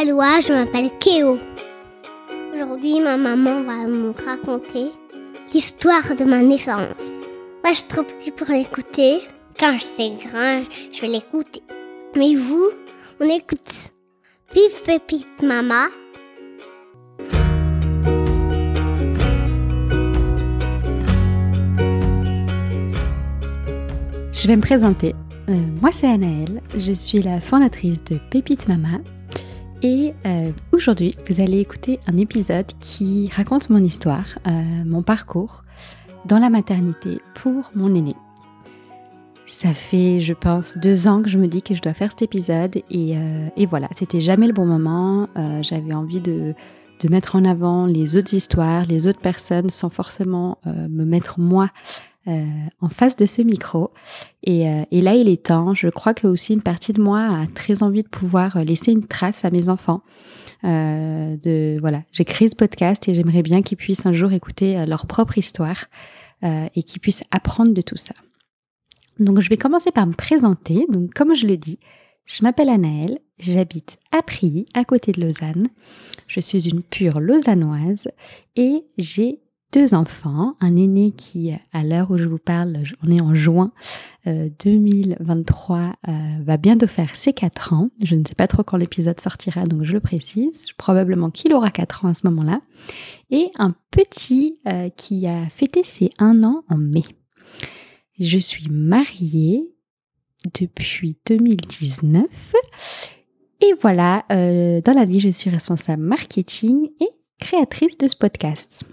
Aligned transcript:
Aloha, 0.00 0.40
je 0.40 0.52
m'appelle 0.52 0.90
Kéo. 1.00 1.40
Aujourd'hui, 2.54 3.00
ma 3.00 3.16
maman 3.16 3.64
va 3.64 3.84
me 3.88 4.12
raconter 4.12 4.92
l'histoire 5.52 6.14
de 6.16 6.22
ma 6.22 6.40
naissance. 6.40 7.10
Moi, 7.64 7.72
je 7.72 7.78
suis 7.78 7.88
trop 7.88 8.04
petit 8.04 8.30
pour 8.30 8.46
l'écouter? 8.48 9.18
Quand 9.58 9.76
je 9.76 9.84
serai 9.84 10.12
grand, 10.24 10.62
je 10.92 11.00
vais 11.00 11.08
l'écouter. 11.08 11.64
Mais 12.16 12.36
vous, 12.36 12.70
on 13.18 13.24
écoute. 13.28 13.90
Vive 14.54 14.82
Pépite 14.86 15.42
Mama. 15.42 15.86
Je 24.32 24.46
vais 24.46 24.54
me 24.54 24.62
présenter. 24.62 25.16
Euh, 25.48 25.54
moi, 25.82 25.90
c'est 25.90 26.06
Anaëlle. 26.06 26.60
Je 26.76 26.92
suis 26.92 27.20
la 27.20 27.40
fondatrice 27.40 28.04
de 28.04 28.18
Pépite 28.30 28.68
Mama. 28.68 28.98
Et 29.82 30.12
euh, 30.26 30.50
aujourd'hui, 30.72 31.14
vous 31.28 31.40
allez 31.40 31.60
écouter 31.60 32.00
un 32.08 32.16
épisode 32.16 32.66
qui 32.80 33.30
raconte 33.34 33.70
mon 33.70 33.78
histoire, 33.78 34.26
euh, 34.46 34.50
mon 34.84 35.02
parcours 35.02 35.62
dans 36.24 36.38
la 36.38 36.50
maternité 36.50 37.20
pour 37.34 37.70
mon 37.76 37.94
aîné. 37.94 38.16
Ça 39.44 39.72
fait, 39.72 40.20
je 40.20 40.32
pense, 40.32 40.76
deux 40.78 41.06
ans 41.06 41.22
que 41.22 41.28
je 41.28 41.38
me 41.38 41.46
dis 41.46 41.62
que 41.62 41.76
je 41.76 41.80
dois 41.80 41.94
faire 41.94 42.10
cet 42.10 42.22
épisode 42.22 42.82
et, 42.90 43.14
et 43.56 43.66
voilà, 43.66 43.88
c'était 43.92 44.20
jamais 44.20 44.46
le 44.46 44.52
bon 44.52 44.66
moment. 44.66 45.26
J'avais 45.62 45.94
envie 45.94 46.20
de, 46.20 46.54
mettre 47.08 47.34
en 47.34 47.46
avant 47.46 47.86
les 47.86 48.18
autres 48.18 48.34
histoires, 48.34 48.84
les 48.84 49.06
autres 49.06 49.20
personnes 49.20 49.70
sans 49.70 49.88
forcément 49.88 50.58
me 50.66 51.06
mettre 51.06 51.40
moi 51.40 51.70
euh, 51.70 52.07
en 52.80 52.88
face 52.88 53.16
de 53.16 53.26
ce 53.26 53.42
micro. 53.42 53.90
Euh, 54.48 54.84
et, 54.90 55.00
là, 55.00 55.14
il 55.14 55.28
est 55.28 55.46
temps. 55.46 55.74
Je 55.74 55.88
crois 55.88 56.14
que 56.14 56.26
aussi 56.26 56.54
une 56.54 56.62
partie 56.62 56.92
de 56.92 57.00
moi 57.00 57.20
a 57.20 57.46
très 57.46 57.82
envie 57.82 58.02
de 58.02 58.08
pouvoir 58.08 58.64
laisser 58.64 58.92
une 58.92 59.06
trace 59.06 59.44
à 59.44 59.50
mes 59.50 59.68
enfants. 59.68 60.02
Euh, 60.64 61.36
de 61.36 61.78
voilà, 61.80 62.02
j'ai 62.12 62.24
créé 62.24 62.48
ce 62.48 62.56
podcast 62.56 63.08
et 63.08 63.14
j'aimerais 63.14 63.42
bien 63.42 63.62
qu'ils 63.62 63.78
puissent 63.78 64.06
un 64.06 64.12
jour 64.12 64.32
écouter 64.32 64.84
leur 64.86 65.06
propre 65.06 65.38
histoire 65.38 65.86
et 66.42 66.82
qu'ils 66.84 67.00
puissent 67.00 67.24
apprendre 67.30 67.72
de 67.72 67.80
tout 67.80 67.96
ça. 67.96 68.14
Donc, 69.18 69.40
je 69.40 69.48
vais 69.48 69.56
commencer 69.56 69.90
par 69.90 70.06
me 70.06 70.12
présenter. 70.12 70.86
Donc, 70.88 71.12
comme 71.14 71.34
je 71.34 71.46
le 71.46 71.56
dis, 71.56 71.78
je 72.28 72.42
m'appelle 72.42 72.68
Anaëlle, 72.68 73.18
j'habite 73.38 73.98
à 74.12 74.22
Prilly, 74.22 74.66
à 74.74 74.84
côté 74.84 75.12
de 75.12 75.20
Lausanne. 75.20 75.66
Je 76.26 76.40
suis 76.40 76.68
une 76.68 76.82
pure 76.82 77.20
lausannoise 77.20 78.08
et 78.54 78.84
j'ai 78.98 79.40
deux 79.72 79.92
enfants, 79.92 80.56
un 80.60 80.76
aîné 80.76 81.12
qui, 81.12 81.52
à 81.72 81.84
l'heure 81.84 82.10
où 82.10 82.16
je 82.16 82.24
vous 82.24 82.38
parle, 82.38 82.84
on 83.02 83.10
est 83.10 83.20
en 83.20 83.34
juin 83.34 83.72
2023, 84.26 85.78
euh, 85.78 85.92
euh, 86.08 86.42
va 86.42 86.56
bientôt 86.56 86.86
faire 86.86 87.14
ses 87.14 87.32
4 87.32 87.72
ans. 87.74 87.88
Je 88.02 88.14
ne 88.14 88.24
sais 88.26 88.34
pas 88.34 88.46
trop 88.46 88.62
quand 88.62 88.76
l'épisode 88.76 89.20
sortira, 89.20 89.64
donc 89.64 89.84
je 89.84 89.92
le 89.92 90.00
précise. 90.00 90.66
Probablement 90.76 91.30
qu'il 91.30 91.52
aura 91.52 91.70
4 91.70 92.04
ans 92.04 92.08
à 92.08 92.14
ce 92.14 92.26
moment-là. 92.26 92.60
Et 93.30 93.50
un 93.58 93.74
petit 93.90 94.58
euh, 94.66 94.88
qui 94.90 95.26
a 95.26 95.46
fêté 95.48 95.82
ses 95.82 96.10
1 96.18 96.42
an 96.44 96.64
en 96.68 96.76
mai. 96.76 97.04
Je 98.18 98.38
suis 98.38 98.68
mariée 98.70 99.68
depuis 100.58 101.16
2019. 101.26 102.24
Et 103.60 103.74
voilà, 103.80 104.24
dans 104.28 104.94
la 104.94 105.04
vie, 105.04 105.18
je 105.18 105.28
suis 105.28 105.50
responsable 105.50 106.02
marketing 106.02 106.90
et 107.00 107.08
créatrice 107.40 107.98
de 107.98 108.06
ce 108.06 108.16
podcast. 108.16 108.84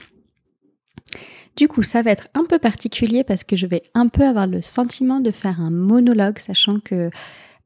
Du 1.56 1.70
coup, 1.70 1.84
ça 1.84 2.02
va 2.02 2.12
être 2.12 2.28
un 2.34 2.44
peu 2.44 2.60
particulier 2.60 3.24
parce 3.24 3.44
que 3.44 3.56
je 3.56 3.66
vais 3.66 3.84
un 3.94 4.08
peu 4.08 4.24
avoir 4.24 4.46
le 4.46 4.62
sentiment 4.62 5.22
de 5.22 5.32
faire 5.32 5.62
un 5.62 5.72
monologue, 5.72 6.38
sachant 6.38 6.80
que 6.80 7.10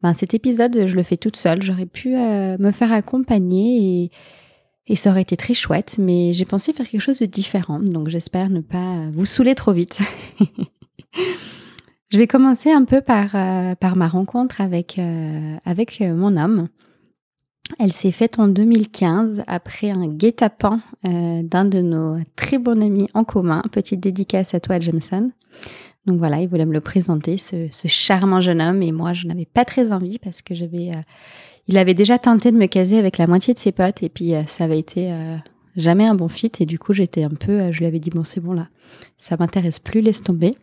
ben, 0.03 0.13
cet 0.13 0.33
épisode, 0.33 0.85
je 0.87 0.95
le 0.95 1.03
fais 1.03 1.17
toute 1.17 1.35
seule. 1.35 1.61
J'aurais 1.63 1.87
pu 1.87 2.15
euh, 2.15 2.57
me 2.59 2.71
faire 2.71 2.93
accompagner 2.93 4.11
et, 4.87 4.95
ça 4.95 5.11
aurait 5.11 5.21
été 5.21 5.37
très 5.37 5.53
chouette, 5.53 5.97
mais 5.99 6.33
j'ai 6.33 6.45
pensé 6.45 6.73
faire 6.73 6.87
quelque 6.87 7.01
chose 7.01 7.19
de 7.19 7.27
différent. 7.27 7.79
Donc 7.79 8.09
j'espère 8.09 8.49
ne 8.49 8.59
pas 8.59 9.09
vous 9.13 9.25
saouler 9.25 9.53
trop 9.53 9.71
vite. 9.71 9.99
je 12.09 12.17
vais 12.17 12.25
commencer 12.25 12.71
un 12.71 12.85
peu 12.85 13.01
par, 13.01 13.35
euh, 13.35 13.75
ma 13.95 14.07
rencontre 14.07 14.61
avec, 14.61 14.97
euh, 14.97 15.57
avec 15.63 16.01
mon 16.01 16.37
homme. 16.37 16.69
Elle 17.77 17.93
s'est 17.93 18.11
faite 18.11 18.39
en 18.39 18.47
2015 18.47 19.43
après 19.47 19.91
un 19.91 20.07
guet-apens 20.07 20.79
euh, 21.05 21.43
d'un 21.43 21.65
de 21.65 21.81
nos 21.81 22.17
très 22.35 22.57
bons 22.57 22.81
amis 22.81 23.07
en 23.13 23.23
commun. 23.23 23.61
Petite 23.71 23.99
dédicace 23.99 24.53
à 24.53 24.59
toi, 24.59 24.79
Jameson. 24.79 25.29
Donc 26.05 26.17
voilà, 26.17 26.41
il 26.41 26.47
voulait 26.47 26.65
me 26.65 26.73
le 26.73 26.81
présenter, 26.81 27.37
ce, 27.37 27.67
charmant 27.85 28.41
jeune 28.41 28.61
homme. 28.61 28.81
Et 28.81 28.91
moi, 28.91 29.13
je 29.13 29.27
n'avais 29.27 29.45
pas 29.45 29.65
très 29.65 29.91
envie 29.91 30.17
parce 30.17 30.41
que 30.41 30.55
j'avais. 30.55 30.89
Euh, 30.89 31.01
il 31.67 31.77
avait 31.77 31.93
déjà 31.93 32.17
tenté 32.17 32.51
de 32.51 32.57
me 32.57 32.65
caser 32.65 32.97
avec 32.97 33.19
la 33.19 33.27
moitié 33.27 33.53
de 33.53 33.59
ses 33.59 33.71
potes 33.71 34.01
et 34.01 34.09
puis 34.09 34.33
euh, 34.33 34.41
ça 34.47 34.63
avait 34.63 34.79
été 34.79 35.13
jamais 35.75 36.07
un 36.07 36.15
bon 36.15 36.27
fit. 36.27 36.51
Et 36.59 36.65
du 36.65 36.79
coup, 36.79 36.93
j'étais 36.93 37.23
un 37.23 37.29
peu. 37.29 37.71
je 37.71 37.79
lui 37.79 37.85
avais 37.85 37.99
dit 37.99 38.09
bon, 38.09 38.23
c'est 38.23 38.41
bon 38.41 38.53
là, 38.53 38.67
ça 39.17 39.37
m'intéresse 39.37 39.77
plus, 39.77 40.01
laisse 40.01 40.23
tomber. 40.23 40.55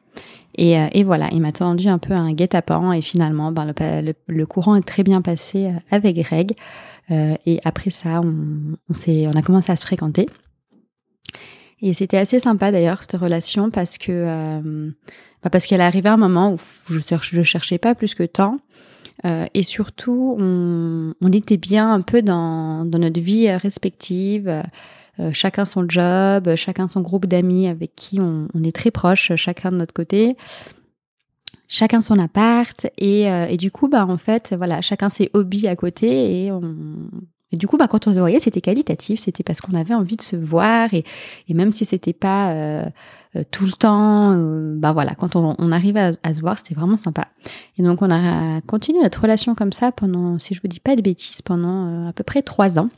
Et, 0.59 1.05
voilà, 1.05 1.29
il 1.33 1.43
m'a 1.43 1.53
tendu 1.53 1.87
un 1.87 1.99
peu 1.99 2.15
un 2.15 2.33
guet-apens 2.33 2.93
et 2.93 3.03
finalement, 3.03 3.53
ben, 3.53 3.75
le, 4.27 4.45
courant 4.47 4.75
est 4.75 4.87
très 4.87 5.03
bien 5.03 5.21
passé 5.21 5.71
avec 5.91 6.17
Greg. 6.17 6.57
Euh, 7.11 7.35
et 7.47 7.61
après 7.65 7.91
ça, 7.91 8.21
on, 8.21 8.77
on, 8.89 8.95
on 8.95 9.37
a 9.37 9.43
commencé 9.43 9.73
à 9.73 9.77
se 9.77 9.87
fréquenter. 9.87 10.27
Et 11.83 11.93
c'était 11.93 12.17
assez 12.17 12.39
sympa 12.39 12.73
d'ailleurs 12.73 13.03
cette 13.03 13.21
relation 13.21 13.71
parce 13.71 13.99
que 13.99 14.11
euh, 14.11 14.91
bah 15.43 15.51
parce 15.51 15.67
qu'elle 15.67 15.83
arrivait 15.83 16.09
à 16.09 16.15
un 16.15 16.19
moment 16.19 16.53
où 16.55 16.59
je 16.89 17.39
ne 17.39 17.43
cherchais 17.43 17.79
pas 17.79 17.95
plus 17.95 18.15
que 18.15 18.23
temps. 18.23 18.59
Euh, 19.25 19.47
et 19.55 19.63
surtout, 19.63 20.37
on, 20.39 21.15
on, 21.21 21.33
était 21.33 21.57
bien 21.57 21.91
un 21.91 22.03
peu 22.03 22.23
dans, 22.23 22.85
dans 22.85 22.99
notre 22.99 23.21
vie 23.21 23.51
respective, 23.51 24.63
euh, 25.19 25.31
chacun 25.33 25.65
son 25.65 25.89
job, 25.89 26.55
chacun 26.57 26.89
son 26.89 27.01
groupe 27.01 27.27
d'amis 27.27 27.69
avec 27.69 27.95
qui 27.97 28.21
on, 28.21 28.49
est 28.63 28.75
très 28.75 28.91
proches, 28.91 29.35
chacun 29.37 29.73
de 29.73 29.77
notre 29.79 29.95
côté 29.95 30.37
chacun 31.69 32.01
son 32.01 32.19
appart 32.19 32.87
et, 32.99 33.31
euh, 33.31 33.47
et, 33.47 33.57
du 33.57 33.71
coup 33.71 33.89
bah 33.89 34.07
en 34.07 34.17
fait 34.17 34.55
voilà 34.57 34.81
chacun 34.81 35.09
ses 35.09 35.31
hobbies 35.33 35.67
à 35.67 35.77
côté 35.77 36.45
et, 36.45 36.53
on... 36.53 36.77
et 37.51 37.57
du 37.57 37.67
coup 37.67 37.77
bah 37.77 37.89
quand 37.89 38.07
on 38.07 38.13
se 38.13 38.19
voyait 38.19 38.41
c'était 38.41 38.61
qualitatif 38.61 39.21
c'était 39.21 39.43
parce 39.43 39.61
qu'on 39.61 39.75
avait 39.75 39.95
envie 39.95 40.17
de 40.17 40.23
se 40.23 40.37
voir 40.37 40.93
et, 40.95 41.05
et 41.49 41.55
même 41.55 41.71
si 41.71 41.85
c'était 41.85 42.13
pas 42.13 42.51
euh, 42.51 42.85
euh, 43.35 43.43
tout 43.51 43.65
le 43.65 43.73
temps 43.73 44.37
bah 44.77 44.93
voilà 44.93 45.15
quand 45.15 45.35
on, 45.37 45.57
on 45.59 45.73
arrivait 45.73 46.17
à, 46.23 46.35
se 46.35 46.41
voir 46.41 46.59
c'était 46.59 46.75
vraiment 46.75 46.97
sympa. 46.97 47.29
Et 47.79 47.83
donc 47.83 48.03
on 48.03 48.11
a 48.11 48.61
continué 48.63 49.01
notre 49.03 49.21
relation 49.21 49.55
comme 49.55 49.73
ça 49.73 49.93
pendant 49.93 50.39
si 50.39 50.55
je 50.55 50.61
vous 50.61 50.69
dis 50.69 50.81
pas 50.81 50.97
de 50.97 51.03
bêtises 51.03 51.43
pendant 51.43 52.09
à 52.09 52.13
peu 52.13 52.25
près 52.25 52.43
trois 52.43 52.79
ans. 52.79 52.91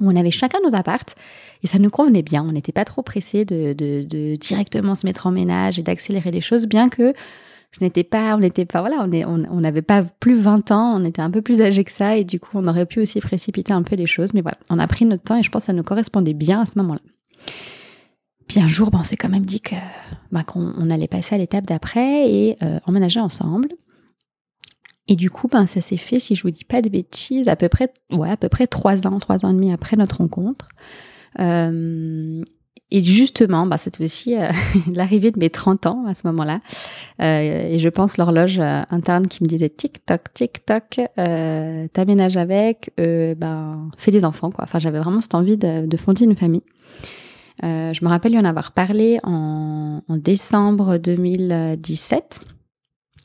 Où 0.00 0.10
on 0.10 0.16
avait 0.16 0.30
chacun 0.30 0.58
nos 0.64 0.74
apparts 0.74 1.14
et 1.62 1.66
ça 1.66 1.78
nous 1.78 1.90
convenait 1.90 2.22
bien. 2.22 2.42
On 2.42 2.52
n'était 2.52 2.72
pas 2.72 2.86
trop 2.86 3.02
pressé 3.02 3.44
de 3.44 4.36
directement 4.36 4.94
se 4.94 5.04
mettre 5.04 5.26
en 5.26 5.30
ménage 5.30 5.78
et 5.78 5.82
d'accélérer 5.82 6.30
les 6.30 6.40
choses 6.40 6.66
bien 6.66 6.88
que 6.88 7.12
je 7.72 7.84
n'étais 7.84 8.02
pas, 8.02 8.34
on 8.34 8.38
n'était 8.38 8.64
pas, 8.64 8.80
voilà, 8.80 9.06
on 9.06 9.44
on 9.50 9.60
n'avait 9.60 9.82
pas 9.82 10.02
plus 10.02 10.34
20 10.34 10.72
ans, 10.72 11.00
on 11.00 11.04
était 11.04 11.22
un 11.22 11.30
peu 11.30 11.40
plus 11.40 11.62
âgés 11.62 11.84
que 11.84 11.92
ça 11.92 12.16
et 12.16 12.24
du 12.24 12.40
coup, 12.40 12.50
on 12.54 12.66
aurait 12.66 12.86
pu 12.86 13.00
aussi 13.00 13.20
précipiter 13.20 13.72
un 13.72 13.82
peu 13.82 13.94
les 13.94 14.06
choses. 14.06 14.34
Mais 14.34 14.40
voilà, 14.40 14.58
on 14.70 14.78
a 14.78 14.86
pris 14.88 15.04
notre 15.04 15.22
temps 15.22 15.36
et 15.36 15.42
je 15.42 15.50
pense 15.50 15.62
que 15.62 15.66
ça 15.66 15.72
nous 15.72 15.84
correspondait 15.84 16.34
bien 16.34 16.62
à 16.62 16.66
ce 16.66 16.78
moment-là. 16.78 17.00
Puis 18.48 18.60
un 18.60 18.66
jour, 18.66 18.90
on 18.92 19.04
s'est 19.04 19.16
quand 19.16 19.28
même 19.28 19.46
dit 19.46 19.60
que 19.60 19.76
bah, 20.32 20.42
qu'on 20.42 20.90
allait 20.90 21.06
passer 21.06 21.36
à 21.36 21.38
l'étape 21.38 21.66
d'après 21.66 22.28
et 22.28 22.56
euh, 22.64 22.80
emménager 22.86 23.20
ensemble. 23.20 23.68
Et 25.06 25.14
du 25.14 25.30
coup, 25.30 25.46
ben, 25.46 25.66
ça 25.66 25.80
s'est 25.80 25.96
fait, 25.96 26.18
si 26.18 26.34
je 26.34 26.42
vous 26.42 26.50
dis 26.50 26.64
pas 26.64 26.82
de 26.82 26.88
bêtises, 26.88 27.48
à 27.48 27.54
peu 27.54 27.68
près, 27.68 27.92
ouais, 28.12 28.30
à 28.30 28.36
peu 28.36 28.48
près 28.48 28.66
trois 28.66 29.06
ans, 29.06 29.18
trois 29.18 29.44
ans 29.44 29.50
et 29.50 29.54
demi 29.54 29.72
après 29.72 29.96
notre 29.96 30.18
rencontre. 30.18 30.66
Euh, 31.38 32.29
et 32.90 33.02
justement, 33.02 33.66
bah, 33.66 33.76
c'était 33.76 34.04
aussi 34.04 34.36
euh, 34.36 34.48
l'arrivée 34.94 35.30
de 35.30 35.38
mes 35.38 35.50
30 35.50 35.86
ans 35.86 36.04
à 36.06 36.14
ce 36.14 36.26
moment-là. 36.26 36.60
Euh, 37.22 37.72
et 37.72 37.78
je 37.78 37.88
pense 37.88 38.18
l'horloge 38.18 38.58
euh, 38.58 38.82
interne 38.90 39.28
qui 39.28 39.42
me 39.42 39.48
disait 39.48 39.68
tic-toc, 39.68 40.32
tic-toc, 40.34 41.00
euh, 41.18 41.86
t'aménages 41.92 42.36
avec, 42.36 42.92
ben, 42.96 43.90
fais 43.96 44.10
des 44.10 44.24
enfants. 44.24 44.50
Quoi. 44.50 44.64
Enfin, 44.64 44.78
j'avais 44.78 44.98
vraiment 44.98 45.20
cette 45.20 45.34
envie 45.34 45.56
de, 45.56 45.86
de 45.86 45.96
fonder 45.96 46.24
une 46.24 46.36
famille. 46.36 46.62
je 47.62 48.04
me 48.04 48.08
rappelle 48.08 48.32
lui 48.32 48.38
en 48.38 48.44
avoir 48.44 48.72
parlé 48.72 49.20
en, 49.22 50.02
en 50.08 50.16
décembre 50.16 50.98
2017. 50.98 52.40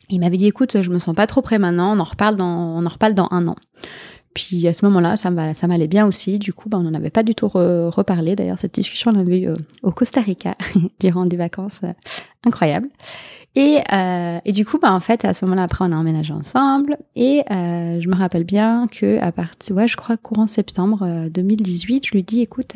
Il 0.10 0.20
m'avait 0.20 0.38
dit, 0.38 0.46
écoute, 0.46 0.84
je 0.84 0.90
me 0.92 1.00
sens 1.00 1.16
pas 1.16 1.26
trop 1.26 1.42
prêt 1.42 1.58
maintenant, 1.58 1.96
on 1.96 2.00
en 2.00 2.04
reparle 2.04 2.36
dans, 2.36 2.78
on 2.78 2.86
en 2.86 2.90
reparle 2.90 3.16
dans 3.16 3.28
un 3.32 3.48
an. 3.48 3.56
Puis 4.36 4.68
à 4.68 4.74
ce 4.74 4.84
moment-là, 4.86 5.16
ça 5.16 5.32
m'allait 5.32 5.88
bien 5.88 6.06
aussi. 6.06 6.40
Du 6.40 6.54
coup, 6.54 6.68
ben, 6.68 6.80
on 6.80 6.84
n'en 6.84 6.94
avait 6.94 7.10
pas 7.10 7.24
du 7.24 7.34
tout 7.34 7.48
reparlé. 7.48 8.36
D'ailleurs, 8.36 8.60
cette 8.60 8.76
discussion, 8.76 9.12
on 9.12 9.18
l'avait 9.18 9.40
eue 9.40 9.48
euh, 9.48 9.56
au 9.82 9.92
Costa 9.92 10.20
Rica 10.22 10.56
durant 11.00 11.26
des 11.26 11.38
vacances 11.38 11.80
euh, 11.86 11.94
incroyables. 12.46 12.90
Et, 13.56 13.80
euh, 13.94 14.40
et, 14.44 14.52
du 14.52 14.66
coup, 14.66 14.78
ben, 14.78 14.92
en 14.92 15.00
fait, 15.00 15.24
à 15.24 15.34
ce 15.34 15.46
moment-là, 15.46 15.64
après, 15.64 15.86
on 15.86 15.92
a 15.94 15.96
emménagé 15.96 16.34
ensemble. 16.34 16.98
Et 17.16 17.44
je 17.48 18.08
me 18.10 18.16
rappelle 18.16 18.44
bien 18.44 18.88
que 18.88 19.20
à 19.22 19.32
partir, 19.32 19.78
ouais, 19.78 19.88
je 19.88 19.96
crois 19.96 20.18
courant 20.18 20.48
septembre 20.48 21.30
2018, 21.30 22.08
je 22.08 22.12
lui 22.12 22.24
dis, 22.24 22.42
écoute, 22.42 22.74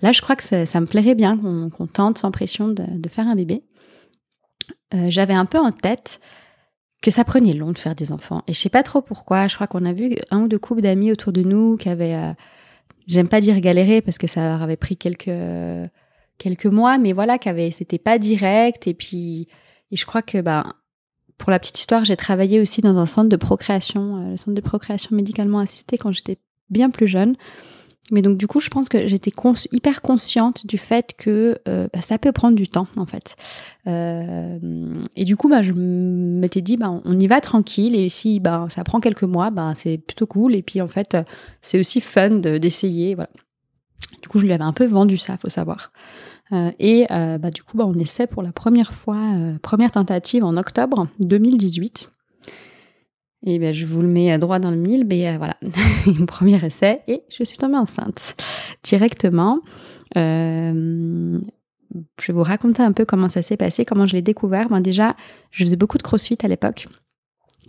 là, 0.00 0.12
je 0.12 0.22
crois 0.22 0.34
que 0.34 0.64
ça, 0.64 0.80
me 0.80 0.86
plairait 0.86 1.14
bien 1.14 1.36
qu'on 1.36 1.86
tente 1.86 2.16
sans 2.16 2.30
pression 2.30 2.68
de 2.68 3.08
faire 3.10 3.28
un 3.28 3.34
bébé. 3.34 3.62
J'avais 5.08 5.34
un 5.34 5.44
peu 5.44 5.58
en 5.58 5.72
tête 5.72 6.20
que 7.02 7.10
ça 7.10 7.24
prenait 7.24 7.54
long 7.54 7.72
de 7.72 7.78
faire 7.78 7.94
des 7.94 8.12
enfants. 8.12 8.42
Et 8.46 8.52
je 8.52 8.58
sais 8.58 8.68
pas 8.68 8.82
trop 8.82 9.00
pourquoi. 9.00 9.48
Je 9.48 9.54
crois 9.54 9.66
qu'on 9.66 9.84
a 9.84 9.92
vu 9.92 10.16
un 10.30 10.42
ou 10.42 10.48
deux 10.48 10.58
couples 10.58 10.82
d'amis 10.82 11.12
autour 11.12 11.32
de 11.32 11.42
nous 11.42 11.76
qui 11.76 11.88
avaient, 11.88 12.14
euh, 12.14 12.32
j'aime 13.06 13.28
pas 13.28 13.40
dire 13.40 13.58
galéré 13.60 14.02
parce 14.02 14.18
que 14.18 14.26
ça 14.26 14.50
leur 14.50 14.62
avait 14.62 14.76
pris 14.76 14.96
quelques 14.96 15.30
quelques 16.38 16.66
mois, 16.66 16.96
mais 16.98 17.12
voilà, 17.12 17.38
qui 17.38 17.48
avait, 17.48 17.70
c'était 17.70 17.98
pas 17.98 18.18
direct. 18.18 18.86
Et 18.86 18.94
puis, 18.94 19.46
et 19.90 19.96
je 19.96 20.06
crois 20.06 20.22
que 20.22 20.40
ben 20.40 20.72
pour 21.38 21.50
la 21.50 21.58
petite 21.58 21.78
histoire, 21.78 22.04
j'ai 22.04 22.16
travaillé 22.16 22.60
aussi 22.60 22.82
dans 22.82 22.98
un 22.98 23.06
centre 23.06 23.28
de 23.28 23.36
procréation, 23.36 24.16
euh, 24.16 24.30
le 24.32 24.36
centre 24.36 24.54
de 24.54 24.60
procréation 24.60 25.16
médicalement 25.16 25.58
assistée 25.58 25.96
quand 25.96 26.12
j'étais 26.12 26.38
bien 26.68 26.90
plus 26.90 27.08
jeune. 27.08 27.36
Mais 28.10 28.22
donc 28.22 28.36
du 28.36 28.46
coup, 28.46 28.60
je 28.60 28.68
pense 28.68 28.88
que 28.88 29.06
j'étais 29.06 29.32
hyper 29.72 30.02
consciente 30.02 30.66
du 30.66 30.78
fait 30.78 31.14
que 31.16 31.58
euh, 31.68 31.88
bah, 31.92 32.00
ça 32.00 32.18
peut 32.18 32.32
prendre 32.32 32.56
du 32.56 32.68
temps 32.68 32.88
en 32.96 33.06
fait. 33.06 33.36
Euh, 33.86 34.58
et 35.16 35.24
du 35.24 35.36
coup, 35.36 35.48
bah, 35.48 35.62
je 35.62 35.72
m'étais 35.72 36.60
dit, 36.60 36.76
bah, 36.76 37.00
on 37.04 37.18
y 37.18 37.26
va 37.26 37.40
tranquille 37.40 37.94
et 37.94 38.08
si 38.08 38.40
bah, 38.40 38.66
ça 38.68 38.84
prend 38.84 39.00
quelques 39.00 39.24
mois, 39.24 39.50
bah, 39.50 39.72
c'est 39.74 39.98
plutôt 39.98 40.26
cool. 40.26 40.54
Et 40.54 40.62
puis 40.62 40.80
en 40.80 40.88
fait, 40.88 41.16
c'est 41.60 41.78
aussi 41.78 42.00
fun 42.00 42.30
d'essayer. 42.30 43.16
Du 44.22 44.28
coup, 44.28 44.38
je 44.38 44.46
lui 44.46 44.52
avais 44.52 44.64
un 44.64 44.72
peu 44.72 44.86
vendu 44.86 45.16
ça, 45.16 45.36
faut 45.36 45.48
savoir. 45.48 45.92
Euh, 46.52 46.70
et 46.78 47.06
bah, 47.08 47.50
du 47.50 47.62
coup, 47.62 47.76
bah, 47.76 47.84
on 47.86 47.94
essaie 47.94 48.26
pour 48.26 48.42
la 48.42 48.52
première 48.52 48.92
fois, 48.92 49.22
première 49.62 49.92
tentative 49.92 50.44
en 50.44 50.56
octobre 50.56 51.08
2018. 51.20 52.10
Et 53.42 53.58
bien, 53.58 53.72
je 53.72 53.86
vous 53.86 54.02
le 54.02 54.08
mets 54.08 54.38
droit 54.38 54.58
dans 54.58 54.70
le 54.70 54.76
mille, 54.76 55.06
mais 55.06 55.28
euh, 55.28 55.38
voilà, 55.38 55.56
premier 56.26 56.62
essai, 56.64 57.00
et 57.08 57.22
je 57.30 57.42
suis 57.42 57.56
tombée 57.56 57.78
enceinte 57.78 58.36
directement. 58.82 59.60
Euh, 60.16 61.40
je 62.20 62.26
vais 62.26 62.32
vous 62.32 62.42
raconter 62.42 62.82
un 62.82 62.92
peu 62.92 63.04
comment 63.04 63.28
ça 63.28 63.40
s'est 63.42 63.56
passé, 63.56 63.84
comment 63.84 64.06
je 64.06 64.12
l'ai 64.12 64.22
découvert. 64.22 64.68
Ben 64.68 64.80
déjà, 64.80 65.16
je 65.50 65.64
faisais 65.64 65.76
beaucoup 65.76 65.96
de 65.96 66.02
crossfit 66.02 66.38
à 66.42 66.48
l'époque. 66.48 66.86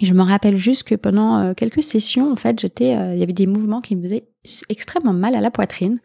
Je 0.01 0.13
me 0.13 0.23
rappelle 0.23 0.57
juste 0.57 0.83
que 0.83 0.95
pendant 0.95 1.39
euh, 1.39 1.53
quelques 1.53 1.83
sessions, 1.83 2.31
en 2.31 2.35
fait, 2.35 2.59
j'étais, 2.59 2.91
il 3.13 3.19
y 3.19 3.23
avait 3.23 3.33
des 3.33 3.47
mouvements 3.47 3.81
qui 3.81 3.95
me 3.95 4.03
faisaient 4.03 4.25
extrêmement 4.69 5.13
mal 5.13 5.35
à 5.35 5.41
la 5.41 5.51
poitrine. 5.51 5.99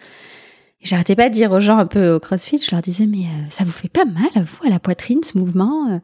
J'arrêtais 0.81 1.17
pas 1.17 1.29
de 1.29 1.35
dire 1.35 1.51
aux 1.51 1.61
gens 1.61 1.79
un 1.79 1.87
peu 1.87 2.13
au 2.13 2.21
crossfit, 2.21 2.59
je 2.59 2.71
leur 2.71 2.83
disais, 2.83 3.07
mais 3.07 3.25
ça 3.49 3.65
vous 3.65 3.73
fait 3.73 3.89
pas 3.89 4.05
mal 4.05 4.29
à 4.37 4.43
vous 4.43 4.65
à 4.65 4.69
la 4.69 4.79
poitrine 4.79 5.25
ce 5.25 5.37
mouvement 5.39 6.01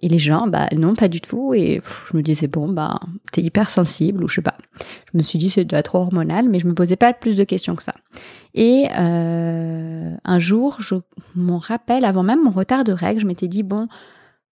et 0.00 0.08
les 0.08 0.18
gens, 0.18 0.46
bah 0.46 0.68
non, 0.76 0.94
pas 0.94 1.08
du 1.08 1.20
tout. 1.20 1.54
Et 1.54 1.80
je 2.10 2.16
me 2.16 2.22
disais, 2.22 2.46
bon, 2.46 2.68
bah, 2.68 3.00
t'es 3.32 3.42
hyper 3.42 3.68
sensible 3.68 4.22
ou 4.22 4.28
je 4.28 4.36
sais 4.36 4.42
pas. 4.42 4.54
Je 5.12 5.18
me 5.18 5.22
suis 5.22 5.38
dit, 5.38 5.50
c'est 5.50 5.64
déjà 5.64 5.82
trop 5.82 5.98
hormonal, 5.98 6.48
mais 6.48 6.60
je 6.60 6.66
me 6.66 6.74
posais 6.74 6.96
pas 6.96 7.12
plus 7.12 7.34
de 7.34 7.44
questions 7.44 7.74
que 7.74 7.82
ça. 7.82 7.94
Et 8.54 8.86
euh, 8.96 10.14
un 10.24 10.38
jour, 10.38 10.76
je 10.80 10.94
m'en 11.34 11.58
rappelle, 11.58 12.04
avant 12.04 12.22
même 12.22 12.44
mon 12.44 12.50
retard 12.50 12.84
de 12.84 12.92
règles, 12.92 13.20
je 13.20 13.26
m'étais 13.26 13.48
dit, 13.48 13.64
bon, 13.64 13.88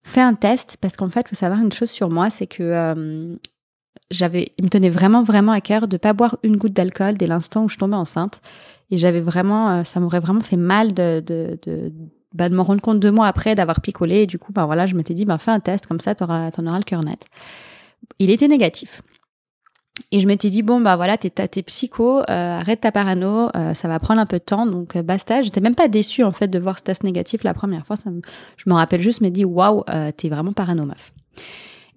fais 0.04 0.22
un 0.22 0.36
test, 0.36 0.78
parce 0.80 0.96
qu'en 0.96 1.10
fait, 1.10 1.22
il 1.22 1.30
faut 1.30 1.36
savoir 1.36 1.60
une 1.60 1.72
chose 1.72 1.90
sur 1.90 2.10
moi, 2.10 2.30
c'est 2.30 2.48
que 2.48 2.62
euh, 2.62 3.36
j'avais, 4.12 4.52
il 4.60 4.66
me 4.66 4.70
tenait 4.70 4.90
vraiment, 4.92 5.24
vraiment 5.24 5.54
à 5.54 5.62
cœur 5.62 5.88
de 5.88 5.98
pas 5.98 6.14
boire 6.14 6.38
une 6.44 6.58
goutte 6.58 6.74
d'alcool 6.74 7.16
dès 7.16 7.28
l'instant 7.28 7.64
où 7.64 7.70
je 7.70 7.78
tombais 7.78 7.96
enceinte. 7.96 8.42
Et 8.92 8.98
j'avais 8.98 9.22
vraiment, 9.22 9.72
euh, 9.72 9.84
ça 9.86 10.00
m'aurait 10.00 10.20
vraiment 10.20 10.42
fait 10.42 10.58
mal 10.58 10.94
de, 10.94 11.24
de, 11.26 11.58
de 11.64 11.92
bah, 12.34 12.50
de 12.50 12.56
me 12.56 12.62
rendre 12.62 12.82
compte 12.82 13.00
deux 13.00 13.12
mois 13.12 13.28
après 13.28 13.56
d'avoir 13.56 13.82
picolé. 13.82 14.24
Et 14.24 14.28
du 14.28 14.40
coup, 14.40 14.54
bah, 14.54 14.66
voilà, 14.66 14.86
je 14.86 14.96
m'étais 14.96 15.14
dit, 15.14 15.26
bah, 15.26 15.38
fais 15.38 15.52
un 15.52 15.60
test, 15.60 15.86
comme 15.88 16.00
ça, 16.00 16.16
tu 16.16 16.24
auras, 16.24 16.50
auras 16.50 16.78
le 16.78 16.84
cœur 16.84 17.04
net. 17.04 17.26
Il 18.20 18.30
était 18.30 18.48
négatif. 18.48 19.02
Et 20.12 20.20
je 20.20 20.28
m'étais 20.28 20.50
dit, 20.50 20.64
bon, 20.64 20.80
bah 20.82 20.96
voilà, 20.96 21.18
t'es, 21.18 21.64
psycho, 21.64 22.20
euh, 22.20 22.24
arrête 22.60 22.82
ta 22.82 22.92
parano, 22.92 23.50
euh, 23.56 23.74
ça 23.74 23.88
va 23.88 24.00
prendre 24.00 24.20
un 24.22 24.26
peu 24.26 24.40
de 24.40 24.44
temps, 24.44 24.66
donc 24.66 24.96
euh, 24.96 25.04
basta. 25.04 25.42
J'étais 25.42 25.62
même 25.62 25.76
pas 25.76 25.88
déçue, 25.88 26.24
en 26.24 26.32
fait, 26.32 26.48
de 26.48 26.60
voir 26.60 26.78
ce 26.80 26.84
test 26.84 27.04
négatif 27.04 27.44
la 27.44 27.54
première 27.54 27.86
fois. 27.86 27.96
Je 28.58 28.70
me 28.70 28.74
rappelle 28.74 29.02
juste, 29.02 29.22
me 29.22 29.30
dit, 29.30 29.46
waouh, 29.46 29.84
t'es 30.18 30.30
vraiment 30.30 30.54
parano, 30.54 30.86
meuf. 30.86 31.14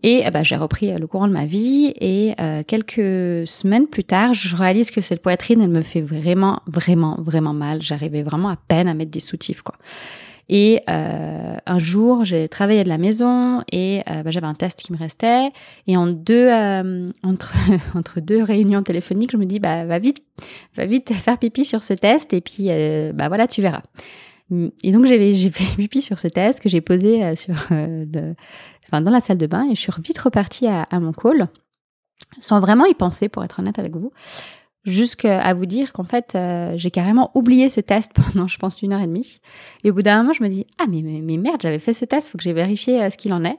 Et 0.06 0.22
bah, 0.30 0.42
j'ai 0.42 0.56
repris 0.56 0.92
le 0.92 1.06
courant 1.06 1.26
de 1.26 1.32
ma 1.32 1.46
vie 1.46 1.94
et 1.98 2.34
quelques 2.66 3.46
semaines 3.48 3.86
plus 3.86 4.04
tard, 4.04 4.34
je 4.34 4.54
réalise 4.54 4.90
que 4.90 5.00
cette 5.00 5.22
poitrine, 5.22 5.62
elle 5.62 5.70
me 5.70 5.80
fait 5.80 6.02
vraiment, 6.02 6.60
vraiment, 6.66 7.16
vraiment 7.22 7.54
mal. 7.54 7.80
J'arrivais 7.80 8.22
vraiment 8.22 8.50
à 8.50 8.56
peine 8.56 8.86
à 8.86 8.92
mettre 8.92 9.10
des 9.10 9.20
soutifs, 9.20 9.62
quoi. 9.62 9.76
Et 10.48 10.82
euh, 10.90 11.56
un 11.64 11.78
jour, 11.78 12.24
j'ai 12.24 12.48
travaillé 12.48 12.84
de 12.84 12.88
la 12.88 12.98
maison 12.98 13.62
et 13.72 14.02
euh, 14.10 14.22
bah, 14.22 14.30
j'avais 14.30 14.46
un 14.46 14.54
test 14.54 14.82
qui 14.82 14.92
me 14.92 14.98
restait. 14.98 15.50
Et 15.86 15.96
euh, 15.96 17.10
entre 17.94 18.20
deux 18.20 18.42
réunions 18.42 18.82
téléphoniques, 18.82 19.32
je 19.32 19.36
me 19.36 19.46
dis, 19.46 19.58
bah, 19.58 19.84
va 19.84 19.98
vite, 19.98 20.22
va 20.76 20.86
vite 20.86 21.12
faire 21.12 21.38
pipi 21.38 21.64
sur 21.64 21.82
ce 21.82 21.94
test 21.94 22.32
et 22.32 22.40
puis, 22.40 22.68
bah 23.14 23.28
voilà, 23.28 23.46
tu 23.46 23.62
verras. 23.62 23.82
Et 24.82 24.92
donc, 24.92 25.06
j'ai 25.06 25.50
fait 25.50 25.76
pipi 25.76 26.02
sur 26.02 26.18
ce 26.18 26.28
test 26.28 26.60
que 26.60 26.68
j'ai 26.68 26.82
posé 26.82 27.34
sur 27.34 27.54
le, 27.70 28.34
dans 29.00 29.10
la 29.10 29.20
salle 29.20 29.38
de 29.38 29.46
bain 29.46 29.66
et 29.70 29.74
je 29.74 29.80
suis 29.80 29.92
vite 30.02 30.18
repartie 30.18 30.66
à, 30.66 30.86
mon 31.00 31.12
call 31.12 31.48
sans 32.38 32.60
vraiment 32.60 32.84
y 32.84 32.94
penser, 32.94 33.28
pour 33.28 33.44
être 33.44 33.60
honnête 33.60 33.78
avec 33.78 33.96
vous 33.96 34.12
jusqu'à 34.84 35.52
vous 35.54 35.66
dire 35.66 35.92
qu'en 35.92 36.04
fait, 36.04 36.34
euh, 36.34 36.74
j'ai 36.76 36.90
carrément 36.90 37.30
oublié 37.34 37.70
ce 37.70 37.80
test 37.80 38.12
pendant, 38.32 38.48
je 38.48 38.58
pense, 38.58 38.82
une 38.82 38.92
heure 38.92 39.00
et 39.00 39.06
demie. 39.06 39.40
Et 39.82 39.90
au 39.90 39.94
bout 39.94 40.02
d'un 40.02 40.18
moment, 40.18 40.32
je 40.32 40.42
me 40.42 40.48
dis, 40.48 40.66
ah, 40.78 40.84
mais, 40.88 41.02
merde, 41.02 41.60
j'avais 41.62 41.78
fait 41.78 41.94
ce 41.94 42.04
test, 42.04 42.28
faut 42.28 42.38
que 42.38 42.44
j'ai 42.44 42.52
vérifié 42.52 43.02
euh, 43.02 43.10
ce 43.10 43.16
qu'il 43.16 43.32
en 43.32 43.44
est. 43.44 43.58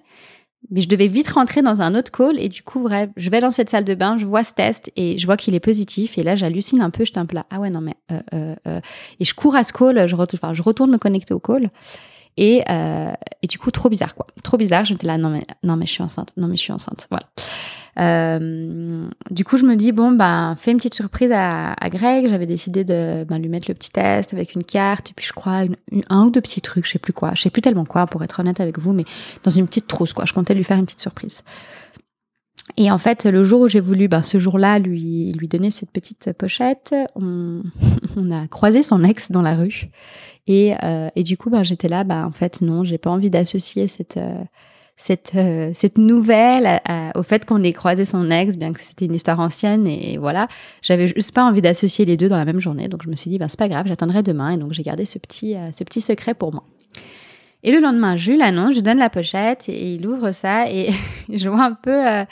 Mais 0.72 0.82
je 0.82 0.88
devais 0.88 1.08
vite 1.08 1.28
rentrer 1.28 1.62
dans 1.62 1.82
un 1.82 1.94
autre 1.94 2.12
call 2.12 2.40
et 2.40 2.50
du 2.50 2.64
coup, 2.64 2.80
bref, 2.80 3.12
je 3.18 3.30
vais 3.30 3.40
dans 3.40 3.52
cette 3.52 3.70
salle 3.70 3.86
de 3.86 3.94
bain, 3.94 4.18
je 4.18 4.26
vois 4.26 4.44
ce 4.44 4.52
test 4.54 4.92
et 4.96 5.16
je 5.20 5.26
vois 5.28 5.38
qu'il 5.38 5.54
est 5.54 5.60
positif. 5.60 6.18
Et 6.18 6.24
là, 6.24 6.36
j'hallucine 6.36 6.82
un 6.82 6.90
peu, 6.90 7.06
je 7.06 7.12
un 7.20 7.28
peu 7.28 7.36
là, 7.36 7.46
ah 7.52 7.60
ouais, 7.60 7.70
non, 7.70 7.82
mais. 7.82 7.94
Euh, 8.34 8.56
et 9.20 9.26
je 9.26 9.36
cours 9.36 9.56
à 9.56 9.64
ce 9.64 9.72
call, 9.72 10.08
je, 10.08 10.16
je 10.16 10.62
retourne 10.64 10.90
me 10.90 10.98
connecter 10.98 11.36
au 11.36 11.40
call. 11.40 11.70
Et, 12.38 12.64
et 13.42 13.48
du 13.48 13.58
coup, 13.58 13.72
trop 13.72 13.90
bizarre, 13.90 14.16
quoi. 14.16 14.28
Trop 14.44 14.58
bizarre. 14.58 14.86
J'étais 14.86 15.08
là, 15.08 15.18
non, 15.18 15.30
mais, 15.30 15.46
non, 15.64 15.78
mais 15.78 15.86
je 15.86 15.92
suis 15.92 16.04
enceinte. 16.04 16.34
Non, 16.38 16.48
mais 16.48 16.56
je 16.56 16.62
suis 16.62 16.74
enceinte. 16.74 17.08
Voilà. 17.10 17.28
Euh, 18.00 19.08
du 19.32 19.46
coup, 19.46 19.58
je 19.58 19.66
me 19.66 19.76
dis, 19.76 19.92
bon, 19.92 20.12
ben, 20.12 20.56
fais 20.60 20.72
une 20.72 20.78
petite 20.78 20.96
surprise 20.96 21.32
à, 21.34 21.76
Greg. 21.90 22.28
J'avais 22.28 22.46
décidé 22.46 22.84
de 22.84 23.24
ben, 23.24 23.40
lui 23.40 23.50
mettre 23.50 23.68
le 23.70 23.74
petit 23.74 23.92
test 23.92 24.34
avec 24.34 24.56
une 24.56 24.64
carte, 24.64 25.12
et 25.12 25.14
puis 25.16 25.26
je 25.26 25.34
crois 25.34 25.64
un 26.10 26.26
ou 26.26 26.30
deux 26.30 26.42
petits 26.42 26.62
trucs, 26.62 26.86
je 26.86 26.92
sais 26.92 27.00
plus 27.00 27.14
quoi. 27.14 27.32
Je 27.36 27.42
sais 27.42 27.50
plus 27.50 27.62
tellement 27.62 27.86
quoi, 27.86 28.06
pour 28.08 28.24
être 28.24 28.40
honnête 28.40 28.60
avec 28.60 28.80
vous, 28.80 28.94
mais 28.94 29.06
dans 29.44 29.52
une 29.52 29.68
petite 29.68 29.88
trousse, 29.88 30.14
quoi. 30.14 30.26
Je 30.26 30.34
comptais 30.34 30.54
lui 30.54 30.64
faire 30.64 30.78
une 30.78 30.86
petite 30.86 31.02
surprise. 31.02 31.44
Et 32.78 32.92
en 32.92 32.98
fait, 32.98 33.26
le 33.26 33.44
jour 33.44 33.62
où 33.62 33.68
j'ai 33.68 33.80
voulu, 33.80 34.08
ben, 34.08 34.24
ce 34.24 34.38
jour-là, 34.38 34.80
lui, 34.80 35.32
lui 35.34 35.48
donner 35.48 35.70
cette 35.70 35.92
petite 35.92 36.34
pochette, 36.34 36.96
on, 37.16 37.62
a 38.32 38.48
croisé 38.48 38.84
son 38.84 39.04
ex 39.04 39.32
dans 39.32 39.42
la 39.42 39.56
rue. 39.56 39.90
Et, 40.48 40.76
euh, 40.84 41.10
et 41.16 41.24
du 41.24 41.38
coup, 41.38 41.50
ben, 41.50 41.64
j'étais 41.64 41.88
là, 41.88 42.04
ben, 42.04 42.26
en 42.26 42.32
fait, 42.32 42.62
non, 42.62 42.84
j'ai 42.84 42.98
pas 42.98 43.12
envie 43.12 43.30
d'associer 43.30 43.88
cette, 43.88 44.18
euh, 44.18 44.44
cette, 44.98 45.34
euh, 45.36 45.72
cette 45.74 45.98
nouvelle 45.98 46.82
au 47.16 47.24
fait 47.24 47.46
qu'on 47.46 47.64
ait 47.64 47.74
croisé 47.74 48.04
son 48.04 48.30
ex, 48.32 48.58
bien 48.58 48.74
que 48.74 48.82
c'était 48.82 49.06
une 49.06 49.16
histoire 49.16 49.40
ancienne. 49.40 49.88
Et, 49.88 50.18
voilà, 50.18 50.48
j'avais 50.82 51.08
juste 51.08 51.34
pas 51.34 51.46
envie 51.46 51.62
d'associer 51.62 52.04
les 52.06 52.18
deux 52.18 52.28
dans 52.28 52.38
la 52.38 52.46
même 52.46 52.60
journée. 52.60 52.88
Donc 52.88 53.04
je 53.04 53.10
me 53.10 53.16
suis 53.16 53.30
dit, 53.30 53.38
ben, 53.38 53.48
c'est 53.48 53.60
pas 53.60 53.70
grave, 53.70 53.86
j'attendrai 53.88 54.24
demain. 54.24 54.52
Et 54.52 54.58
donc 54.58 54.74
j'ai 54.74 54.84
gardé 54.84 55.06
ce 55.06 55.20
petit, 55.20 55.56
ce 55.72 55.84
petit 55.84 56.02
secret 56.02 56.34
pour 56.34 56.52
moi. 56.52 56.64
Et 57.66 57.72
le 57.72 57.82
lendemain, 57.82 58.16
je 58.16 58.32
lui 58.32 58.38
l'annonce, 58.38 58.76
je 58.76 58.80
donne 58.80 59.00
la 59.00 59.10
pochette 59.10 59.68
et 59.68 59.96
il 59.96 60.08
ouvre 60.08 60.32
ça 60.32 60.70
et 60.70 60.92
je 61.30 61.50
vois 61.50 61.64
un 61.64 61.74
peu 61.74 62.08
euh, 62.08 62.24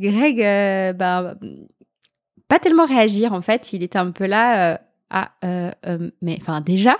Greg, 0.00 0.38
ben, 0.96 1.36
pas 2.48 2.58
tellement 2.58 2.86
réagir 2.86 3.32
en 3.32 3.40
fait. 3.40 3.72
Il 3.72 3.84
était 3.84 3.98
un 3.98 4.10
peu 4.10 4.26
là, 4.26 4.80
ah, 5.10 5.30
mais 6.20 6.36
enfin 6.40 6.60
déjà. 6.60 6.96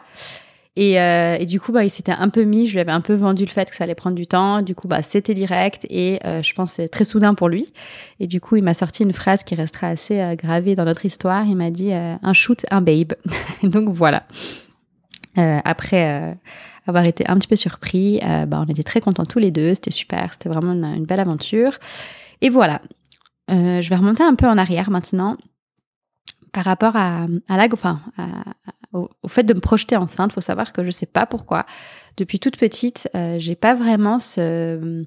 Euh, 0.79 1.37
et, 1.39 1.47
du 1.47 1.61
coup, 1.61 1.73
bah, 1.73 1.85
il 1.85 1.91
s'était 1.91 2.13
un 2.13 2.29
peu 2.29 2.45
mis, 2.45 2.67
je 2.67 2.75
lui 2.75 2.81
avais 2.81 2.93
un 2.93 3.01
peu 3.01 3.15
vendu 3.15 3.45
le 3.45 3.51
fait 3.51 3.69
que 3.69 3.75
ça 3.75 3.85
allait 3.85 3.95
prendre 3.95 4.17
du 4.17 4.27
temps. 4.27 4.63
Du 4.63 4.75
coup, 4.75 4.87
bah, 4.87 5.03
c'était 5.03 5.35
direct 5.35 5.87
et 5.91 6.21
euh, 6.25 6.43
je 6.43 6.55
pense 6.55 6.81
très 6.93 7.05
soudain 7.05 7.35
pour 7.35 7.49
lui. 7.49 7.73
Et 8.21 8.27
du 8.27 8.41
coup, 8.41 8.57
il 8.57 8.63
m'a 8.63 8.75
sorti 8.75 9.03
une 9.03 9.13
phrase 9.13 9.43
qui 9.43 9.55
restera 9.55 9.89
assez 9.89 10.21
euh, 10.21 10.35
gravée 10.37 10.75
dans 10.75 10.85
notre 10.85 11.05
histoire. 11.05 11.45
Il 11.47 11.57
m'a 11.57 11.71
dit 11.71 11.93
un 11.93 12.33
shoot, 12.33 12.65
un 12.71 12.81
babe. 12.81 13.15
Donc 13.63 13.89
voilà. 13.89 14.25
après 15.37 16.37
avoir 16.89 17.05
été 17.05 17.29
un 17.29 17.37
petit 17.39 17.49
peu 17.49 17.57
surpris, 17.57 18.21
bah, 18.47 18.65
on 18.67 18.71
était 18.71 18.83
très 18.83 19.01
contents 19.01 19.27
tous 19.27 19.39
les 19.39 19.51
deux. 19.51 19.75
C'était 19.75 19.91
super, 19.91 20.33
c'était 20.33 20.49
vraiment 20.49 20.73
une, 20.73 21.05
belle 21.05 21.21
aventure. 21.21 21.79
Et 22.41 22.49
voilà. 22.49 22.81
je 23.49 23.89
vais 23.89 23.97
remonter 23.97 24.23
un 24.23 24.35
peu 24.35 24.47
en 24.47 24.59
arrière 24.59 24.91
maintenant 24.91 25.37
par 26.53 26.65
rapport 26.65 26.97
à, 26.97 27.27
la, 27.49 27.69
enfin, 27.73 28.01
au, 28.93 29.09
fait 29.29 29.45
de 29.45 29.55
me 29.55 29.61
projeter 29.61 29.97
enceinte. 29.97 30.33
Il 30.33 30.35
faut 30.35 30.41
savoir 30.41 30.73
que 30.73 30.83
je 30.83 30.89
ne 30.89 30.93
sais 30.93 31.07
pas 31.07 31.27
pourquoi. 31.27 31.67
Depuis 32.17 32.39
toute 32.39 32.57
petite, 32.57 33.09
euh, 33.15 33.37
j'ai 33.39 33.55
pas 33.55 33.75
vraiment 33.75 34.19
ce, 34.19 35.05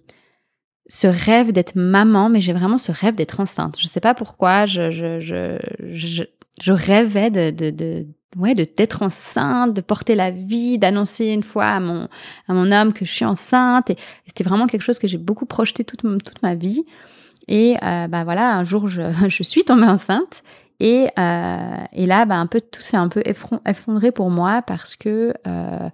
ce 0.88 1.08
rêve 1.08 1.52
d'être 1.52 1.76
maman, 1.76 2.30
mais 2.30 2.42
j'ai 2.42 2.54
vraiment 2.54 2.78
ce 2.78 2.92
rêve 2.92 3.16
d'être 3.16 3.40
enceinte. 3.40 3.78
Je 3.78 3.86
ne 3.86 3.90
sais 3.90 4.00
pas 4.00 4.14
pourquoi. 4.14 4.66
Je, 4.66 4.92
je, 4.92 5.20
je, 5.20 6.24
je, 6.60 6.72
rêvais 6.72 7.30
de, 7.30 7.52
de 7.70 8.08
ouais, 8.38 8.56
de 8.56 8.66
d'être 8.78 9.02
enceinte, 9.02 9.74
de 9.74 9.82
porter 9.82 10.16
la 10.16 10.32
vie, 10.32 10.78
d'annoncer 10.78 11.28
une 11.28 11.44
fois 11.44 11.66
à 11.66 11.80
mon 11.80 12.08
à 12.48 12.54
mon 12.54 12.72
homme 12.72 12.94
que 12.94 13.06
je 13.06 13.12
suis 13.12 13.26
enceinte. 13.26 13.90
Et, 13.90 13.98
c'était 14.26 14.44
vraiment 14.44 14.68
quelque 14.68 14.84
chose 14.84 15.00
que 15.00 15.08
j'ai 15.08 15.18
beaucoup 15.18 15.46
projeté 15.46 15.84
toute 15.84 16.02
toute 16.02 16.42
ma 16.42 16.56
vie. 16.56 16.86
Et 17.48 17.76
euh, 17.84 18.08
bah 18.08 18.24
voilà, 18.24 18.56
un 18.56 18.64
jour 18.64 18.88
je, 18.88 19.02
je 19.28 19.44
suis 19.44 19.64
tombée 19.64 19.88
enceinte 19.88 20.44
et, 20.82 21.10
euh, 21.20 21.78
et 21.94 22.08
là, 22.08 22.26
bah, 22.26 22.38
un 22.38 22.48
peu 22.48 22.60
tout 22.60 22.82
s'est 22.82 22.98
un 22.98 23.08
peu 23.08 23.22
effondré 23.66 24.12
pour 24.12 24.32
moi 24.32 24.64
parce 24.64 24.96
que 24.96 25.32
euh, 25.46 25.90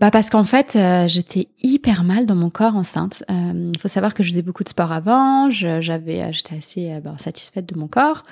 bah 0.00 0.10
parce 0.10 0.30
qu'en 0.30 0.42
fait, 0.42 0.74
euh, 0.74 1.06
j'étais 1.06 1.46
hyper 1.62 2.02
mal 2.02 2.26
dans 2.26 2.34
mon 2.34 2.50
corps 2.50 2.74
enceinte. 2.74 3.22
Il 3.28 3.78
faut 3.78 3.86
savoir 3.86 4.14
que 4.14 4.24
je 4.24 4.30
faisais 4.30 4.42
beaucoup 4.42 4.64
de 4.64 4.68
sport 4.68 4.90
avant, 4.90 5.48
j'avais, 5.48 6.32
j'étais 6.32 6.56
assez 6.56 7.00
ben, 7.04 7.16
satisfaite 7.18 7.66
de 7.66 7.78
mon 7.78 7.86
corps. 7.86 8.24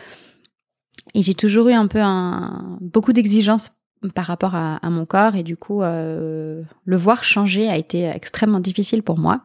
Et 1.14 1.22
j'ai 1.22 1.34
toujours 1.34 1.68
eu 1.68 1.72
un 1.72 1.86
peu 1.86 2.00
un, 2.00 2.78
beaucoup 2.80 3.12
d'exigences 3.12 3.70
par 4.14 4.24
rapport 4.24 4.54
à, 4.54 4.78
mon 4.84 5.04
corps 5.04 5.34
et 5.36 5.42
du 5.42 5.56
coup 5.56 5.82
euh, 5.82 6.62
le 6.84 6.96
voir 6.96 7.22
changer 7.22 7.68
a 7.68 7.76
été 7.76 8.04
extrêmement 8.04 8.60
difficile 8.60 9.02
pour 9.02 9.18
moi. 9.18 9.42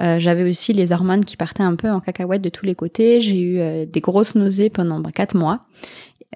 Euh, 0.00 0.18
j'avais 0.18 0.48
aussi 0.48 0.74
les 0.74 0.92
hormones 0.92 1.24
qui 1.24 1.36
partaient 1.36 1.62
un 1.62 1.76
peu 1.76 1.90
en 1.90 2.00
cacahuète 2.00 2.42
de 2.42 2.50
tous 2.50 2.66
les 2.66 2.74
côtés. 2.74 3.20
J'ai 3.22 3.40
eu 3.40 3.58
euh, 3.58 3.86
des 3.86 4.00
grosses 4.00 4.34
nausées 4.34 4.68
pendant 4.68 5.00
bah, 5.00 5.12
quatre 5.12 5.34
mois, 5.34 5.60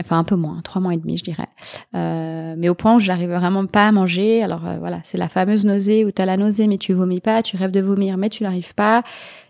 enfin 0.00 0.18
un 0.18 0.24
peu 0.24 0.36
moins, 0.36 0.62
trois 0.62 0.80
mois 0.80 0.94
et 0.94 0.96
demi 0.96 1.18
je 1.18 1.24
dirais. 1.24 1.48
mais 1.92 2.70
au 2.70 2.74
point 2.74 2.94
où 2.94 2.98
j'arrivais 2.98 3.36
vraiment 3.36 3.66
pas 3.66 3.88
à 3.88 3.92
manger. 3.92 4.42
Alors 4.42 4.62
voilà, 4.78 5.00
c'est 5.04 5.18
la 5.18 5.28
fameuse 5.28 5.66
nausée 5.66 6.06
où 6.06 6.10
tu 6.10 6.22
as 6.22 6.26
la 6.26 6.38
nausée 6.38 6.66
mais 6.66 6.78
tu 6.78 6.94
vomis 6.94 7.20
pas, 7.20 7.42
tu 7.42 7.58
rêves 7.58 7.72
de 7.72 7.80
vomir 7.80 8.16
mais 8.16 8.30
tu 8.30 8.42
n'arrives 8.42 8.74
pas 8.74 9.02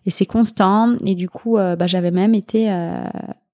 et 0.05 0.11
c'est 0.11 0.27
constant. 0.27 0.97
Et 1.07 1.15
du 1.15 1.29
coup, 1.29 1.57
bah, 1.57 1.87
j'avais 1.87 2.11
même 2.11 2.35
été 2.35 2.69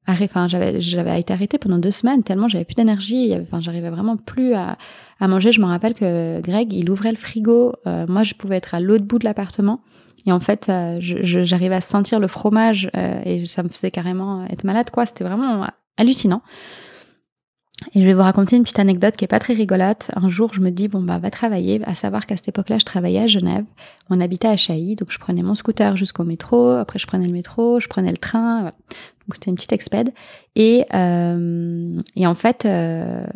Enfin, 0.09 0.47
j'avais, 0.49 1.21
été 1.21 1.33
arrêtée 1.33 1.59
pendant 1.59 1.79
deux 1.79 1.91
semaines 1.91 2.23
tellement 2.23 2.49
j'avais 2.49 2.65
plus 2.65 2.75
d'énergie. 2.75 3.35
Enfin, 3.43 3.61
j'arrivais 3.61 3.91
vraiment 3.91 4.17
plus 4.17 4.55
à, 4.55 4.77
à, 5.21 5.29
manger. 5.29 5.53
Je 5.53 5.61
me 5.61 5.67
rappelle 5.67 5.95
que 5.95 6.41
Greg, 6.41 6.73
il 6.73 6.91
ouvrait 6.91 7.11
le 7.11 7.17
frigo. 7.17 7.75
Euh, 7.87 8.07
moi, 8.09 8.23
je 8.23 8.35
pouvais 8.35 8.57
être 8.57 8.75
à 8.75 8.81
l'autre 8.81 9.05
bout 9.05 9.19
de 9.19 9.25
l'appartement. 9.25 9.81
Et 10.27 10.33
en 10.33 10.41
fait, 10.41 10.69
euh, 10.69 10.99
j'arrivais 11.01 11.77
à 11.77 11.81
sentir 11.81 12.19
le 12.19 12.27
fromage 12.27 12.91
euh, 12.97 13.21
et 13.25 13.47
ça 13.47 13.63
me 13.63 13.69
faisait 13.69 13.93
carrément 13.93 14.45
être 14.47 14.65
malade, 14.65 14.91
quoi. 14.91 15.07
C'était 15.07 15.25
vraiment 15.25 15.67
hallucinant. 15.97 16.43
Et 17.95 18.01
je 18.01 18.07
vais 18.07 18.15
vous 18.15 18.23
raconter 18.23 18.57
une 18.57 18.63
petite 18.63 18.79
anecdote 18.79 19.17
qui 19.17 19.25
est 19.25 19.29
pas 19.29 19.39
très 19.39 19.53
rigolote. 19.53 20.11
Un 20.17 20.29
jour, 20.29 20.53
je 20.55 20.61
me 20.61 20.71
dis, 20.71 20.89
bon, 20.89 21.03
bah, 21.03 21.19
va 21.19 21.31
travailler. 21.31 21.81
À 21.85 21.95
savoir 21.95 22.25
qu'à 22.25 22.37
cette 22.37 22.49
époque-là, 22.49 22.79
je 22.79 22.87
travaillais 22.87 23.21
à 23.21 23.27
Genève. 23.27 23.65
On 24.09 24.21
habitait 24.21 24.49
à 24.49 24.57
Chailly. 24.57 24.97
Donc, 24.97 25.13
je 25.13 25.19
prenais 25.19 25.43
mon 25.43 25.55
scooter 25.55 25.95
jusqu'au 25.97 26.25
métro. 26.25 26.71
Après, 26.71 26.99
je 26.99 27.07
prenais 27.07 27.27
le 27.27 27.33
métro, 27.33 27.79
je 27.79 27.87
prenais 27.89 28.11
le 28.11 28.17
train. 28.17 28.65
Donc, 28.65 29.35
c'était 29.35 29.51
une 29.51 29.57
petite 29.57 29.73
expède. 29.73 30.13
Et, 30.55 30.87
euh, 30.95 32.01
et 32.17 32.27
en 32.27 32.35
fait, 32.35 32.65
euh, 32.65 33.27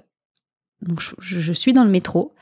donc, 0.80 1.00
je, 1.00 1.14
je, 1.18 1.52
suis 1.52 1.75
dans 1.75 1.85
le 1.85 1.90
métro 1.90 2.32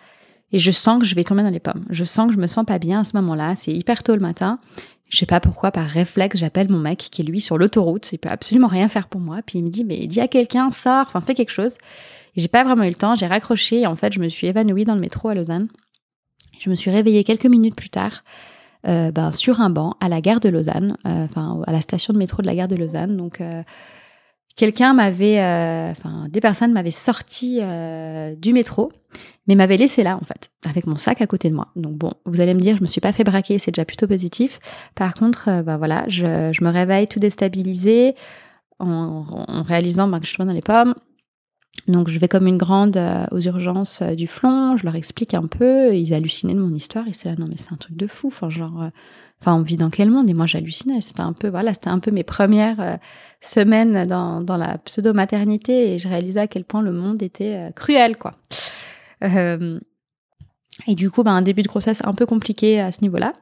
et 0.52 0.60
je 0.60 0.70
sens 0.70 1.00
que 1.00 1.04
je 1.04 1.16
vais 1.16 1.24
tomber 1.24 1.42
dans 1.42 1.50
les 1.50 1.58
pommes. 1.58 1.84
Je 1.90 2.04
sens 2.04 2.28
que 2.28 2.32
je 2.32 2.38
me 2.38 2.46
sens 2.46 2.64
pas 2.64 2.78
bien 2.78 3.00
à 3.00 3.04
ce 3.04 3.16
moment-là. 3.16 3.54
C'est 3.56 3.72
hyper 3.72 4.04
tôt 4.04 4.14
le 4.14 4.20
matin. 4.20 4.60
Je 5.08 5.18
sais 5.18 5.26
pas 5.26 5.40
pourquoi, 5.40 5.70
par 5.70 5.86
réflexe, 5.86 6.38
j'appelle 6.38 6.70
mon 6.70 6.78
mec 6.78 6.98
qui 6.98 7.22
est 7.22 7.24
lui 7.24 7.40
sur 7.40 7.56
l'autoroute. 7.56 8.12
Il 8.12 8.18
peut 8.18 8.28
absolument 8.28 8.68
rien 8.68 8.88
faire 8.88 9.08
pour 9.08 9.20
moi. 9.20 9.40
Puis 9.44 9.58
il 9.58 9.62
me 9.62 9.68
dit, 9.68 9.84
mais 9.84 10.06
dis 10.06 10.20
à 10.20 10.28
quelqu'un, 10.28 10.70
sors, 10.70 11.06
enfin 11.06 11.20
fais 11.20 11.34
quelque 11.34 11.50
chose. 11.50 11.76
J'ai 12.36 12.48
pas 12.48 12.62
vraiment 12.62 12.84
eu 12.84 12.90
le 12.90 12.94
temps. 12.94 13.14
J'ai 13.14 13.26
raccroché. 13.26 13.80
Et 13.80 13.86
en 13.86 13.96
fait, 13.96 14.12
je 14.12 14.20
me 14.20 14.28
suis 14.28 14.46
évanouie 14.46 14.84
dans 14.84 14.94
le 14.94 15.00
métro 15.00 15.28
à 15.28 15.34
Lausanne. 15.34 15.68
Je 16.58 16.70
me 16.70 16.74
suis 16.74 16.90
réveillée 16.90 17.24
quelques 17.24 17.46
minutes 17.46 17.74
plus 17.74 17.90
tard. 17.90 18.22
Euh, 18.86 19.10
ben, 19.10 19.32
sur 19.32 19.60
un 19.60 19.70
banc 19.70 19.96
à 20.00 20.08
la 20.08 20.20
gare 20.20 20.38
de 20.38 20.48
Lausanne, 20.48 20.96
euh, 21.04 21.26
à 21.66 21.72
la 21.72 21.80
station 21.80 22.12
de 22.12 22.18
métro 22.18 22.42
de 22.42 22.46
la 22.46 22.54
gare 22.54 22.68
de 22.68 22.76
Lausanne. 22.76 23.16
Donc 23.16 23.40
euh, 23.40 23.62
quelqu'un 24.56 24.94
m'avait, 24.94 25.38
enfin 25.90 26.26
des 26.28 26.40
personnes 26.40 26.72
m'avaient 26.72 26.90
sorti 26.92 27.60
du 28.36 28.52
métro 28.52 28.92
mais 29.48 29.56
m'avait 29.56 29.78
laissé 29.78 30.02
là 30.04 30.16
en 30.20 30.24
fait, 30.24 30.50
avec 30.68 30.86
mon 30.86 30.96
sac 30.96 31.20
à 31.22 31.26
côté 31.26 31.48
de 31.50 31.54
moi. 31.54 31.68
Donc 31.74 31.94
bon, 31.94 32.12
vous 32.26 32.40
allez 32.40 32.54
me 32.54 32.60
dire, 32.60 32.76
je 32.76 32.82
me 32.82 32.86
suis 32.86 33.00
pas 33.00 33.12
fait 33.12 33.24
braquer, 33.24 33.58
c'est 33.58 33.72
déjà 33.72 33.86
plutôt 33.86 34.06
positif. 34.06 34.60
Par 34.94 35.14
contre, 35.14 35.48
euh, 35.48 35.62
bah 35.62 35.78
voilà, 35.78 36.04
je, 36.06 36.24
me 36.62 36.68
réveille 36.70 37.08
tout 37.08 37.18
déstabilisé 37.18 38.14
en, 38.78 39.24
réalisant 39.66 40.06
bah, 40.06 40.20
que 40.20 40.26
je 40.26 40.30
suis 40.30 40.44
dans 40.44 40.52
les 40.52 40.60
pommes. 40.60 40.94
Donc 41.86 42.08
je 42.08 42.18
vais 42.18 42.28
comme 42.28 42.46
une 42.46 42.58
grande 42.58 42.98
euh, 42.98 43.24
aux 43.30 43.40
urgences 43.40 44.02
euh, 44.02 44.14
du 44.14 44.26
flon, 44.26 44.76
je 44.76 44.84
leur 44.84 44.94
explique 44.94 45.32
un 45.32 45.46
peu, 45.46 45.96
ils 45.96 46.12
hallucinaient 46.12 46.54
de 46.54 46.60
mon 46.60 46.74
histoire, 46.74 47.04
ils 47.06 47.12
disaient 47.12 47.30
ah 47.30 47.40
non 47.40 47.46
mais 47.48 47.56
c'est 47.56 47.72
un 47.72 47.76
truc 47.76 47.96
de 47.96 48.06
fou, 48.06 48.26
enfin 48.26 48.50
genre, 48.50 48.90
enfin 49.40 49.54
on 49.54 49.62
vit 49.62 49.78
dans 49.78 49.88
quel 49.88 50.10
monde? 50.10 50.28
Et 50.28 50.34
moi 50.34 50.44
j'hallucinais, 50.44 51.00
c'était 51.00 51.22
un 51.22 51.32
peu 51.32 51.48
voilà, 51.48 51.72
c'était 51.72 51.88
un 51.88 52.00
peu 52.00 52.10
mes 52.10 52.24
premières 52.24 52.98
semaines 53.40 54.04
dans, 54.06 54.42
dans 54.42 54.58
la 54.58 54.76
pseudo 54.78 55.14
maternité 55.14 55.94
et 55.94 55.98
je 55.98 56.08
réalisais 56.08 56.40
à 56.40 56.46
quel 56.48 56.64
point 56.64 56.82
le 56.82 56.92
monde 56.92 57.22
était 57.22 57.70
cruel 57.74 58.18
quoi. 58.18 58.34
Euh, 59.24 59.78
et 60.86 60.94
du 60.94 61.10
coup, 61.10 61.24
bah, 61.24 61.32
un 61.32 61.42
début 61.42 61.62
de 61.62 61.66
grossesse 61.66 62.02
un 62.04 62.14
peu 62.14 62.24
compliqué 62.24 62.80
à 62.80 62.92
ce 62.92 63.00
niveau-là. 63.02 63.32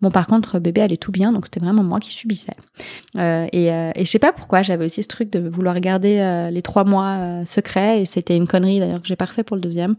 Bon, 0.00 0.10
par 0.10 0.26
contre, 0.26 0.58
bébé 0.58 0.80
allait 0.80 0.96
tout 0.96 1.12
bien, 1.12 1.30
donc 1.30 1.44
c'était 1.44 1.60
vraiment 1.60 1.82
moi 1.82 2.00
qui 2.00 2.14
subissais. 2.14 2.54
Euh, 3.16 3.46
et, 3.52 3.70
euh, 3.70 3.90
et 3.94 4.06
je 4.06 4.10
sais 4.10 4.18
pas 4.18 4.32
pourquoi, 4.32 4.62
j'avais 4.62 4.86
aussi 4.86 5.02
ce 5.02 5.08
truc 5.08 5.30
de 5.30 5.46
vouloir 5.46 5.78
garder 5.80 6.48
les 6.50 6.62
trois 6.62 6.84
mois 6.84 7.44
secrets, 7.44 8.00
et 8.00 8.04
c'était 8.06 8.34
une 8.34 8.46
connerie 8.46 8.80
d'ailleurs 8.80 9.02
que 9.02 9.08
j'ai 9.08 9.16
pas 9.16 9.26
pour 9.26 9.56
le 9.56 9.60
deuxième, 9.60 9.96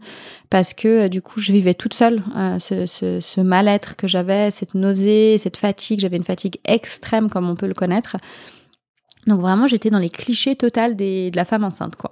parce 0.50 0.74
que 0.74 1.06
du 1.06 1.22
coup, 1.22 1.38
je 1.38 1.52
vivais 1.52 1.74
toute 1.74 1.94
seule 1.94 2.20
ce, 2.58 3.40
mal-être 3.40 3.94
que 3.94 4.08
j'avais, 4.08 4.50
cette 4.50 4.74
nausée, 4.74 5.38
cette 5.38 5.56
fatigue. 5.56 6.00
J'avais 6.00 6.16
une 6.16 6.24
fatigue 6.24 6.58
extrême, 6.64 7.30
comme 7.30 7.48
on 7.48 7.54
peut 7.54 7.68
le 7.68 7.74
connaître. 7.74 8.16
Donc 9.28 9.40
vraiment, 9.40 9.68
j'étais 9.68 9.90
dans 9.90 9.98
les 9.98 10.10
clichés 10.10 10.56
total 10.56 10.96
des, 10.96 11.30
de 11.30 11.36
la 11.36 11.44
femme 11.44 11.62
enceinte, 11.62 11.94
quoi. 11.94 12.10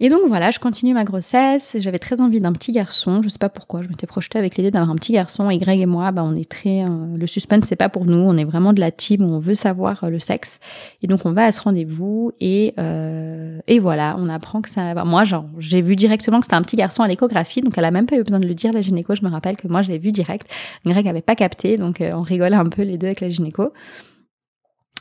Et 0.00 0.08
donc 0.08 0.22
voilà, 0.26 0.50
je 0.50 0.58
continue 0.58 0.92
ma 0.92 1.04
grossesse. 1.04 1.76
J'avais 1.78 2.00
très 2.00 2.20
envie 2.20 2.40
d'un 2.40 2.52
petit 2.52 2.72
garçon. 2.72 3.22
Je 3.22 3.28
sais 3.28 3.38
pas 3.38 3.48
pourquoi. 3.48 3.80
Je 3.80 3.88
m'étais 3.88 4.08
projetée 4.08 4.40
avec 4.40 4.56
l'idée 4.56 4.72
d'avoir 4.72 4.90
un 4.90 4.96
petit 4.96 5.12
garçon. 5.12 5.50
Et 5.50 5.58
Greg 5.58 5.80
et 5.80 5.86
moi, 5.86 6.10
bah, 6.10 6.24
on 6.24 6.34
est 6.34 6.50
très. 6.50 6.84
Euh, 6.84 7.16
le 7.16 7.26
suspense, 7.28 7.66
c'est 7.68 7.76
pas 7.76 7.88
pour 7.88 8.04
nous. 8.04 8.16
On 8.16 8.36
est 8.36 8.44
vraiment 8.44 8.72
de 8.72 8.80
la 8.80 8.90
team 8.90 9.22
où 9.22 9.32
on 9.32 9.38
veut 9.38 9.54
savoir 9.54 10.02
euh, 10.02 10.08
le 10.08 10.18
sexe. 10.18 10.58
Et 11.02 11.06
donc 11.06 11.20
on 11.24 11.32
va 11.32 11.44
à 11.44 11.52
ce 11.52 11.60
rendez-vous 11.60 12.32
et 12.40 12.74
euh, 12.80 13.60
et 13.68 13.78
voilà, 13.78 14.16
on 14.18 14.28
apprend 14.28 14.62
que 14.62 14.68
ça. 14.68 14.94
Bah, 14.94 15.04
moi, 15.04 15.22
genre, 15.22 15.46
j'ai 15.58 15.80
vu 15.80 15.94
directement 15.94 16.40
que 16.40 16.46
c'était 16.46 16.56
un 16.56 16.62
petit 16.62 16.76
garçon 16.76 17.04
à 17.04 17.08
l'échographie. 17.08 17.60
Donc 17.60 17.78
elle 17.78 17.84
a 17.84 17.92
même 17.92 18.06
pas 18.06 18.16
eu 18.16 18.24
besoin 18.24 18.40
de 18.40 18.48
le 18.48 18.54
dire 18.54 18.72
la 18.72 18.80
gynéco. 18.80 19.14
Je 19.14 19.22
me 19.22 19.30
rappelle 19.30 19.56
que 19.56 19.68
moi, 19.68 19.82
je 19.82 19.90
l'ai 19.90 19.98
vu 19.98 20.10
direct. 20.10 20.48
Greg 20.84 21.06
avait 21.06 21.22
pas 21.22 21.36
capté, 21.36 21.78
donc 21.78 22.02
on 22.02 22.22
rigolait 22.22 22.56
un 22.56 22.68
peu 22.68 22.82
les 22.82 22.98
deux 22.98 23.06
avec 23.06 23.20
la 23.20 23.28
gynéco. 23.28 23.72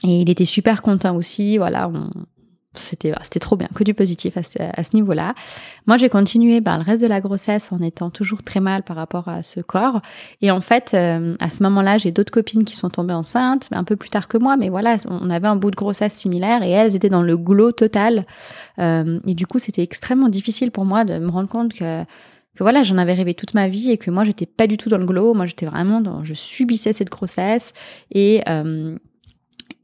Et 0.03 0.21
il 0.21 0.29
était 0.29 0.45
super 0.45 0.83
content 0.83 1.15
aussi. 1.15 1.57
Voilà, 1.57 1.89
on, 1.89 2.09
c'était 2.74 3.13
c'était 3.22 3.39
trop 3.39 3.56
bien, 3.56 3.68
que 3.74 3.84
du 3.84 3.94
positif 3.94 4.38
à 4.38 4.44
ce, 4.44 4.96
niveau-là. 4.96 5.34
Moi, 5.88 5.98
j'ai 5.98 6.10
continué 6.10 6.62
ben, 6.62 6.77
le 6.77 6.84
reste 6.84 7.01
de 7.01 7.08
la 7.08 7.22
grossesse 7.22 7.72
en 7.72 7.82
étant 7.82 8.10
toujours 8.10 8.44
très 8.44 8.60
mal 8.60 8.84
par 8.84 8.96
rapport 8.96 9.27
à 9.27 9.44
ce 9.44 9.60
corps. 9.60 10.01
Et 10.42 10.51
en 10.51 10.62
fait, 10.62 10.92
euh, 10.94 11.36
à 11.39 11.50
ce 11.50 11.63
moment-là, 11.63 11.98
j'ai 11.98 12.12
d'autres 12.12 12.32
copines 12.32 12.63
qui 12.63 12.75
sont 12.75 12.89
tombées 12.89 13.13
enceintes, 13.13 13.70
un 13.72 13.84
peu 13.84 13.96
plus 13.96 14.10
tard 14.10 14.27
que 14.27 14.38
moi, 14.38 14.58
mais 14.58 14.70
voilà, 14.70 14.98
on 15.10 15.30
avait 15.30 15.48
un 15.48 15.56
bout 15.56 15.72
de 15.72 15.75
grossesse 15.75 16.13
similaire 16.13 16.63
et 16.63 16.72
elles 16.72 16.96
étaient 16.96 17.10
dans 17.10 17.24
le 17.24 17.38
glow 17.38 17.72
total. 17.72 18.24
Euh, 18.80 19.20
et 19.27 19.36
du 19.36 19.48
coup, 19.48 19.60
c'était 19.60 19.84
extrêmement 19.84 20.30
difficile 20.30 20.72
pour 20.72 20.86
moi 20.86 21.06
de 21.06 21.20
me 21.20 21.30
rendre 21.30 21.50
compte 21.50 21.74
que 21.74 22.03
que 22.56 22.63
voilà, 22.63 22.84
j'en 22.84 22.98
avais 22.98 23.13
rêvé 23.13 23.34
toute 23.34 23.53
ma 23.53 23.68
vie 23.68 23.92
et 23.92 23.98
que 23.98 24.12
moi, 24.12 24.24
j'étais 24.24 24.46
pas 24.46 24.68
du 24.68 24.77
tout 24.77 24.89
dans 24.89 24.98
le 24.98 25.06
glow. 25.06 25.34
Moi, 25.34 25.46
j'étais 25.46 25.65
vraiment 25.65 26.01
dans, 26.01 26.24
je 26.24 26.34
subissais 26.34 26.94
cette 26.94 27.10
grossesse 27.10 27.74
et 28.12 28.44
euh, 28.48 28.96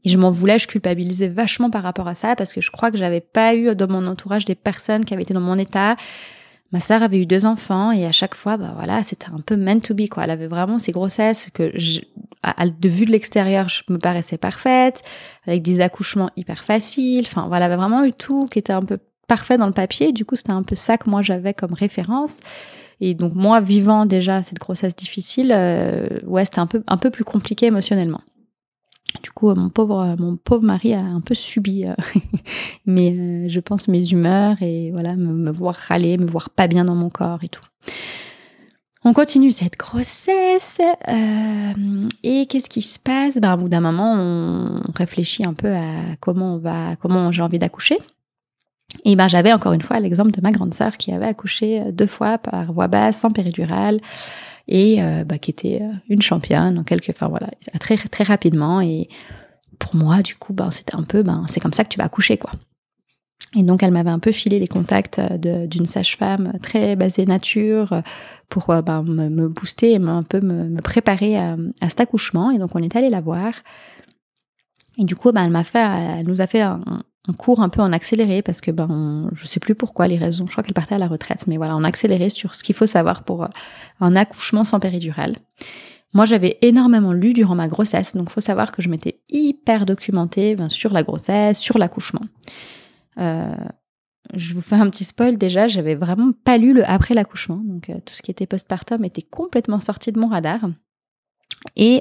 et 0.04 0.08
je 0.08 0.18
m'en 0.18 0.30
voulais, 0.30 0.58
je 0.58 0.66
culpabilisais 0.66 1.28
vachement 1.28 1.70
par 1.70 1.82
rapport 1.82 2.08
à 2.08 2.14
ça 2.14 2.36
parce 2.36 2.52
que 2.52 2.60
je 2.60 2.70
crois 2.70 2.90
que 2.90 2.96
j'avais 2.96 3.20
pas 3.20 3.54
eu 3.54 3.74
dans 3.74 3.88
mon 3.88 4.06
entourage 4.06 4.44
des 4.44 4.54
personnes 4.54 5.04
qui 5.04 5.12
avaient 5.12 5.22
été 5.22 5.34
dans 5.34 5.40
mon 5.40 5.58
état. 5.58 5.96
Ma 6.72 6.80
sœur 6.80 7.02
avait 7.02 7.20
eu 7.20 7.26
deux 7.26 7.46
enfants 7.46 7.90
et 7.90 8.06
à 8.06 8.12
chaque 8.12 8.34
fois, 8.34 8.56
bah 8.56 8.72
voilà, 8.76 9.02
c'était 9.02 9.28
un 9.28 9.40
peu 9.40 9.56
meant 9.56 9.80
to 9.80 9.92
be 9.92 10.08
quoi. 10.08 10.24
Elle 10.24 10.30
avait 10.30 10.46
vraiment 10.46 10.78
ces 10.78 10.92
grossesses 10.92 11.50
que, 11.52 11.72
je, 11.74 12.00
de 12.00 12.88
vue 12.88 13.06
de 13.06 13.10
l'extérieur, 13.10 13.68
je 13.68 13.82
me 13.88 13.98
paraissais 13.98 14.38
parfaite, 14.38 15.02
avec 15.46 15.62
des 15.62 15.80
accouchements 15.80 16.30
hyper 16.36 16.64
faciles. 16.64 17.24
Enfin 17.26 17.46
voilà, 17.48 17.66
elle 17.66 17.72
avait 17.72 17.80
vraiment 17.80 18.04
eu 18.04 18.12
tout 18.12 18.46
qui 18.46 18.60
était 18.60 18.72
un 18.72 18.84
peu 18.84 18.98
parfait 19.26 19.58
dans 19.58 19.66
le 19.66 19.72
papier. 19.72 20.12
Du 20.12 20.24
coup, 20.24 20.36
c'était 20.36 20.52
un 20.52 20.62
peu 20.62 20.76
ça 20.76 20.96
que 20.96 21.10
moi 21.10 21.22
j'avais 21.22 21.54
comme 21.54 21.74
référence. 21.74 22.38
Et 23.00 23.14
donc 23.14 23.34
moi, 23.34 23.60
vivant 23.60 24.06
déjà 24.06 24.42
cette 24.42 24.58
grossesse 24.58 24.94
difficile, 24.94 25.52
euh, 25.52 26.06
ouais, 26.24 26.44
c'était 26.44 26.60
un 26.60 26.66
peu 26.66 26.82
un 26.86 26.98
peu 26.98 27.10
plus 27.10 27.24
compliqué 27.24 27.66
émotionnellement. 27.66 28.20
Du 29.22 29.30
coup, 29.32 29.52
mon 29.54 29.68
pauvre, 29.68 30.16
mon 30.18 30.36
pauvre 30.36 30.62
mari 30.62 30.94
a 30.94 31.00
un 31.00 31.20
peu 31.20 31.34
subi, 31.34 31.84
euh, 31.86 31.94
mais 32.86 33.10
euh, 33.10 33.48
je 33.48 33.60
pense 33.60 33.88
mes 33.88 34.08
humeurs 34.10 34.56
et 34.62 34.90
voilà, 34.92 35.16
me, 35.16 35.50
voir 35.50 35.74
râler, 35.74 36.16
me 36.16 36.26
voir 36.26 36.50
pas 36.50 36.68
bien 36.68 36.84
dans 36.84 36.94
mon 36.94 37.10
corps 37.10 37.42
et 37.42 37.48
tout. 37.48 37.64
On 39.02 39.12
continue 39.12 39.50
cette 39.50 39.78
grossesse 39.78 40.80
euh, 41.08 42.08
et 42.22 42.46
qu'est-ce 42.46 42.68
qui 42.68 42.82
se 42.82 42.98
passe? 42.98 43.38
Ben, 43.38 43.54
Au 43.54 43.56
bout 43.56 43.68
d'un 43.68 43.80
moment, 43.80 44.14
on 44.14 44.92
réfléchit 44.94 45.44
un 45.44 45.54
peu 45.54 45.74
à 45.74 46.16
comment 46.20 46.58
va, 46.58 46.96
comment 46.96 47.32
j'ai 47.32 47.42
envie 47.42 47.58
d'accoucher. 47.58 47.98
Et 49.04 49.14
ben 49.16 49.28
j'avais 49.28 49.52
encore 49.52 49.72
une 49.72 49.82
fois 49.82 50.00
l'exemple 50.00 50.32
de 50.32 50.40
ma 50.40 50.50
grande 50.50 50.74
sœur 50.74 50.98
qui 50.98 51.12
avait 51.12 51.26
accouché 51.26 51.92
deux 51.92 52.08
fois 52.08 52.38
par 52.38 52.72
voie 52.72 52.88
basse, 52.88 53.20
sans 53.20 53.30
péridurale 53.30 54.00
et 54.70 55.02
euh, 55.02 55.24
bah, 55.24 55.36
qui 55.36 55.50
était 55.50 55.80
euh, 55.82 55.92
une 56.08 56.22
championne 56.22 56.78
en 56.78 56.84
quelques, 56.84 57.10
enfin 57.10 57.28
voilà, 57.28 57.48
très 57.80 57.96
très 57.96 58.24
rapidement. 58.24 58.80
Et 58.80 59.08
pour 59.78 59.96
moi, 59.96 60.22
du 60.22 60.36
coup, 60.36 60.54
ben, 60.54 60.70
c'était 60.70 60.94
un 60.94 61.02
peu, 61.02 61.22
ben, 61.22 61.44
c'est 61.48 61.60
comme 61.60 61.72
ça 61.72 61.84
que 61.84 61.88
tu 61.88 61.98
vas 61.98 62.04
accoucher, 62.04 62.38
quoi. 62.38 62.52
Et 63.56 63.64
donc, 63.64 63.82
elle 63.82 63.90
m'avait 63.90 64.10
un 64.10 64.20
peu 64.20 64.30
filé 64.30 64.60
les 64.60 64.68
contacts 64.68 65.18
euh, 65.18 65.66
d'une 65.66 65.86
sage-femme 65.86 66.52
très 66.62 66.94
basée 66.94 67.26
nature 67.26 68.00
pour 68.48 68.66
ben, 68.66 69.02
me, 69.02 69.48
booster 69.48 69.92
et 69.92 69.96
un 69.96 70.22
peu 70.22 70.40
me, 70.40 70.80
préparer 70.80 71.36
à, 71.36 71.56
cet 71.88 71.98
accouchement. 71.98 72.52
Et 72.52 72.58
donc, 72.58 72.76
on 72.76 72.82
est 72.82 72.94
allé 72.94 73.10
la 73.10 73.20
voir. 73.20 73.52
Et 74.98 75.04
du 75.04 75.16
coup, 75.16 75.32
ben, 75.32 75.52
elle 75.52 75.64
fait, 75.64 75.84
elle 76.18 76.26
nous 76.26 76.40
a 76.40 76.46
fait 76.46 76.60
un, 76.60 76.80
on 77.28 77.32
court 77.32 77.60
un 77.60 77.68
peu 77.68 77.82
en 77.82 77.92
accéléré 77.92 78.42
parce 78.42 78.60
que 78.60 78.70
ben 78.70 79.28
je 79.32 79.44
sais 79.44 79.60
plus 79.60 79.74
pourquoi 79.74 80.08
les 80.08 80.16
raisons. 80.16 80.46
Je 80.46 80.52
crois 80.52 80.64
qu'elle 80.64 80.74
partait 80.74 80.94
à 80.94 80.98
la 80.98 81.08
retraite, 81.08 81.46
mais 81.46 81.56
voilà, 81.56 81.76
en 81.76 81.84
accéléré 81.84 82.30
sur 82.30 82.54
ce 82.54 82.64
qu'il 82.64 82.74
faut 82.74 82.86
savoir 82.86 83.24
pour 83.24 83.44
euh, 83.44 83.48
un 84.00 84.16
accouchement 84.16 84.64
sans 84.64 84.80
péridurale. 84.80 85.36
Moi, 86.12 86.24
j'avais 86.24 86.58
énormément 86.62 87.12
lu 87.12 87.32
durant 87.32 87.54
ma 87.54 87.68
grossesse, 87.68 88.16
donc 88.16 88.30
faut 88.30 88.40
savoir 88.40 88.72
que 88.72 88.82
je 88.82 88.88
m'étais 88.88 89.20
hyper 89.28 89.86
documentée 89.86 90.56
ben, 90.56 90.68
sur 90.68 90.92
la 90.92 91.04
grossesse, 91.04 91.58
sur 91.58 91.78
l'accouchement. 91.78 92.24
Euh, 93.18 93.54
je 94.34 94.54
vous 94.54 94.60
fais 94.60 94.74
un 94.74 94.88
petit 94.88 95.04
spoil 95.04 95.36
déjà, 95.36 95.68
j'avais 95.68 95.94
vraiment 95.94 96.32
pas 96.44 96.58
lu 96.58 96.72
le 96.72 96.88
après 96.88 97.14
l'accouchement, 97.14 97.60
donc 97.62 97.90
euh, 97.90 98.00
tout 98.04 98.14
ce 98.14 98.22
qui 98.22 98.30
était 98.30 98.46
postpartum 98.46 99.04
était 99.04 99.22
complètement 99.22 99.78
sorti 99.78 100.10
de 100.10 100.18
mon 100.18 100.28
radar. 100.28 100.60
Et, 101.76 102.00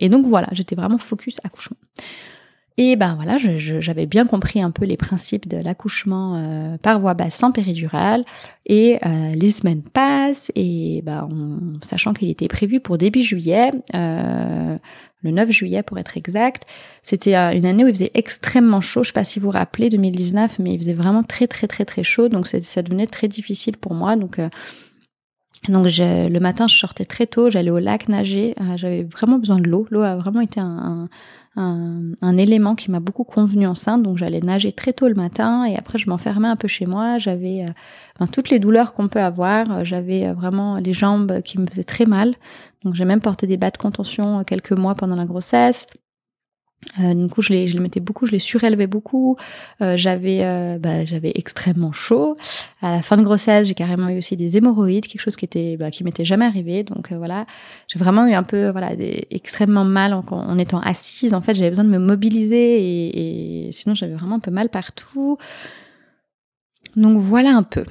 et 0.00 0.08
donc 0.10 0.26
voilà, 0.26 0.48
j'étais 0.52 0.74
vraiment 0.74 0.98
focus 0.98 1.40
accouchement. 1.42 1.78
Et 2.76 2.96
ben 2.96 3.14
voilà, 3.14 3.36
j'avais 3.36 4.06
bien 4.06 4.26
compris 4.26 4.62
un 4.62 4.70
peu 4.70 4.84
les 4.84 4.96
principes 4.96 5.48
de 5.48 5.58
l'accouchement 5.58 6.36
euh, 6.36 6.78
par 6.78 6.98
voie 7.00 7.14
basse 7.14 7.34
sans 7.34 7.52
péridurale. 7.52 8.24
Et 8.66 8.98
euh, 9.04 9.34
les 9.34 9.50
semaines 9.50 9.82
passent 9.82 10.50
et 10.54 11.02
ben, 11.04 11.28
sachant 11.82 12.12
qu'il 12.12 12.30
était 12.30 12.48
prévu 12.48 12.80
pour 12.80 12.96
début 12.96 13.22
juillet, 13.22 13.72
euh, 13.94 14.78
le 15.22 15.30
9 15.30 15.50
juillet 15.50 15.82
pour 15.82 15.98
être 15.98 16.16
exact, 16.16 16.62
c'était 17.02 17.34
une 17.34 17.66
année 17.66 17.84
où 17.84 17.88
il 17.88 17.94
faisait 17.94 18.12
extrêmement 18.14 18.80
chaud. 18.80 19.02
Je 19.02 19.08
sais 19.08 19.12
pas 19.12 19.24
si 19.24 19.40
vous 19.40 19.46
vous 19.46 19.52
rappelez 19.52 19.90
2019, 19.90 20.58
mais 20.60 20.72
il 20.72 20.78
faisait 20.80 20.94
vraiment 20.94 21.22
très 21.22 21.46
très 21.46 21.66
très 21.66 21.84
très 21.84 22.02
chaud, 22.02 22.28
donc 22.28 22.46
ça 22.46 22.82
devenait 22.82 23.06
très 23.06 23.28
difficile 23.28 23.76
pour 23.76 23.92
moi. 23.92 24.16
Donc 24.16 24.40
donc 25.68 25.86
le 25.98 26.38
matin, 26.38 26.66
je 26.66 26.76
sortais 26.76 27.04
très 27.04 27.26
tôt, 27.26 27.50
j'allais 27.50 27.70
au 27.70 27.78
lac 27.78 28.08
nager. 28.08 28.54
J'avais 28.76 29.02
vraiment 29.02 29.38
besoin 29.38 29.58
de 29.58 29.68
l'eau. 29.68 29.86
L'eau 29.90 30.00
a 30.00 30.16
vraiment 30.16 30.40
été 30.40 30.58
un 30.58 30.66
un, 30.66 31.08
élément 31.56 32.74
qui 32.74 32.90
m'a 32.90 33.00
beaucoup 33.00 33.24
convenu 33.24 33.66
enceinte. 33.66 34.02
Donc 34.02 34.18
j'allais 34.18 34.40
nager 34.40 34.72
très 34.72 34.92
tôt 34.92 35.08
le 35.08 35.14
matin 35.14 35.64
et 35.64 35.76
après 35.76 35.98
je 35.98 36.08
m'enfermais 36.08 36.48
un 36.48 36.56
peu 36.56 36.68
chez 36.68 36.86
moi. 36.86 37.18
J'avais 37.18 37.66
euh, 38.20 38.26
toutes 38.32 38.50
les 38.50 38.58
douleurs 38.58 38.92
qu'on 38.92 39.08
peut 39.08 39.20
avoir. 39.20 39.84
J'avais 39.84 40.26
euh, 40.26 40.34
vraiment 40.34 40.76
les 40.76 40.92
jambes 40.92 41.40
qui 41.42 41.58
me 41.58 41.64
faisaient 41.64 41.84
très 41.84 42.06
mal. 42.06 42.34
Donc 42.84 42.94
j'ai 42.94 43.04
même 43.04 43.20
porté 43.20 43.46
des 43.46 43.56
bas 43.56 43.70
de 43.70 43.78
contention 43.78 44.40
euh, 44.40 44.42
quelques 44.42 44.72
mois 44.72 44.94
pendant 44.94 45.16
la 45.16 45.26
grossesse. 45.26 45.86
Euh, 46.98 47.14
du 47.14 47.32
coup, 47.32 47.42
je 47.42 47.52
les, 47.52 47.78
mettais 47.78 48.00
beaucoup, 48.00 48.26
je 48.26 48.32
les 48.32 48.38
surélevais 48.38 48.86
beaucoup. 48.86 49.36
Euh, 49.80 49.96
j'avais, 49.96 50.40
euh, 50.42 50.78
bah, 50.78 51.04
j'avais 51.04 51.32
extrêmement 51.34 51.92
chaud. 51.92 52.36
À 52.80 52.92
la 52.92 53.02
fin 53.02 53.16
de 53.16 53.22
grossesse, 53.22 53.68
j'ai 53.68 53.74
carrément 53.74 54.08
eu 54.08 54.18
aussi 54.18 54.36
des 54.36 54.56
hémorroïdes, 54.56 55.06
quelque 55.06 55.20
chose 55.20 55.36
qui 55.36 55.44
était, 55.44 55.76
bah, 55.76 55.90
qui 55.90 56.04
m'était 56.04 56.24
jamais 56.24 56.46
arrivé. 56.46 56.82
Donc 56.82 57.12
voilà, 57.12 57.46
j'ai 57.88 57.98
vraiment 57.98 58.26
eu 58.26 58.32
un 58.32 58.42
peu, 58.42 58.70
voilà, 58.70 58.92
extrêmement 59.30 59.84
mal 59.84 60.14
en, 60.14 60.58
étant 60.58 60.80
assise. 60.80 61.34
En 61.34 61.40
fait, 61.40 61.54
j'avais 61.54 61.70
besoin 61.70 61.84
de 61.84 61.90
me 61.90 61.98
mobiliser 61.98 62.80
et, 62.80 63.68
et 63.68 63.72
sinon 63.72 63.94
j'avais 63.94 64.14
vraiment 64.14 64.36
un 64.36 64.40
peu 64.40 64.50
mal 64.50 64.68
partout. 64.68 65.36
Donc 66.96 67.18
voilà 67.18 67.56
un 67.56 67.62
peu. 67.62 67.84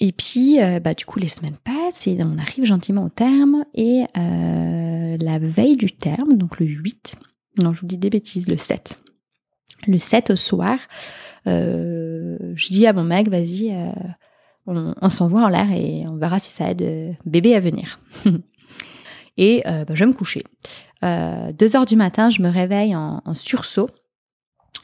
Et 0.00 0.12
puis, 0.12 0.58
bah, 0.82 0.92
du 0.92 1.06
coup, 1.06 1.18
les 1.18 1.28
semaines 1.28 1.56
passent 1.64 2.06
et 2.06 2.18
on 2.20 2.36
arrive 2.38 2.64
gentiment 2.64 3.04
au 3.04 3.08
terme. 3.08 3.64
Et 3.74 4.04
la 4.14 5.38
veille 5.38 5.76
du 5.76 5.90
terme, 5.90 6.36
donc 6.36 6.60
le 6.60 6.66
8, 6.66 7.16
non, 7.62 7.72
je 7.72 7.80
vous 7.80 7.86
dis 7.86 7.98
des 7.98 8.10
bêtises, 8.10 8.48
le 8.48 8.56
7. 8.56 8.98
Le 9.86 9.98
7 9.98 10.30
au 10.30 10.36
soir, 10.36 10.78
euh, 11.46 12.36
je 12.54 12.68
dis 12.68 12.86
à 12.86 12.92
mon 12.92 13.04
mec, 13.04 13.28
vas-y, 13.28 13.70
euh, 13.72 13.90
on, 14.66 15.10
s'envoie 15.10 15.42
en 15.42 15.48
l'air 15.48 15.70
et 15.72 16.04
on 16.08 16.16
verra 16.16 16.38
si 16.38 16.50
ça 16.50 16.70
aide 16.70 16.82
euh, 16.82 17.12
bébé 17.26 17.54
à 17.54 17.60
venir. 17.60 18.00
et 19.36 19.62
bah, 19.64 19.94
je 19.94 20.00
vais 20.00 20.06
me 20.06 20.14
coucher. 20.14 20.44
deux 21.02 21.76
heures 21.76 21.86
du 21.86 21.96
matin, 21.96 22.30
je 22.30 22.42
me 22.42 22.48
réveille 22.48 22.94
en, 22.96 23.20
sursaut 23.34 23.90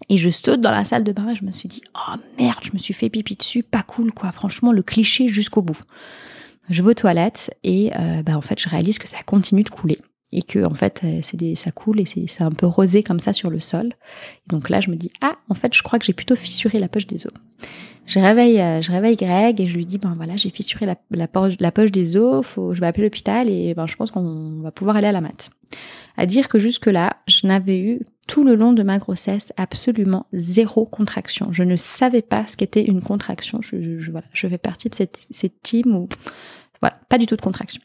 et 0.08 0.16
je 0.16 0.30
saute 0.30 0.60
dans 0.60 0.70
la 0.70 0.84
salle 0.84 1.04
de 1.04 1.12
bain 1.12 1.30
et 1.30 1.34
je 1.34 1.44
me 1.44 1.52
suis 1.52 1.68
dit, 1.68 1.82
oh 1.94 2.16
merde, 2.38 2.58
je 2.62 2.70
me 2.72 2.78
suis 2.78 2.94
fait 2.94 3.10
pipi 3.10 3.36
dessus, 3.36 3.62
pas 3.62 3.82
cool 3.82 4.12
quoi, 4.12 4.32
franchement, 4.32 4.72
le 4.72 4.82
cliché 4.82 5.28
jusqu'au 5.28 5.62
bout. 5.62 5.80
Je 6.68 6.82
vais 6.82 6.90
aux 6.90 6.94
toilettes 6.94 7.50
et 7.64 7.90
bah, 8.24 8.36
en 8.36 8.40
fait, 8.40 8.60
je 8.60 8.68
réalise 8.68 8.98
que 8.98 9.08
ça 9.08 9.22
continue 9.24 9.62
de 9.62 9.70
couler 9.70 9.98
et 10.32 10.42
que 10.42 10.64
en 10.64 10.74
fait 10.74 11.02
euh, 11.04 11.54
ça 11.54 11.70
coule 11.70 12.00
et 12.00 12.04
c'est 12.04 12.42
un 12.42 12.50
peu 12.50 12.66
rosé 12.66 13.02
comme 13.02 13.20
ça 13.20 13.32
sur 13.32 13.50
le 13.50 13.60
sol. 13.60 13.92
donc 14.46 14.68
là 14.68 14.80
je 14.80 14.90
me 14.90 14.96
dis 14.96 15.10
ah 15.20 15.36
en 15.48 15.54
fait 15.54 15.74
je 15.74 15.82
crois 15.82 15.98
que 15.98 16.04
j'ai 16.04 16.12
plutôt 16.12 16.36
fissuré 16.36 16.78
la 16.78 16.88
poche 16.88 17.06
des 17.06 17.26
os. 17.26 17.32
Je 18.06 18.18
réveille, 18.18 18.60
euh, 18.60 18.80
je 18.80 18.90
réveille 18.90 19.14
Greg 19.14 19.60
et 19.60 19.68
je 19.68 19.76
lui 19.76 19.86
dis 19.86 19.98
ben 19.98 20.14
voilà 20.16 20.36
j'ai 20.36 20.50
fissuré 20.50 20.86
la, 20.86 21.28
poche, 21.28 21.92
des 21.92 22.16
os, 22.16 22.44
faut, 22.44 22.74
je 22.74 22.80
vais 22.80 22.86
appeler 22.86 23.04
l'hôpital 23.04 23.48
et 23.48 23.74
ben 23.74 23.86
je 23.86 23.96
pense 23.96 24.10
qu'on 24.10 24.60
va 24.62 24.72
pouvoir 24.72 24.96
aller 24.96 25.06
à 25.06 25.12
la 25.12 25.20
mat. 25.20 25.50
À 26.16 26.26
dire 26.26 26.48
que 26.48 26.58
jusque 26.58 26.86
là 26.86 27.18
je 27.28 27.46
n'avais 27.46 27.78
eu 27.78 28.00
tout 28.26 28.44
le 28.44 28.54
long 28.54 28.72
de 28.72 28.82
ma 28.82 28.98
grossesse 28.98 29.52
absolument 29.56 30.26
zéro 30.32 30.84
contraction. 30.84 31.52
Je 31.52 31.64
ne 31.64 31.76
savais 31.76 32.22
pas 32.22 32.46
ce 32.46 32.56
qu'était 32.56 32.84
une 32.84 33.00
contraction. 33.00 33.60
Je, 33.60 33.98
fais 34.32 34.58
partie 34.58 34.88
de 34.88 34.94
cette 34.94 35.62
team 35.62 35.96
où 35.96 36.08
voilà 36.80 36.96
pas 37.08 37.18
du 37.18 37.26
tout 37.26 37.36
de 37.36 37.40
contraction. 37.40 37.82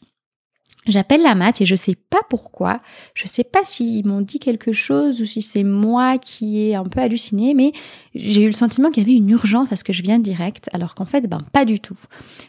J'appelle 0.86 1.22
la 1.22 1.34
mat 1.34 1.60
et 1.60 1.66
je 1.66 1.74
sais 1.74 1.96
pas 1.96 2.20
pourquoi. 2.30 2.80
Je 3.14 3.26
sais 3.26 3.42
pas 3.44 3.64
s'ils 3.64 4.06
m'ont 4.06 4.20
dit 4.20 4.38
quelque 4.38 4.70
chose 4.70 5.20
ou 5.20 5.24
si 5.24 5.42
c'est 5.42 5.64
moi 5.64 6.16
qui 6.18 6.60
ai 6.60 6.76
un 6.76 6.84
peu 6.84 7.00
halluciné, 7.00 7.54
mais 7.54 7.72
j'ai 8.14 8.42
eu 8.42 8.46
le 8.46 8.52
sentiment 8.52 8.90
qu'il 8.90 9.02
y 9.02 9.06
avait 9.06 9.16
une 9.16 9.28
urgence 9.30 9.72
à 9.72 9.76
ce 9.76 9.82
que 9.82 9.92
je 9.92 10.02
vienne 10.02 10.22
direct, 10.22 10.70
alors 10.72 10.94
qu'en 10.94 11.04
fait, 11.04 11.28
ben 11.28 11.40
pas 11.52 11.64
du 11.64 11.80
tout. 11.80 11.98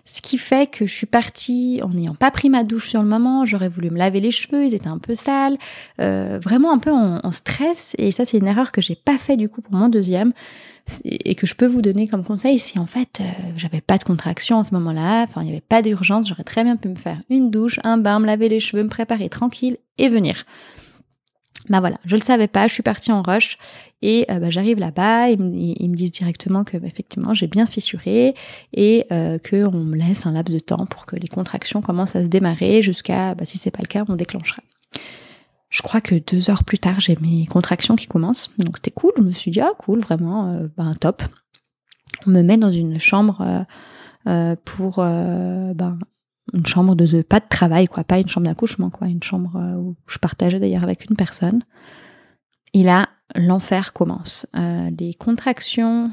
Ce 0.06 0.22
qui 0.22 0.38
fait 0.38 0.70
que 0.70 0.86
je 0.86 0.94
suis 0.94 1.08
partie 1.08 1.82
en 1.84 1.90
n'ayant 1.90 2.16
pas 2.16 2.30
pris 2.30 2.50
ma 2.50 2.64
douche 2.64 2.90
sur 2.90 3.02
le 3.02 3.08
moment. 3.08 3.44
J'aurais 3.44 3.70
voulu 3.70 3.90
me 3.90 3.98
laver 3.98 4.20
les 4.20 4.32
cheveux, 4.32 4.66
ils 4.66 4.76
étaient 4.76 4.88
un 4.88 5.00
peu 5.00 5.16
sales, 5.16 5.58
euh, 6.00 6.40
vraiment 6.42 6.72
un 6.72 6.80
peu 6.80 6.92
en, 6.92 7.32
stress. 7.32 7.96
Et 7.98 8.12
ça, 8.12 8.24
c'est 8.26 8.38
une 8.38 8.48
erreur 8.48 8.72
que 8.72 8.82
j'ai 8.82 8.96
pas 8.96 9.18
fait 9.18 9.36
du 9.36 9.50
coup 9.50 9.62
pour 9.62 9.74
mon 9.74 9.90
deuxième 9.90 10.34
et 11.04 11.36
que 11.36 11.46
je 11.46 11.56
peux 11.56 11.66
vous 11.66 11.82
donner 11.82 12.08
comme 12.08 12.24
conseil 12.24 12.60
si 12.60 12.80
en 12.80 12.86
fait 12.86 13.20
euh, 13.20 13.24
j'avais 13.56 13.82
pas 13.82 13.98
de 13.98 14.04
contraction 14.04 14.58
en 14.58 14.64
ce 14.64 14.74
moment-là, 14.76 15.24
enfin 15.24 15.42
il 15.42 15.46
n'y 15.46 15.52
avait 15.52 15.62
pas 15.62 15.82
d'urgence, 15.82 16.28
j'aurais 16.28 16.44
très 16.44 16.64
bien 16.64 16.76
pu 16.76 16.88
me 16.88 16.96
faire 16.96 17.22
une 17.30 17.52
douche, 17.52 17.80
un 17.84 17.98
bain, 17.98 18.20
me 18.20 18.26
laver 18.26 18.50
les 18.50 18.60
cheveux, 18.60 18.84
me 18.84 18.90
préparer 18.90 19.30
tranquille 19.30 19.78
et 19.98 20.10
venir. 20.10 20.46
Bah 21.70 21.82
voilà, 21.82 21.98
je 22.06 22.16
le 22.16 22.22
savais 22.22 22.48
pas, 22.48 22.68
je 22.68 22.74
suis 22.74 22.84
partie 22.84 23.12
en 23.12 23.22
rush 23.22 23.58
et 24.02 24.26
euh, 24.30 24.40
bah, 24.40 24.50
j'arrive 24.50 24.80
là-bas, 24.80 25.30
ils, 25.30 25.40
me 25.40 25.96
disent 25.96 26.12
directement 26.12 26.64
que 26.64 26.78
bah, 26.78 26.88
effectivement 26.88 27.34
j'ai 27.34 27.48
bien 27.48 27.66
fissuré 27.66 28.36
et 28.74 29.06
euh, 29.12 29.38
qu'on 29.40 29.72
me 29.72 29.98
laisse 29.98 30.26
un 30.26 30.32
laps 30.32 30.54
de 30.54 30.60
temps 30.60 30.86
pour 30.86 31.06
que 31.06 31.18
les 31.18 31.28
contractions 31.28 31.82
commencent 31.82 32.16
à 32.16 32.24
se 32.24 32.30
démarrer 32.30 32.82
jusqu'à, 32.82 33.36
bah, 33.36 33.44
si 33.44 33.58
c'est 33.58 33.72
pas 33.72 33.82
le 33.82 33.88
cas, 33.88 34.06
on 34.08 34.16
déclenchera. 34.16 34.62
Je 35.70 35.82
crois 35.82 36.00
que 36.00 36.16
deux 36.16 36.50
heures 36.50 36.64
plus 36.64 36.80
tard, 36.80 37.00
j'ai 37.00 37.18
mes 37.22 37.46
contractions 37.46 37.96
qui 37.96 38.08
commencent. 38.08 38.52
Donc 38.58 38.78
c'était 38.78 38.92
cool. 38.92 39.12
Je 39.18 39.24
me 39.24 39.32
suis 39.32 39.52
dit, 39.52 39.60
ah 39.60 39.72
cool, 39.78 40.00
vraiment, 40.00 40.54
euh, 40.54 40.68
ben, 40.78 40.94
top. 40.96 41.24
On 42.26 42.32
me 42.32 42.42
met 42.42 42.58
dans 42.58 42.72
une 42.72 43.00
chambre 43.00 43.42
euh, 43.42 43.64
euh, 44.28 44.56
pour 44.64 44.98
ben, 44.98 46.00
une 46.54 46.66
chambre 46.66 46.96
de 46.96 47.22
pas 47.22 47.40
de 47.40 47.48
travail, 47.50 47.88
quoi, 47.88 48.04
pas 48.04 48.20
une 48.20 48.30
chambre 48.30 48.48
d'accouchement, 48.48 48.90
quoi, 48.90 49.08
une 49.08 49.24
chambre 49.24 49.60
où 49.78 49.96
je 50.08 50.18
partageais 50.18 50.60
d'ailleurs 50.60 50.84
avec 50.84 51.10
une 51.10 51.16
personne. 51.18 51.64
Et 52.74 52.84
là, 52.84 53.10
l'enfer 53.36 53.92
commence. 53.92 54.48
les 54.54 55.14
contractions, 55.14 56.12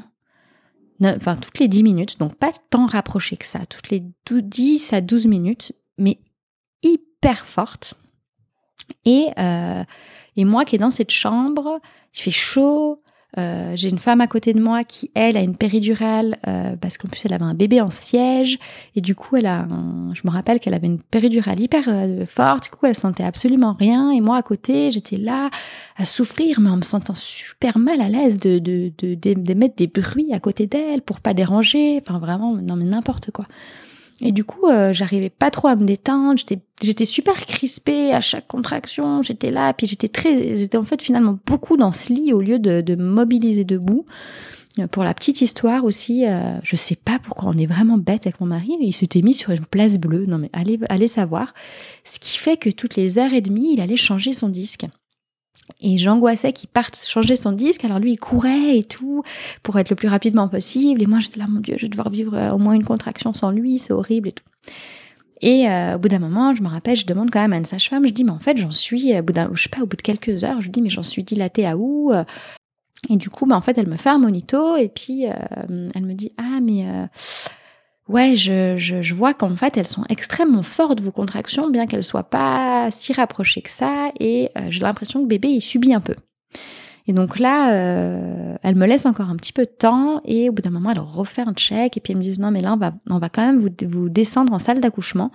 enfin 1.01 1.37
toutes 1.37 1.59
les 1.59 1.69
10 1.69 1.83
minutes, 1.83 2.19
donc 2.19 2.35
pas 2.35 2.51
tant 2.69 2.85
rapproché 2.85 3.37
que 3.37 3.45
ça, 3.45 3.65
toutes 3.65 3.89
les 3.89 4.03
10 4.29 4.93
à 4.93 4.99
12 4.99 5.27
minutes, 5.27 5.71
mais 5.97 6.19
hyper 6.83 7.45
fortes. 7.45 7.95
Et, 9.05 9.27
euh, 9.37 9.83
et 10.35 10.45
moi 10.45 10.65
qui 10.65 10.75
est 10.75 10.79
dans 10.79 10.91
cette 10.91 11.11
chambre, 11.11 11.79
il 12.13 12.21
fait 12.21 12.31
chaud. 12.31 13.01
Euh, 13.37 13.73
j'ai 13.75 13.89
une 13.89 13.99
femme 13.99 14.21
à 14.21 14.27
côté 14.27 14.53
de 14.53 14.61
moi 14.61 14.85
qui, 14.85 15.11
elle, 15.13 15.35
a 15.35 15.41
une 15.41 15.57
péridurale 15.57 16.37
euh, 16.47 16.77
parce 16.77 16.97
qu'en 16.97 17.09
plus, 17.09 17.25
elle 17.25 17.33
avait 17.33 17.43
un 17.43 17.53
bébé 17.53 17.81
en 17.81 17.89
siège. 17.89 18.57
Et 18.95 19.01
du 19.01 19.13
coup, 19.13 19.35
elle 19.35 19.45
a 19.45 19.67
je 20.13 20.21
me 20.23 20.31
rappelle 20.31 20.61
qu'elle 20.61 20.73
avait 20.73 20.87
une 20.87 20.99
péridurale 21.01 21.59
hyper 21.59 21.83
forte. 22.27 22.65
Du 22.65 22.69
coup, 22.69 22.85
elle 22.85 22.95
sentait 22.95 23.25
absolument 23.25 23.75
rien. 23.77 24.09
Et 24.11 24.21
moi, 24.21 24.37
à 24.37 24.41
côté, 24.41 24.89
j'étais 24.91 25.17
là 25.17 25.49
à 25.97 26.05
souffrir, 26.05 26.61
mais 26.61 26.69
en 26.69 26.77
me 26.77 26.83
sentant 26.83 27.15
super 27.15 27.77
mal 27.77 27.99
à 27.99 28.07
l'aise 28.07 28.39
de, 28.39 28.59
de, 28.59 28.91
de, 28.97 29.15
de, 29.15 29.53
mettre 29.53 29.75
des 29.75 29.87
bruits 29.87 30.31
à 30.33 30.39
côté 30.39 30.65
d'elle 30.65 31.01
pour 31.01 31.19
pas 31.19 31.33
déranger. 31.33 32.01
Enfin, 32.01 32.19
vraiment, 32.19 32.55
non, 32.55 32.77
mais 32.77 32.85
n'importe 32.85 33.31
quoi. 33.31 33.45
Et 34.21 34.31
du 34.31 34.45
coup, 34.45 34.67
euh, 34.67 34.93
j'arrivais 34.93 35.29
pas 35.29 35.51
trop 35.51 35.67
à 35.67 35.75
me 35.75 35.85
détendre. 35.85 36.39
J'étais, 36.81 37.05
super 37.05 37.33
crispée 37.45 38.13
à 38.13 38.21
chaque 38.21 38.47
contraction. 38.47 39.21
J'étais 39.21 39.51
là, 39.51 39.73
puis 39.73 39.87
j'étais 39.87 40.07
très, 40.07 40.55
j'étais 40.55 40.77
en 40.77 40.85
fait 40.85 41.01
finalement 41.01 41.37
beaucoup 41.45 41.75
dans 41.75 41.91
ce 41.91 42.13
lit 42.13 42.31
au 42.31 42.41
lieu 42.41 42.59
de, 42.59 42.81
de 42.81 42.95
mobiliser 42.95 43.65
debout. 43.65 44.05
Euh, 44.79 44.87
pour 44.87 45.03
la 45.03 45.13
petite 45.13 45.41
histoire 45.41 45.83
aussi, 45.83 46.25
euh, 46.25 46.57
je 46.63 46.75
sais 46.75 46.95
pas 46.95 47.19
pourquoi 47.19 47.49
on 47.49 47.57
est 47.57 47.65
vraiment 47.65 47.97
bête 47.97 48.25
avec 48.25 48.39
mon 48.39 48.47
mari. 48.47 48.77
Il 48.79 48.93
s'était 48.93 49.21
mis 49.21 49.33
sur 49.33 49.51
une 49.51 49.65
place 49.65 49.97
bleue. 49.97 50.25
Non 50.25 50.37
mais 50.37 50.49
allez, 50.53 50.79
allez 50.89 51.07
savoir. 51.07 51.53
Ce 52.03 52.19
qui 52.19 52.37
fait 52.37 52.57
que 52.57 52.69
toutes 52.69 52.95
les 52.95 53.17
heures 53.17 53.33
et 53.33 53.41
demie, 53.41 53.73
il 53.73 53.81
allait 53.81 53.95
changer 53.95 54.33
son 54.33 54.49
disque. 54.49 54.85
Et 55.81 55.97
j'angoissais 55.97 56.53
qu'il 56.53 56.69
parte 56.69 56.95
changer 56.97 57.35
son 57.35 57.51
disque. 57.51 57.83
Alors 57.85 57.99
lui, 57.99 58.13
il 58.13 58.17
courait 58.17 58.77
et 58.77 58.83
tout 58.83 59.23
pour 59.63 59.77
être 59.79 59.89
le 59.89 59.95
plus 59.95 60.07
rapidement 60.07 60.47
possible. 60.47 61.01
Et 61.01 61.05
moi, 61.05 61.19
j'étais 61.19 61.39
là, 61.39 61.47
mon 61.47 61.59
Dieu, 61.59 61.75
je 61.77 61.83
vais 61.83 61.89
devoir 61.89 62.09
vivre 62.09 62.35
euh, 62.35 62.51
au 62.51 62.57
moins 62.57 62.73
une 62.73 62.85
contraction 62.85 63.33
sans 63.33 63.51
lui, 63.51 63.79
c'est 63.79 63.93
horrible 63.93 64.29
et 64.29 64.31
tout. 64.31 64.45
Et 65.41 65.69
euh, 65.69 65.95
au 65.95 65.99
bout 65.99 66.07
d'un 66.07 66.19
moment, 66.19 66.55
je 66.55 66.63
me 66.63 66.69
rappelle, 66.69 66.95
je 66.95 67.05
demande 67.05 67.29
quand 67.29 67.41
même 67.41 67.53
à 67.53 67.57
une 67.57 67.65
sage-femme, 67.65 68.07
je 68.07 68.13
dis, 68.13 68.23
mais 68.23 68.31
en 68.31 68.39
fait, 68.39 68.57
j'en 68.57 68.71
suis, 68.71 69.17
au 69.17 69.21
bout 69.21 69.33
je 69.53 69.63
sais 69.63 69.69
pas, 69.69 69.81
au 69.81 69.85
bout 69.85 69.97
de 69.97 70.01
quelques 70.01 70.43
heures, 70.43 70.61
je 70.61 70.69
dis, 70.69 70.81
mais 70.81 70.89
j'en 70.89 71.03
suis 71.03 71.23
dilatée 71.23 71.67
à 71.67 71.77
où 71.77 72.13
Et 73.09 73.17
du 73.17 73.29
coup, 73.29 73.45
bah, 73.45 73.55
en 73.55 73.61
fait, 73.61 73.77
elle 73.77 73.87
me 73.87 73.97
fait 73.97 74.09
un 74.09 74.17
monito 74.17 74.77
et 74.77 74.87
puis 74.87 75.27
euh, 75.27 75.33
elle 75.93 76.05
me 76.05 76.13
dit 76.13 76.31
Ah, 76.37 76.59
mais 76.61 76.85
euh, 76.87 77.05
ouais, 78.07 78.35
je, 78.35 78.75
je, 78.77 79.13
vois 79.13 79.33
qu'en 79.33 79.55
fait, 79.55 79.77
elles 79.77 79.87
sont 79.87 80.03
extrêmement 80.09 80.63
fortes, 80.63 81.01
vos 81.01 81.11
contractions, 81.11 81.69
bien 81.69 81.87
qu'elles 81.87 82.03
soient 82.03 82.29
pas 82.29 82.89
si 82.91 83.13
rapprochées 83.13 83.61
que 83.61 83.71
ça. 83.71 84.09
Et 84.19 84.49
euh, 84.57 84.67
j'ai 84.69 84.81
l'impression 84.81 85.21
que 85.21 85.27
bébé, 85.27 85.49
il 85.49 85.61
subit 85.61 85.93
un 85.93 86.01
peu. 86.01 86.15
Et 87.07 87.13
donc 87.13 87.37
là, 87.37 87.69
elle 88.63 88.73
me 88.73 88.87
laisse 88.87 89.05
encore 89.05 89.29
un 89.29 89.35
petit 89.35 89.53
peu 89.53 89.65
de 89.65 89.71
temps 89.71 90.21
et 90.25 90.49
au 90.49 90.53
bout 90.53 90.63
d'un 90.63 90.71
moment, 90.71 90.89
elle 90.89 90.97
refait 90.97 91.43
un 91.43 91.53
check 91.53 91.97
et 91.97 91.99
puis 91.99 92.13
elle 92.13 92.17
me 92.17 92.23
dit 92.23 92.39
Non, 92.39 92.49
mais 92.49 92.61
là, 92.61 92.73
on 92.73 92.77
va, 92.77 92.93
on 93.07 93.19
va 93.19 93.29
quand 93.29 93.45
même 93.45 93.59
vous, 93.59 93.69
vous 93.87 94.09
descendre 94.09 94.51
en 94.53 94.57
salle 94.57 94.81
d'accouchement 94.81 95.29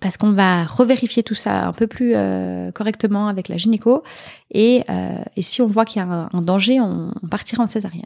parce 0.00 0.16
qu'on 0.16 0.32
va 0.32 0.64
revérifier 0.64 1.22
tout 1.22 1.34
ça 1.34 1.66
un 1.66 1.72
peu 1.72 1.86
plus 1.86 2.12
euh, 2.14 2.70
correctement 2.72 3.28
avec 3.28 3.48
la 3.48 3.56
gynéco. 3.56 4.02
Et, 4.50 4.82
euh, 4.90 5.18
et 5.36 5.42
si 5.42 5.62
on 5.62 5.66
voit 5.66 5.84
qu'il 5.84 6.02
y 6.02 6.04
a 6.04 6.28
un, 6.32 6.40
danger, 6.40 6.80
on, 6.80 7.12
partira 7.30 7.62
en 7.62 7.66
césarienne. 7.66 8.04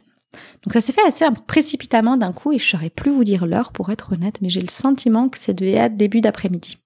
Donc 0.63 0.73
ça 0.73 0.81
s'est 0.81 0.93
fait 0.93 1.05
assez 1.05 1.25
précipitamment 1.47 2.17
d'un 2.17 2.31
coup 2.31 2.51
et 2.51 2.59
je 2.59 2.65
saurais 2.65 2.89
plus 2.89 3.11
vous 3.11 3.23
dire 3.23 3.45
l'heure 3.45 3.71
pour 3.71 3.89
être 3.89 4.13
honnête, 4.13 4.39
mais 4.41 4.49
j'ai 4.49 4.61
le 4.61 4.69
sentiment 4.69 5.29
que 5.29 5.37
c'est 5.37 5.59
être 5.61 5.97
début 5.97 6.21
d'après-midi. 6.21 6.77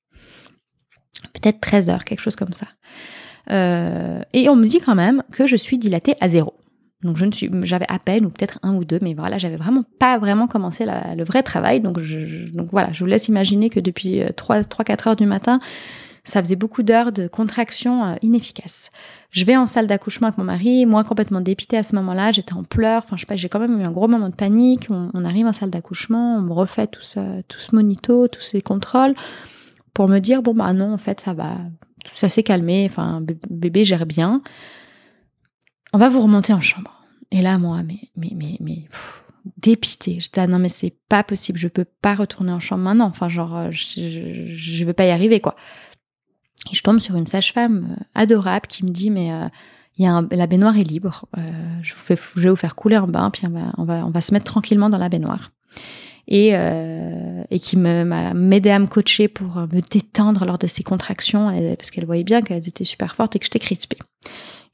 Peut-être 1.33 1.59
13 1.59 1.89
heures, 1.89 2.03
quelque 2.05 2.21
chose 2.21 2.35
comme 2.35 2.53
ça. 2.53 2.67
Euh, 3.51 4.21
et 4.33 4.49
on 4.49 4.55
me 4.55 4.65
dit 4.65 4.79
quand 4.79 4.95
même 4.95 5.23
que 5.31 5.45
je 5.45 5.55
suis 5.55 5.77
dilatée 5.77 6.15
à 6.19 6.29
zéro. 6.29 6.53
Donc 7.03 7.17
je 7.17 7.25
ne 7.25 7.31
suis, 7.31 7.49
j'avais 7.63 7.85
à 7.89 7.99
peine 7.99 8.25
ou 8.25 8.29
peut-être 8.29 8.57
un 8.63 8.73
ou 8.75 8.83
deux, 8.83 8.99
mais 9.01 9.13
voilà, 9.13 9.37
j'avais 9.37 9.57
vraiment 9.57 9.83
pas 9.99 10.17
vraiment 10.17 10.47
commencé 10.47 10.85
le 10.85 11.23
vrai 11.23 11.43
travail. 11.43 11.81
Donc, 11.81 11.99
donc 12.53 12.69
voilà, 12.71 12.91
je 12.93 12.99
vous 12.99 13.05
laisse 13.05 13.27
imaginer 13.27 13.69
que 13.69 13.79
depuis 13.79 14.21
3-4 14.21 14.27
euh, 14.55 15.09
heures 15.09 15.15
du 15.15 15.27
matin, 15.27 15.59
ça 16.25 16.43
faisait 16.43 16.57
beaucoup 16.57 16.83
d'heures 16.83 17.11
de 17.11 17.27
contraction 17.27 18.03
euh, 18.03 18.15
inefficaces. 18.21 18.89
Je 19.31 19.45
vais 19.45 19.55
en 19.55 19.65
salle 19.65 19.87
d'accouchement 19.87 20.27
avec 20.27 20.37
mon 20.37 20.43
mari, 20.43 20.85
moi 20.85 21.03
complètement 21.03 21.39
dépitée 21.39 21.77
à 21.77 21.83
ce 21.83 21.95
moment-là, 21.95 22.31
j'étais 22.31 22.53
en 22.53 22.63
pleurs, 22.63 23.03
enfin 23.05 23.15
je 23.15 23.21
sais 23.21 23.25
pas, 23.27 23.35
j'ai 23.35 23.47
quand 23.47 23.59
même 23.59 23.79
eu 23.79 23.83
un 23.83 23.91
gros 23.91 24.07
moment 24.07 24.29
de 24.29 24.35
panique. 24.35 24.87
On, 24.89 25.23
arrive 25.23 25.45
en 25.45 25.53
salle 25.53 25.69
d'accouchement, 25.69 26.37
on 26.37 26.41
me 26.41 26.51
refait 26.51 26.87
tout 26.87 27.01
ce, 27.01 27.41
tout 27.43 27.59
monito, 27.71 28.27
tous 28.27 28.41
ces 28.41 28.61
contrôles 28.61 29.15
pour 29.93 30.09
me 30.09 30.19
dire 30.19 30.41
bon 30.41 30.53
bah 30.53 30.73
non, 30.73 30.93
en 30.93 30.97
fait 30.97 31.21
ça 31.21 31.33
va, 31.33 31.57
ça 32.13 32.27
s'est 32.27 32.43
calmé, 32.43 32.87
enfin 32.89 33.23
bébé 33.49 33.85
gère 33.85 34.05
bien. 34.05 34.41
On 35.93 35.97
va 35.97 36.09
vous 36.09 36.19
remonter 36.19 36.51
en 36.51 36.59
chambre. 36.59 37.03
Et 37.31 37.41
là, 37.41 37.57
moi, 37.57 37.81
mais, 37.83 38.09
mais, 38.17 38.31
mais, 38.35 38.57
mais 38.59 38.85
dépité. 39.57 40.19
J'étais 40.19 40.41
ah 40.41 40.47
non, 40.47 40.59
mais 40.59 40.69
c'est 40.69 40.95
pas 41.09 41.23
possible, 41.23 41.57
je 41.57 41.67
peux 41.67 41.85
pas 41.85 42.15
retourner 42.15 42.51
en 42.51 42.59
chambre 42.59 42.83
maintenant. 42.83 43.05
Enfin, 43.05 43.29
genre, 43.29 43.55
euh, 43.55 43.71
je, 43.71 44.45
je, 44.55 44.85
vais 44.85 44.93
pas 44.93 45.05
y 45.05 45.09
arriver, 45.11 45.39
quoi. 45.39 45.55
Et 46.71 46.75
je 46.75 46.81
tombe 46.81 46.99
sur 46.99 47.15
une 47.15 47.27
sage-femme 47.27 47.87
euh, 47.91 48.03
adorable 48.15 48.67
qui 48.67 48.85
me 48.85 48.89
dit, 48.89 49.11
mais 49.11 49.31
euh, 49.31 49.47
y 49.97 50.07
a 50.07 50.23
la 50.31 50.47
baignoire 50.47 50.77
est 50.77 50.83
libre. 50.83 51.25
je, 51.81 51.93
vous 51.93 51.99
fais, 51.99 52.15
je 52.35 52.41
vais 52.41 52.49
vous 52.49 52.55
faire 52.55 52.75
couler 52.75 52.95
un 52.95 53.07
bain, 53.07 53.29
puis 53.29 53.43
on 53.47 53.51
va, 53.51 53.73
on 53.77 53.83
va, 53.85 54.05
on 54.05 54.09
va 54.09 54.21
se 54.21 54.33
mettre 54.33 54.45
tranquillement 54.45 54.89
dans 54.89 54.97
la 54.97 55.09
baignoire. 55.09 55.51
Et, 56.27 56.53
et 56.53 57.59
qui 57.59 57.77
m'a 57.77 58.33
m'aidé 58.33 58.71
à 58.71 58.79
me 58.79 58.87
coacher 58.87 59.27
pour 59.27 59.55
me 59.55 59.79
détendre 59.79 60.43
lors 60.43 60.57
de 60.57 60.65
ces 60.65 60.81
contractions, 60.81 61.47
parce 61.77 61.91
qu'elle 61.91 62.05
voyait 62.05 62.23
bien 62.23 62.41
qu'elles 62.41 62.67
étaient 62.67 62.83
super 62.83 63.15
fortes 63.15 63.35
et 63.35 63.39
que 63.39 63.45
j'étais 63.45 63.59
crispée. 63.59 63.99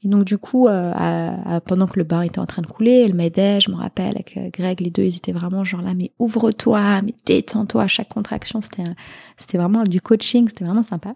Et 0.04 0.08
donc 0.08 0.24
du 0.24 0.36
coup, 0.36 0.66
euh, 0.66 1.60
pendant 1.64 1.86
que 1.86 1.98
le 1.98 2.04
bain 2.04 2.22
était 2.22 2.40
en 2.40 2.46
train 2.46 2.62
de 2.62 2.66
couler, 2.66 3.04
elle 3.06 3.14
m'aidait, 3.14 3.60
je 3.60 3.70
me 3.70 3.76
rappelle, 3.76 4.16
avec 4.16 4.36
euh, 4.36 4.50
Greg, 4.52 4.80
les 4.80 4.90
deux, 4.90 5.04
ils 5.04 5.16
étaient 5.16 5.32
vraiment 5.32 5.62
genre 5.62 5.82
là, 5.82 5.94
mais 5.94 6.10
ouvre-toi, 6.18 7.02
mais 7.02 7.14
détends-toi 7.24 7.84
à 7.84 7.86
chaque 7.86 8.08
contraction. 8.08 8.60
C'était 8.60 9.58
vraiment 9.58 9.84
du 9.84 10.00
coaching, 10.00 10.48
c'était 10.48 10.64
vraiment 10.64 10.82
sympa. 10.82 11.14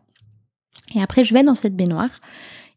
Et 0.95 1.03
après, 1.03 1.25
je 1.25 1.35
vais 1.35 1.43
dans 1.43 1.55
cette 1.55 1.77
baignoire. 1.77 2.21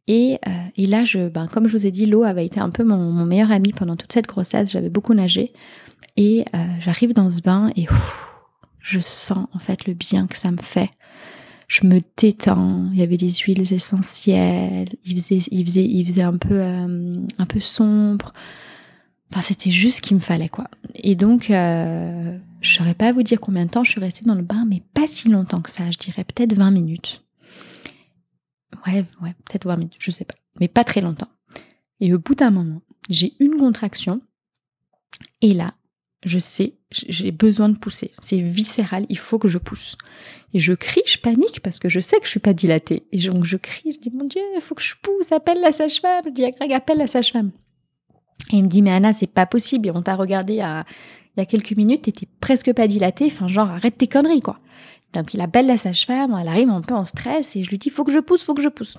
Et, 0.08 0.40
euh, 0.48 0.52
et 0.76 0.88
là, 0.88 1.06
je, 1.06 1.30
ben, 1.30 1.48
comme 1.48 1.68
je 1.68 1.78
vous 1.78 1.86
ai 1.86 1.92
dit, 1.92 2.06
l'eau 2.06 2.24
avait 2.24 2.46
été 2.46 2.60
un 2.60 2.70
peu 2.70 2.84
mon, 2.84 3.26
meilleur 3.26 3.52
ami 3.52 3.72
pendant 3.74 3.96
toute 3.96 4.12
cette 4.12 4.28
grossesse. 4.28 4.72
J'avais 4.72 4.90
beaucoup 4.90 5.14
nagé. 5.14 5.54
Et 6.18 6.44
j'arrive 6.80 7.14
dans 7.14 7.30
ce 7.30 7.42
bain 7.42 7.72
et 7.78 7.86
je 8.80 9.00
sens 9.00 9.48
en 9.54 9.60
fait 9.60 9.86
le 9.86 9.94
bien 9.94 10.28
que 10.28 10.36
ça 10.36 10.52
me 10.52 10.58
fait 10.58 10.90
je 11.70 11.86
me 11.86 12.00
détends. 12.18 12.90
Il 12.92 13.00
y 13.00 13.04
avait 13.04 13.16
des 13.16 13.32
huiles 13.32 13.72
essentielles. 13.72 14.90
Il 15.06 15.14
faisait, 15.18 15.38
il 15.52 15.66
faisait, 15.66 15.86
il 15.86 16.06
faisait 16.06 16.24
un 16.24 16.36
peu, 16.36 16.60
euh, 16.60 17.22
un 17.38 17.46
peu 17.46 17.60
sombre. 17.60 18.34
Enfin, 19.32 19.42
c'était 19.42 19.70
juste 19.70 19.98
ce 19.98 20.02
qu'il 20.02 20.18
me 20.18 20.22
fallait, 20.22 20.50
quoi. 20.50 20.68
Et 20.96 21.16
donc, 21.16 21.52
euh, 21.52 22.38
je 22.62 22.74
saurais 22.74 22.96
pas 22.96 23.12
vous 23.12 23.22
dire 23.22 23.40
combien 23.40 23.66
de 23.66 23.70
temps 23.70 23.84
je 23.84 23.92
suis 23.92 24.02
restée 24.02 24.26
dans 24.26 24.34
le 24.34 24.42
bain, 24.42 24.66
mais 24.68 24.82
pas 24.96 25.08
si 25.08 25.30
longtemps 25.30 25.62
que 25.62 25.70
ça. 25.70 25.84
Je 25.92 26.00
dirais 26.00 26.24
peut-être 26.24 26.54
20 26.54 26.72
minutes. 26.72 27.24
Ouais, 28.86 29.06
ouais, 29.22 29.34
peut-être 29.46 29.68
20 29.68 29.78
minutes, 29.78 29.96
je 30.00 30.12
sais 30.12 30.26
pas. 30.26 30.36
Mais 30.60 30.68
pas 30.68 30.84
très 30.84 31.02
longtemps. 31.02 31.30
Et 32.00 32.14
au 32.14 32.20
bout 32.20 32.36
d'un 32.36 32.52
moment, 32.52 32.82
j'ai 33.10 33.34
une 33.40 33.58
contraction. 33.58 34.22
Et 35.42 35.54
là, 35.54 35.74
je 36.26 36.40
sais, 36.40 36.76
j'ai 36.92 37.32
besoin 37.32 37.70
de 37.70 37.78
pousser. 37.78 38.12
C'est 38.22 38.40
viscéral, 38.40 39.06
il 39.10 39.18
faut 39.18 39.40
que 39.40 39.48
je 39.48 39.58
pousse. 39.58 39.98
Et 40.54 40.60
je 40.60 40.74
crie, 40.74 41.02
je 41.06 41.18
panique 41.18 41.62
parce 41.62 41.80
que 41.80 41.90
je 41.90 42.00
sais 42.00 42.18
que 42.20 42.26
je 42.26 42.32
suis 42.32 42.40
pas 42.40 42.54
dilatée. 42.54 43.04
Et 43.12 43.20
donc 43.20 43.46
je 43.46 43.58
crie, 43.58 43.92
je 43.92 44.00
dis 44.00 44.12
mon 44.12 44.26
Dieu, 44.26 44.42
il 44.56 44.62
faut 44.62 44.76
que 44.76 44.82
je 44.82 44.96
pousse, 45.02 45.32
appelle 45.32 45.62
la 45.62 45.72
sage-femme. 45.72 46.24
Je 46.26 46.32
dis 46.32 46.46
à 46.46 46.52
Greg, 46.52 46.74
appelle 46.74 46.98
la 46.98 47.08
sage-femme. 47.08 47.52
Et 48.52 48.58
il 48.58 48.64
me 48.64 48.68
dit, 48.68 48.82
mais 48.82 48.92
Anna, 48.92 49.14
c'est 49.14 49.28
pas 49.28 49.46
possible. 49.46 49.92
on 49.94 50.02
t'a 50.02 50.16
regardé 50.16 50.60
a, 50.62 50.86
il 51.36 51.40
y 51.40 51.44
a 51.44 51.46
quelques 51.46 51.76
minutes, 51.76 52.04
t'étais 52.04 52.28
presque 52.40 52.74
pas 52.74 52.88
dilatée. 52.88 53.26
Enfin, 53.26 53.48
genre, 53.48 53.70
arrête 53.70 53.98
tes 53.98 54.08
conneries, 54.08 54.42
quoi. 54.42 54.60
Donc 55.14 55.34
il 55.34 55.42
appelle 55.42 55.68
la 55.68 55.78
sage-femme, 55.78 56.38
elle 56.40 56.48
arrive 56.48 56.70
un 56.70 56.82
peu 56.82 56.94
en 56.94 57.04
stress 57.04 57.56
et 57.56 57.64
je 57.64 57.70
lui 57.70 57.78
dis, 57.78 57.90
faut 57.90 58.04
que 58.04 58.12
je 58.12 58.20
pousse, 58.20 58.44
faut 58.44 58.54
que 58.54 58.62
je 58.62 58.70
pousse. 58.70 58.98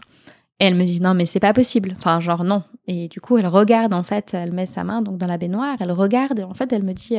Et 0.59 0.64
elle 0.64 0.75
me 0.75 0.85
dit 0.85 1.01
non 1.01 1.14
mais 1.14 1.25
c'est 1.25 1.40
pas 1.40 1.55
possible. 1.55 1.94
Enfin 1.96 2.20
genre 2.20 2.44
non. 2.44 2.62
Et 2.87 3.09
du 3.09 3.20
coup 3.20 3.38
elle 3.38 3.46
regarde 3.46 3.94
en 3.94 4.03
fait, 4.03 4.35
elle 4.35 4.53
met 4.53 4.66
sa 4.66 4.85
main 4.85 5.01
donc 5.01 5.16
dans 5.16 5.27
la 5.27 5.38
baignoire, 5.38 5.77
elle 5.81 5.92
regarde 5.92 6.38
et 6.40 6.44
en 6.44 6.53
fait 6.55 6.73
elle 6.73 6.83
me 6.83 6.92
dit 6.92 7.16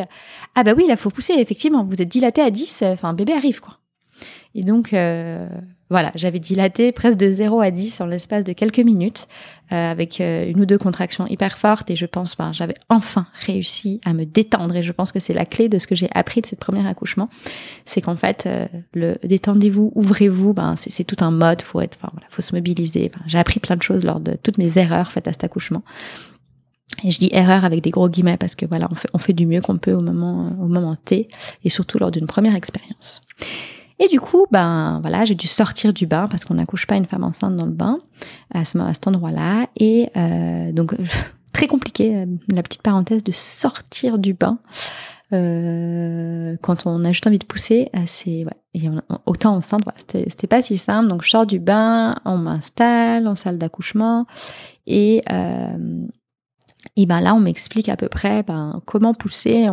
ah 0.55 0.63
bah 0.63 0.73
oui 0.77 0.85
il 0.87 0.95
faut 0.97 1.09
pousser 1.09 1.33
effectivement. 1.33 1.83
Vous 1.83 2.01
êtes 2.01 2.09
dilaté 2.09 2.41
à 2.41 2.51
10, 2.51 2.83
enfin 2.87 3.13
bébé 3.13 3.33
arrive 3.33 3.59
quoi. 3.59 3.80
Et 4.53 4.63
donc, 4.63 4.93
euh, 4.93 5.47
voilà, 5.89 6.11
j'avais 6.15 6.39
dilaté 6.39 6.91
presque 6.91 7.17
de 7.17 7.29
0 7.29 7.61
à 7.61 7.71
10 7.71 8.01
en 8.01 8.05
l'espace 8.05 8.43
de 8.43 8.53
quelques 8.53 8.79
minutes, 8.79 9.27
euh, 9.71 9.91
avec 9.91 10.19
euh, 10.19 10.49
une 10.49 10.59
ou 10.59 10.65
deux 10.65 10.77
contractions 10.77 11.25
hyper 11.27 11.57
fortes. 11.57 11.89
Et 11.89 11.95
je 11.95 12.05
pense, 12.05 12.35
ben, 12.35 12.51
j'avais 12.51 12.73
enfin 12.89 13.27
réussi 13.45 14.01
à 14.03 14.13
me 14.13 14.25
détendre. 14.25 14.75
Et 14.75 14.83
je 14.83 14.91
pense 14.91 15.11
que 15.11 15.19
c'est 15.19 15.33
la 15.33 15.45
clé 15.45 15.69
de 15.69 15.77
ce 15.77 15.87
que 15.87 15.95
j'ai 15.95 16.09
appris 16.13 16.41
de 16.41 16.45
cette 16.45 16.59
premier 16.59 16.85
accouchement. 16.85 17.29
C'est 17.85 18.01
qu'en 18.01 18.17
fait, 18.17 18.47
le 18.93 19.15
détendez-vous, 19.23 19.93
ouvrez-vous, 19.95 20.53
ben, 20.53 20.75
c'est 20.75 21.05
tout 21.05 21.23
un 21.23 21.31
mode, 21.31 21.61
faut 21.61 21.79
être, 21.79 21.97
faut 22.29 22.41
se 22.41 22.53
mobiliser. 22.53 23.11
j'ai 23.27 23.39
appris 23.39 23.59
plein 23.59 23.77
de 23.77 23.83
choses 23.83 24.03
lors 24.03 24.19
de 24.19 24.35
toutes 24.35 24.57
mes 24.57 24.77
erreurs 24.77 25.11
faites 25.11 25.27
à 25.27 25.31
cet 25.31 25.45
accouchement. 25.45 25.83
Et 27.03 27.11
je 27.11 27.19
dis 27.19 27.29
erreur 27.31 27.65
avec 27.65 27.81
des 27.81 27.89
gros 27.89 28.09
guillemets 28.09 28.37
parce 28.37 28.55
que 28.55 28.65
voilà, 28.65 28.87
on 28.91 28.95
fait, 28.95 29.09
on 29.13 29.17
fait 29.17 29.33
du 29.33 29.45
mieux 29.45 29.61
qu'on 29.61 29.77
peut 29.77 29.93
au 29.93 30.01
moment, 30.01 30.55
au 30.61 30.67
moment 30.67 30.95
T 30.95 31.27
et 31.63 31.69
surtout 31.69 31.97
lors 31.97 32.11
d'une 32.11 32.27
première 32.27 32.55
expérience. 32.55 33.21
Et 34.01 34.07
du 34.07 34.19
coup, 34.19 34.47
ben 34.49 34.97
voilà, 35.01 35.25
j'ai 35.25 35.35
dû 35.35 35.45
sortir 35.45 35.93
du 35.93 36.07
bain 36.07 36.27
parce 36.27 36.43
qu'on 36.43 36.55
n'accouche 36.55 36.87
pas 36.87 36.95
une 36.95 37.05
femme 37.05 37.23
enceinte 37.23 37.55
dans 37.55 37.67
le 37.67 37.71
bain 37.71 37.99
à, 38.51 38.65
ce, 38.65 38.75
à 38.79 38.91
cet 38.95 39.07
endroit-là. 39.07 39.67
Et 39.77 40.09
euh, 40.17 40.71
donc 40.71 40.95
très 41.53 41.67
compliqué, 41.67 42.15
euh, 42.15 42.25
la 42.51 42.63
petite 42.63 42.81
parenthèse 42.81 43.23
de 43.23 43.31
sortir 43.31 44.17
du 44.17 44.33
bain. 44.33 44.57
Euh, 45.33 46.57
quand 46.63 46.87
on 46.87 47.05
a 47.05 47.09
juste 47.09 47.27
envie 47.27 47.37
de 47.37 47.45
pousser, 47.45 47.89
c'est 48.07 48.43
autant 49.27 49.53
enceinte, 49.53 49.83
voilà, 49.83 49.99
c'était 50.27 50.47
pas 50.47 50.63
si 50.63 50.79
simple. 50.79 51.07
Donc 51.07 51.21
je 51.21 51.29
sors 51.29 51.45
du 51.45 51.59
bain, 51.59 52.15
on 52.25 52.37
m'installe 52.37 53.27
en 53.27 53.35
salle 53.35 53.59
d'accouchement 53.59 54.25
et 54.87 55.21
et 56.97 57.05
ben 57.05 57.21
là, 57.21 57.33
on 57.33 57.39
m'explique 57.39 57.87
à 57.87 57.95
peu 57.95 58.09
près 58.09 58.43
ben, 58.43 58.81
comment 58.85 59.13
pousser. 59.13 59.67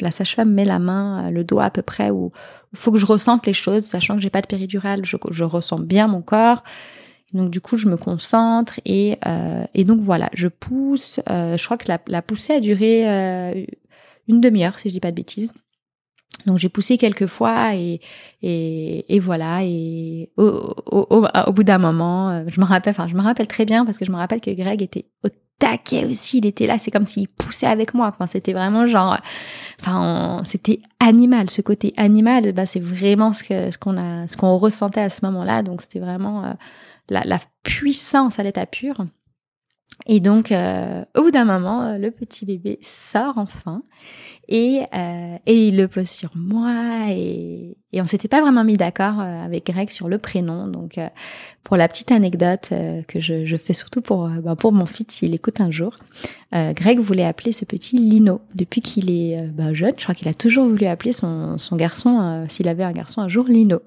la 0.00 0.10
sage-femme 0.10 0.52
met 0.52 0.64
la 0.64 0.78
main, 0.78 1.26
euh, 1.26 1.30
le 1.30 1.42
doigt 1.42 1.64
à 1.64 1.70
peu 1.70 1.82
près 1.82 2.10
où 2.10 2.30
il 2.72 2.78
faut 2.78 2.92
que 2.92 2.98
je 2.98 3.06
ressente 3.06 3.46
les 3.46 3.52
choses, 3.52 3.84
sachant 3.84 4.14
que 4.14 4.22
j'ai 4.22 4.30
pas 4.30 4.40
de 4.40 4.46
péridurale, 4.46 5.04
je, 5.04 5.44
ressens 5.44 5.80
bien 5.80 6.06
mon 6.06 6.22
corps. 6.22 6.62
Donc 7.32 7.50
du 7.50 7.60
coup, 7.60 7.76
je 7.76 7.88
me 7.88 7.96
concentre 7.96 8.80
et, 8.84 9.18
euh, 9.26 9.64
et 9.74 9.84
donc 9.84 10.00
voilà, 10.00 10.30
je 10.32 10.46
pousse. 10.46 11.20
Euh, 11.28 11.56
je 11.56 11.64
crois 11.64 11.76
que 11.76 11.86
la, 11.88 12.22
poussée 12.22 12.54
a 12.54 12.60
duré 12.60 13.04
une 14.28 14.40
demi-heure, 14.40 14.78
si 14.78 14.88
je 14.88 14.94
dis 14.94 15.00
pas 15.00 15.10
de 15.10 15.16
bêtises. 15.16 15.52
Donc 16.46 16.58
j'ai 16.58 16.68
poussé 16.68 16.98
quelques 16.98 17.26
fois 17.26 17.74
et, 17.74 18.00
et, 18.42 19.18
voilà. 19.18 19.64
Et 19.64 20.30
au, 20.36 20.72
au, 20.86 21.26
au, 21.46 21.52
bout 21.52 21.64
d'un 21.64 21.78
moment, 21.78 22.44
je 22.48 22.60
me 22.60 22.64
rappelle, 22.64 22.92
enfin 22.92 23.08
je 23.08 23.16
me 23.16 23.22
rappelle 23.22 23.48
très 23.48 23.64
bien 23.64 23.84
parce 23.84 23.98
que 23.98 24.04
je 24.04 24.12
me 24.12 24.16
rappelle 24.16 24.40
que 24.40 24.52
Greg 24.52 24.82
était 24.82 25.06
taquet 25.60 26.06
aussi, 26.06 26.38
il 26.38 26.46
était 26.46 26.66
là, 26.66 26.78
c'est 26.78 26.90
comme 26.90 27.06
s'il 27.06 27.28
poussait 27.28 27.66
avec 27.66 27.94
moi. 27.94 28.08
Enfin, 28.08 28.26
c'était 28.26 28.52
vraiment 28.52 28.86
genre, 28.86 29.16
enfin, 29.80 30.42
c'était 30.44 30.80
animal. 30.98 31.48
Ce 31.48 31.62
côté 31.62 31.94
animal, 31.96 32.52
bah, 32.52 32.66
c'est 32.66 32.80
vraiment 32.80 33.32
ce 33.32 33.44
que 33.44 33.70
ce 33.70 33.78
qu'on 33.78 33.96
a, 33.96 34.26
ce 34.26 34.36
qu'on 34.36 34.56
ressentait 34.56 35.02
à 35.02 35.08
ce 35.08 35.24
moment-là. 35.26 35.62
Donc, 35.62 35.82
c'était 35.82 36.00
vraiment 36.00 36.44
euh, 36.44 36.52
la, 37.08 37.38
puissance 37.62 38.38
à 38.38 38.42
l'état 38.42 38.64
pur. 38.64 39.04
Et 40.06 40.20
donc, 40.20 40.50
euh, 40.50 41.04
au 41.16 41.22
bout 41.22 41.30
d'un 41.30 41.44
moment, 41.44 41.82
euh, 41.82 41.98
le 41.98 42.10
petit 42.10 42.46
bébé 42.46 42.78
sort 42.80 43.34
enfin 43.36 43.82
et, 44.48 44.82
euh, 44.94 45.36
et 45.46 45.68
il 45.68 45.76
le 45.76 45.86
pose 45.86 46.08
sur 46.08 46.30
moi 46.34 47.06
et, 47.10 47.76
et 47.92 48.00
on 48.00 48.06
s'était 48.06 48.26
pas 48.26 48.40
vraiment 48.40 48.64
mis 48.64 48.76
d'accord 48.76 49.20
avec 49.20 49.66
Greg 49.66 49.90
sur 49.90 50.08
le 50.08 50.18
prénom. 50.18 50.66
Donc, 50.66 50.98
pour 51.62 51.76
la 51.76 51.86
petite 51.86 52.10
anecdote 52.10 52.70
que 53.06 53.20
je, 53.20 53.44
je, 53.44 53.56
fais 53.56 53.74
surtout 53.74 54.00
pour, 54.00 54.26
ben 54.28 54.56
pour 54.56 54.72
mon 54.72 54.86
fils, 54.86 55.06
s'il 55.10 55.34
écoute 55.34 55.60
un 55.60 55.70
jour, 55.70 55.96
Greg 56.52 56.98
voulait 56.98 57.24
appeler 57.24 57.52
ce 57.52 57.64
petit 57.64 57.98
Lino 57.98 58.40
depuis 58.56 58.80
qu'il 58.80 59.10
est 59.10 59.40
ben 59.52 59.72
jeune. 59.72 59.92
Je 59.96 60.02
crois 60.02 60.16
qu'il 60.16 60.26
a 60.26 60.34
toujours 60.34 60.66
voulu 60.66 60.86
appeler 60.86 61.12
son, 61.12 61.56
son 61.58 61.76
garçon, 61.76 62.44
s'il 62.48 62.66
avait 62.66 62.84
un 62.84 62.92
garçon, 62.92 63.20
un 63.20 63.28
jour 63.28 63.44
Lino. 63.44 63.80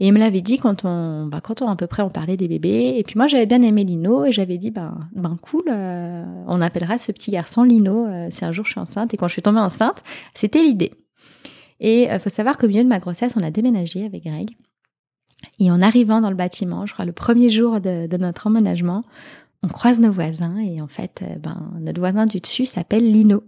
Et 0.00 0.08
il 0.08 0.14
me 0.14 0.18
l'avait 0.18 0.40
dit 0.40 0.56
quand 0.56 0.86
on, 0.86 1.26
bah, 1.26 1.42
quand 1.42 1.60
à 1.60 1.76
peu 1.76 1.86
près 1.86 2.02
on 2.02 2.08
parlait 2.08 2.38
des 2.38 2.48
bébés. 2.48 2.94
Et 2.96 3.02
puis 3.02 3.16
moi 3.16 3.26
j'avais 3.26 3.44
bien 3.44 3.60
aimé 3.60 3.84
Lino 3.84 4.24
et 4.24 4.32
j'avais 4.32 4.56
dit 4.56 4.70
ben, 4.70 4.98
ben 5.12 5.36
cool, 5.42 5.64
euh, 5.70 6.24
on 6.46 6.62
appellera 6.62 6.96
ce 6.96 7.12
petit 7.12 7.30
garçon 7.30 7.62
Lino 7.62 8.06
euh, 8.06 8.28
si 8.30 8.44
un 8.46 8.52
jour 8.52 8.64
je 8.64 8.72
suis 8.72 8.80
enceinte. 8.80 9.12
Et 9.12 9.18
quand 9.18 9.28
je 9.28 9.34
suis 9.34 9.42
tombée 9.42 9.60
enceinte, 9.60 10.02
c'était 10.34 10.62
l'idée. 10.62 10.92
Et 11.80 12.04
il 12.04 12.10
euh, 12.10 12.18
faut 12.18 12.30
savoir 12.30 12.56
qu'au 12.56 12.66
milieu 12.66 12.82
de 12.82 12.88
ma 12.88 12.98
grossesse, 12.98 13.34
on 13.36 13.42
a 13.42 13.50
déménagé 13.50 14.06
avec 14.06 14.24
Greg. 14.24 14.56
Et 15.58 15.70
en 15.70 15.82
arrivant 15.82 16.22
dans 16.22 16.30
le 16.30 16.36
bâtiment, 16.36 16.86
je 16.86 16.94
crois 16.94 17.04
le 17.04 17.12
premier 17.12 17.50
jour 17.50 17.80
de, 17.80 18.06
de 18.06 18.16
notre 18.16 18.46
emménagement, 18.46 19.02
on 19.62 19.68
croise 19.68 20.00
nos 20.00 20.10
voisins 20.10 20.58
et 20.58 20.80
en 20.80 20.88
fait, 20.88 21.22
ben, 21.40 21.72
notre 21.78 22.00
voisin 22.00 22.24
du 22.24 22.40
dessus 22.40 22.64
s'appelle 22.64 23.10
Lino. 23.10 23.44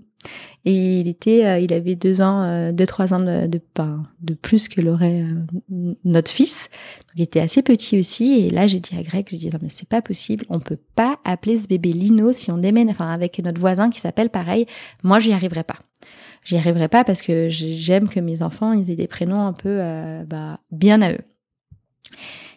Et 0.65 1.01
il 1.01 1.09
était, 1.09 1.45
euh, 1.45 1.59
il 1.59 1.73
avait 1.73 1.97
deux 1.97 2.21
ans, 2.21 2.43
euh, 2.43 2.73
deux 2.73 2.87
trois 2.87 3.13
ans 3.13 3.19
de, 3.19 3.47
de, 3.47 3.61
de 4.21 4.35
plus 4.35 4.69
que 4.69 4.81
l'aurait 4.81 5.23
euh, 5.23 5.95
notre 6.05 6.31
fils. 6.31 6.69
Donc 7.09 7.15
il 7.17 7.23
était 7.23 7.41
assez 7.41 7.63
petit 7.63 7.99
aussi. 7.99 8.47
Et 8.47 8.51
là, 8.51 8.67
j'ai 8.67 8.79
dit 8.79 8.97
à 8.97 9.03
Greg, 9.03 9.27
j'ai 9.29 9.39
dit 9.39 9.51
non 9.51 9.59
mais 9.61 9.69
c'est 9.69 9.89
pas 9.89 10.03
possible, 10.03 10.47
on 10.49 10.61
peut 10.61 10.79
pas 10.95 11.19
appeler 11.25 11.57
ce 11.57 11.67
bébé 11.67 11.93
Lino 11.93 12.33
si 12.33 12.51
on 12.53 12.59
déménage, 12.59 12.95
enfin 12.95 13.11
avec 13.11 13.39
notre 13.41 13.61
voisin 13.61 13.91
qui 13.91 14.01
s'appelle 14.01 14.31
pareil. 14.31 14.67
Moi, 15.03 15.19
j'y 15.19 15.33
arriverai 15.33 15.65
pas. 15.65 15.79
J'y 16.45 16.57
arriverai 16.57 16.89
pas 16.89 17.05
parce 17.05 17.23
que 17.23 17.49
j'aime 17.49 18.09
que 18.09 18.21
mes 18.21 18.43
enfants 18.43 18.73
aient 18.73 18.97
des 18.97 19.07
prénoms 19.07 19.47
un 19.47 19.53
peu 19.53 19.79
bah, 20.27 20.59
bien 20.73 21.01
à 21.01 21.13
eux. 21.13 21.21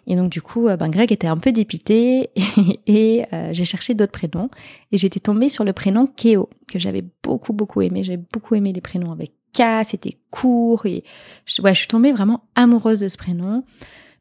Et 0.07 0.15
donc 0.15 0.29
du 0.29 0.41
coup, 0.41 0.67
euh, 0.67 0.77
ben, 0.77 0.89
Greg 0.89 1.11
était 1.11 1.27
un 1.27 1.37
peu 1.37 1.51
dépité 1.51 2.29
et, 2.87 3.25
euh, 3.33 3.49
j'ai 3.51 3.65
cherché 3.65 3.93
d'autres 3.93 4.11
prénoms 4.11 4.47
et 4.91 4.97
j'étais 4.97 5.19
tombée 5.19 5.49
sur 5.49 5.63
le 5.63 5.73
prénom 5.73 6.07
Keo 6.07 6.49
que 6.67 6.79
j'avais 6.79 7.03
beaucoup 7.23 7.53
beaucoup 7.53 7.81
aimé. 7.81 8.03
J'avais 8.03 8.23
beaucoup 8.31 8.55
aimé 8.55 8.73
les 8.73 8.81
prénoms 8.81 9.11
avec 9.11 9.31
K, 9.53 9.85
c'était 9.85 10.17
court 10.31 10.85
et 10.85 11.03
je, 11.45 11.61
ouais, 11.61 11.73
je 11.73 11.79
suis 11.79 11.87
tombée 11.87 12.11
vraiment 12.11 12.43
amoureuse 12.55 12.99
de 12.99 13.07
ce 13.07 13.17
prénom. 13.17 13.63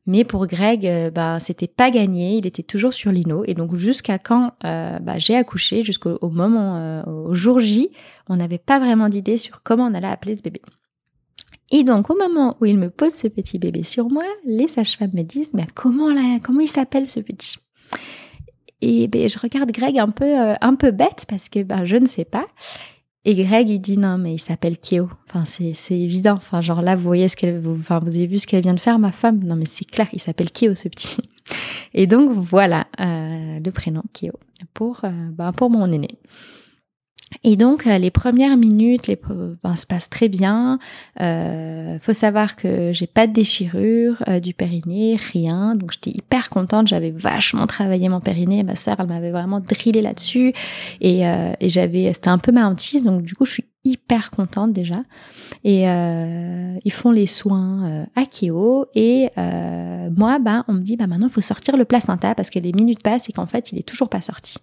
Mais 0.06 0.24
pour 0.24 0.46
Greg, 0.46 0.86
euh, 0.86 1.10
ben, 1.10 1.38
c'était 1.38 1.66
pas 1.66 1.90
gagné, 1.90 2.36
il 2.36 2.46
était 2.46 2.62
toujours 2.62 2.92
sur 2.92 3.10
Lino. 3.10 3.42
Et 3.46 3.54
donc 3.54 3.74
jusqu'à 3.76 4.18
quand 4.18 4.52
bah, 4.62 5.18
j'ai 5.18 5.36
accouché, 5.36 5.82
jusqu'au 5.82 6.18
moment, 6.28 7.02
au 7.06 7.34
jour 7.34 7.58
J, 7.58 7.90
on 8.28 8.36
n'avait 8.36 8.58
pas 8.58 8.78
vraiment 8.78 9.08
d'idée 9.08 9.38
sur 9.38 9.62
comment 9.62 9.86
on 9.86 9.94
allait 9.94 10.06
appeler 10.06 10.36
ce 10.36 10.42
bébé. 10.42 10.60
Et 11.70 11.84
donc, 11.84 12.10
au 12.10 12.16
moment 12.16 12.56
où 12.60 12.66
il 12.66 12.78
me 12.78 12.90
pose 12.90 13.12
ce 13.12 13.28
petit 13.28 13.58
bébé 13.58 13.82
sur 13.82 14.10
moi, 14.10 14.24
les 14.44 14.68
sages-femmes 14.68 15.12
me 15.14 15.22
disent, 15.22 15.54
mais 15.54 15.66
comment, 15.74 16.14
comment 16.42 16.60
il 16.60 16.68
s'appelle 16.68 17.06
ce 17.06 17.20
petit? 17.20 17.56
Et 18.80 19.08
ben, 19.08 19.28
je 19.28 19.38
regarde 19.38 19.72
Greg 19.72 19.98
un 19.98 20.10
peu, 20.10 20.24
euh, 20.24 20.54
un 20.60 20.74
peu 20.74 20.90
bête 20.90 21.24
parce 21.28 21.48
que 21.48 21.62
ben, 21.62 21.84
je 21.84 21.96
ne 21.96 22.06
sais 22.06 22.26
pas. 22.26 22.46
Et 23.24 23.34
Greg, 23.34 23.70
il 23.70 23.78
dit 23.78 23.96
non, 23.96 24.18
mais 24.18 24.34
il 24.34 24.38
s'appelle 24.38 24.76
Keo. 24.76 25.08
Enfin, 25.30 25.44
c'est 25.46 25.98
évident. 25.98 26.34
Enfin, 26.34 26.60
genre 26.60 26.82
là, 26.82 26.94
vous 26.94 27.02
voyez 27.02 27.28
ce 27.28 27.36
qu'elle, 27.36 27.58
vous, 27.58 27.72
enfin, 27.72 27.98
vous 28.00 28.14
avez 28.14 28.26
vu 28.26 28.38
ce 28.38 28.46
qu'elle 28.46 28.62
vient 28.62 28.74
de 28.74 28.80
faire, 28.80 28.98
ma 28.98 29.12
femme? 29.12 29.42
Non, 29.42 29.56
mais 29.56 29.64
c'est 29.64 29.86
clair, 29.86 30.08
il 30.12 30.20
s'appelle 30.20 30.50
Keo, 30.50 30.74
ce 30.74 30.88
petit. 30.88 31.22
Et 31.94 32.06
donc, 32.06 32.30
voilà 32.30 32.86
euh, 33.00 33.60
le 33.64 33.70
prénom 33.70 34.02
Keo 34.12 34.38
pour, 34.74 35.00
euh, 35.04 35.10
ben, 35.30 35.52
pour 35.52 35.70
mon 35.70 35.90
aîné. 35.90 36.18
Et 37.42 37.56
donc 37.56 37.86
euh, 37.86 37.98
les 37.98 38.10
premières 38.10 38.56
minutes, 38.56 39.06
les, 39.06 39.18
ben, 39.62 39.76
se 39.76 39.86
passent 39.86 40.10
très 40.10 40.28
bien. 40.28 40.78
Euh, 41.20 41.98
faut 42.00 42.12
savoir 42.12 42.56
que 42.56 42.92
j'ai 42.92 43.06
pas 43.06 43.26
de 43.26 43.32
déchirure 43.32 44.22
euh, 44.28 44.40
du 44.40 44.54
périnée, 44.54 45.18
rien. 45.32 45.74
Donc 45.74 45.92
j'étais 45.92 46.10
hyper 46.10 46.50
contente. 46.50 46.86
J'avais 46.86 47.10
vachement 47.10 47.66
travaillé 47.66 48.08
mon 48.08 48.20
périnée. 48.20 48.62
Ma 48.62 48.76
sœur, 48.76 48.96
elle 48.98 49.06
m'avait 49.06 49.30
vraiment 49.30 49.60
drillé 49.60 50.02
là-dessus. 50.02 50.52
Et, 51.00 51.26
euh, 51.26 51.52
et 51.60 51.68
j'avais, 51.68 52.12
c'était 52.12 52.28
un 52.28 52.38
peu 52.38 52.52
ma 52.52 52.68
hantise. 52.68 53.04
Donc 53.04 53.22
du 53.22 53.34
coup, 53.34 53.44
je 53.44 53.52
suis 53.52 53.64
hyper 53.84 54.30
contente 54.30 54.72
déjà. 54.72 55.02
Et 55.64 55.88
euh, 55.88 56.76
ils 56.84 56.92
font 56.92 57.10
les 57.10 57.26
soins 57.26 58.06
à 58.16 58.24
Keo. 58.24 58.86
Et 58.94 59.30
moi, 59.36 60.38
bah, 60.38 60.64
on 60.68 60.74
me 60.74 60.80
dit, 60.80 60.96
bah 60.96 61.06
maintenant, 61.06 61.26
il 61.26 61.32
faut 61.32 61.40
sortir 61.40 61.76
le 61.76 61.84
placenta 61.84 62.34
parce 62.34 62.50
que 62.50 62.58
les 62.58 62.72
minutes 62.72 63.02
passent 63.02 63.28
et 63.28 63.32
qu'en 63.32 63.46
fait, 63.46 63.72
il 63.72 63.78
est 63.78 63.88
toujours 63.88 64.08
pas 64.08 64.20
sorti. 64.20 64.56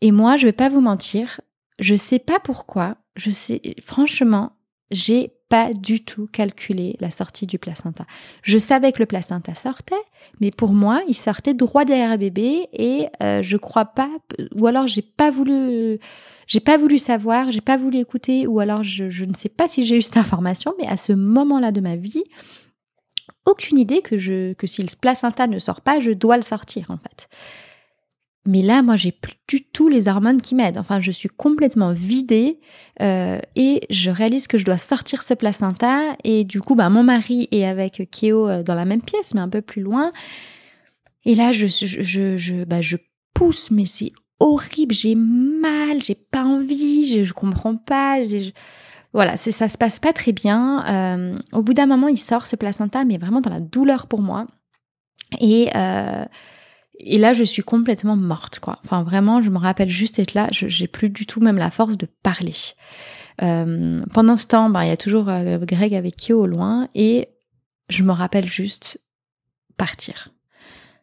Et 0.00 0.10
moi, 0.10 0.36
je 0.36 0.46
vais 0.46 0.52
pas 0.52 0.68
vous 0.68 0.80
mentir, 0.80 1.40
je 1.82 1.94
sais 1.94 2.18
pas 2.18 2.38
pourquoi, 2.40 2.96
je 3.16 3.30
sais, 3.30 3.60
franchement, 3.84 4.52
j'ai 4.90 5.32
pas 5.48 5.70
du 5.72 6.02
tout 6.04 6.26
calculé 6.32 6.96
la 7.00 7.10
sortie 7.10 7.46
du 7.46 7.58
placenta. 7.58 8.06
Je 8.42 8.56
savais 8.56 8.92
que 8.92 9.00
le 9.00 9.06
placenta 9.06 9.54
sortait, 9.54 9.94
mais 10.40 10.50
pour 10.50 10.72
moi, 10.72 11.02
il 11.08 11.14
sortait 11.14 11.54
droit 11.54 11.84
derrière 11.84 12.16
bébé 12.16 12.68
et 12.72 13.08
euh, 13.22 13.42
je 13.42 13.56
crois 13.56 13.84
pas, 13.84 14.08
ou 14.54 14.66
alors 14.66 14.86
j'ai 14.86 15.02
pas 15.02 15.30
voulu, 15.30 15.98
j'ai 16.46 16.60
pas 16.60 16.78
voulu 16.78 16.98
savoir, 16.98 17.50
j'ai 17.50 17.60
pas 17.60 17.76
voulu 17.76 17.98
écouter, 17.98 18.46
ou 18.46 18.60
alors 18.60 18.82
je, 18.82 19.24
ne 19.24 19.34
sais 19.34 19.50
pas 19.50 19.68
si 19.68 19.84
j'ai 19.84 19.96
eu 19.96 20.02
cette 20.02 20.16
information, 20.16 20.74
mais 20.78 20.86
à 20.86 20.96
ce 20.96 21.12
moment-là 21.12 21.72
de 21.72 21.80
ma 21.80 21.96
vie, 21.96 22.24
aucune 23.44 23.78
idée 23.78 24.02
que 24.02 24.16
je, 24.16 24.52
que 24.54 24.66
si 24.66 24.82
le 24.82 24.88
placenta 24.98 25.46
ne 25.48 25.58
sort 25.58 25.80
pas, 25.80 25.98
je 25.98 26.12
dois 26.12 26.36
le 26.36 26.42
sortir 26.42 26.90
en 26.90 26.96
fait. 26.96 27.28
Mais 28.44 28.60
là, 28.60 28.82
moi, 28.82 28.96
j'ai 28.96 29.12
plus 29.12 29.34
du 29.46 29.64
tout 29.64 29.88
les 29.88 30.08
hormones 30.08 30.42
qui 30.42 30.56
m'aident. 30.56 30.78
Enfin, 30.78 30.98
je 30.98 31.12
suis 31.12 31.28
complètement 31.28 31.92
vidée 31.92 32.58
euh, 33.00 33.38
et 33.54 33.86
je 33.88 34.10
réalise 34.10 34.48
que 34.48 34.58
je 34.58 34.64
dois 34.64 34.78
sortir 34.78 35.22
ce 35.22 35.34
placenta. 35.34 36.16
Et 36.24 36.42
du 36.42 36.60
coup, 36.60 36.74
bah, 36.74 36.88
mon 36.88 37.04
mari 37.04 37.46
est 37.52 37.64
avec 37.64 38.08
Keo 38.10 38.48
euh, 38.48 38.62
dans 38.64 38.74
la 38.74 38.84
même 38.84 39.02
pièce, 39.02 39.34
mais 39.34 39.40
un 39.40 39.48
peu 39.48 39.62
plus 39.62 39.80
loin. 39.80 40.12
Et 41.24 41.36
là, 41.36 41.52
je, 41.52 41.68
je, 41.68 42.36
je, 42.36 42.64
bah, 42.64 42.80
je 42.80 42.96
pousse, 43.32 43.70
mais 43.70 43.86
c'est 43.86 44.10
horrible. 44.40 44.92
J'ai 44.92 45.14
mal, 45.14 46.02
j'ai 46.02 46.16
pas 46.16 46.42
envie, 46.42 47.04
je, 47.06 47.22
je 47.22 47.32
comprends 47.32 47.76
pas. 47.76 48.18
voilà, 49.12 49.36
ça 49.36 49.68
se 49.68 49.78
passe 49.78 50.00
pas 50.00 50.12
très 50.12 50.32
bien. 50.32 50.84
Euh, 50.88 51.38
au 51.52 51.62
bout 51.62 51.74
d'un 51.74 51.86
moment, 51.86 52.08
il 52.08 52.18
sort 52.18 52.48
ce 52.48 52.56
placenta, 52.56 53.04
mais 53.04 53.18
vraiment 53.18 53.40
dans 53.40 53.50
la 53.50 53.60
douleur 53.60 54.08
pour 54.08 54.20
moi. 54.20 54.48
Et 55.40 55.68
et 57.04 57.18
là, 57.18 57.32
je 57.32 57.42
suis 57.42 57.62
complètement 57.62 58.16
morte, 58.16 58.60
quoi. 58.60 58.78
Enfin, 58.84 59.02
vraiment, 59.02 59.42
je 59.42 59.50
me 59.50 59.58
rappelle 59.58 59.88
juste 59.88 60.18
être 60.18 60.34
là. 60.34 60.48
J'ai 60.50 60.86
plus 60.86 61.10
du 61.10 61.26
tout 61.26 61.40
même 61.40 61.56
la 61.56 61.70
force 61.70 61.96
de 61.96 62.06
parler. 62.22 62.54
Euh, 63.42 64.02
pendant 64.12 64.36
ce 64.36 64.46
temps, 64.46 64.70
ben, 64.70 64.84
il 64.84 64.88
y 64.88 64.92
a 64.92 64.96
toujours 64.96 65.28
euh, 65.28 65.58
Greg 65.58 65.94
avec 65.94 66.16
qui 66.16 66.32
au 66.32 66.46
loin 66.46 66.88
et 66.94 67.28
je 67.88 68.04
me 68.04 68.12
rappelle 68.12 68.46
juste 68.46 69.00
partir. 69.76 70.28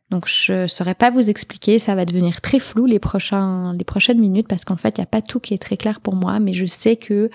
Donc 0.10 0.28
je 0.28 0.64
ne 0.64 0.68
saurais 0.68 0.96
pas 0.96 1.12
vous 1.12 1.30
expliquer, 1.30 1.78
ça 1.78 1.96
va 1.96 2.06
devenir 2.06 2.42
très 2.42 2.60
flou 2.60 2.86
les, 2.86 2.98
prochains, 3.00 3.74
les 3.74 3.84
prochaines 3.84 4.20
minutes 4.20 4.48
parce 4.48 4.66
qu'en 4.66 4.78
fait, 4.78 4.98
il 4.98 5.02
n'y 5.02 5.04
a 5.04 5.08
pas 5.08 5.22
tout 5.22 5.40
qui 5.40 5.54
est 5.54 5.60
très 5.60 5.78
clair 5.78 6.00
pour 6.00 6.16
moi, 6.16 6.40
mais 6.40 6.54
je 6.54 6.66
sais 6.66 6.96
que 6.96 7.30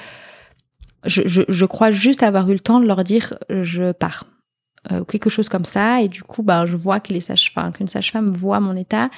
je 1.07 1.64
crois 1.66 1.90
juste 1.90 2.22
avoir 2.22 2.48
eu 2.50 2.55
le 2.55 2.61
temps 2.61 2.81
de 2.81 2.87
leur 2.87 3.05
dire 3.05 3.35
je 3.50 3.92
pars. 3.92 4.24
Euh, 4.92 5.02
quelque 5.04 5.30
chose 5.30 5.48
comme 5.48 5.64
ça. 5.64 6.02
Et 6.02 6.08
du 6.08 6.22
coup, 6.22 6.42
bah, 6.42 6.66
je 6.66 6.76
vois 6.76 7.00
que 7.00 7.12
les 7.12 7.20
sages-femmes, 7.20 7.72
qu'une 7.72 7.88
sage-femme 7.88 8.30
voit 8.30 8.60
mon 8.60 8.76
état. 8.76 9.08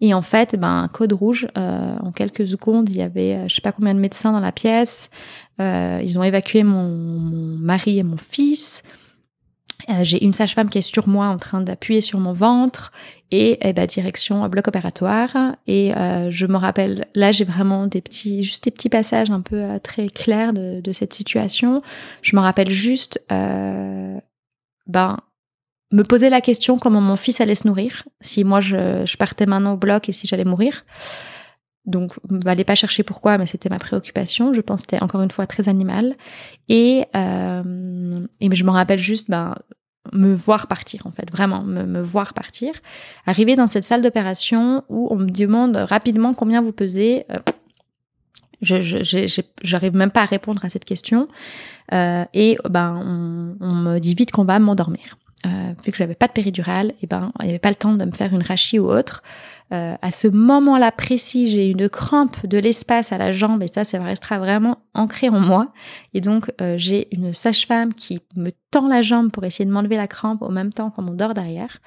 Et 0.00 0.14
en 0.14 0.22
fait, 0.22 0.56
ben, 0.56 0.82
un 0.82 0.88
code 0.88 1.12
rouge. 1.12 1.48
Euh, 1.58 1.96
en 2.00 2.12
quelques 2.12 2.46
secondes, 2.46 2.88
il 2.88 2.96
y 2.96 3.02
avait, 3.02 3.34
euh, 3.34 3.48
je 3.48 3.56
sais 3.56 3.60
pas 3.60 3.72
combien 3.72 3.94
de 3.94 4.00
médecins 4.00 4.32
dans 4.32 4.40
la 4.40 4.52
pièce. 4.52 5.10
ils 5.58 6.18
ont 6.18 6.22
évacué 6.22 6.62
mon, 6.62 6.88
mon, 6.88 7.56
mari 7.56 7.98
et 7.98 8.02
mon 8.02 8.16
fils. 8.16 8.82
J'ai 10.02 10.24
une 10.24 10.32
sage-femme 10.32 10.68
qui 10.68 10.78
est 10.78 10.82
sur 10.82 11.06
moi 11.06 11.26
en 11.26 11.38
train 11.38 11.60
d'appuyer 11.60 12.00
sur 12.00 12.18
mon 12.18 12.32
ventre 12.32 12.90
et 13.30 13.58
eh 13.60 13.72
ben, 13.72 13.86
direction 13.86 14.46
bloc 14.48 14.66
opératoire. 14.66 15.56
Et 15.66 15.92
je 16.28 16.46
me 16.46 16.56
rappelle, 16.56 17.06
là 17.14 17.30
j'ai 17.30 17.44
vraiment 17.44 17.86
des 17.86 18.00
petits, 18.00 18.42
juste 18.42 18.64
des 18.64 18.70
petits 18.70 18.88
passages 18.88 19.30
un 19.30 19.40
peu 19.40 19.62
très 19.82 20.08
clairs 20.08 20.52
de, 20.52 20.80
de, 20.80 20.92
cette 20.92 21.12
situation. 21.12 21.82
Je 22.22 22.34
me 22.34 22.40
rappelle 22.40 22.70
juste 22.70 23.20
ben, 24.86 25.18
me 25.92 26.02
poser 26.02 26.30
la 26.30 26.40
question 26.40 26.78
comment 26.78 27.00
mon 27.00 27.16
fils 27.16 27.40
allait 27.40 27.54
se 27.54 27.66
nourrir, 27.66 28.04
si 28.20 28.44
moi 28.44 28.60
je, 28.60 29.04
je 29.06 29.16
partais 29.16 29.46
maintenant 29.46 29.74
au 29.74 29.76
bloc 29.76 30.08
et 30.08 30.12
si 30.12 30.26
j'allais 30.26 30.44
mourir. 30.44 30.84
Donc, 31.86 32.14
n'allez 32.28 32.64
pas 32.64 32.74
chercher 32.74 33.04
pourquoi, 33.04 33.38
mais 33.38 33.46
c'était 33.46 33.68
ma 33.68 33.78
préoccupation. 33.78 34.52
Je 34.52 34.60
pense 34.60 34.80
que 34.80 34.88
c'était 34.90 35.04
encore 35.04 35.22
une 35.22 35.30
fois 35.30 35.46
très 35.46 35.68
animal. 35.68 36.16
Et, 36.68 37.04
euh, 37.14 38.26
et 38.40 38.52
je 38.52 38.64
me 38.64 38.70
rappelle 38.70 38.98
juste, 38.98 39.30
ben, 39.30 39.54
me 40.12 40.34
voir 40.34 40.66
partir, 40.66 41.06
en 41.06 41.12
fait, 41.12 41.30
vraiment, 41.30 41.62
me, 41.62 41.84
me 41.84 42.02
voir 42.02 42.34
partir. 42.34 42.74
Arriver 43.24 43.54
dans 43.54 43.68
cette 43.68 43.84
salle 43.84 44.02
d'opération 44.02 44.82
où 44.88 45.06
on 45.12 45.16
me 45.16 45.30
demande 45.30 45.76
rapidement 45.76 46.34
combien 46.34 46.60
vous 46.60 46.72
pesez. 46.72 47.24
Euh, 47.30 47.38
je 48.62 49.44
j'arrive 49.62 49.94
même 49.94 50.10
pas 50.10 50.22
à 50.22 50.26
répondre 50.26 50.64
à 50.64 50.68
cette 50.68 50.84
question. 50.84 51.28
Euh, 51.92 52.24
et 52.34 52.58
ben, 52.68 53.00
on, 53.04 53.56
on, 53.64 53.74
me 53.74 53.98
dit 53.98 54.14
vite 54.14 54.30
qu'on 54.30 54.44
va 54.44 54.58
m'endormir. 54.58 55.18
euh, 55.44 55.74
vu 55.84 55.92
que 55.92 55.98
j'avais 55.98 56.14
pas 56.14 56.26
de 56.26 56.32
péridurale, 56.32 56.92
et 57.02 57.06
ben 57.06 57.32
il 57.40 57.44
n'y 57.44 57.50
avait 57.50 57.58
pas 57.58 57.68
le 57.68 57.76
temps 57.76 57.94
de 57.94 58.04
me 58.04 58.12
faire 58.12 58.32
une 58.32 58.42
rachie 58.42 58.78
ou 58.78 58.90
autre. 58.90 59.22
Euh, 59.72 59.96
à 60.00 60.10
ce 60.10 60.28
moment-là 60.28 60.92
précis, 60.92 61.48
j'ai 61.48 61.70
une 61.70 61.88
crampe 61.88 62.46
de 62.46 62.56
l'espace 62.56 63.12
à 63.12 63.18
la 63.18 63.32
jambe 63.32 63.62
et 63.64 63.68
ça, 63.68 63.82
ça 63.82 64.00
restera 64.00 64.38
vraiment 64.38 64.78
ancré 64.94 65.28
en 65.28 65.40
moi. 65.40 65.72
Et 66.14 66.20
donc, 66.20 66.52
euh, 66.60 66.74
j'ai 66.76 67.08
une 67.12 67.32
sage-femme 67.32 67.92
qui 67.92 68.20
me 68.36 68.50
tend 68.70 68.86
la 68.86 69.02
jambe 69.02 69.30
pour 69.32 69.44
essayer 69.44 69.64
de 69.64 69.72
m'enlever 69.72 69.96
la 69.96 70.06
crampe 70.06 70.42
au 70.42 70.50
même 70.50 70.72
temps 70.72 70.90
qu'on 70.90 71.02
m'endort 71.02 71.34
derrière. 71.34 71.78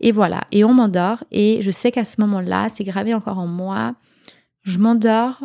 Et 0.00 0.12
voilà, 0.12 0.42
et 0.52 0.62
on 0.62 0.72
m'endort. 0.72 1.24
Et 1.32 1.58
je 1.62 1.70
sais 1.72 1.90
qu'à 1.90 2.04
ce 2.04 2.20
moment-là, 2.20 2.68
c'est 2.68 2.84
gravé 2.84 3.12
encore 3.12 3.38
en 3.38 3.48
moi. 3.48 3.94
Je 4.62 4.78
m'endors 4.78 5.42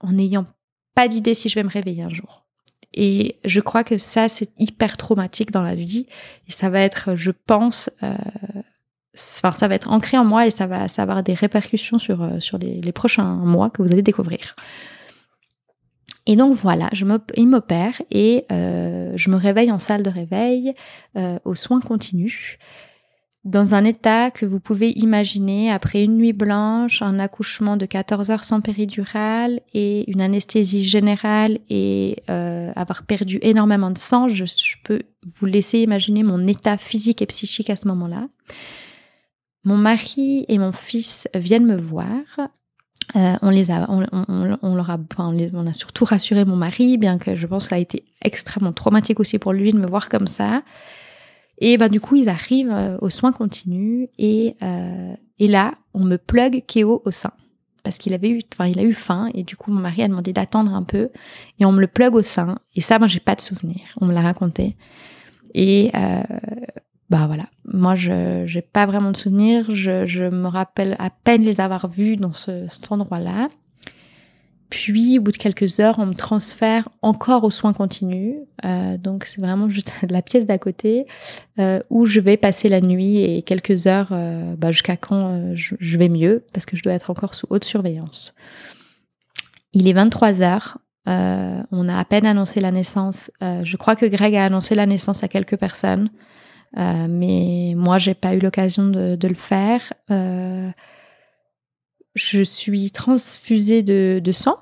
en 0.00 0.12
n'ayant 0.12 0.46
pas 0.94 1.08
d'idée 1.08 1.34
si 1.34 1.48
je 1.48 1.54
vais 1.54 1.62
me 1.62 1.70
réveiller 1.70 2.02
un 2.02 2.10
jour. 2.10 2.44
Et 2.94 3.36
je 3.44 3.60
crois 3.60 3.84
que 3.84 3.98
ça, 3.98 4.28
c'est 4.28 4.50
hyper 4.58 4.96
traumatique 4.96 5.50
dans 5.50 5.62
la 5.62 5.74
vie. 5.74 6.06
Et 6.48 6.52
ça 6.52 6.70
va 6.70 6.80
être, 6.80 7.14
je 7.14 7.30
pense, 7.30 7.90
euh, 8.02 8.16
enfin, 9.14 9.52
ça 9.52 9.68
va 9.68 9.74
être 9.74 9.90
ancré 9.90 10.18
en 10.18 10.24
moi 10.24 10.46
et 10.46 10.50
ça 10.50 10.66
va, 10.66 10.88
ça 10.88 11.02
avoir 11.02 11.22
des 11.22 11.34
répercussions 11.34 11.98
sur, 11.98 12.22
euh, 12.22 12.40
sur 12.40 12.58
les, 12.58 12.92
prochains 12.92 13.34
mois 13.36 13.70
que 13.70 13.82
vous 13.82 13.92
allez 13.92 14.02
découvrir. 14.02 14.56
Et 16.26 16.36
donc 16.36 16.52
voilà, 16.54 16.90
je 16.92 17.06
il 17.36 17.48
m'opère 17.48 18.02
et 18.10 18.44
euh, 18.52 19.12
je 19.16 19.30
me 19.30 19.36
réveille 19.36 19.72
en 19.72 19.78
salle 19.78 20.02
de 20.02 20.10
réveil 20.10 20.74
aux 21.44 21.54
soins 21.54 21.80
continus 21.80 22.58
dans 23.44 23.74
un 23.74 23.84
état 23.84 24.30
que 24.30 24.44
vous 24.44 24.60
pouvez 24.60 24.90
imaginer 24.90 25.70
après 25.70 26.04
une 26.04 26.16
nuit 26.16 26.32
blanche, 26.32 27.02
un 27.02 27.18
accouchement 27.18 27.76
de 27.76 27.86
14 27.86 28.30
heures 28.30 28.44
sans 28.44 28.60
péridurale 28.60 29.60
et 29.72 30.10
une 30.10 30.20
anesthésie 30.20 30.82
générale 30.82 31.58
et 31.70 32.22
euh, 32.30 32.72
avoir 32.74 33.04
perdu 33.04 33.38
énormément 33.42 33.90
de 33.90 33.98
sang, 33.98 34.28
je, 34.28 34.44
peux 34.82 35.02
vous 35.36 35.46
laisser 35.46 35.78
imaginer 35.78 36.24
mon 36.24 36.46
état 36.46 36.76
physique 36.76 37.22
et 37.22 37.26
psychique 37.26 37.70
à 37.70 37.76
ce 37.76 37.86
moment-là. 37.88 38.28
Mon 39.64 39.76
mari 39.76 40.44
et 40.48 40.58
mon 40.58 40.72
fils 40.72 41.28
viennent 41.34 41.66
me 41.66 41.76
voir. 41.76 42.22
Euh, 43.16 43.36
on 43.40 43.50
les 43.50 43.70
a, 43.70 43.86
on, 43.88 44.00
leur 44.74 44.90
a, 44.90 44.98
on, 45.18 45.66
a 45.66 45.72
surtout 45.72 46.04
rassuré 46.04 46.44
mon 46.44 46.56
mari, 46.56 46.98
bien 46.98 47.18
que 47.18 47.34
je 47.36 47.46
pense 47.46 47.64
que 47.64 47.68
ça 47.70 47.76
a 47.76 47.78
été 47.78 48.04
extrêmement 48.22 48.72
traumatique 48.72 49.20
aussi 49.20 49.38
pour 49.38 49.52
lui 49.52 49.72
de 49.72 49.78
me 49.78 49.86
voir 49.86 50.08
comme 50.08 50.26
ça. 50.26 50.62
Et 51.58 51.76
ben, 51.76 51.88
du 51.88 52.00
coup, 52.00 52.16
ils 52.16 52.28
arrivent 52.28 52.72
euh, 52.72 52.96
aux 53.00 53.10
soins 53.10 53.32
continus 53.32 54.08
et, 54.18 54.56
euh, 54.62 55.14
et 55.38 55.48
là, 55.48 55.74
on 55.94 56.04
me 56.04 56.16
plug 56.16 56.64
Kéo 56.66 57.02
au 57.04 57.10
sein. 57.10 57.32
Parce 57.82 57.98
qu'il 57.98 58.12
avait 58.12 58.28
eu, 58.28 58.40
enfin, 58.52 58.66
il 58.66 58.78
a 58.78 58.82
eu 58.82 58.92
faim 58.92 59.30
et 59.34 59.44
du 59.44 59.56
coup, 59.56 59.72
mon 59.72 59.80
mari 59.80 60.02
a 60.02 60.08
demandé 60.08 60.32
d'attendre 60.32 60.72
un 60.74 60.82
peu 60.82 61.10
et 61.58 61.64
on 61.64 61.72
me 61.72 61.80
le 61.80 61.86
plug 61.86 62.14
au 62.14 62.22
sein. 62.22 62.58
Et 62.74 62.80
ça, 62.80 62.98
moi, 62.98 63.08
j'ai 63.08 63.20
pas 63.20 63.34
de 63.34 63.40
souvenir. 63.40 63.80
On 64.00 64.06
me 64.06 64.12
l'a 64.12 64.20
raconté. 64.20 64.76
Et 65.54 65.90
euh, 65.94 66.22
bah 67.10 67.26
voilà, 67.26 67.46
moi, 67.64 67.94
je 67.94 68.52
n'ai 68.54 68.62
pas 68.62 68.86
vraiment 68.86 69.10
de 69.10 69.16
souvenir. 69.16 69.70
Je, 69.70 70.04
je, 70.04 70.24
me 70.24 70.46
rappelle 70.46 70.96
à 70.98 71.10
peine 71.10 71.42
les 71.42 71.60
avoir 71.60 71.88
vus 71.88 72.16
dans 72.16 72.34
ce, 72.34 72.68
cet 72.68 72.92
endroit-là. 72.92 73.48
Puis, 74.70 75.18
au 75.18 75.22
bout 75.22 75.32
de 75.32 75.38
quelques 75.38 75.80
heures, 75.80 75.98
on 75.98 76.06
me 76.06 76.14
transfère 76.14 76.90
encore 77.00 77.44
aux 77.44 77.50
soins 77.50 77.72
continus. 77.72 78.36
Euh, 78.66 78.98
donc, 78.98 79.24
c'est 79.24 79.40
vraiment 79.40 79.68
juste 79.68 79.92
la 80.10 80.20
pièce 80.20 80.46
d'à 80.46 80.58
côté 80.58 81.06
euh, 81.58 81.80
où 81.88 82.04
je 82.04 82.20
vais 82.20 82.36
passer 82.36 82.68
la 82.68 82.80
nuit 82.80 83.18
et 83.18 83.42
quelques 83.42 83.86
heures 83.86 84.10
euh, 84.12 84.54
bah, 84.56 84.70
jusqu'à 84.70 84.96
quand 84.96 85.54
je, 85.54 85.98
vais 85.98 86.10
mieux 86.10 86.44
parce 86.52 86.66
que 86.66 86.76
je 86.76 86.82
dois 86.82 86.92
être 86.92 87.10
encore 87.10 87.34
sous 87.34 87.46
haute 87.48 87.64
surveillance. 87.64 88.34
Il 89.72 89.88
est 89.88 89.92
23 89.92 90.42
heures. 90.42 90.78
on 91.06 91.88
a 91.88 91.98
à 91.98 92.04
peine 92.04 92.26
annoncé 92.26 92.60
la 92.60 92.70
naissance. 92.70 93.30
je 93.40 93.76
crois 93.76 93.96
que 93.96 94.06
Greg 94.06 94.34
a 94.36 94.44
annoncé 94.44 94.74
la 94.74 94.86
naissance 94.86 95.24
à 95.24 95.28
quelques 95.28 95.56
personnes, 95.56 96.10
mais 96.76 97.74
moi, 97.76 97.98
j'ai 97.98 98.14
pas 98.14 98.34
eu 98.34 98.38
l'occasion 98.38 98.86
de, 98.86 99.16
de, 99.16 99.28
le 99.28 99.34
faire 99.34 99.92
je 102.18 102.42
suis 102.42 102.90
transfusée 102.90 103.82
de, 103.82 104.32
sang. 104.32 104.56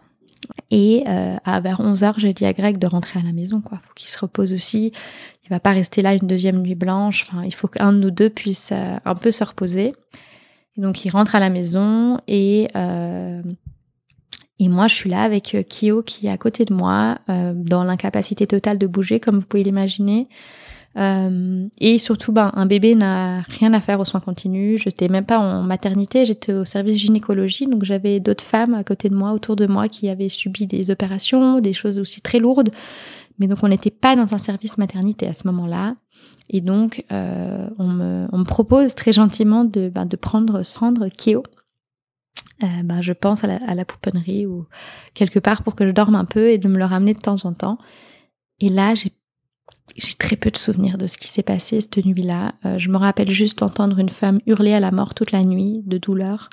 Et 0.70 1.04
euh, 1.08 1.36
à 1.44 1.60
vers 1.60 1.80
11h, 1.80 2.14
j'ai 2.18 2.32
dit 2.32 2.44
à 2.44 2.52
Greg 2.52 2.78
de 2.78 2.86
rentrer 2.86 3.18
à 3.18 3.22
la 3.22 3.32
maison. 3.32 3.60
Quoi. 3.60 3.80
faut 3.84 3.94
qu'il 3.94 4.08
se 4.08 4.18
repose 4.18 4.52
aussi. 4.52 4.92
Il 5.44 5.50
va 5.50 5.60
pas 5.60 5.72
rester 5.72 6.02
là 6.02 6.14
une 6.14 6.26
deuxième 6.26 6.58
nuit 6.58 6.74
blanche. 6.74 7.26
Il 7.44 7.54
faut 7.54 7.68
qu'un 7.68 7.92
de 7.92 7.98
nous 7.98 8.10
deux 8.10 8.30
puisse 8.30 8.70
euh, 8.72 8.96
un 9.04 9.14
peu 9.14 9.30
se 9.30 9.42
reposer. 9.42 9.94
Donc, 10.76 11.04
il 11.04 11.10
rentre 11.10 11.34
à 11.34 11.40
la 11.40 11.48
maison 11.48 12.20
et, 12.28 12.68
euh, 12.76 13.42
et 14.58 14.68
moi, 14.68 14.88
je 14.88 14.94
suis 14.94 15.08
là 15.08 15.22
avec 15.22 15.56
Kyo 15.68 16.02
qui 16.02 16.26
est 16.26 16.30
à 16.30 16.36
côté 16.36 16.66
de 16.66 16.74
moi, 16.74 17.18
dans 17.54 17.82
l'incapacité 17.82 18.46
totale 18.46 18.76
de 18.76 18.86
bouger, 18.86 19.18
comme 19.18 19.38
vous 19.38 19.46
pouvez 19.46 19.64
l'imaginer. 19.64 20.28
Euh, 20.96 21.68
et 21.78 21.98
surtout, 21.98 22.32
ben, 22.32 22.50
un 22.54 22.66
bébé 22.66 22.94
n'a 22.94 23.42
rien 23.42 23.74
à 23.74 23.80
faire 23.80 24.00
aux 24.00 24.04
soins 24.04 24.20
continus. 24.20 24.80
Je 24.82 24.88
n'étais 24.88 25.08
même 25.08 25.26
pas 25.26 25.38
en 25.38 25.62
maternité, 25.62 26.24
j'étais 26.24 26.54
au 26.54 26.64
service 26.64 26.96
gynécologie, 26.96 27.66
donc 27.66 27.84
j'avais 27.84 28.18
d'autres 28.18 28.44
femmes 28.44 28.74
à 28.74 28.82
côté 28.82 29.08
de 29.10 29.14
moi, 29.14 29.32
autour 29.32 29.56
de 29.56 29.66
moi, 29.66 29.88
qui 29.88 30.08
avaient 30.08 30.30
subi 30.30 30.66
des 30.66 30.90
opérations, 30.90 31.60
des 31.60 31.72
choses 31.72 31.98
aussi 31.98 32.22
très 32.22 32.38
lourdes. 32.38 32.70
Mais 33.38 33.46
donc 33.46 33.58
on 33.62 33.68
n'était 33.68 33.90
pas 33.90 34.16
dans 34.16 34.32
un 34.32 34.38
service 34.38 34.78
maternité 34.78 35.26
à 35.26 35.34
ce 35.34 35.46
moment-là. 35.46 35.96
Et 36.48 36.62
donc 36.62 37.04
euh, 37.12 37.68
on, 37.78 37.88
me, 37.88 38.44
propose 38.44 38.94
très 38.94 39.12
gentiment 39.12 39.64
de, 39.64 39.90
ben, 39.90 40.06
prendre 40.06 40.62
Sandre 40.62 41.08
Kéo. 41.08 41.42
Euh, 42.62 42.66
ben, 42.84 43.02
je 43.02 43.12
pense 43.12 43.44
à 43.44 43.48
la, 43.48 43.56
à 43.66 43.74
la 43.74 43.84
pouponnerie 43.84 44.46
ou 44.46 44.66
quelque 45.12 45.38
part 45.38 45.62
pour 45.62 45.74
que 45.74 45.86
je 45.86 45.92
dorme 45.92 46.14
un 46.14 46.24
peu 46.24 46.48
et 46.48 46.56
de 46.56 46.68
me 46.68 46.78
le 46.78 46.86
ramener 46.86 47.12
de 47.12 47.20
temps 47.20 47.44
en 47.44 47.52
temps. 47.52 47.76
Et 48.60 48.70
là, 48.70 48.94
j'ai 48.94 49.10
j'ai 49.94 50.14
très 50.14 50.36
peu 50.36 50.50
de 50.50 50.56
souvenirs 50.56 50.98
de 50.98 51.06
ce 51.06 51.18
qui 51.18 51.28
s'est 51.28 51.42
passé 51.42 51.80
cette 51.80 52.04
nuit-là. 52.04 52.52
Euh, 52.64 52.78
je 52.78 52.90
me 52.90 52.96
rappelle 52.96 53.30
juste 53.30 53.62
entendre 53.62 53.98
une 53.98 54.08
femme 54.08 54.40
hurler 54.46 54.74
à 54.74 54.80
la 54.80 54.90
mort 54.90 55.14
toute 55.14 55.32
la 55.32 55.44
nuit 55.44 55.82
de 55.86 55.98
douleur. 55.98 56.50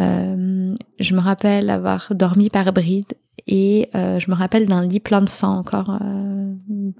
Euh, 0.00 0.74
je 0.98 1.14
me 1.14 1.20
rappelle 1.20 1.70
avoir 1.70 2.08
dormi 2.14 2.48
par 2.48 2.72
bride 2.72 3.14
et 3.46 3.90
euh, 3.94 4.18
je 4.18 4.30
me 4.30 4.36
rappelle 4.36 4.66
d'un 4.66 4.86
lit 4.86 5.00
plein 5.00 5.20
de 5.20 5.28
sang 5.28 5.58
encore 5.58 5.98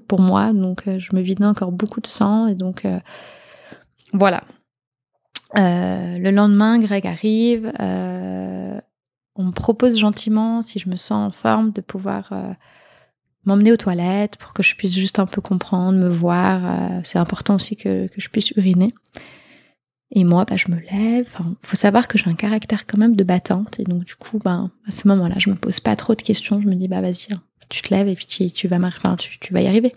pour 0.06 0.20
moi. 0.20 0.52
Donc 0.52 0.84
je 0.86 1.14
me 1.14 1.20
vidais 1.20 1.44
encore 1.44 1.72
beaucoup 1.72 2.00
de 2.00 2.06
sang 2.06 2.46
et 2.46 2.54
donc 2.54 2.86
voilà. 4.12 4.42
le 5.54 6.30
lendemain, 6.30 6.78
Greg 6.78 7.06
arrive. 7.06 7.72
on 7.78 9.44
me 9.44 9.52
propose 9.52 9.98
gentiment, 9.98 10.62
si 10.62 10.78
je 10.78 10.88
me 10.88 10.96
sens 10.96 11.28
en 11.28 11.30
forme, 11.30 11.72
de 11.72 11.80
pouvoir 11.80 12.32
m'emmener 13.44 13.72
aux 13.72 13.76
toilettes 13.76 14.37
pour 14.37 14.53
que 14.53 14.62
je 14.62 14.74
puisse 14.74 14.94
juste 14.94 15.18
un 15.18 15.26
peu 15.26 15.40
comprendre, 15.40 15.98
me 15.98 16.09
voir. 16.09 16.61
Euh, 16.64 17.00
c'est 17.05 17.18
important 17.18 17.55
aussi 17.57 17.76
que, 17.76 18.07
que, 18.09 18.20
je 18.20 18.29
puisse 18.29 18.50
uriner. 18.53 18.94
Et 20.12 20.24
moi, 20.24 20.44
bah, 20.44 20.57
je 20.57 20.70
me 20.70 20.76
lève. 20.76 21.37
Il 21.38 21.57
faut 21.66 21.76
savoir 21.76 22.09
que 22.09 22.18
j'ai 22.18 22.29
un 22.29 22.35
caractère 22.35 22.87
quand 22.87 22.98
même 22.98 23.14
de 23.14 23.24
battante. 23.24 23.79
Et 23.79 23.85
donc, 23.85 24.05
du 24.05 24.16
coup, 24.16 24.38
bah, 24.38 24.68
à 24.87 24.90
ce 24.90 25.07
moment-là, 25.09 25.37
je 25.38 25.50
me 25.50 25.55
pose 25.55 25.81
pas 25.81 25.96
trop 25.96 26.14
de 26.14 26.22
questions. 26.22 26.61
Je 26.61 26.66
me 26.66 26.74
dis, 26.74 26.88
bah, 26.88 27.00
vas-y, 27.00 27.33
hein, 27.33 27.42
tu 27.68 27.83
te 27.83 27.94
lèves 27.94 28.09
et 28.09 28.16
puis 28.16 28.26
tu, 28.26 28.68
vas, 28.68 28.79
enfin, 28.79 29.16
tu, 29.16 29.53
vas 29.53 29.62
y 29.62 29.68
arriver. 29.68 29.94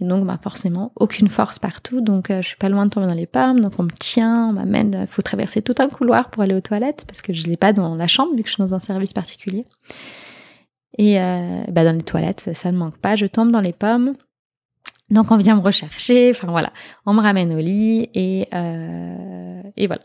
Et 0.00 0.04
donc, 0.04 0.26
bah, 0.26 0.38
forcément, 0.42 0.92
aucune 0.96 1.28
force 1.28 1.60
partout. 1.60 2.00
Donc, 2.00 2.30
euh, 2.30 2.42
je 2.42 2.48
suis 2.48 2.56
pas 2.56 2.68
loin 2.68 2.86
de 2.86 2.90
tomber 2.90 3.06
dans 3.06 3.14
les 3.14 3.26
pommes. 3.26 3.60
Donc, 3.60 3.74
on 3.78 3.84
me 3.84 3.90
tient, 3.90 4.48
on 4.48 4.52
m'amène. 4.54 4.98
Il 5.02 5.06
faut 5.06 5.22
traverser 5.22 5.62
tout 5.62 5.76
un 5.78 5.88
couloir 5.88 6.30
pour 6.30 6.42
aller 6.42 6.54
aux 6.54 6.60
toilettes 6.60 7.04
parce 7.06 7.22
que 7.22 7.32
je 7.32 7.46
l'ai 7.46 7.56
pas 7.56 7.72
dans 7.72 7.94
la 7.94 8.08
chambre 8.08 8.34
vu 8.34 8.42
que 8.42 8.48
je 8.48 8.54
suis 8.54 8.62
dans 8.62 8.74
un 8.74 8.80
service 8.80 9.12
particulier. 9.12 9.64
Et 10.98 11.20
euh, 11.20 11.62
bah 11.68 11.84
dans 11.84 11.92
les 11.92 12.02
toilettes, 12.02 12.50
ça, 12.54 12.72
ne 12.72 12.76
manque 12.76 12.96
pas. 12.96 13.16
Je 13.16 13.26
tombe 13.26 13.50
dans 13.50 13.60
les 13.60 13.72
pommes. 13.72 14.14
Donc 15.10 15.30
on 15.30 15.36
vient 15.36 15.56
me 15.56 15.60
rechercher. 15.60 16.30
Enfin 16.30 16.48
voilà, 16.48 16.72
on 17.04 17.14
me 17.14 17.20
ramène 17.20 17.52
au 17.52 17.60
lit 17.60 18.08
et, 18.14 18.48
euh, 18.54 19.62
et 19.76 19.86
voilà. 19.86 20.02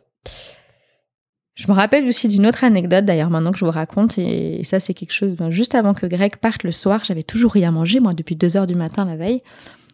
Je 1.56 1.68
me 1.68 1.74
rappelle 1.74 2.08
aussi 2.08 2.28
d'une 2.28 2.48
autre 2.48 2.64
anecdote 2.64 3.06
d'ailleurs 3.06 3.30
maintenant 3.30 3.52
que 3.52 3.58
je 3.58 3.66
vous 3.66 3.72
raconte 3.72 4.18
et, 4.18 4.64
ça 4.64 4.80
c'est 4.80 4.94
quelque 4.94 5.14
chose. 5.14 5.36
Ben, 5.36 5.50
juste 5.50 5.76
avant 5.76 5.94
que 5.94 6.06
Greg 6.06 6.38
parte 6.38 6.64
le 6.64 6.72
soir, 6.72 7.04
j'avais 7.04 7.24
toujours 7.24 7.52
rien 7.52 7.72
mangé 7.72 8.00
moi 8.00 8.14
depuis 8.14 8.36
2 8.36 8.58
heures 8.58 8.68
du 8.68 8.76
matin 8.76 9.06
la 9.06 9.16
veille. 9.16 9.42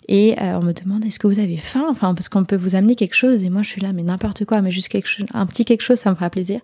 Et 0.10 0.42
euh, 0.42 0.60
on 0.60 0.64
me 0.64 0.72
demande 0.72 1.04
est-ce 1.06 1.20
que 1.20 1.28
vous 1.28 1.40
avez 1.40 1.58
faim? 1.58 1.86
Enfin 1.90 2.14
parce 2.14 2.30
qu'on 2.30 2.46
peut 2.46 2.56
vous 2.56 2.76
amener 2.76 2.96
quelque 2.96 3.16
chose 3.16 3.44
et 3.44 3.50
moi 3.50 3.62
je 3.62 3.70
suis 3.70 3.82
là 3.82 3.94
mais 3.94 4.04
n'importe 4.04 4.46
quoi, 4.46 4.62
mais 4.62 4.72
juste 4.72 4.90
quelque 4.90 5.08
chose, 5.08 5.26
un 5.34 5.46
petit 5.46 5.66
quelque 5.66 5.82
chose 5.82 6.00
ça 6.00 6.10
me 6.10 6.16
fera 6.16 6.30
plaisir. 6.30 6.62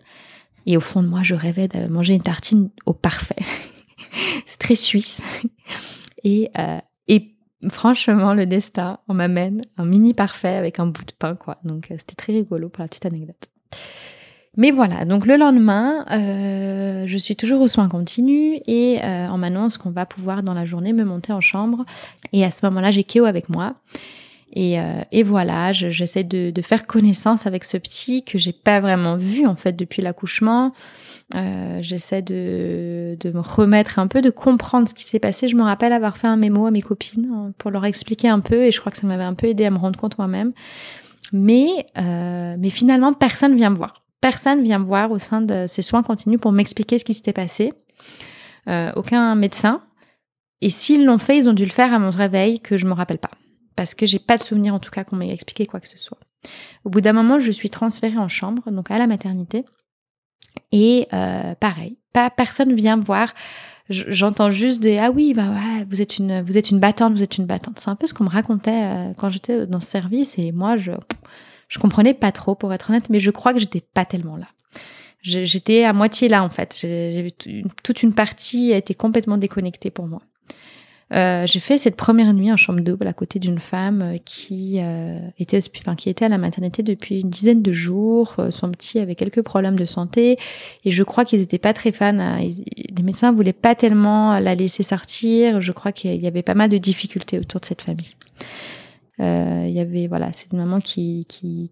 Et 0.65 0.77
au 0.77 0.81
fond 0.81 1.01
de 1.01 1.07
moi 1.07 1.21
je 1.23 1.35
rêvais 1.35 1.67
de 1.67 1.87
manger 1.87 2.13
une 2.13 2.23
tartine 2.23 2.69
au 2.85 2.93
parfait. 2.93 3.35
c'est 4.45 4.59
très 4.59 4.75
suisse. 4.75 5.21
Et, 6.25 6.51
euh, 6.57 6.79
et 7.09 7.33
franchement, 7.67 8.33
le 8.33 8.45
destin, 8.45 8.99
on 9.09 9.13
m'amène 9.13 9.59
un 9.75 9.83
mini 9.83 10.13
parfait 10.13 10.55
avec 10.55 10.79
un 10.79 10.85
bout 10.85 11.03
de 11.03 11.11
pain, 11.11 11.35
quoi. 11.35 11.57
Donc, 11.65 11.91
euh, 11.91 11.95
c'était 11.97 12.15
très 12.15 12.31
rigolo 12.31 12.69
pour 12.69 12.81
la 12.81 12.87
petite 12.87 13.05
anecdote. 13.05 13.49
Mais 14.55 14.71
voilà, 14.71 15.03
donc 15.03 15.25
le 15.25 15.35
lendemain, 15.35 16.05
euh, 16.11 17.03
je 17.07 17.17
suis 17.17 17.35
toujours 17.35 17.59
aux 17.59 17.67
soins 17.67 17.89
continus 17.89 18.61
et 18.67 18.99
on 19.03 19.37
m'annonce 19.37 19.77
qu'on 19.77 19.89
va 19.89 20.05
pouvoir 20.05 20.43
dans 20.43 20.53
la 20.53 20.63
journée 20.63 20.93
me 20.93 21.03
monter 21.03 21.33
en 21.33 21.41
chambre. 21.41 21.83
Et 22.31 22.45
à 22.45 22.51
ce 22.51 22.65
moment-là, 22.67 22.89
j'ai 22.89 23.03
Kéo 23.03 23.25
avec 23.25 23.49
moi. 23.49 23.73
Et, 24.55 24.77
et 25.11 25.23
voilà, 25.23 25.73
j'essaie 25.73 26.23
de, 26.23 26.51
de, 26.51 26.61
faire 26.61 26.85
connaissance 26.85 27.47
avec 27.47 27.65
ce 27.65 27.77
petit 27.77 28.23
que 28.23 28.37
j'ai 28.37 28.53
pas 28.53 28.79
vraiment 28.79 29.17
vu 29.17 29.47
en 29.47 29.55
fait 29.55 29.73
depuis 29.73 30.03
l'accouchement. 30.03 30.71
Euh, 31.35 31.79
j'essaie 31.81 32.21
de, 32.21 33.17
me 33.25 33.39
remettre 33.39 33.97
un 33.99 34.07
peu, 34.07 34.21
de 34.21 34.29
comprendre 34.29 34.87
ce 34.87 34.93
qui 34.93 35.03
s'est 35.03 35.19
passé. 35.19 35.47
Je 35.47 35.55
me 35.55 35.63
rappelle 35.63 35.93
avoir 35.93 36.17
fait 36.17 36.27
un 36.27 36.35
mémo 36.35 36.65
à 36.65 36.71
mes 36.71 36.81
copines 36.81 37.29
hein, 37.33 37.53
pour 37.57 37.71
leur 37.71 37.85
expliquer 37.85 38.29
un 38.29 38.39
peu, 38.39 38.63
et 38.63 38.71
je 38.71 38.79
crois 38.79 38.91
que 38.91 38.97
ça 38.97 39.07
m'avait 39.07 39.23
un 39.23 39.33
peu 39.33 39.47
aidé 39.47 39.65
à 39.65 39.71
me 39.71 39.77
rendre 39.77 39.99
compte 39.99 40.17
moi-même. 40.17 40.53
Mais, 41.31 41.87
euh, 41.97 42.55
mais 42.59 42.69
finalement, 42.69 43.13
personne 43.13 43.55
vient 43.55 43.71
me 43.71 43.75
voir. 43.75 44.03
Personne 44.21 44.63
vient 44.63 44.79
me 44.79 44.85
voir 44.85 45.11
au 45.11 45.19
sein 45.19 45.41
de 45.41 45.65
ces 45.67 45.81
soins 45.81 46.03
continus 46.03 46.39
pour 46.39 46.51
m'expliquer 46.51 46.97
ce 46.97 47.05
qui 47.05 47.13
s'était 47.13 47.33
passé. 47.33 47.73
Euh, 48.69 48.91
aucun 48.95 49.35
médecin. 49.35 49.81
Et 50.61 50.69
s'ils 50.69 51.03
l'ont 51.03 51.17
fait, 51.17 51.37
ils 51.37 51.49
ont 51.49 51.53
dû 51.53 51.65
le 51.65 51.71
faire 51.71 51.93
à 51.93 51.99
mon 51.99 52.09
réveil 52.09 52.59
que 52.59 52.77
je 52.77 52.85
me 52.85 52.93
rappelle 52.93 53.17
pas. 53.17 53.31
Parce 53.75 53.95
que 53.95 54.05
j'ai 54.05 54.19
pas 54.19 54.37
de 54.37 54.41
souvenir 54.41 54.73
en 54.73 54.79
tout 54.79 54.91
cas 54.91 55.03
qu'on 55.03 55.15
m'ait 55.15 55.33
expliqué 55.33 55.65
quoi 55.65 55.79
que 55.79 55.89
ce 55.89 55.97
soit. 55.97 56.19
Au 56.85 56.89
bout 56.89 57.01
d'un 57.01 57.13
moment, 57.13 57.39
je 57.39 57.51
suis 57.51 57.69
transférée 57.69 58.17
en 58.17 58.27
chambre, 58.27 58.69
donc 58.71 58.91
à 58.91 58.97
la 58.97 59.07
maternité. 59.07 59.65
Et 60.71 61.07
euh, 61.13 61.55
pareil, 61.55 61.97
pas 62.13 62.29
personne 62.29 62.73
vient 62.73 62.97
me 62.97 63.03
voir. 63.03 63.33
J'entends 63.89 64.49
juste 64.49 64.79
des 64.79 64.97
ah 64.97 65.11
oui 65.11 65.33
bah 65.33 65.49
ouais 65.49 65.85
vous 65.89 66.01
êtes 66.01 66.17
une 66.17 66.41
vous 66.41 66.57
êtes 66.57 66.71
une 66.71 66.79
battante 66.79 67.13
vous 67.13 67.23
êtes 67.23 67.37
une 67.37 67.45
battante. 67.45 67.79
C'est 67.79 67.89
un 67.89 67.95
peu 67.95 68.07
ce 68.07 68.13
qu'on 68.13 68.23
me 68.23 68.29
racontait 68.29 68.83
euh, 68.83 69.13
quand 69.17 69.29
j'étais 69.29 69.67
dans 69.67 69.81
ce 69.81 69.87
service 69.87 70.39
et 70.39 70.51
moi 70.51 70.77
je 70.77 70.91
je 71.67 71.79
comprenais 71.79 72.13
pas 72.13 72.31
trop 72.31 72.55
pour 72.55 72.73
être 72.73 72.91
honnête, 72.91 73.09
mais 73.09 73.19
je 73.19 73.31
crois 73.31 73.51
que 73.51 73.59
j'étais 73.59 73.81
pas 73.81 74.05
tellement 74.05 74.37
là. 74.37 74.45
J'étais 75.21 75.85
à 75.85 75.93
moitié 75.93 76.27
là 76.27 76.43
en 76.43 76.49
fait. 76.49 76.85
toute 77.83 78.03
une 78.03 78.13
partie 78.13 78.73
a 78.73 78.77
été 78.77 78.93
complètement 78.93 79.37
déconnectée 79.37 79.89
pour 79.89 80.07
moi. 80.07 80.21
Euh, 81.11 81.45
j'ai 81.45 81.59
fait 81.59 81.77
cette 81.77 81.95
première 81.95 82.33
nuit 82.33 82.51
en 82.51 82.57
chambre 82.57 82.79
double 82.79 83.07
à 83.07 83.13
côté 83.13 83.37
d'une 83.37 83.59
femme 83.59 84.01
euh, 84.01 84.17
qui, 84.23 84.79
euh, 84.79 85.19
était, 85.37 85.59
enfin, 85.79 85.95
qui 85.95 86.09
était 86.09 86.25
à 86.25 86.29
la 86.29 86.37
maternité 86.37 86.81
depuis 86.81 87.21
une 87.21 87.29
dizaine 87.29 87.61
de 87.61 87.71
jours. 87.71 88.35
son 88.49 88.71
petit 88.71 88.99
avait 88.99 89.15
quelques 89.15 89.41
problèmes 89.41 89.75
de 89.75 89.85
santé 89.85 90.37
et 90.85 90.91
je 90.91 91.03
crois 91.03 91.25
qu'ils 91.25 91.39
n'étaient 91.39 91.59
pas 91.59 91.73
très 91.73 91.91
fans. 91.91 92.17
Hein. 92.17 92.39
les 92.39 93.03
médecins 93.03 93.31
voulaient 93.31 93.53
pas 93.53 93.75
tellement 93.75 94.39
la 94.39 94.55
laisser 94.55 94.83
sortir. 94.83 95.61
Je 95.61 95.71
crois 95.71 95.91
qu'il 95.91 96.21
y 96.21 96.27
avait 96.27 96.43
pas 96.43 96.55
mal 96.55 96.69
de 96.69 96.77
difficultés 96.77 97.37
autour 97.39 97.59
de 97.59 97.65
cette 97.65 97.81
famille. 97.81 98.15
il 99.19 99.71
y 99.71 99.79
avait 99.79 100.07
voilà, 100.07 100.31
c'est 100.31 100.51
une 100.51 100.59
maman 100.59 100.79
qui, 100.79 101.25
qui, 101.27 101.71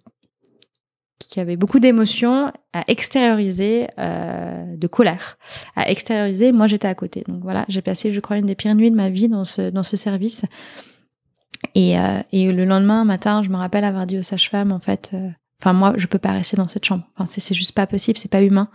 qui 1.24 1.39
avait 1.39 1.55
beaucoup 1.55 1.80
d'émotions 1.80 2.51
à 2.74 2.84
extérioriser, 2.88 3.88
euh, 3.97 4.76
de 4.76 4.88
colère 4.88 5.38
à 5.76 5.89
extérioriser. 5.89 6.51
Moi, 6.51 6.67
j'étais 6.67 6.88
à 6.88 6.95
côté. 6.95 7.24
Donc 7.28 7.41
voilà, 7.41 7.65
j'ai 7.69 7.82
passé, 7.82 8.11
je 8.11 8.19
crois, 8.19 8.38
une 8.38 8.45
des 8.45 8.55
pires 8.55 8.76
nuits 8.76 8.91
de 8.91 8.95
ma 8.95 9.09
vie 9.09 9.30
dans 9.30 9.45
ce, 9.45 9.69
dans 9.69 9.84
ce 9.84 9.97
service. 9.97 10.43
Et, 11.76 11.99
euh, 11.99 12.19
et 12.32 12.51
le 12.51 12.65
lendemain 12.65 13.05
matin, 13.05 13.43
je 13.43 13.49
me 13.49 13.57
rappelle 13.57 13.84
avoir 13.84 14.07
dit 14.07 14.17
aux 14.17 14.24
sages-femmes, 14.24 14.72
en 14.72 14.80
fait, 14.80 15.11
euh, 15.13 15.30
enfin 15.61 15.74
moi, 15.74 15.93
je 15.97 16.07
peux 16.07 16.17
pas 16.17 16.32
rester 16.32 16.57
dans 16.57 16.67
cette 16.67 16.86
chambre. 16.86 17.03
Enfin, 17.15 17.32
c'est 17.32 17.53
juste 17.53 17.74
pas 17.74 17.88
possible, 17.88 18.17
c'est 18.17 18.32
pas 18.32 18.41
humain. 18.41 18.69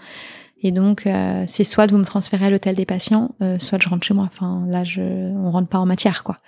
Et 0.63 0.73
donc, 0.73 1.07
euh, 1.07 1.45
c'est 1.47 1.65
soit 1.65 1.87
de 1.87 1.93
vous 1.93 1.99
me 1.99 2.05
transférer 2.05 2.47
à 2.47 2.51
l'hôtel 2.51 2.75
des 2.75 2.87
patients, 2.87 3.35
euh, 3.43 3.59
soit 3.59 3.83
je 3.83 3.89
rentre 3.89 4.07
chez 4.07 4.15
moi. 4.15 4.29
Enfin, 4.33 4.65
là, 4.67 4.85
je, 4.85 5.03
on 5.03 5.51
rentre 5.51 5.69
pas 5.69 5.79
en 5.79 5.87
matière, 5.87 6.25
quoi. 6.25 6.39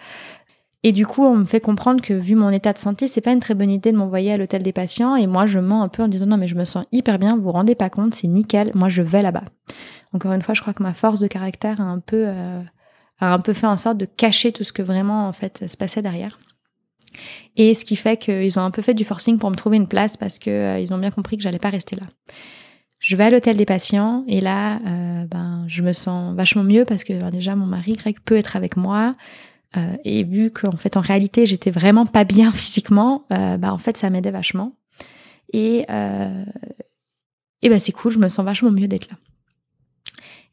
Et 0.85 0.93
du 0.93 1.07
coup, 1.07 1.25
on 1.25 1.35
me 1.35 1.45
fait 1.45 1.61
comprendre 1.61 2.01
que 2.01 2.15
vu 2.15 2.37
mon 2.37 2.51
état 2.51 2.73
de 2.73 2.79
santé, 2.79 3.09
c'est 3.09 3.21
pas 3.21 3.33
une 3.33 3.41
très 3.41 3.55
bonne 3.55 3.71
idée 3.71 3.91
de 3.91 3.97
m'envoyer 3.97 4.33
à 4.33 4.37
l'hôtel 4.37 4.63
des 4.63 4.73
patients. 4.73 5.17
Et 5.17 5.27
moi, 5.27 5.45
je 5.45 5.59
mens 5.59 5.83
un 5.83 5.89
peu 5.89 6.05
en 6.05 6.09
disant 6.09 6.27
non, 6.27 6.37
mais 6.37 6.47
je 6.47 6.55
me 6.55 6.65
sens 6.65 6.85
hyper 6.93 7.19
bien, 7.19 7.37
vous 7.37 7.43
vous 7.43 7.53
rendez 7.53 7.75
pas 7.75 7.91
compte, 7.91 8.15
c'est 8.15 8.29
nickel, 8.29 8.71
moi 8.75 8.89
je 8.89 9.03
vais 9.03 9.23
là-bas. 9.23 9.45
Encore 10.13 10.33
une 10.33 10.43
fois, 10.43 10.55
je 10.55 10.61
crois 10.61 10.75
que 10.75 10.83
ma 10.83 10.95
force 10.95 11.21
de 11.21 11.27
caractère 11.27 11.81
a 11.81 11.85
un 11.85 11.99
peu, 11.99 12.25
euh, 12.29 12.63
a 13.19 13.33
un 13.35 13.41
peu 13.41 13.53
fait 13.53 13.67
en 13.67 13.77
sorte 13.77 13.99
de 13.99 14.05
cacher 14.05 14.53
tout 14.53 14.65
ce 14.65 14.73
que 14.73 14.83
vraiment 14.83 15.27
en 15.27 15.33
fait 15.33 15.69
se 15.69 15.77
passait 15.77 16.03
derrière. 16.03 16.39
Et 17.57 17.75
ce 17.75 17.85
qui 17.85 17.97
fait 17.97 18.17
qu'ils 18.17 18.59
ont 18.59 18.63
un 18.63 18.71
peu 18.71 18.83
fait 18.83 18.95
du 18.95 19.05
forcing 19.05 19.39
pour 19.39 19.51
me 19.51 19.57
trouver 19.57 19.77
une 19.77 19.89
place 19.89 20.17
parce 20.17 20.39
que 20.39 20.51
euh, 20.51 20.79
ils 20.79 20.95
ont 20.95 20.99
bien 20.99 21.11
compris 21.11 21.37
que 21.37 21.43
j'allais 21.43 21.59
pas 21.59 21.71
rester 21.71 21.97
là. 21.97 22.07
Je 23.01 23.15
vais 23.17 23.25
à 23.25 23.31
l'hôtel 23.31 23.57
des 23.57 23.65
patients 23.65 24.25
et 24.27 24.41
là, 24.41 24.77
euh, 24.87 25.27
ben, 25.27 25.65
je 25.69 25.83
me 25.83 25.93
sens 25.93 26.35
vachement 26.35 26.65
mieux 26.65 26.85
parce 26.85 27.05
que 27.05 27.13
ben, 27.13 27.31
déjà 27.31 27.55
mon 27.55 27.67
mari 27.67 27.95
Greg 27.95 28.19
peut 28.25 28.37
être 28.37 28.57
avec 28.57 28.77
moi. 28.77 29.15
Euh, 29.77 29.97
et 30.05 30.25
vu 30.25 30.51
qu'en 30.51 30.77
fait, 30.77 30.97
en 30.97 31.01
réalité, 31.01 31.47
j'étais 31.47 31.71
vraiment 31.71 32.07
pas 32.07 32.25
bien 32.25 32.53
physiquement, 32.53 33.25
euh, 33.33 33.57
bah, 33.57 33.73
en 33.73 33.79
fait, 33.79 33.97
ça 33.97 34.11
m'aidait 34.11 34.31
vachement. 34.31 34.77
Et, 35.53 35.85
euh, 35.91 36.45
et 37.63 37.69
bah, 37.69 37.79
c'est 37.79 37.93
cool, 37.93 38.13
je 38.13 38.19
me 38.19 38.29
sens 38.29 38.45
vachement 38.45 38.71
mieux 38.71 38.89
d'être 38.89 39.11
là. 39.11 39.17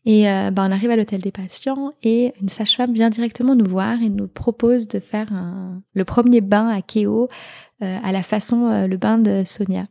Et 0.07 0.26
bah, 0.51 0.63
on 0.68 0.72
arrive 0.72 0.91
à 0.91 0.97
l'hôtel 0.97 1.20
des 1.20 1.32
patients 1.32 1.89
et 2.03 2.32
une 2.39 2.47
sage-femme 2.47 2.93
vient 2.93 3.09
directement 3.09 3.55
nous 3.55 3.66
voir 3.66 4.03
et 4.03 4.09
nous 4.09 4.28
propose 4.28 4.88
de 4.88 4.99
faire 4.99 5.32
le 5.95 6.05
premier 6.05 6.41
bain 6.41 6.68
à 6.68 6.84
Kéo 6.84 7.28
à 7.80 8.11
la 8.11 8.22
façon 8.22 8.86
le 8.86 8.97
bain 8.97 9.18
de 9.18 9.41
Sonia. 9.43 9.86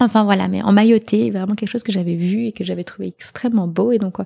Enfin 0.00 0.22
voilà, 0.22 0.46
mais 0.46 0.62
en 0.62 0.72
mailloté, 0.72 1.30
vraiment 1.30 1.54
quelque 1.54 1.70
chose 1.70 1.82
que 1.82 1.90
j'avais 1.90 2.14
vu 2.14 2.46
et 2.46 2.52
que 2.52 2.62
j'avais 2.62 2.84
trouvé 2.84 3.08
extrêmement 3.08 3.66
beau. 3.66 3.90
Et 3.90 3.98
donc 3.98 4.18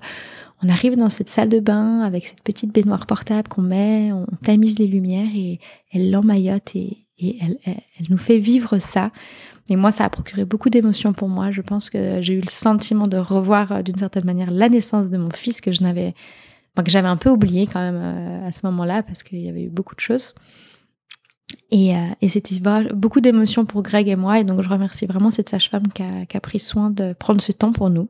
on 0.62 0.68
arrive 0.68 0.96
dans 0.96 1.08
cette 1.08 1.28
salle 1.28 1.48
de 1.48 1.60
bain 1.60 2.00
avec 2.00 2.26
cette 2.26 2.42
petite 2.42 2.72
baignoire 2.72 3.06
portable 3.06 3.48
qu'on 3.48 3.62
met, 3.62 4.12
on 4.12 4.26
tamise 4.44 4.78
les 4.78 4.86
lumières 4.86 5.30
et 5.34 5.60
elle 5.92 6.10
l'emmaillote 6.10 6.76
et, 6.76 6.98
elle, 7.18 7.56
nous 8.10 8.16
fait 8.16 8.38
vivre 8.38 8.78
ça. 8.78 9.12
Et 9.68 9.76
moi, 9.76 9.92
ça 9.92 10.04
a 10.04 10.10
procuré 10.10 10.44
beaucoup 10.44 10.70
d'émotions 10.70 11.12
pour 11.12 11.28
moi. 11.28 11.52
Je 11.52 11.62
pense 11.62 11.88
que 11.88 12.20
j'ai 12.20 12.34
eu 12.34 12.40
le 12.40 12.48
sentiment 12.48 13.06
de 13.06 13.16
revoir 13.16 13.70
euh, 13.70 13.82
d'une 13.82 13.96
certaine 13.96 14.24
manière 14.24 14.50
la 14.50 14.68
naissance 14.68 15.08
de 15.08 15.16
mon 15.16 15.30
fils 15.30 15.60
que 15.60 15.70
je 15.70 15.82
n'avais, 15.82 16.14
que 16.76 16.90
j'avais 16.90 17.08
un 17.08 17.16
peu 17.16 17.30
oublié 17.30 17.68
quand 17.68 17.80
même 17.80 18.00
euh, 18.02 18.48
à 18.48 18.50
ce 18.50 18.66
moment-là 18.66 19.04
parce 19.04 19.22
qu'il 19.22 19.38
y 19.38 19.48
avait 19.48 19.62
eu 19.62 19.70
beaucoup 19.70 19.94
de 19.94 20.00
choses. 20.00 20.34
Et, 21.70 21.94
euh, 21.94 21.98
et 22.20 22.28
c'était 22.28 22.56
beaucoup 22.94 23.20
d'émotions 23.20 23.64
pour 23.64 23.82
Greg 23.82 24.08
et 24.08 24.16
moi. 24.16 24.38
Et 24.38 24.44
donc, 24.44 24.62
je 24.62 24.68
remercie 24.68 25.06
vraiment 25.06 25.30
cette 25.30 25.48
sage-femme 25.48 25.88
qui 25.94 26.02
a, 26.02 26.40
pris 26.40 26.58
soin 26.58 26.90
de 26.90 27.12
prendre 27.12 27.40
ce 27.40 27.52
temps 27.52 27.72
pour 27.72 27.90
nous. 27.90 28.08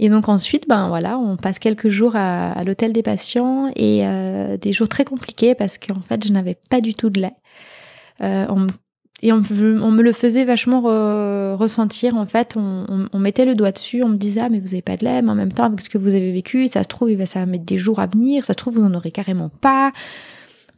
Et 0.00 0.08
donc 0.10 0.28
ensuite, 0.28 0.68
ben 0.68 0.86
voilà, 0.86 1.18
on 1.18 1.36
passe 1.36 1.58
quelques 1.58 1.88
jours 1.88 2.14
à, 2.14 2.62
l'hôtel 2.62 2.92
des 2.92 3.02
patients 3.02 3.68
et 3.74 4.06
euh, 4.06 4.56
des 4.56 4.72
jours 4.72 4.88
très 4.88 5.04
compliqués 5.04 5.56
parce 5.56 5.76
qu'en 5.76 6.00
fait, 6.00 6.24
je 6.24 6.32
n'avais 6.32 6.56
pas 6.70 6.80
du 6.80 6.94
tout 6.94 7.10
de 7.10 7.20
lait. 7.20 7.34
Euh, 8.20 8.46
on, 8.48 8.68
et 9.22 9.32
on, 9.32 9.38
me 9.40 10.02
le 10.02 10.12
faisait 10.12 10.44
vachement 10.44 10.80
re, 10.80 11.58
ressentir. 11.58 12.14
En 12.14 12.26
fait, 12.26 12.54
on, 12.56 13.18
mettait 13.18 13.44
le 13.44 13.56
doigt 13.56 13.72
dessus, 13.72 14.04
on 14.04 14.08
me 14.08 14.16
disait 14.16 14.42
ah 14.42 14.48
mais 14.48 14.60
vous 14.60 14.74
avez 14.74 14.82
pas 14.82 14.96
de 14.96 15.04
lait, 15.04 15.22
mais 15.22 15.30
en 15.30 15.34
même 15.34 15.52
temps 15.52 15.64
avec 15.64 15.80
ce 15.80 15.88
que 15.88 15.98
vous 15.98 16.14
avez 16.14 16.32
vécu, 16.32 16.68
ça 16.68 16.84
se 16.84 16.88
trouve 16.88 17.10
ça 17.24 17.40
va 17.40 17.46
mettre 17.46 17.64
des 17.64 17.78
jours 17.78 17.98
à 17.98 18.06
venir, 18.06 18.44
ça 18.44 18.52
se 18.52 18.58
trouve 18.58 18.74
vous 18.74 18.84
en 18.84 18.94
aurez 18.94 19.10
carrément 19.10 19.48
pas. 19.48 19.92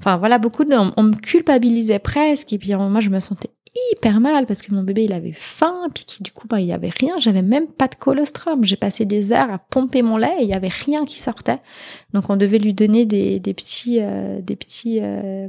Enfin 0.01 0.17
voilà, 0.17 0.39
beaucoup 0.39 0.65
de, 0.65 0.75
on, 0.75 1.03
me 1.03 1.15
culpabilisait 1.15 1.99
presque 1.99 2.55
et 2.55 2.59
puis 2.59 2.75
moi 2.75 3.01
je 3.01 3.11
me 3.11 3.21
sentais 3.21 3.51
hyper 3.93 4.19
mal 4.21 4.47
parce 4.47 4.63
que 4.63 4.73
mon 4.73 4.83
bébé 4.83 5.05
il 5.05 5.13
avait 5.13 5.35
faim 5.35 5.89
puis 5.95 6.05
qui 6.05 6.23
du 6.23 6.33
coup 6.33 6.49
bah, 6.49 6.59
il 6.59 6.67
y 6.67 6.73
avait 6.73 6.89
rien 6.89 7.19
j'avais 7.19 7.43
même 7.43 7.69
pas 7.69 7.87
de 7.87 7.97
colostrum. 7.97 8.65
J'ai 8.65 8.77
passé 8.77 9.05
des 9.05 9.33
heures 9.33 9.51
à 9.51 9.59
pomper 9.59 10.01
mon 10.01 10.17
lait 10.17 10.37
et 10.39 10.45
il 10.45 10.49
y 10.49 10.55
avait 10.55 10.69
rien 10.69 11.05
qui 11.05 11.19
sortait. 11.19 11.59
Donc 12.15 12.31
on 12.31 12.37
devait 12.37 12.59
lui 12.59 12.73
donner 12.73 13.05
des, 13.05 13.41
des 13.41 13.53
petits 13.53 13.99
euh, 14.01 14.41
des 14.41 14.57
petits 14.57 15.01
euh, 15.03 15.49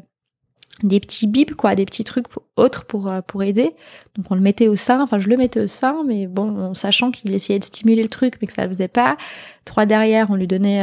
des 0.84 1.00
petits 1.00 1.28
bibs 1.28 1.54
quoi 1.56 1.76
des 1.76 1.86
petits 1.86 2.04
trucs 2.04 2.28
autres 2.56 2.86
pour 2.86 3.10
euh, 3.10 3.22
pour 3.22 3.44
aider. 3.44 3.72
Donc 4.16 4.26
on 4.30 4.36
le 4.36 4.42
mettait 4.42 4.68
au 4.68 4.76
sein 4.76 5.02
enfin 5.02 5.20
je 5.20 5.28
le 5.28 5.38
mettais 5.38 5.62
au 5.62 5.68
sein 5.68 6.04
mais 6.06 6.28
bon 6.28 6.58
en 6.60 6.74
sachant 6.74 7.12
qu'il 7.12 7.34
essayait 7.34 7.60
de 7.60 7.64
stimuler 7.64 8.04
le 8.04 8.10
truc 8.10 8.36
mais 8.42 8.48
que 8.48 8.54
ça 8.54 8.64
le 8.64 8.70
faisait 8.70 8.88
pas. 8.88 9.18
Trois 9.66 9.86
derrière 9.86 10.30
on 10.30 10.36
lui 10.36 10.48
donnait 10.48 10.82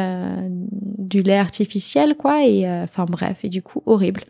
du 0.99 1.23
lait 1.23 1.39
artificiel 1.39 2.17
quoi 2.17 2.45
et 2.45 2.69
enfin 2.69 3.07
bref 3.07 3.41
et 3.45 3.49
du 3.49 3.63
coup 3.63 3.83
horrible. 3.87 4.25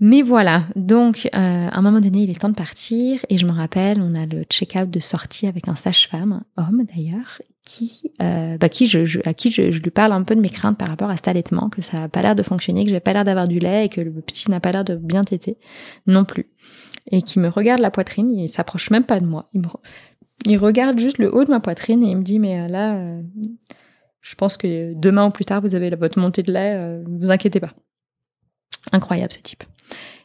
Mais 0.00 0.22
voilà, 0.22 0.62
donc 0.76 1.26
euh, 1.26 1.28
à 1.34 1.76
un 1.76 1.82
moment 1.82 1.98
donné, 1.98 2.20
il 2.20 2.30
est 2.30 2.40
temps 2.40 2.48
de 2.48 2.54
partir 2.54 3.20
et 3.28 3.36
je 3.36 3.44
me 3.44 3.50
rappelle, 3.50 4.00
on 4.00 4.14
a 4.14 4.26
le 4.26 4.44
check-out 4.44 4.88
de 4.88 5.00
sortie 5.00 5.48
avec 5.48 5.66
un 5.66 5.74
sage-femme, 5.74 6.42
homme 6.56 6.84
d'ailleurs, 6.94 7.40
euh, 8.22 8.56
bah, 8.58 8.66
à 8.66 8.68
qui 8.68 8.86
je, 8.86 9.70
lui 9.70 9.90
parle 9.90 10.12
un 10.12 10.22
peu 10.22 10.34
de 10.34 10.40
mes 10.40 10.48
craintes 10.48 10.78
par 10.78 10.88
rapport 10.88 11.10
à 11.10 11.16
cet 11.16 11.28
allaitement, 11.28 11.68
que 11.68 11.82
ça 11.82 12.00
n'a 12.00 12.08
pas 12.08 12.22
l'air 12.22 12.34
de 12.34 12.42
fonctionner, 12.42 12.84
que 12.84 12.90
j'ai 12.90 13.00
pas 13.00 13.12
l'air 13.12 13.24
d'avoir 13.24 13.48
du 13.48 13.58
lait 13.58 13.86
et 13.86 13.88
que 13.88 14.00
le 14.00 14.10
petit 14.20 14.50
n'a 14.50 14.60
pas 14.60 14.72
l'air 14.72 14.84
de 14.84 14.96
bien 14.96 15.24
téter 15.24 15.56
non 16.06 16.24
plus. 16.24 16.46
Et 17.10 17.22
qui 17.22 17.38
me 17.38 17.48
regarde 17.48 17.80
la 17.80 17.90
poitrine, 17.90 18.30
il 18.30 18.48
s'approche 18.48 18.90
même 18.90 19.04
pas 19.04 19.20
de 19.20 19.26
moi. 19.26 19.50
Il 20.46 20.58
regarde 20.58 20.98
juste 20.98 21.18
le 21.18 21.34
haut 21.34 21.44
de 21.44 21.50
ma 21.50 21.60
poitrine 21.60 22.02
et 22.02 22.10
il 22.10 22.16
me 22.16 22.22
dit 22.22 22.38
mais 22.38 22.60
euh, 22.60 22.68
là, 22.68 22.96
euh, 22.96 23.22
je 24.20 24.34
pense 24.34 24.56
que 24.56 24.94
demain 24.94 25.26
ou 25.26 25.30
plus 25.30 25.44
tard 25.44 25.60
vous 25.60 25.74
avez 25.74 25.90
votre 25.90 26.18
montée 26.18 26.42
de 26.42 26.52
lait, 26.52 26.74
euh, 26.76 27.02
vous 27.06 27.30
inquiétez 27.30 27.60
pas. 27.60 27.74
Incroyable 28.92 29.32
ce 29.32 29.40
type. 29.40 29.64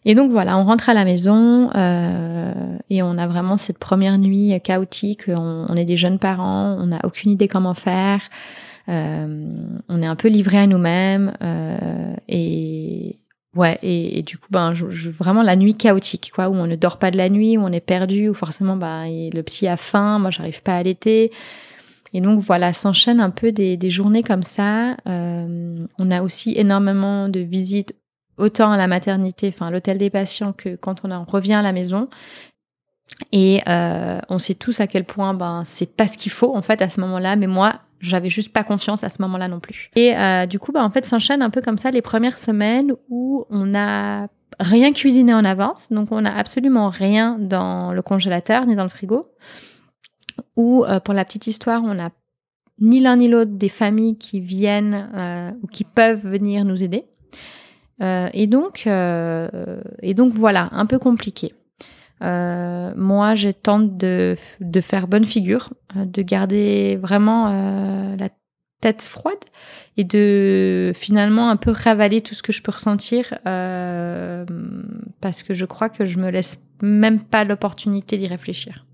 Et 0.06 0.16
donc 0.16 0.32
voilà, 0.32 0.58
on 0.58 0.66
rentre 0.66 0.90
à 0.90 0.94
la 0.94 1.06
maison 1.06 1.70
euh, 1.76 2.54
et 2.90 3.02
on 3.04 3.18
a 3.18 3.28
vraiment 3.28 3.58
cette 3.58 3.78
première 3.78 4.18
nuit 4.18 4.60
chaotique. 4.62 5.24
On, 5.28 5.76
est 5.76 5.86
des 5.86 5.98
jeunes 5.98 6.20
parents, 6.20 6.78
on 6.80 6.88
n'a 6.88 7.00
aucune 7.04 7.32
idée 7.32 7.48
comment 7.48 7.74
faire. 7.74 8.22
Euh, 8.90 9.46
on 9.88 10.02
est 10.02 10.06
un 10.06 10.18
peu 10.18 10.28
livré 10.28 10.58
à 10.58 10.68
nous-mêmes 10.68 11.34
euh, 11.42 12.14
et 12.28 13.18
ouais 13.56 13.80
et, 13.82 14.20
et, 14.20 14.24
du 14.24 14.38
coup 14.38 14.48
ben 14.52 14.74
je, 14.74 14.90
je, 14.90 15.10
vraiment 15.10 15.42
la 15.42 15.56
nuit 15.56 15.76
chaotique 15.76 16.34
quoi 16.36 16.50
où 16.50 16.56
on 16.56 16.68
ne 16.68 16.76
dort 16.76 17.00
pas 17.00 17.10
de 17.10 17.18
la 17.18 17.30
nuit 17.30 17.58
où 17.58 17.62
on 17.62 17.72
est 17.72 17.80
perdu 17.80 18.28
où 18.28 18.34
forcément 18.34 18.76
ben 18.76 19.06
le 19.08 19.42
psy 19.42 19.70
a 19.70 19.78
faim 19.78 20.20
moi 20.20 20.32
j'arrive 20.32 20.62
pas 20.64 20.74
à 20.74 20.80
allaiter 20.80 21.32
et 22.14 22.20
donc 22.20 22.40
voilà 22.40 22.74
s'enchaînent 22.74 23.22
un 23.22 23.30
peu 23.30 23.54
des, 23.54 23.78
des, 23.78 23.90
journées 23.90 24.24
comme 24.24 24.44
ça 24.44 24.98
euh, 25.08 25.80
on 25.98 26.12
a 26.12 26.22
aussi 26.22 26.54
énormément 26.58 27.30
de 27.30 27.40
visites 27.40 27.96
autant 28.38 28.72
à 28.72 28.78
la 28.78 28.88
maternité, 28.88 29.52
enfin 29.54 29.70
l'hôtel 29.70 29.98
des 29.98 30.10
patients, 30.10 30.54
que 30.54 30.76
quand 30.76 31.02
on 31.04 31.12
en 31.12 31.24
revient 31.24 31.54
à 31.54 31.62
la 31.62 31.72
maison. 31.72 32.10
Et 33.32 33.62
euh, 33.68 34.20
on 34.30 34.40
sait 34.40 34.56
tous 34.56 34.80
à 34.80 34.88
quel 34.88 35.06
point 35.06 35.34
ben, 35.34 35.64
c'est 35.66 35.86
pas 35.96 36.08
ce 36.08 36.18
qu'il 36.18 36.32
faut 36.32 36.56
en 36.56 36.62
fait 36.62 36.82
à 36.82 36.90
ce 36.90 37.00
moment-là, 37.02 37.36
mais 37.36 37.48
moi, 37.48 37.82
j'avais 38.00 38.30
juste 38.30 38.52
pas 38.52 38.64
confiance 38.64 39.04
à 39.04 39.10
ce 39.10 39.22
moment-là 39.22 39.48
non 39.48 39.60
plus. 39.60 39.92
Et 39.96 40.16
euh, 40.18 40.46
du 40.46 40.60
coup, 40.60 40.72
ben, 40.72 40.84
en 40.84 40.90
fait, 40.90 41.06
s'enchaîne 41.06 41.42
un 41.42 41.50
peu 41.50 41.62
comme 41.62 41.78
ça 41.78 41.92
les 41.92 42.02
premières 42.02 42.38
semaines 42.38 42.94
où 43.10 43.46
on 43.50 43.66
n'a 43.66 44.28
rien 44.60 44.92
cuisiné 44.94 45.34
en 45.34 45.46
avance, 45.46 45.90
donc 45.92 46.12
on 46.12 46.22
n'a 46.22 46.36
absolument 46.36 46.90
rien 46.90 47.38
dans 47.40 47.92
le 47.92 48.02
congélateur 48.02 48.66
ni 48.66 48.76
dans 48.76 48.84
le 48.84 48.90
frigo. 48.90 49.32
Ou 50.56 50.84
euh, 50.86 51.00
pour 51.00 51.14
la 51.14 51.26
petite 51.26 51.48
histoire, 51.48 51.84
on 51.84 51.96
n'a 51.96 52.10
ni 52.80 53.00
l'un 53.00 53.18
ni 53.18 53.28
l'autre 53.28 53.52
des 53.52 53.70
familles 53.70 54.18
qui 54.18 54.40
viennent 54.40 55.56
ou 55.62 55.68
qui 55.68 55.84
peuvent 55.84 56.28
venir 56.28 56.66
nous 56.66 56.82
aider. 56.84 57.06
Et 58.02 58.48
donc, 58.48 58.88
et 58.88 60.14
donc 60.14 60.34
voilà, 60.34 60.70
un 60.72 60.86
peu 60.86 61.00
compliqué. 61.00 61.54
Euh, 62.24 62.94
moi, 62.96 63.36
je 63.36 63.50
tente 63.50 63.98
de, 63.98 64.38
de, 64.62 64.82
faire 64.82 65.08
bonne 65.08 65.26
figure, 65.26 65.74
euh, 65.98 66.06
de 66.06 66.22
garder 66.22 66.98
vraiment 67.02 67.48
euh, 67.48 68.16
la 68.18 68.30
tête 68.80 69.02
froide 69.02 69.40
et 69.98 70.04
de 70.04 70.92
finalement 70.96 71.50
un 71.50 71.56
peu 71.56 71.72
ravaler 71.72 72.22
tout 72.22 72.34
ce 72.34 72.44
que 72.44 72.52
je 72.52 72.62
peux 72.62 72.72
ressentir 72.72 73.34
parce 75.22 75.44
que 75.44 75.54
je 75.54 75.66
crois 75.66 75.88
que 75.88 76.04
je 76.04 76.20
me 76.20 76.30
laisse 76.30 76.66
même 76.82 77.22
pas 77.22 77.46
l'opportunité 77.46 78.18
d'y 78.18 78.28
réfléchir. 78.28 78.86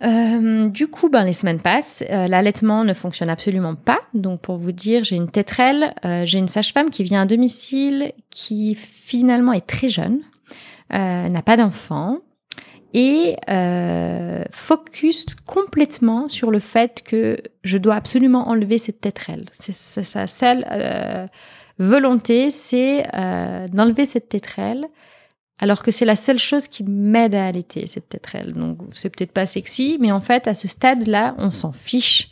Du 0.00 0.88
coup, 0.88 1.08
ben, 1.08 1.24
les 1.24 1.32
semaines 1.32 1.60
passent, 1.60 2.04
l'allaitement 2.10 2.84
ne 2.84 2.92
fonctionne 2.92 3.30
absolument 3.30 3.74
pas. 3.74 4.00
Donc, 4.12 4.40
pour 4.40 4.56
vous 4.56 4.72
dire, 4.72 5.02
j'ai 5.04 5.16
une 5.16 5.30
tétrelle, 5.30 5.94
j'ai 6.24 6.38
une 6.38 6.48
sage-femme 6.48 6.90
qui 6.90 7.04
vient 7.04 7.22
à 7.22 7.26
domicile, 7.26 8.12
qui 8.30 8.74
finalement 8.74 9.52
est 9.52 9.66
très 9.66 9.88
jeune, 9.88 10.20
euh, 10.92 11.28
n'a 11.28 11.42
pas 11.42 11.56
d'enfant 11.56 12.18
et 12.92 13.36
euh, 13.48 14.44
focus 14.52 15.26
complètement 15.46 16.28
sur 16.28 16.50
le 16.50 16.58
fait 16.60 17.02
que 17.02 17.38
je 17.64 17.78
dois 17.78 17.94
absolument 17.94 18.48
enlever 18.48 18.76
cette 18.78 19.00
tétrelle. 19.00 19.46
Sa 19.50 20.26
seule 20.26 20.64
euh, 20.70 21.26
volonté, 21.78 22.50
c'est 22.50 23.02
d'enlever 23.72 24.04
cette 24.04 24.28
tétrelle, 24.28 24.86
alors 25.58 25.82
que 25.82 25.90
c'est 25.90 26.04
la 26.04 26.16
seule 26.16 26.38
chose 26.38 26.68
qui 26.68 26.84
m'aide 26.84 27.34
à 27.34 27.46
allaiter, 27.46 27.86
cette 27.86 28.08
tétrelle. 28.08 28.52
Donc 28.52 28.78
c'est 28.92 29.10
peut-être 29.10 29.32
pas 29.32 29.46
sexy, 29.46 29.98
mais 30.00 30.12
en 30.12 30.20
fait, 30.20 30.48
à 30.48 30.54
ce 30.54 30.68
stade-là, 30.68 31.34
on 31.38 31.50
s'en 31.50 31.72
fiche. 31.72 32.28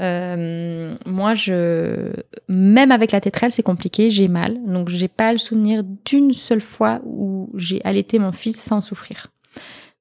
Euh, 0.00 0.92
moi, 1.06 1.34
je, 1.34 2.12
même 2.48 2.90
avec 2.90 3.12
la 3.12 3.20
tétrelle, 3.20 3.50
c'est 3.50 3.62
compliqué, 3.62 4.10
j'ai 4.10 4.28
mal. 4.28 4.58
Donc, 4.66 4.88
j'ai 4.88 5.08
pas 5.08 5.32
le 5.32 5.38
souvenir 5.38 5.82
d'une 6.04 6.32
seule 6.32 6.60
fois 6.60 7.00
où 7.04 7.50
j'ai 7.54 7.80
allaité 7.84 8.18
mon 8.18 8.32
fils 8.32 8.60
sans 8.60 8.80
souffrir. 8.80 9.28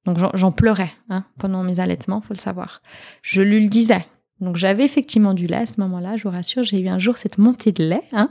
Donc, 0.06 0.18
j'en 0.34 0.52
pleurais 0.52 0.92
hein, 1.10 1.26
pendant 1.38 1.64
mes 1.64 1.80
allaitements, 1.80 2.22
faut 2.22 2.34
le 2.34 2.40
savoir. 2.40 2.82
Je 3.22 3.42
lui 3.42 3.62
le 3.64 3.70
disais. 3.70 4.06
Donc, 4.40 4.58
j'avais 4.58 4.84
effectivement 4.84 5.34
du 5.34 5.48
lait 5.48 5.58
à 5.58 5.66
ce 5.66 5.80
moment-là, 5.82 6.18
je 6.18 6.24
vous 6.24 6.30
rassure. 6.30 6.64
J'ai 6.64 6.80
eu 6.80 6.88
un 6.88 7.00
jour 7.00 7.18
cette 7.18 7.38
montée 7.38 7.72
de 7.72 7.84
lait, 7.84 8.04
hein, 8.12 8.30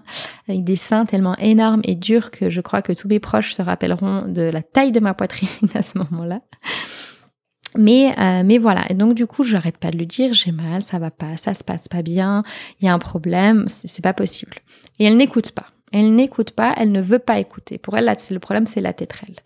avec 0.49 0.65
des 0.65 0.77
seins 0.77 1.07
tellement 1.07 1.37
énormes 1.39 1.81
et 1.85 1.95
durs 1.95 2.31
que 2.31 2.51
je 2.51 2.61
crois 2.61 2.83
que 2.83 2.93
tous 2.93 3.09
mes 3.09 3.21
proches 3.21 3.55
se 3.55 3.63
rappelleront 3.63 4.27
de 4.29 4.43
la 4.43 4.63
taille 4.63 4.93
de 4.93 5.01
ma 5.01 5.15
poitrine 5.15 5.49
à 5.75 5.83
ce 5.83 5.99
moment-là. 5.99 6.41
Mais, 7.77 8.13
euh, 8.19 8.43
mais 8.45 8.59
voilà, 8.59 8.85
et 8.91 8.95
donc 8.95 9.15
du 9.15 9.27
coup, 9.27 9.45
je 9.45 9.55
n'arrête 9.55 9.79
pas 9.79 9.91
de 9.91 9.97
lui 9.97 10.07
dire, 10.07 10.35
j'ai 10.35 10.53
mal, 10.53 10.83
ça 10.83 10.99
va 10.99 11.11
pas, 11.11 11.39
ça 11.39 11.55
se 11.55 11.65
passe 11.65 11.89
pas 11.89 12.03
bien, 12.03 12.43
il 12.81 12.87
y 12.87 12.89
a 12.89 12.93
un 12.93 12.99
problème, 12.99 13.65
c'est 13.69 14.03
pas 14.03 14.13
possible. 14.13 14.59
Et 14.99 15.07
elle 15.07 15.17
n'écoute 15.17 15.53
pas. 15.53 15.67
Elle 15.93 16.15
n'écoute 16.15 16.53
pas, 16.53 16.75
elle 16.77 16.91
ne 16.91 17.01
veut 17.01 17.19
pas 17.19 17.39
écouter. 17.39 17.79
Pour 17.79 17.97
elle, 17.97 18.07
le 18.31 18.39
problème, 18.39 18.67
c'est 18.67 18.81
la 18.81 18.93
tétrelle. 18.93 19.37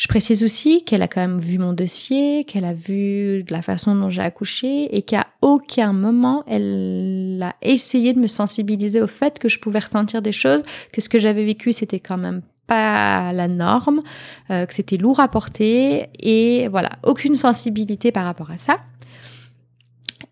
Je 0.00 0.08
précise 0.08 0.42
aussi 0.42 0.82
qu'elle 0.82 1.02
a 1.02 1.08
quand 1.08 1.20
même 1.20 1.38
vu 1.38 1.58
mon 1.58 1.74
dossier, 1.74 2.44
qu'elle 2.44 2.64
a 2.64 2.72
vu 2.72 3.44
la 3.50 3.60
façon 3.60 3.94
dont 3.94 4.08
j'ai 4.08 4.22
accouché 4.22 4.96
et 4.96 5.02
qu'à 5.02 5.26
aucun 5.42 5.92
moment 5.92 6.42
elle 6.46 7.38
a 7.44 7.54
essayé 7.60 8.14
de 8.14 8.18
me 8.18 8.26
sensibiliser 8.26 9.02
au 9.02 9.06
fait 9.06 9.38
que 9.38 9.50
je 9.50 9.60
pouvais 9.60 9.80
ressentir 9.80 10.22
des 10.22 10.32
choses, 10.32 10.62
que 10.90 11.02
ce 11.02 11.10
que 11.10 11.18
j'avais 11.18 11.44
vécu 11.44 11.74
c'était 11.74 12.00
quand 12.00 12.16
même 12.16 12.40
pas 12.66 13.34
la 13.34 13.46
norme, 13.46 14.00
euh, 14.48 14.64
que 14.64 14.72
c'était 14.72 14.96
lourd 14.96 15.20
à 15.20 15.28
porter 15.28 16.08
et 16.18 16.68
voilà, 16.68 16.92
aucune 17.02 17.34
sensibilité 17.34 18.10
par 18.10 18.24
rapport 18.24 18.50
à 18.50 18.56
ça. 18.56 18.78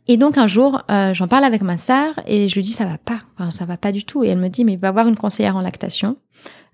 Et 0.06 0.16
donc 0.16 0.38
un 0.38 0.46
jour, 0.46 0.80
euh, 0.90 1.12
j'en 1.12 1.28
parle 1.28 1.44
avec 1.44 1.60
ma 1.60 1.76
sœur 1.76 2.14
et 2.26 2.48
je 2.48 2.54
lui 2.54 2.62
dis 2.62 2.72
ça 2.72 2.86
va 2.86 2.96
pas, 2.96 3.20
enfin, 3.36 3.50
ça 3.50 3.66
va 3.66 3.76
pas 3.76 3.92
du 3.92 4.06
tout. 4.06 4.24
Et 4.24 4.28
elle 4.28 4.38
me 4.38 4.48
dit 4.48 4.64
mais 4.64 4.76
va 4.76 4.92
voir 4.92 5.08
une 5.08 5.18
conseillère 5.18 5.56
en 5.56 5.60
lactation, 5.60 6.16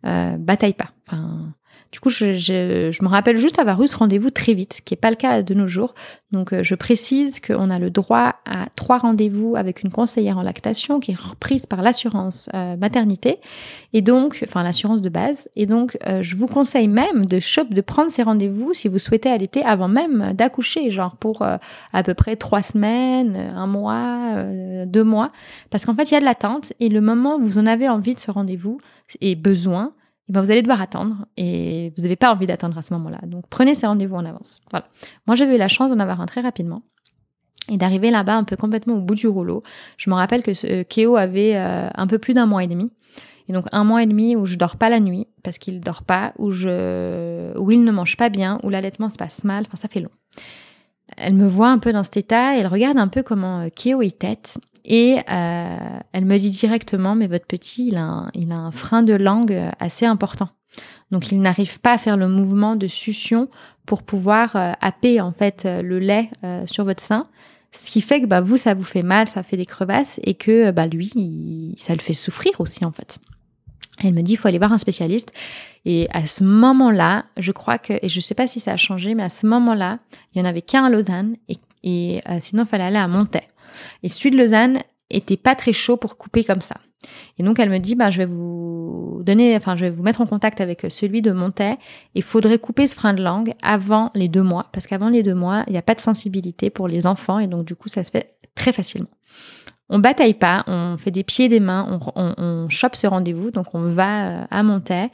euh, 0.07 0.37
bataille 0.39 0.75
pas. 0.75 0.93
Enfin, 1.09 1.53
du 1.95 2.01
coup, 2.01 2.11
je, 2.11 3.03
me 3.05 3.09
rappelle 3.09 3.37
juste 3.37 3.61
avoir 3.61 3.81
eu 3.81 3.87
ce 3.87 3.97
rendez-vous 3.97 4.31
très 4.31 4.53
vite, 4.53 4.73
ce 4.73 4.83
qui 4.83 4.95
n'est 4.95 4.99
pas 4.99 5.11
le 5.11 5.17
cas 5.17 5.43
de 5.43 5.55
nos 5.55 5.69
jours. 5.69 5.95
Donc, 6.33 6.53
euh, 6.53 6.65
je 6.65 6.75
précise 6.75 7.39
qu'on 7.39 7.71
a 7.71 7.79
le 7.79 7.89
droit 7.89 8.35
à 8.47 8.67
trois 8.75 8.99
rendez-vous 8.99 9.55
avec 9.55 9.85
une 9.85 9.93
conseillère 9.93 10.37
en 10.37 10.43
lactation 10.43 10.99
qui 10.99 11.13
est 11.13 11.17
reprise 11.17 11.67
par 11.67 11.83
l'assurance 11.83 12.49
euh, 12.53 12.77
maternité 12.77 13.39
et 13.93 14.03
donc, 14.03 14.41
enfin 14.45 14.65
l'assurance 14.65 15.03
de 15.03 15.09
base. 15.09 15.49
Et 15.55 15.67
donc, 15.67 15.97
euh, 16.09 16.21
je 16.21 16.35
vous 16.35 16.49
conseille 16.49 16.89
même 16.89 17.27
de 17.27 17.39
shop, 17.39 17.67
de 17.71 17.81
prendre 17.81 18.11
ces 18.11 18.25
rendez-vous 18.25 18.75
si 18.75 18.89
vous 18.89 18.99
souhaitez 18.99 19.31
allaiter 19.31 19.63
avant 19.63 19.87
même 19.87 20.33
d'accoucher, 20.35 20.91
genre 20.91 21.15
pour 21.15 21.43
à 21.43 22.03
peu 22.03 22.15
près 22.15 22.35
trois 22.35 22.63
semaines, 22.63 23.37
un 23.37 23.69
mois, 23.69 24.43
deux 24.87 25.05
mois, 25.05 25.31
parce 25.71 25.85
qu'en 25.85 25.95
fait, 25.95 26.11
il 26.11 26.15
y 26.15 26.17
a 26.17 26.21
de 26.21 26.25
l'attente 26.25 26.73
et 26.81 26.89
le 26.89 27.01
moment 27.01 27.37
où 27.37 27.43
vous 27.45 27.59
en 27.59 27.67
avez 27.67 27.89
envie 27.89 28.17
de 28.17 28.21
ce 28.21 28.33
rendez-vous 28.33 28.81
et 29.21 29.37
besoin, 29.37 29.93
eh 30.29 30.33
ben, 30.33 30.41
vous 30.41 30.51
allez 30.51 30.63
devoir 30.63 30.81
attendre 30.81 31.27
et 31.37 31.93
vous 31.97 32.03
n'avez 32.03 32.17
pas 32.17 32.33
envie 32.33 32.47
d'attendre 32.47 32.79
à 32.79 32.83
ce 32.83 32.95
moment-là. 32.95 33.19
Donc 33.27 33.45
prenez 33.51 33.75
ces 33.75 33.87
rendez-vous 33.87 34.17
en 34.17 34.25
avance. 34.25 34.61
Voilà. 34.71 34.87
Moi, 35.27 35.37
j'avais 35.37 35.57
eu 35.57 35.59
la 35.59 35.69
chance 35.69 35.91
d'en 35.91 35.99
avoir 35.99 36.21
un 36.21 36.27
très 36.27 36.41
rapidement 36.41 36.83
et 37.69 37.77
d'arriver 37.77 38.11
là-bas 38.11 38.37
un 38.37 38.45
peu 38.45 38.57
complètement 38.57 38.95
au 38.95 39.01
bout 39.01 39.15
du 39.15 39.27
rouleau. 39.27 39.63
Je 39.97 40.09
me 40.09 40.15
rappelle 40.15 40.43
que 40.43 40.55
ce, 40.55 40.67
euh, 40.67 40.85
Kéo 40.85 41.17
avait 41.17 41.57
euh, 41.57 41.89
un 41.95 42.07
peu 42.07 42.19
plus 42.19 42.33
d'un 42.33 42.47
mois 42.47 42.65
et 42.65 42.67
demi. 42.67 42.93
Et 43.49 43.53
donc 43.53 43.67
un 43.73 43.85
mois 43.85 44.03
et 44.03 44.07
demi 44.07 44.37
où 44.37 44.47
je 44.47 44.57
dors 44.57 44.77
pas 44.77 44.89
la 44.89 45.01
nuit 45.01 45.27
parce 45.43 45.59
qu'il 45.59 45.81
dort 45.81 46.03
pas, 46.03 46.33
où 46.39 46.51
je, 46.51 47.57
où 47.59 47.71
il 47.71 47.85
ne 47.85 47.93
mange 47.93 48.17
pas 48.17 48.31
bien, 48.31 48.59
où 48.63 48.71
l'allaitement 48.71 49.11
se 49.11 49.17
passe 49.17 49.45
mal. 49.45 49.65
Enfin, 49.67 49.77
ça 49.77 49.89
fait 49.89 50.01
long. 50.01 50.11
Elle 51.19 51.35
me 51.35 51.47
voit 51.47 51.69
un 51.69 51.79
peu 51.79 51.93
dans 51.93 52.03
cet 52.03 52.17
état 52.17 52.57
et 52.57 52.61
elle 52.61 52.67
regarde 52.67 52.97
un 52.97 53.09
peu 53.09 53.23
comment 53.23 53.61
euh, 53.61 53.69
Kéo 53.69 54.01
est 54.01 54.19
tête 54.19 54.59
et 54.85 55.19
euh, 55.31 55.99
elle 56.13 56.25
me 56.25 56.37
dit 56.37 56.51
directement, 56.51 57.15
mais 57.15 57.27
votre 57.27 57.47
petit, 57.47 57.89
il 57.89 57.97
a, 57.97 58.03
un, 58.03 58.31
il 58.35 58.53
a 58.53 58.57
un 58.57 58.71
frein 58.71 59.03
de 59.03 59.15
langue 59.15 59.59
assez 59.79 60.07
important. 60.07 60.49
Donc 61.11 61.31
il 61.31 61.41
n'arrive 61.41 61.81
pas 61.81 61.93
à 61.93 61.99
faire 61.99 62.17
le 62.17 62.29
mouvement 62.29 62.77
de 62.77 62.87
succion 62.87 63.49
pour 63.87 64.03
pouvoir 64.03 64.57
euh, 64.57 64.73
happer 64.81 65.21
en 65.21 65.33
fait 65.33 65.65
euh, 65.65 65.83
le 65.83 65.99
lait 65.99 66.31
euh, 66.43 66.67
sur 66.67 66.85
votre 66.85 67.03
sein. 67.03 67.29
Ce 67.73 67.91
qui 67.91 68.01
fait 68.01 68.21
que 68.21 68.27
bah, 68.27 68.41
vous, 68.41 68.57
ça 68.57 68.75
vous 68.75 68.85
fait 68.85 69.03
mal, 69.03 69.27
ça 69.27 69.43
fait 69.43 69.57
des 69.57 69.67
crevasses 69.67 70.21
et 70.23 70.35
que 70.35 70.71
bah, 70.71 70.87
lui, 70.87 71.75
ça 71.77 71.93
le 71.93 72.01
fait 72.01 72.13
souffrir 72.13 72.61
aussi 72.61 72.85
en 72.85 72.93
fait. 72.93 73.19
Elle 74.03 74.15
me 74.15 74.23
dit, 74.23 74.33
il 74.33 74.37
faut 74.37 74.49
aller 74.49 74.59
voir 74.59 74.73
un 74.73 74.79
spécialiste. 74.79 75.33
Et 75.85 76.09
à 76.13 76.27
ce 76.27 76.43
moment-là, 76.43 77.27
je 77.37 77.53
crois 77.53 77.79
que, 77.79 77.93
et 78.03 78.09
je 78.09 78.17
ne 78.17 78.21
sais 78.23 78.35
pas 78.35 78.49
si 78.49 78.59
ça 78.59 78.73
a 78.73 78.77
changé, 78.77 79.15
mais 79.15 79.23
à 79.23 79.29
ce 79.29 79.47
moment-là, 79.47 80.01
il 80.33 80.41
n'y 80.41 80.47
en 80.47 80.51
avait 80.51 80.63
qu'un 80.63 80.85
à 80.85 80.91
Lausanne 80.91 81.37
et, 81.49 81.59
et 81.85 82.21
sinon, 82.41 82.65
il 82.65 82.69
fallait 82.69 82.85
aller 82.85 82.97
à 82.97 83.07
Montaix. 83.07 83.47
Et 84.03 84.09
celui 84.09 84.31
de 84.31 84.37
Lausanne 84.37 84.81
était 85.11 85.37
pas 85.37 85.55
très 85.55 85.73
chaud 85.73 85.97
pour 85.97 86.17
couper 86.17 86.45
comme 86.45 86.61
ça. 86.61 86.77
Et 87.39 87.43
donc 87.43 87.59
elle 87.59 87.71
me 87.71 87.79
dit, 87.79 87.95
bah, 87.95 88.11
je 88.11 88.19
vais 88.19 88.27
vous 88.27 89.21
donner, 89.25 89.57
enfin, 89.57 89.77
je 89.77 89.85
vais 89.85 89.91
vous 89.91 90.03
mettre 90.03 90.21
en 90.21 90.27
contact 90.27 90.61
avec 90.61 90.87
celui 90.89 91.23
de 91.23 91.33
Montet. 91.33 91.77
Il 92.15 92.23
faudrait 92.23 92.59
couper 92.59 92.87
ce 92.87 92.95
frein 92.95 93.15
de 93.15 93.23
langue 93.23 93.55
avant 93.63 94.11
les 94.15 94.29
deux 94.29 94.43
mois, 94.43 94.69
parce 94.73 94.87
qu'avant 94.87 95.09
les 95.09 95.23
deux 95.23 95.35
mois, 95.35 95.65
il 95.67 95.73
n'y 95.73 95.79
a 95.79 95.83
pas 95.83 95.95
de 95.95 96.01
sensibilité 96.01 96.71
pour 96.71 96.89
les 96.89 97.07
enfants, 97.07 97.39
et 97.39 97.47
donc 97.47 97.65
du 97.65 97.75
coup, 97.75 97.89
ça 97.89 98.05
se 98.05 98.11
fait 98.11 98.37
très 98.55 98.73
facilement. 98.73 99.11
On 99.91 99.99
bataille 99.99 100.35
pas, 100.35 100.65
on 100.67 100.97
fait 100.97 101.11
des 101.11 101.25
pieds 101.25 101.47
et 101.47 101.49
des 101.49 101.61
mains, 101.61 102.01
on, 102.17 102.35
on, 102.39 102.69
chope 102.71 102.97
ce 102.97 103.07
rendez-vous, 103.07 103.51
donc 103.51 103.75
on 103.75 103.83
va 103.83 104.29
euh, 104.29 104.45
à 104.51 104.63
Montet. 104.63 105.11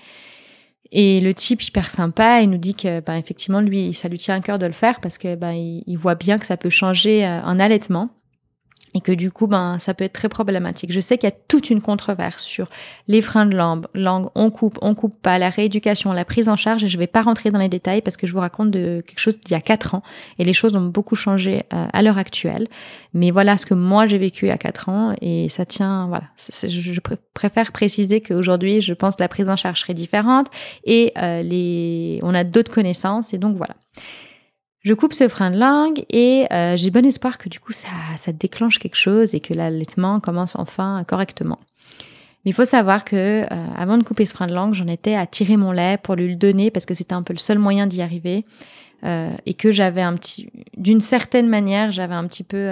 Et 0.93 1.21
le 1.21 1.35
type 1.35 1.63
hyper 1.63 1.89
sympa, 1.89 2.41
il 2.41 2.51
nous 2.51 2.59
dit 2.59 2.75
que, 2.75 3.01
ben, 3.01 3.15
effectivement, 3.15 3.61
lui, 3.61 3.95
ça 3.95 4.09
lui 4.09 4.19
tient 4.19 4.37
à 4.37 4.41
cœur 4.41 4.59
de 4.59 4.67
le 4.67 4.73
faire 4.73 5.01
parce 5.01 5.19
que 5.19 5.37
ben, 5.37 5.53
il 5.53 5.97
voit 5.97 6.17
bien 6.17 6.39
que 6.39 6.47
ça 6.47 6.57
peut 6.57 6.71
changer 6.71 7.25
un 7.25 7.59
euh, 7.59 7.63
allaitement 7.63 8.11
et 8.95 9.01
que 9.01 9.12
du 9.12 9.30
coup, 9.30 9.47
ben, 9.47 9.78
ça 9.78 9.95
peut 9.95 10.05
être 10.05 10.12
très 10.12 10.28
problématique. 10.28 10.93
Je 10.93 11.01
sais 11.01 11.18
qu'il 11.18 11.28
y 11.28 11.32
a 11.32 11.36
toute 11.49 11.70
une 11.70 11.80
controverse 11.80 12.43
sur 12.43 12.68
les 13.09 13.20
freins 13.20 13.47
de 13.47 13.57
langue, 13.57 13.86
langue, 13.95 14.28
on 14.34 14.51
coupe, 14.51 14.78
on 14.82 14.95
coupe 14.95 15.20
pas, 15.20 15.38
la 15.38 15.51
rééducation, 15.51 16.12
la 16.12 16.24
prise 16.24 16.49
en 16.49 16.57
charge, 16.57 16.84
et 16.84 16.88
je 16.88 16.99
vais 16.99 17.07
pas 17.07 17.22
rentrer 17.22 17.51
dans 17.51 17.59
les 17.59 17.68
détails 17.68 18.03
parce 18.03 18.16
que 18.16 18.26
je 18.26 18.32
vous 18.32 18.41
raconte 18.41 18.70
de 18.70 19.03
quelque 19.07 19.18
chose 19.18 19.38
d'il 19.41 19.53
y 19.53 19.55
a 19.55 19.61
quatre 19.61 19.95
ans, 19.95 20.03
et 20.38 20.45
les 20.45 20.53
choses 20.53 20.74
ont 20.76 20.86
beaucoup 20.86 21.14
changé 21.14 21.62
euh, 21.72 21.86
à 21.93 22.03
l'heure 22.03 22.18
actuelle. 22.18 22.68
Mais 23.14 23.30
voilà 23.30 23.57
ce 23.59 23.66
que 23.66 23.74
moi 23.74 24.07
j'ai 24.07 24.18
vécu 24.18 24.51
à 24.51 24.59
quatre 24.59 24.88
ans, 24.88 25.14
et 25.20 25.49
ça 25.49 25.64
tient, 25.64 26.09
voilà. 26.09 26.24
Je 26.36 27.01
préfère 27.34 27.72
préciser 27.72 28.20
qu'aujourd'hui, 28.20 28.80
je 28.80 28.95
pense 28.95 29.16
que 29.16 29.22
la 29.22 29.28
prise 29.28 29.49
en 29.49 29.57
charge 29.57 29.80
serait 29.80 29.95
différente, 29.95 30.49
et 30.84 31.12
euh, 31.18 31.43
les, 31.43 32.18
on 32.22 32.34
a 32.34 32.45
d'autres 32.45 32.72
connaissances, 32.72 33.34
et 33.34 33.38
donc 33.38 33.57
voilà. 33.57 33.74
Je 34.83 34.95
coupe 34.95 35.12
ce 35.12 35.28
frein 35.28 35.51
de 35.51 35.59
langue 35.59 36.05
et 36.09 36.47
euh, 36.53 36.76
j'ai 36.76 36.91
bon 36.91 37.05
espoir 37.05 37.37
que 37.37 37.51
du 37.51 37.61
coup 37.61 37.72
ça, 37.72 37.89
ça 38.16 38.33
déclenche 38.33 38.78
quelque 38.78 38.97
chose 38.97 39.35
et 39.35 39.41
que 39.41 39.53
l'allaitement 39.53 40.20
commence 40.20 40.57
enfin 40.57 41.05
correctement. 41.07 41.59
Mais 42.45 42.53
il 42.53 42.55
faut 42.55 42.64
savoir 42.64 43.05
que 43.05 43.43
euh, 43.43 43.66
avant 43.76 43.99
de 43.99 44.03
couper 44.03 44.24
ce 44.24 44.33
frein 44.33 44.47
de 44.47 44.55
langue, 44.55 44.72
j'en 44.72 44.87
étais 44.87 45.14
à 45.14 45.26
tirer 45.26 45.59
mon 45.59 45.72
lait 45.72 45.99
pour 46.03 46.14
lui 46.14 46.28
le 46.28 46.37
donner 46.37 46.70
parce 46.70 46.87
que 46.87 46.95
c'était 46.95 47.12
un 47.12 47.22
peu 47.22 47.35
le 47.35 47.39
seul 47.39 47.59
moyen 47.59 47.87
d'y 47.87 48.01
arriver 48.01 48.47
euh, 49.05 49.31
et 49.45 49.53
que 49.53 49.70
j'avais 49.70 50.01
un 50.01 50.14
petit, 50.14 50.51
d'une 50.78 51.01
certaine 51.01 51.49
manière, 51.49 51.91
j'avais 51.91 52.14
un 52.14 52.26
petit 52.26 52.45
peu 52.45 52.70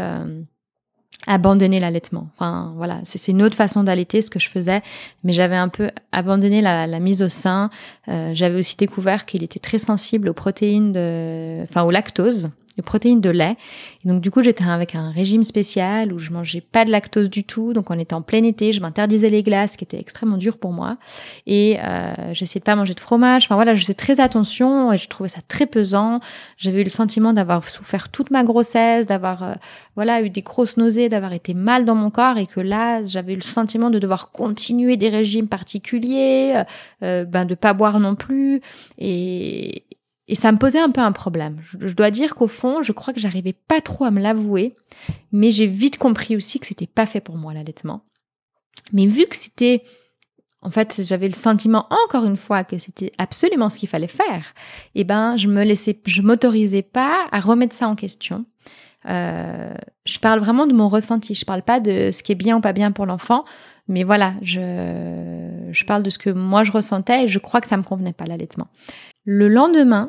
abandonné 1.27 1.81
l'allaitement. 1.81 2.29
Enfin 2.37 2.73
voilà, 2.77 3.01
c'est 3.05 3.33
une 3.33 3.43
autre 3.43 3.57
façon 3.57 3.83
d'allaiter 3.83 4.23
ce 4.23 4.31
que 4.31 4.39
je 4.39 4.49
faisais, 4.49 4.83
mais 5.25 5.33
j'avais 5.33 5.57
un 5.57 5.69
peu 5.69 5.91
abandonné 6.13 6.61
la, 6.61 6.87
mise 7.01 7.23
au 7.23 7.29
sein. 7.29 7.71
j'avais 8.07 8.59
aussi 8.59 8.77
découvert 8.77 9.27
qu'il 9.27 9.43
était 9.43 9.59
très 9.59 9.79
sensible 9.79 10.29
aux 10.29 10.35
protéines 10.35 10.93
de, 10.93 11.63
enfin 11.65 11.83
au 11.83 11.91
lactose 11.91 12.51
de 12.79 12.83
protéines 12.83 13.21
de 13.21 13.31
lait. 13.31 13.57
Et 14.05 14.09
donc 14.09 14.21
du 14.21 14.31
coup, 14.31 14.43
j'étais 14.43 14.65
avec 14.65 14.95
un 14.95 15.11
régime 15.11 15.45
spécial 15.45 16.13
où 16.13 16.19
je 16.19 16.31
mangeais 16.31 16.61
pas 16.61 16.85
de 16.85 16.91
lactose 16.91 17.29
du 17.29 17.45
tout. 17.45 17.73
Donc 17.73 17.91
on 17.91 17.99
était 17.99 18.15
en 18.15 18.23
plein 18.23 18.43
été, 18.45 18.73
je 18.73 18.81
m'interdisais 18.81 19.29
les 19.29 19.43
glaces, 19.43 19.77
qui 19.77 19.85
était 19.85 19.99
extrêmement 19.99 20.37
dur 20.37 20.59
pour 20.59 20.73
moi. 20.73 20.97
Et 21.47 21.79
euh, 21.83 22.13
j'essayais 22.33 22.61
de 22.61 22.65
pas 22.65 22.77
manger 22.77 22.95
de 22.95 23.01
fromage. 23.01 23.45
Enfin 23.45 23.57
voilà, 23.57 23.75
je 23.75 23.81
faisais 23.81 23.95
très 23.95 24.21
attention 24.21 24.93
et 24.93 24.99
je 24.99 25.09
trouvais 25.09 25.29
ça 25.29 25.41
très 25.47 25.67
pesant. 25.67 26.21
J'avais 26.57 26.81
eu 26.81 26.85
le 26.85 26.91
sentiment 26.91 27.33
d'avoir 27.33 27.69
souffert 27.69 28.09
toute 28.09 28.31
ma 28.31 28.45
grossesse, 28.45 29.07
d'avoir 29.07 29.43
euh, 29.43 29.55
voilà 29.97 30.23
eu 30.23 30.31
des 30.31 30.43
grosses 30.43 30.77
nausées, 30.77 31.09
d'avoir 31.09 31.33
été 31.33 31.53
mal 31.53 31.85
dans 31.85 31.97
mon 31.97 32.11
corps 32.11 32.39
et 32.39 32.47
que 32.47 32.61
là, 32.61 33.05
j'avais 33.05 33.33
eu 33.33 33.37
le 33.37 33.43
sentiment 33.43 33.91
de 33.91 33.99
devoir 33.99 34.31
continuer 34.31 34.97
des 34.97 35.09
régimes 35.09 35.49
particuliers, 35.49 36.63
euh, 37.03 37.25
ben 37.25 37.45
de 37.45 37.57
pas 37.57 37.75
boire 37.75 37.99
non 37.99 38.15
plus. 38.15 38.61
Et, 38.99 39.85
et 40.29 40.35
ça 40.35 40.53
me 40.53 40.59
posait 40.59 40.79
un 40.79 40.91
peu 40.91 41.01
un 41.01 41.13
problème. 41.13 41.57
Je, 41.63 41.95
dois 41.95 42.11
dire 42.11 42.35
qu'au 42.35 42.49
fond, 42.49 42.83
je 42.83 42.93
crois 42.93 43.15
que 43.15 43.21
j'arrivais 43.21 43.55
pas 43.55 43.81
trop 43.81 44.05
à 44.05 44.11
me 44.11 44.21
l'avouer, 44.21 44.77
mais 45.33 45.51
j'ai 45.51 45.67
vite 45.67 45.97
compris 45.97 46.37
aussi 46.37 46.61
que 46.61 46.67
c'était 46.67 46.87
pas 46.87 47.07
fait 47.07 47.21
pour 47.21 47.37
moi 47.37 47.55
l'allaitement. 47.55 48.05
Mais 48.93 49.07
vu 49.07 49.27
que 49.27 49.37
c'était 49.37 49.83
en 50.61 50.71
fait, 50.71 51.03
j'avais 51.05 51.29
le 51.29 51.35
sentiment 51.35 51.87
encore 52.05 52.25
une 52.25 52.37
fois 52.37 52.65
que 52.65 52.79
c'était 52.79 53.13
absolument 53.17 53.71
ce 53.71 53.79
qu'il 53.79 53.89
fallait 53.89 54.09
faire. 54.09 54.55
Et 54.95 55.01
eh 55.01 55.05
ben, 55.05 55.37
je 55.37 55.47
me 55.47 55.63
laissais, 55.63 55.99
je 56.05 56.21
m'autorisais 56.21 56.83
pas 56.83 57.27
à 57.31 57.41
remettre 57.41 57.75
ça 57.75 57.89
en 57.89 57.95
question. 57.95 58.45
Euh, 59.09 59.73
je 60.05 60.19
parle 60.19 60.41
vraiment 60.41 60.67
de 60.67 60.75
mon 60.75 60.89
ressenti. 60.89 61.35
Je 61.35 61.45
parle 61.45 61.63
pas 61.63 61.79
de 61.79 62.11
ce 62.13 62.25
qui 62.25 62.33
est 62.33 62.35
bien 62.35 62.57
ou 62.57 62.61
pas 62.61 62.73
bien 62.73 62.91
pour 62.91 63.07
l'enfant, 63.07 63.45
mais 63.87 64.03
voilà, 64.03 64.35
je, 64.43 65.69
je 65.71 65.85
parle 65.85 66.03
de 66.03 66.11
ce 66.11 66.19
que 66.19 66.31
moi 66.31 66.65
je 66.65 66.73
ressentais 66.73 67.25
et 67.25 67.27
je 67.29 67.39
crois 67.39 67.61
que 67.61 67.69
ça 67.69 67.77
me 67.77 67.85
convenait 67.85 68.13
pas 68.13 68.25
l'allaitement. 68.25 68.67
Le 69.31 69.47
lendemain 69.47 70.09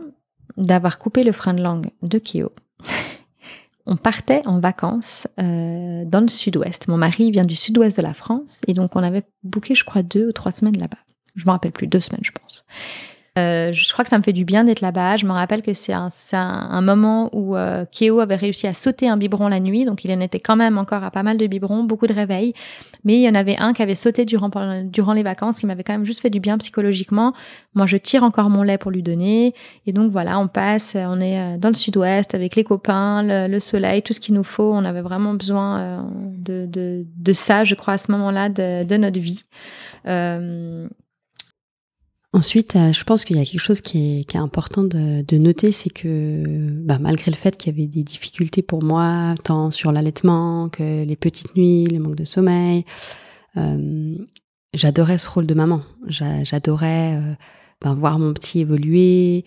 d'avoir 0.56 0.98
coupé 0.98 1.26
le 1.26 1.34
frein 1.34 1.54
de 1.54 1.62
langue 1.62 1.88
de 2.02 2.20
Kyo, 2.20 2.54
on 3.86 3.98
partait 3.98 4.42
en 4.48 4.62
vacances 4.62 5.28
euh, 5.42 6.06
dans 6.06 6.22
le 6.22 6.30
sud-ouest. 6.30 6.88
Mon 6.88 6.96
mari 6.96 7.30
vient 7.30 7.44
du 7.44 7.58
sud-ouest 7.58 7.98
de 7.98 8.02
la 8.02 8.14
France 8.14 8.62
et 8.66 8.74
donc 8.74 8.96
on 8.96 9.04
avait 9.04 9.24
booké, 9.44 9.76
je 9.76 9.84
crois, 9.84 10.04
deux 10.04 10.30
ou 10.30 10.32
trois 10.32 10.54
semaines 10.54 10.78
là-bas. 10.78 11.00
Je 11.36 11.44
me 11.46 11.52
rappelle 11.52 11.74
plus, 11.74 11.88
deux 11.88 12.00
semaines, 12.00 12.24
je 12.24 12.32
pense. 12.32 12.64
Euh, 13.40 13.72
je 13.72 13.92
crois 13.92 14.04
que 14.04 14.10
ça 14.10 14.18
me 14.18 14.24
fait 14.24 14.34
du 14.34 14.46
bien 14.46 14.64
d'être 14.64 14.82
là-bas. 14.82 15.16
Je 15.16 15.26
me 15.26 15.32
rappelle 15.32 15.62
que 15.62 15.74
c'est 15.74 15.94
un, 15.94 16.82
moment 16.82 17.30
où 17.34 17.56
euh, 17.56 17.86
Keo 17.92 18.20
avait 18.20 18.36
réussi 18.36 18.68
à 18.68 18.74
sauter 18.74 19.08
un 19.08 19.18
biberon 19.18 19.48
la 19.48 19.60
nuit, 19.60 19.86
donc 19.86 20.04
il 20.04 20.12
en 20.12 20.20
était 20.20 20.40
quand 20.40 20.56
même 20.56 20.78
encore 20.78 21.04
à 21.04 21.12
pas 21.12 21.24
mal 21.24 21.38
de 21.38 21.48
biberons, 21.48 21.84
beaucoup 21.84 22.08
de 22.08 22.14
réveils. 22.14 22.54
Mais 23.06 23.16
il 23.16 23.22
y 23.22 23.30
en 23.30 23.36
avait 23.36 23.58
un 23.58 23.74
qui 23.74 23.82
avait 23.82 23.96
sauté 23.96 24.26
durant, 24.26 24.50
les 25.14 25.24
vacances, 25.24 25.60
qui 25.60 25.66
m'avait 25.66 25.84
quand 25.84 25.94
même 25.94 26.06
juste 26.06 26.22
fait 26.22 26.30
du 26.30 26.40
bien 26.40 26.58
psychologiquement. 26.58 27.34
Moi, 27.74 27.86
je 27.86 27.98
tire 27.98 28.24
encore 28.24 28.50
mon 28.50 28.64
lait 28.64 28.78
pour 28.78 28.92
lui 28.92 29.04
donner. 29.04 29.54
Et 29.86 29.94
donc 29.94 30.12
voilà, 30.12 30.38
on 30.40 30.48
passe, 30.48 30.96
on 30.96 31.22
est 31.22 31.40
euh, 31.40 31.58
dans 31.58 31.70
le 31.70 31.76
sud-ouest 31.76 32.36
avec 32.36 32.56
les 32.56 32.64
copains, 32.64 33.24
le, 33.24 33.60
soleil, 33.60 34.02
tout 34.02 34.14
ce 34.14 34.20
qu'il 34.20 34.36
nous 34.36 34.44
faut. 34.44 34.72
On 34.74 34.84
avait 34.86 35.02
vraiment 35.02 35.34
besoin 35.34 36.06
de, 36.38 37.34
ça, 37.34 37.64
je 37.64 37.76
crois, 37.76 37.94
à 37.94 37.98
ce 37.98 38.12
moment-là 38.12 38.50
de 38.50 38.98
notre 38.98 39.20
vie. 39.20 39.44
Ensuite, 42.32 42.76
euh, 42.76 42.94
je 42.94 43.04
pense 43.06 43.26
qu'il 43.26 43.38
y 43.38 43.42
a 43.42 43.46
quelque 43.46 43.60
chose 43.60 43.82
qui 43.82 44.20
est, 44.20 44.36
important 44.36 44.84
de, 44.84 45.38
noter, 45.38 45.72
c'est 45.72 45.90
que 45.90 46.44
bah, 46.84 47.00
malgré 47.00 47.32
le 47.32 47.36
fait 47.36 47.58
qu'il 47.58 47.74
y 47.74 47.76
avait 47.76 47.88
des 47.88 48.04
difficultés 48.04 48.62
pour 48.62 48.84
moi, 48.84 49.34
tant 49.44 49.72
sur 49.72 49.92
l'allaitement 49.92 50.70
que 50.70 51.04
les 51.04 51.16
petites 51.16 51.56
nuits, 51.56 51.88
le 51.88 51.98
manque 51.98 52.16
de 52.16 52.26
sommeil, 52.26 52.86
euh, 53.58 54.16
j'adorais 54.76 55.18
ce 55.18 55.28
rôle 55.28 55.48
de 55.48 55.56
maman. 55.56 55.82
J'adorais 56.08 57.16
euh, 57.16 57.34
ben, 57.82 57.96
voir 57.96 58.20
mon 58.20 58.34
petit 58.34 58.60
évoluer, 58.60 59.46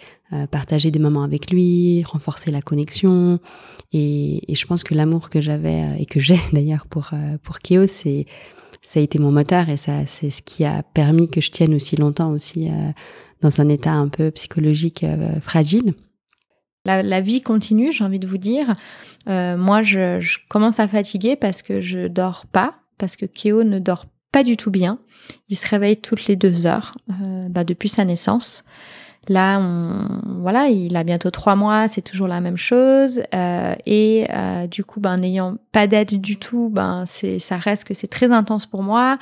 partager 0.51 0.91
des 0.91 0.99
moments 0.99 1.23
avec 1.23 1.53
lui, 1.53 2.03
renforcer 2.05 2.51
la 2.51 2.63
connexion. 2.63 3.39
Et, 3.93 4.51
et 4.51 4.57
je 4.57 4.67
pense 4.67 4.83
que 4.83 4.95
l'amour 4.95 5.31
que 5.31 5.41
j'avais 5.41 5.85
et 6.01 6.07
que 6.07 6.19
j'ai 6.19 6.41
d'ailleurs 6.53 6.87
pour, 6.87 7.11
pour 7.43 7.59
Kéo, 7.61 7.87
c'est 7.87 8.27
ça 8.83 8.99
a 8.99 9.03
été 9.03 9.21
mon 9.21 9.31
moteur 9.31 9.69
et 9.69 9.77
ça, 9.77 10.05
c'est 10.07 10.31
ce 10.31 10.43
qui 10.43 10.65
a 10.65 10.83
permis 10.83 11.31
que 11.31 11.41
je 11.41 11.51
tienne 11.51 11.73
aussi 11.73 11.97
longtemps 11.97 12.31
aussi 12.31 12.69
euh, 12.69 12.91
dans 13.41 13.61
un 13.61 13.69
état 13.69 13.93
un 13.93 14.09
peu 14.09 14.31
psychologique 14.33 15.05
euh, 15.05 15.41
fragile. 15.41 15.95
La, 16.85 17.21
vie 17.21 17.43
continue, 17.43 17.93
j'ai 17.93 18.03
envie 18.03 18.19
de 18.19 18.27
vous 18.27 18.39
dire. 18.39 18.75
Euh, 19.29 19.57
moi, 19.57 19.83
je, 19.83 20.21
commence 20.49 20.81
à 20.81 20.89
fatiguer 20.89 21.37
parce 21.37 21.63
que 21.63 21.81
je 21.81 22.09
dors 22.09 22.45
pas, 22.47 22.75
parce 22.99 23.15
que 23.15 23.25
Kéo 23.25 23.63
ne 23.63 23.79
dort 23.79 24.07
pas 24.33 24.43
du 24.43 24.57
tout 24.57 24.73
bien. 24.73 24.99
Il 25.49 25.57
se 25.57 25.69
réveille 25.69 25.99
toutes 25.99 26.27
les 26.27 26.35
deux 26.35 26.67
heures 26.67 26.97
bah, 27.51 27.63
depuis 27.63 27.89
sa 27.89 28.05
naissance. 28.05 28.65
Là, 29.29 29.59
on, 29.61 30.41
voilà, 30.41 30.69
il 30.69 30.97
a 30.97 31.05
bientôt 31.05 31.31
trois 31.31 31.55
mois, 31.55 31.87
c'est 31.87 32.03
toujours 32.03 32.29
la 32.29 32.41
même 32.41 32.57
chose. 32.57 33.23
Euh, 33.35 33.75
et 33.87 34.27
euh, 34.31 34.67
du 34.67 34.85
coup, 34.85 35.01
ben, 35.01 35.17
n'ayant 35.17 35.57
pas 35.71 35.87
d'aide 35.87 36.21
du 36.21 36.39
tout, 36.39 36.71
ben, 36.71 37.05
c'est, 37.07 37.39
ça 37.39 37.57
reste 37.57 37.85
que 37.85 37.95
c'est 37.95 38.09
très 38.09 38.33
intense 38.33 38.67
pour 38.67 38.83
moi. 38.83 39.19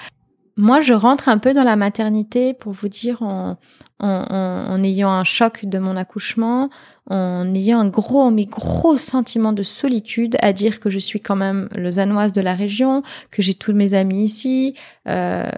Moi, 0.57 0.80
je 0.80 0.94
rentre 0.94 1.28
un 1.28 1.38
peu 1.38 1.53
dans 1.53 1.62
la 1.62 1.76
maternité 1.76 2.55
pour 2.55 2.72
vous 2.72 2.88
dire 2.88 3.22
en, 3.22 3.57
en, 4.01 4.82
ayant 4.82 5.11
un 5.11 5.24
choc 5.24 5.64
de 5.64 5.78
mon 5.78 5.96
accouchement, 5.96 6.70
en 7.09 7.55
ayant 7.55 7.80
un 7.80 7.88
gros, 7.88 8.30
mais 8.30 8.46
gros 8.46 8.96
sentiment 8.96 9.53
de 9.53 9.62
solitude 9.62 10.36
à 10.40 10.53
dire 10.53 10.80
que 10.80 10.90
je 10.90 10.98
suis 10.98 11.20
quand 11.20 11.36
même 11.36 11.68
lausannoise 11.74 12.32
de 12.32 12.40
la 12.40 12.55
région, 12.55 13.03
que 13.30 13.42
j'ai 13.42 13.55
tous 13.55 13.72
mes 13.72 13.94
amis 13.94 14.24
ici, 14.24 14.74
euh, 15.09 15.48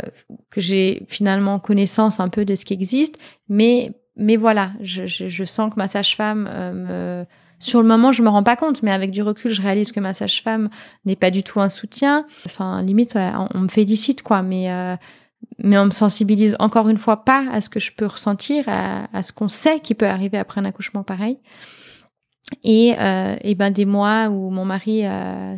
que 0.50 0.60
j'ai 0.60 1.04
finalement 1.08 1.58
connaissance 1.58 2.20
un 2.20 2.28
peu 2.28 2.44
de 2.44 2.54
ce 2.54 2.64
qui 2.64 2.74
existe, 2.74 3.18
mais 3.48 3.92
mais 4.16 4.36
voilà, 4.36 4.72
je, 4.80 5.44
sens 5.44 5.72
que 5.72 5.78
ma 5.78 5.88
sage-femme 5.88 6.48
euh, 6.52 7.24
Sur 7.58 7.80
le 7.80 7.88
moment, 7.88 8.12
je 8.12 8.22
me 8.22 8.28
rends 8.28 8.42
pas 8.42 8.56
compte, 8.56 8.82
mais 8.82 8.90
avec 8.90 9.10
du 9.10 9.22
recul, 9.22 9.52
je 9.52 9.62
réalise 9.62 9.92
que 9.92 10.00
ma 10.00 10.12
sage-femme 10.12 10.68
n'est 11.06 11.16
pas 11.16 11.30
du 11.30 11.42
tout 11.42 11.60
un 11.60 11.68
soutien. 11.68 12.26
Enfin, 12.44 12.82
limite, 12.82 13.16
on, 13.54 13.58
me 13.60 13.68
félicite, 13.68 14.22
quoi, 14.22 14.42
mais, 14.42 14.70
euh, 14.70 14.96
mais 15.58 15.78
on 15.78 15.86
me 15.86 15.90
sensibilise 15.90 16.56
encore 16.58 16.88
une 16.88 16.98
fois 16.98 17.24
pas 17.24 17.46
à 17.50 17.62
ce 17.62 17.70
que 17.70 17.80
je 17.80 17.92
peux 17.92 18.06
ressentir, 18.06 18.64
à, 18.66 19.22
ce 19.22 19.32
qu'on 19.32 19.48
sait 19.48 19.80
qui 19.80 19.94
peut 19.94 20.06
arriver 20.06 20.36
après 20.36 20.60
un 20.60 20.66
accouchement 20.66 21.02
pareil. 21.02 21.38
Et, 22.64 22.94
euh, 22.98 23.36
et 23.40 23.54
ben 23.54 23.70
des 23.70 23.86
mois 23.86 24.28
où 24.28 24.50
mon 24.50 24.66
mari 24.66 25.04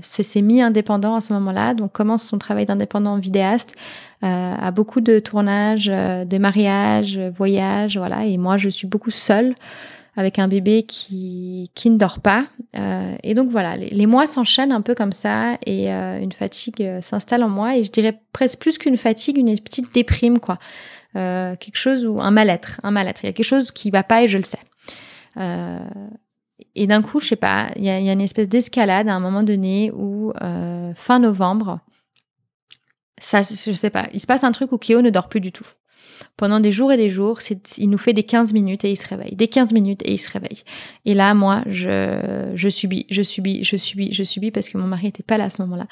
s'est 0.00 0.42
mis 0.42 0.62
indépendant 0.62 1.16
à 1.16 1.20
ce 1.20 1.32
moment-là, 1.32 1.74
donc 1.74 1.90
commence 1.90 2.22
son 2.22 2.38
travail 2.38 2.66
d'indépendant 2.66 3.16
vidéaste, 3.18 3.74
euh, 3.74 4.13
à 4.26 4.70
beaucoup 4.70 5.02
de 5.02 5.18
tournages, 5.18 5.90
euh, 5.92 6.24
de 6.24 6.38
mariages, 6.38 7.18
voyages, 7.18 7.98
voilà. 7.98 8.24
Et 8.24 8.38
moi, 8.38 8.56
je 8.56 8.70
suis 8.70 8.86
beaucoup 8.86 9.10
seule 9.10 9.54
avec 10.16 10.38
un 10.38 10.48
bébé 10.48 10.84
qui, 10.84 11.70
qui 11.74 11.90
ne 11.90 11.98
dort 11.98 12.20
pas. 12.20 12.46
Euh, 12.76 13.14
et 13.22 13.34
donc 13.34 13.50
voilà, 13.50 13.76
les, 13.76 14.06
mois 14.06 14.26
s'enchaînent 14.26 14.72
un 14.72 14.80
peu 14.80 14.94
comme 14.94 15.12
ça 15.12 15.58
et 15.66 15.90
une 15.90 16.32
fatigue 16.32 17.00
s'installe 17.00 17.42
en 17.42 17.48
moi. 17.48 17.76
Et 17.76 17.84
je 17.84 17.90
dirais 17.90 18.18
presque 18.32 18.60
plus 18.60 18.78
qu'une 18.78 18.96
fatigue, 18.96 19.36
une 19.36 19.58
petite 19.58 19.92
déprime, 19.92 20.38
quoi. 20.38 20.58
quelque 21.14 21.76
chose 21.76 22.06
ou 22.06 22.20
un 22.20 22.30
mal-être, 22.30 22.80
un 22.84 22.92
mal-être. 22.92 23.24
Il 23.24 23.26
y 23.26 23.30
a 23.30 23.32
quelque 23.32 23.44
chose 23.44 23.72
qui 23.72 23.90
va 23.90 24.04
pas 24.04 24.22
et 24.22 24.28
je 24.28 24.38
le 24.38 24.44
sais. 24.44 24.60
et 26.76 26.86
d'un 26.86 27.02
coup, 27.02 27.18
je 27.18 27.26
sais 27.26 27.36
pas, 27.36 27.66
il 27.74 27.82
y, 27.82 27.90
a, 27.90 27.98
une 27.98 28.20
espèce 28.20 28.48
d'escalade 28.48 29.08
à 29.08 29.14
un 29.14 29.20
moment 29.20 29.42
donné 29.42 29.90
où 29.90 30.32
fin 30.94 31.18
novembre, 31.18 31.80
ça, 33.20 33.42
je 33.42 33.72
sais 33.72 33.90
pas. 33.90 34.08
Il 34.12 34.20
se 34.20 34.26
passe 34.26 34.44
un 34.44 34.52
truc 34.52 34.72
où 34.72 34.78
Kyo 34.78 35.02
ne 35.02 35.10
dort 35.10 35.28
plus 35.28 35.40
du 35.40 35.52
tout. 35.52 35.66
Pendant 36.36 36.60
des 36.60 36.72
jours 36.72 36.92
et 36.92 36.96
des 36.96 37.08
jours, 37.08 37.38
il 37.78 37.90
nous 37.90 37.98
fait 37.98 38.12
des 38.12 38.24
15 38.24 38.52
minutes 38.52 38.84
et 38.84 38.90
il 38.90 38.96
se 38.96 39.06
réveille. 39.06 39.36
Des 39.36 39.48
15 39.48 39.72
minutes 39.72 40.02
et 40.04 40.12
il 40.12 40.18
se 40.18 40.30
réveille. 40.30 40.62
Et 41.04 41.14
là, 41.14 41.34
moi, 41.34 41.62
je, 41.66 42.52
je 42.54 42.68
subis, 42.68 43.06
je 43.10 43.22
subis, 43.22 43.62
je 43.62 43.76
subis, 43.76 44.12
je 44.12 44.22
subis 44.24 44.50
parce 44.50 44.68
que 44.68 44.78
mon 44.78 44.86
mari 44.86 45.08
était 45.08 45.22
pas 45.22 45.38
là 45.38 45.44
à 45.44 45.50
ce 45.50 45.62
moment-là. 45.62 45.86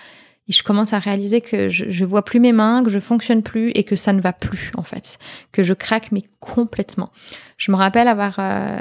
Et 0.49 0.53
je 0.53 0.65
commence 0.65 0.93
à 0.93 0.99
réaliser 0.99 1.41
que 1.41 1.69
je, 1.69 1.85
je 1.89 2.05
vois 2.05 2.25
plus 2.25 2.41
mes 2.41 2.53
mains, 2.53 2.83
que 2.83 2.91
je 2.91 2.99
fonctionne 2.99 3.43
plus 3.43 3.71
et 3.71 3.85
que 3.85 3.95
ça 3.95 4.13
ne 4.13 4.21
va 4.21 4.33
plus, 4.33 4.73
en 4.77 4.83
fait. 4.83 5.19
Que 5.53 5.63
je 5.63 5.75
craque, 5.75 6.11
mais 6.11 6.23
complètement. 6.41 7.11
Je 7.57 7.71
me 7.71 7.77
rappelle 7.77 8.09
avoir 8.09 8.37
euh, 8.41 8.79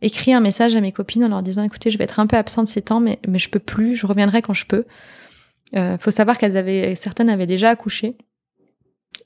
écrit 0.00 0.32
un 0.32 0.40
message 0.40 0.74
à 0.74 0.80
mes 0.80 0.90
copines 0.90 1.24
en 1.24 1.28
leur 1.28 1.42
disant, 1.42 1.62
écoutez, 1.62 1.90
je 1.90 1.98
vais 1.98 2.04
être 2.04 2.18
un 2.18 2.26
peu 2.26 2.36
absente 2.36 2.66
ces 2.66 2.82
temps, 2.82 2.98
mais, 2.98 3.20
mais 3.28 3.38
je 3.38 3.48
peux 3.48 3.60
plus, 3.60 3.94
je 3.94 4.06
reviendrai 4.06 4.42
quand 4.42 4.54
je 4.54 4.66
peux. 4.66 4.84
Euh, 5.76 5.96
faut 5.98 6.10
savoir 6.10 6.38
qu'elles 6.38 6.56
avaient, 6.56 6.94
certaines 6.94 7.30
avaient 7.30 7.46
déjà 7.46 7.70
accouché. 7.70 8.16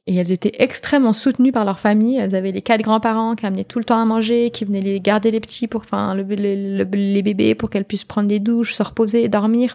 Et 0.08 0.14
elles 0.14 0.30
étaient 0.30 0.54
extrêmement 0.58 1.12
soutenues 1.12 1.52
par 1.52 1.64
leur 1.64 1.80
famille. 1.80 2.16
Elles 2.16 2.34
avaient 2.34 2.52
les 2.52 2.62
quatre 2.62 2.82
grands-parents 2.82 3.34
qui 3.34 3.46
amenaient 3.46 3.64
tout 3.64 3.78
le 3.78 3.84
temps 3.84 4.00
à 4.00 4.04
manger, 4.04 4.50
qui 4.50 4.64
venaient 4.64 4.80
les 4.80 5.00
garder 5.00 5.30
les 5.30 5.40
petits 5.40 5.66
pour, 5.66 5.82
enfin, 5.82 6.14
les 6.14 7.22
bébés 7.22 7.54
pour 7.54 7.70
qu'elles 7.70 7.84
puissent 7.84 8.04
prendre 8.04 8.28
des 8.28 8.38
douches, 8.38 8.74
se 8.74 8.82
reposer, 8.82 9.28
dormir. 9.28 9.74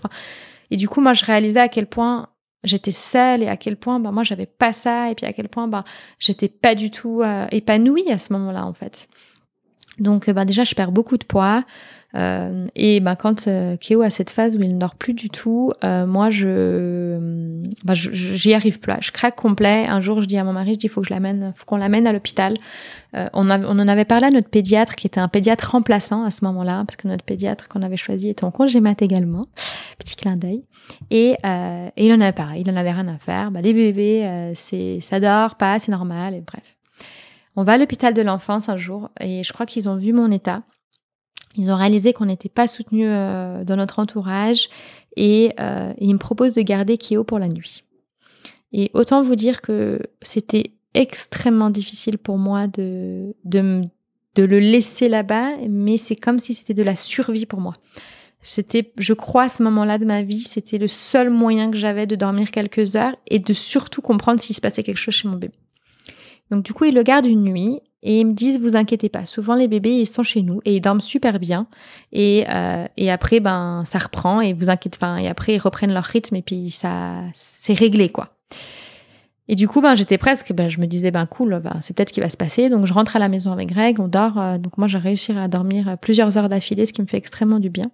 Et 0.69 0.77
du 0.77 0.87
coup, 0.87 1.01
moi, 1.01 1.13
je 1.13 1.25
réalisais 1.25 1.59
à 1.59 1.67
quel 1.67 1.85
point 1.85 2.29
j'étais 2.63 2.91
seule 2.91 3.43
et 3.43 3.47
à 3.47 3.57
quel 3.57 3.75
point 3.75 3.99
bah, 3.99 4.11
moi 4.11 4.23
j'avais 4.23 4.45
pas 4.45 4.73
ça 4.73 5.09
et 5.09 5.15
puis 5.15 5.25
à 5.25 5.33
quel 5.33 5.49
point 5.49 5.67
bah, 5.67 5.83
j'étais 6.19 6.47
pas 6.47 6.75
du 6.75 6.91
tout 6.91 7.21
euh, 7.21 7.47
épanouie 7.51 8.11
à 8.11 8.17
ce 8.17 8.33
moment-là 8.33 8.65
en 8.65 8.73
fait. 8.73 9.07
Donc 9.99 10.29
bah, 10.29 10.45
déjà 10.45 10.63
je 10.63 10.75
perds 10.75 10.91
beaucoup 10.91 11.17
de 11.17 11.25
poids. 11.25 11.63
Euh, 12.15 12.65
et 12.75 12.99
ben, 12.99 13.15
quand 13.15 13.47
euh, 13.47 13.77
Kéo 13.77 14.01
a 14.01 14.09
cette 14.09 14.31
phase 14.31 14.55
où 14.55 14.61
il 14.61 14.73
ne 14.73 14.79
dort 14.79 14.95
plus 14.95 15.13
du 15.13 15.29
tout, 15.29 15.71
euh, 15.83 16.05
moi, 16.05 16.29
je, 16.29 17.17
ben, 17.83 17.93
j'y 17.93 18.53
arrive 18.53 18.79
plus. 18.79 18.93
Je 19.01 19.11
craque 19.11 19.35
complet. 19.35 19.85
Un 19.87 19.99
jour, 19.99 20.21
je 20.21 20.27
dis 20.27 20.37
à 20.37 20.43
mon 20.43 20.53
mari, 20.53 20.73
je 20.73 20.79
dis, 20.79 20.87
faut 20.87 21.01
que 21.01 21.07
je 21.07 21.13
l'amène, 21.13 21.53
faut 21.55 21.65
qu'on 21.65 21.77
l'amène 21.77 22.07
à 22.07 22.13
l'hôpital. 22.13 22.55
Euh, 23.15 23.27
on, 23.33 23.49
on, 23.49 23.79
en 23.79 23.87
avait 23.87 24.05
parlé 24.05 24.27
à 24.27 24.31
notre 24.31 24.49
pédiatre, 24.49 24.95
qui 24.95 25.07
était 25.07 25.19
un 25.19 25.27
pédiatre 25.27 25.71
remplaçant 25.71 26.23
à 26.23 26.31
ce 26.31 26.43
moment-là, 26.45 26.83
parce 26.85 26.95
que 26.97 27.07
notre 27.07 27.23
pédiatre 27.23 27.67
qu'on 27.69 27.81
avait 27.81 27.97
choisi 27.97 28.29
était 28.29 28.43
en 28.43 28.51
congé 28.51 28.81
mat 28.81 29.01
également. 29.01 29.47
Petit 29.97 30.15
clin 30.15 30.35
d'œil. 30.35 30.63
Et, 31.09 31.35
euh, 31.45 31.89
et, 31.95 32.07
il 32.07 32.13
en 32.13 32.21
avait 32.21 32.31
pareil, 32.33 32.63
il 32.65 32.71
en 32.71 32.75
avait 32.75 32.91
rien 32.91 33.07
à 33.07 33.17
faire. 33.17 33.51
Ben, 33.51 33.61
les 33.61 33.73
bébés, 33.73 34.51
c'est, 34.55 34.99
ça 34.99 35.19
dort 35.19 35.55
pas, 35.55 35.79
c'est 35.79 35.91
normal. 35.91 36.35
Et 36.35 36.41
bref. 36.41 36.75
On 37.55 37.63
va 37.63 37.73
à 37.73 37.77
l'hôpital 37.77 38.13
de 38.13 38.21
l'enfance 38.21 38.69
un 38.69 38.77
jour, 38.77 39.09
et 39.19 39.43
je 39.43 39.51
crois 39.51 39.65
qu'ils 39.65 39.89
ont 39.89 39.95
vu 39.95 40.13
mon 40.13 40.31
état. 40.31 40.63
Ils 41.57 41.69
ont 41.69 41.75
réalisé 41.75 42.13
qu'on 42.13 42.25
n'était 42.25 42.49
pas 42.49 42.67
soutenu 42.67 43.05
euh, 43.05 43.63
dans 43.63 43.75
notre 43.75 43.99
entourage 43.99 44.69
et, 45.17 45.53
euh, 45.59 45.93
ils 45.99 46.13
me 46.13 46.19
proposent 46.19 46.53
de 46.53 46.61
garder 46.61 46.97
Kyo 46.97 47.23
pour 47.23 47.39
la 47.39 47.47
nuit. 47.47 47.83
Et 48.71 48.89
autant 48.93 49.21
vous 49.21 49.35
dire 49.35 49.61
que 49.61 49.99
c'était 50.21 50.71
extrêmement 50.93 51.69
difficile 51.69 52.17
pour 52.17 52.37
moi 52.37 52.67
de, 52.67 53.35
de, 53.43 53.81
de 54.35 54.43
le 54.43 54.59
laisser 54.59 55.09
là-bas, 55.09 55.57
mais 55.69 55.97
c'est 55.97 56.15
comme 56.15 56.39
si 56.39 56.53
c'était 56.53 56.73
de 56.73 56.83
la 56.83 56.95
survie 56.95 57.45
pour 57.45 57.59
moi. 57.59 57.73
C'était, 58.41 58.91
je 58.97 59.13
crois, 59.13 59.43
à 59.43 59.49
ce 59.49 59.61
moment-là 59.63 59.97
de 59.97 60.05
ma 60.05 60.23
vie, 60.23 60.39
c'était 60.39 60.79
le 60.79 60.87
seul 60.87 61.29
moyen 61.29 61.69
que 61.69 61.77
j'avais 61.77 62.07
de 62.07 62.15
dormir 62.15 62.49
quelques 62.49 62.95
heures 62.95 63.15
et 63.27 63.39
de 63.39 63.53
surtout 63.53 64.01
comprendre 64.01 64.39
s'il 64.39 64.55
se 64.55 64.61
passait 64.61 64.83
quelque 64.83 64.97
chose 64.97 65.13
chez 65.13 65.27
mon 65.27 65.35
bébé. 65.35 65.53
Donc 66.51 66.63
du 66.63 66.73
coup, 66.73 66.83
il 66.83 66.93
le 66.93 67.01
garde 67.01 67.25
une 67.25 67.43
nuit 67.43 67.79
et 68.03 68.19
ils 68.19 68.25
me 68.25 68.33
disent, 68.33 68.59
vous 68.59 68.75
inquiétez 68.75 69.09
pas, 69.09 69.25
souvent 69.25 69.55
les 69.55 69.67
bébés, 69.67 69.93
ils 69.93 70.05
sont 70.05 70.23
chez 70.23 70.41
nous 70.41 70.59
et 70.65 70.75
ils 70.75 70.81
dorment 70.81 71.01
super 71.01 71.39
bien. 71.39 71.67
Et, 72.11 72.45
euh, 72.49 72.85
après, 73.09 73.39
ben, 73.39 73.83
ça 73.85 73.99
reprend 73.99 74.41
et 74.41 74.53
vous 74.53 74.69
inquiétez 74.69 74.99
pas. 74.99 75.21
Et 75.21 75.27
après, 75.27 75.55
ils 75.55 75.59
reprennent 75.59 75.93
leur 75.93 76.03
rythme 76.03 76.35
et 76.35 76.41
puis 76.41 76.71
ça, 76.71 77.21
c'est 77.33 77.73
réglé, 77.73 78.09
quoi. 78.09 78.29
Et 79.47 79.55
du 79.55 79.67
coup, 79.67 79.81
ben, 79.81 79.95
j'étais 79.95 80.17
presque, 80.17 80.53
ben, 80.53 80.67
je 80.67 80.79
me 80.79 80.87
disais, 80.87 81.11
ben, 81.11 81.25
cool, 81.25 81.59
ben, 81.63 81.77
c'est 81.81 81.95
peut-être 81.95 82.09
ce 82.09 82.13
qui 82.13 82.21
va 82.21 82.29
se 82.29 82.37
passer. 82.37 82.69
Donc, 82.69 82.85
je 82.85 82.93
rentre 82.93 83.15
à 83.15 83.19
la 83.19 83.29
maison 83.29 83.51
avec 83.51 83.69
Greg, 83.69 83.99
on 83.99 84.07
dort. 84.07 84.39
Euh, 84.39 84.57
donc, 84.57 84.77
moi, 84.77 84.87
j'ai 84.87 84.97
réussi 84.97 85.31
à 85.31 85.47
dormir 85.47 85.97
plusieurs 86.01 86.37
heures 86.37 86.49
d'affilée, 86.49 86.85
ce 86.85 86.93
qui 86.93 87.01
me 87.01 87.07
fait 87.07 87.17
extrêmement 87.17 87.59
du 87.59 87.69
bien. 87.69 87.91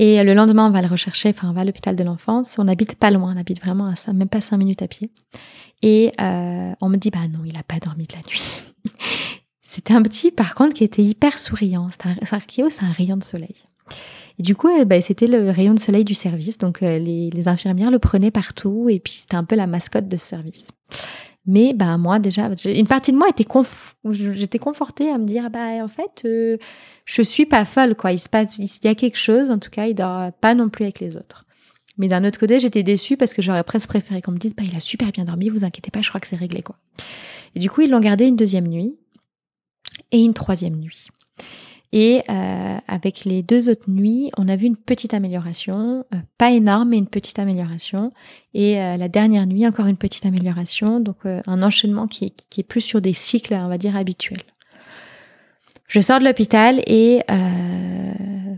Et 0.00 0.22
le 0.22 0.32
lendemain, 0.32 0.68
on 0.68 0.70
va 0.70 0.80
le 0.80 0.86
rechercher, 0.86 1.30
enfin, 1.30 1.50
on 1.50 1.52
va 1.52 1.62
à 1.62 1.64
l'hôpital 1.64 1.96
de 1.96 2.04
l'enfance. 2.04 2.54
On 2.58 2.68
habite 2.68 2.94
pas 2.94 3.10
loin, 3.10 3.34
on 3.34 3.36
habite 3.36 3.60
vraiment 3.60 3.86
à 3.86 4.12
même 4.12 4.28
pas 4.28 4.40
cinq 4.40 4.56
minutes 4.58 4.80
à 4.80 4.86
pied. 4.86 5.10
Et 5.82 6.12
euh, 6.20 6.72
on 6.80 6.88
me 6.88 6.96
dit, 6.96 7.10
bah 7.10 7.26
non, 7.28 7.40
il 7.44 7.58
a 7.58 7.64
pas 7.64 7.80
dormi 7.80 8.06
de 8.06 8.14
la 8.14 8.20
nuit. 8.20 8.44
C'était 9.60 9.94
un 9.94 10.02
petit, 10.02 10.30
par 10.30 10.54
contre, 10.54 10.74
qui 10.74 10.84
était 10.84 11.02
hyper 11.02 11.36
souriant. 11.36 11.88
C'est 11.90 12.06
un, 12.06 12.14
c'est 12.22 12.84
un 12.84 12.92
rayon 12.92 13.16
de 13.16 13.24
soleil. 13.24 13.56
Et 14.38 14.44
du 14.44 14.54
coup, 14.54 14.68
bah, 14.86 15.00
c'était 15.00 15.26
le 15.26 15.50
rayon 15.50 15.74
de 15.74 15.80
soleil 15.80 16.04
du 16.04 16.14
service. 16.14 16.58
Donc, 16.58 16.84
euh, 16.84 16.98
les, 16.98 17.28
les, 17.30 17.48
infirmières 17.48 17.90
le 17.90 17.98
prenaient 17.98 18.30
partout. 18.30 18.88
Et 18.88 19.00
puis, 19.00 19.14
c'était 19.14 19.34
un 19.34 19.42
peu 19.42 19.56
la 19.56 19.66
mascotte 19.66 20.06
de 20.06 20.16
ce 20.16 20.26
service. 20.26 20.68
Mais 21.50 21.72
bah, 21.72 21.96
moi, 21.96 22.18
déjà, 22.18 22.50
une 22.66 22.86
partie 22.86 23.10
de 23.10 23.16
moi 23.16 23.26
était 23.30 23.46
j'étais 24.12 24.58
confortée 24.58 25.10
à 25.10 25.16
me 25.16 25.24
dire, 25.24 25.48
bah, 25.48 25.82
en 25.82 25.88
fait, 25.88 26.22
euh, 26.26 26.58
je 27.06 27.22
suis 27.22 27.46
pas 27.46 27.64
folle. 27.64 27.94
Quoi. 27.94 28.12
Il 28.12 28.18
se 28.18 28.28
passe, 28.28 28.58
il 28.58 28.68
y 28.84 28.88
a 28.88 28.94
quelque 28.94 29.16
chose. 29.16 29.50
En 29.50 29.58
tout 29.58 29.70
cas, 29.70 29.86
il 29.86 29.94
dort 29.94 30.30
pas 30.42 30.54
non 30.54 30.68
plus 30.68 30.84
avec 30.84 31.00
les 31.00 31.16
autres. 31.16 31.46
Mais 31.96 32.06
d'un 32.06 32.22
autre 32.24 32.38
côté, 32.38 32.60
j'étais 32.60 32.82
déçue 32.82 33.16
parce 33.16 33.32
que 33.32 33.40
j'aurais 33.40 33.64
presque 33.64 33.88
préféré 33.88 34.20
qu'on 34.20 34.32
me 34.32 34.38
dise, 34.38 34.54
bah, 34.54 34.62
il 34.64 34.76
a 34.76 34.80
super 34.80 35.10
bien 35.10 35.24
dormi, 35.24 35.48
vous 35.48 35.64
inquiétez 35.64 35.90
pas, 35.90 36.02
je 36.02 36.10
crois 36.10 36.20
que 36.20 36.28
c'est 36.28 36.36
réglé, 36.36 36.60
quoi. 36.60 36.76
Et 37.54 37.60
du 37.60 37.70
coup, 37.70 37.80
ils 37.80 37.90
l'ont 37.90 37.98
gardé 37.98 38.26
une 38.26 38.36
deuxième 38.36 38.68
nuit 38.68 38.94
et 40.12 40.22
une 40.22 40.34
troisième 40.34 40.76
nuit. 40.76 41.08
Et 41.92 42.22
euh, 42.28 42.76
avec 42.86 43.24
les 43.24 43.42
deux 43.42 43.70
autres 43.70 43.88
nuits, 43.88 44.30
on 44.36 44.48
a 44.48 44.56
vu 44.56 44.66
une 44.66 44.76
petite 44.76 45.14
amélioration, 45.14 46.04
euh, 46.12 46.18
pas 46.36 46.50
énorme, 46.50 46.90
mais 46.90 46.98
une 46.98 47.06
petite 47.06 47.38
amélioration. 47.38 48.12
Et 48.52 48.80
euh, 48.80 48.96
la 48.98 49.08
dernière 49.08 49.46
nuit, 49.46 49.66
encore 49.66 49.86
une 49.86 49.96
petite 49.96 50.26
amélioration, 50.26 51.00
donc 51.00 51.16
un 51.24 51.62
enchaînement 51.62 52.06
qui 52.06 52.26
est, 52.26 52.34
qui 52.50 52.60
est, 52.60 52.64
plus 52.64 52.82
sur 52.82 53.00
des 53.00 53.14
cycles, 53.14 53.54
on 53.54 53.68
va 53.68 53.78
dire, 53.78 53.96
habituels. 53.96 54.42
Je 55.86 56.00
sors 56.00 56.18
de 56.18 56.24
l'hôpital 56.24 56.82
et 56.86 57.22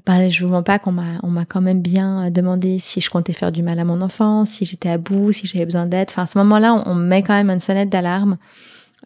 bah, 0.06 0.28
je 0.28 0.44
vous 0.44 0.50
mens 0.50 0.64
pas 0.64 0.80
qu'on 0.80 0.90
m'a, 0.90 1.18
on 1.22 1.28
m'a 1.28 1.44
quand 1.44 1.60
même 1.60 1.80
bien 1.80 2.30
demandé 2.32 2.80
si 2.80 3.00
je 3.00 3.10
comptais 3.10 3.32
faire 3.32 3.52
du 3.52 3.62
mal 3.62 3.78
à 3.78 3.84
mon 3.84 4.00
enfant, 4.00 4.44
si 4.44 4.64
j'étais 4.64 4.88
à 4.88 4.98
bout, 4.98 5.30
si 5.30 5.46
j'avais 5.46 5.66
besoin 5.66 5.86
d'aide. 5.86 6.08
Enfin, 6.10 6.22
à 6.22 6.26
ce 6.26 6.38
moment-là, 6.38 6.82
on, 6.86 6.96
met 6.96 7.22
quand 7.22 7.34
même 7.34 7.50
une 7.50 7.60
sonnette 7.60 7.90
d'alarme. 7.90 8.36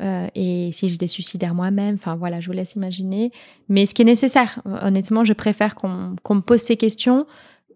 Euh, 0.01 0.27
et 0.35 0.71
si 0.73 0.89
j'étais 0.89 1.07
suicidaire 1.07 1.55
moi-même, 1.55 1.95
enfin 1.95 2.17
voilà, 2.17 2.41
je 2.41 2.47
vous 2.47 2.53
laisse 2.53 2.75
imaginer. 2.75 3.31
Mais 3.69 3.87
ce 3.87 3.95
qui 3.95 4.03
est 4.03 4.07
nécessaire, 4.07 4.61
honnêtement, 4.83 5.25
je 5.25 5.33
préfère 5.33 5.75
qu'on, 5.75 6.17
me 6.31 6.41
pose 6.41 6.61
ces 6.61 6.77
questions, 6.77 7.27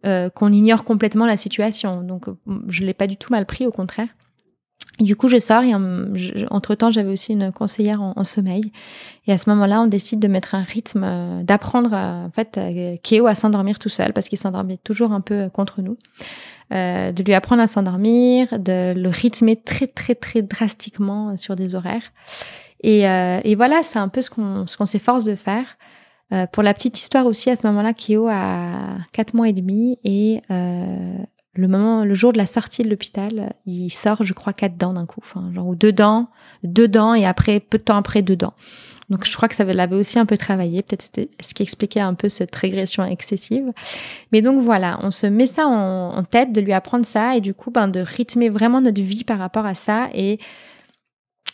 euh, 0.07 0.29
qu'on 0.31 0.53
ignore 0.53 0.85
complètement 0.85 1.27
la 1.27 1.37
situation. 1.37 2.03
Donc, 2.03 2.27
je 2.69 2.85
l'ai 2.85 2.95
pas 2.95 3.07
du 3.07 3.17
tout 3.17 3.33
mal 3.33 3.47
pris, 3.47 3.67
au 3.67 3.73
contraire. 3.73 4.09
Du 5.01 5.15
coup, 5.15 5.29
je 5.29 5.39
sors 5.39 5.63
et 5.63 5.73
entre-temps, 6.51 6.91
j'avais 6.91 7.11
aussi 7.13 7.33
une 7.33 7.53
conseillère 7.53 8.03
en, 8.03 8.25
sommeil. 8.25 8.73
Et 9.29 9.33
à 9.33 9.39
ce 9.39 9.49
moment-là, 9.51 9.81
on 9.81 9.87
décide 9.87 10.19
de 10.19 10.27
mettre 10.27 10.57
un 10.57 10.63
rythme, 10.63 11.05
euh, 11.05 11.43
d'apprendre 11.45 11.93
en 11.93 12.31
fait 12.35 12.59
Kéo 13.05 13.29
à 13.29 13.37
s'endormir 13.37 13.79
tout 13.79 13.89
seul 13.89 14.13
parce 14.13 14.29
qu'il 14.29 14.39
s'endormait 14.39 14.79
toujours 14.79 15.13
un 15.13 15.21
peu 15.21 15.51
contre 15.51 15.83
nous. 15.83 15.97
Euh, 16.71 17.13
de 17.13 17.23
lui 17.23 17.33
apprendre 17.33 17.63
à 17.63 17.67
s'endormir, 17.67 18.59
de 18.59 18.93
le 18.95 19.09
rythmer 19.09 19.57
très 19.57 19.87
très 19.87 20.15
très 20.15 20.43
drastiquement 20.43 21.35
sur 21.37 21.57
des 21.57 21.75
horaires. 21.75 22.13
Et, 22.83 23.09
euh, 23.09 23.41
et 23.43 23.55
voilà, 23.55 23.83
c'est 23.83 23.99
un 23.99 24.09
peu 24.09 24.21
ce 24.21 24.29
qu'on 24.29 24.67
ce 24.67 24.77
qu'on 24.77 24.85
s'efforce 24.85 25.25
de 25.25 25.35
faire. 25.35 25.79
Euh, 26.33 26.47
pour 26.47 26.63
la 26.63 26.75
petite 26.75 26.99
histoire 26.99 27.27
aussi, 27.27 27.49
à 27.49 27.57
ce 27.57 27.67
moment-là, 27.69 27.95
Kéo 27.95 28.29
a 28.29 28.99
4 29.13 29.35
mois 29.35 29.49
et 29.49 29.55
demi 29.55 29.99
et 30.05 30.43
euh, 30.51 31.19
le 31.55 31.69
moment, 31.69 32.05
le 32.05 32.15
jour 32.15 32.33
de 32.33 32.39
la 32.39 32.47
sortie 32.47 32.83
de 32.83 32.91
l'hôpital, 32.91 33.55
il 33.65 33.89
sort, 33.91 34.23
je 34.23 34.35
crois, 34.35 34.53
quatre 34.53 34.77
dents 34.77 34.93
d'un 34.93 35.07
coup, 35.07 35.21
enfin, 35.23 35.51
genre 35.55 35.67
ou 35.67 35.75
deux 35.75 35.93
dents, 35.93 36.29
deux 36.65 36.87
dents 36.87 37.15
et 37.15 37.25
après, 37.25 37.61
peu 37.61 37.79
de 37.79 37.83
temps 37.83 37.97
après, 37.97 38.21
deux 38.21 38.37
dents. 38.37 38.53
Donc, 39.11 39.27
je 39.27 39.35
crois 39.35 39.49
que 39.49 39.55
ça 39.55 39.65
l'avait 39.65 39.97
aussi 39.97 40.19
un 40.19 40.27
peu 40.27 40.37
travaillé. 40.37 40.83
Peut-être 40.83 41.03
c'était 41.03 41.29
ce 41.41 41.55
qui 41.55 41.63
expliquait 41.63 42.01
un 42.01 42.15
peu 42.15 42.29
cette 42.29 42.55
régression 42.55 43.05
excessive. 43.05 43.73
Mais 44.33 44.43
donc, 44.43 44.61
voilà, 44.61 44.99
on 45.03 45.11
se 45.11 45.27
met 45.27 45.47
ça 45.47 45.67
en, 45.67 46.23
tête 46.25 46.53
de 46.53 46.61
lui 46.61 46.73
apprendre 46.73 47.07
ça 47.07 47.37
et 47.37 47.41
du 47.41 47.55
coup, 47.55 47.71
ben, 47.71 47.89
de 47.89 48.01
rythmer 48.01 48.51
vraiment 48.51 48.81
notre 48.81 49.01
vie 49.01 49.25
par 49.25 49.39
rapport 49.39 49.65
à 49.65 49.75
ça 49.75 50.09
et 50.13 50.39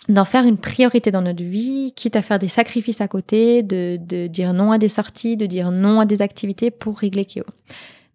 d'en 0.08 0.24
faire 0.24 0.44
une 0.44 0.58
priorité 0.58 1.10
dans 1.10 1.22
notre 1.22 1.44
vie, 1.44 1.92
quitte 1.94 2.16
à 2.16 2.22
faire 2.22 2.38
des 2.38 2.48
sacrifices 2.48 3.00
à 3.00 3.08
côté, 3.08 3.62
de, 3.62 3.98
de 4.00 4.26
dire 4.26 4.52
non 4.52 4.72
à 4.72 4.78
des 4.78 4.88
sorties, 4.88 5.36
de 5.36 5.46
dire 5.46 5.70
non 5.70 6.00
à 6.00 6.06
des 6.06 6.22
activités 6.22 6.70
pour 6.70 6.98
régler 6.98 7.24
Kéo. 7.24 7.44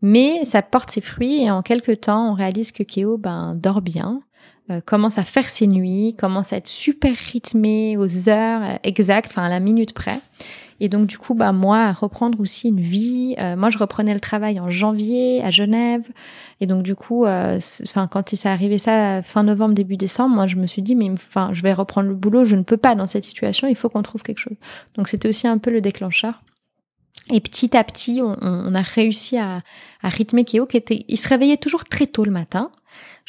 Mais 0.02 0.44
ça 0.44 0.62
porte 0.62 0.92
ses 0.92 1.02
fruits 1.02 1.44
et 1.44 1.52
en 1.52 1.62
quelques 1.62 2.02
temps, 2.02 2.32
on 2.32 2.34
réalise 2.34 2.72
que 2.72 2.84
Kéo 2.84 3.18
ben, 3.18 3.56
dort 3.56 3.82
bien, 3.82 4.22
euh, 4.70 4.82
commence 4.82 5.18
à 5.18 5.24
faire 5.24 5.50
ses 5.50 5.68
nuits, 5.68 6.16
commence 6.18 6.54
à 6.54 6.58
être 6.58 6.68
super 6.68 7.16
rythmé 7.16 7.98
aux 7.98 8.30
heures 8.30 8.80
exactes, 8.84 9.30
enfin 9.32 9.44
à 9.44 9.50
la 9.50 9.60
minute 9.60 9.94
près. 9.94 10.20
Et 10.82 10.88
donc 10.88 11.08
du 11.08 11.18
coup, 11.18 11.34
bah 11.34 11.52
moi, 11.52 11.80
à 11.80 11.92
reprendre 11.92 12.40
aussi 12.40 12.70
une 12.70 12.80
vie. 12.80 13.36
Euh, 13.40 13.56
moi, 13.56 13.70
je 13.70 13.78
reprenais 13.78 14.14
le 14.14 14.20
travail 14.20 14.60
en 14.60 14.70
janvier 14.70 15.44
à 15.44 15.50
Genève. 15.50 16.08
Et 16.62 16.68
donc 16.68 16.84
du 16.84 16.96
coup, 16.96 17.26
euh, 17.26 17.60
enfin 17.84 18.08
quand 18.08 18.32
il 18.32 18.38
s'est 18.38 18.50
arrivé 18.50 18.78
ça 18.78 19.22
fin 19.22 19.44
novembre, 19.44 19.74
début 19.74 19.98
décembre, 19.98 20.36
moi 20.36 20.48
je 20.48 20.56
me 20.56 20.68
suis 20.68 20.82
dit 20.82 20.96
mais 20.96 21.10
enfin 21.10 21.50
je 21.52 21.62
vais 21.62 21.74
reprendre 21.74 22.08
le 22.08 22.16
boulot, 22.16 22.46
je 22.46 22.56
ne 22.56 22.64
peux 22.64 22.78
pas 22.78 22.96
dans 22.96 23.08
cette 23.08 23.24
situation. 23.24 23.68
Il 23.68 23.76
faut 23.76 23.90
qu'on 23.90 24.04
trouve 24.04 24.24
quelque 24.24 24.40
chose. 24.40 24.58
Donc 24.96 25.08
c'était 25.08 25.28
aussi 25.28 25.48
un 25.48 25.58
peu 25.58 25.72
le 25.72 25.82
déclencheur. 25.82 26.42
Et 27.32 27.42
petit 27.42 27.78
à 27.78 27.84
petit, 27.84 28.22
on, 28.24 28.74
a 28.74 28.82
réussi 28.82 29.38
à, 29.38 29.62
rythmer 30.02 30.46
Kéo, 30.46 30.66
qui 30.66 30.78
était, 30.78 31.06
il 31.08 31.18
se 31.18 31.28
réveillait 31.28 31.58
toujours 31.58 31.86
très 31.86 32.08
tôt 32.08 32.26
le 32.26 32.32
matin. 32.32 32.72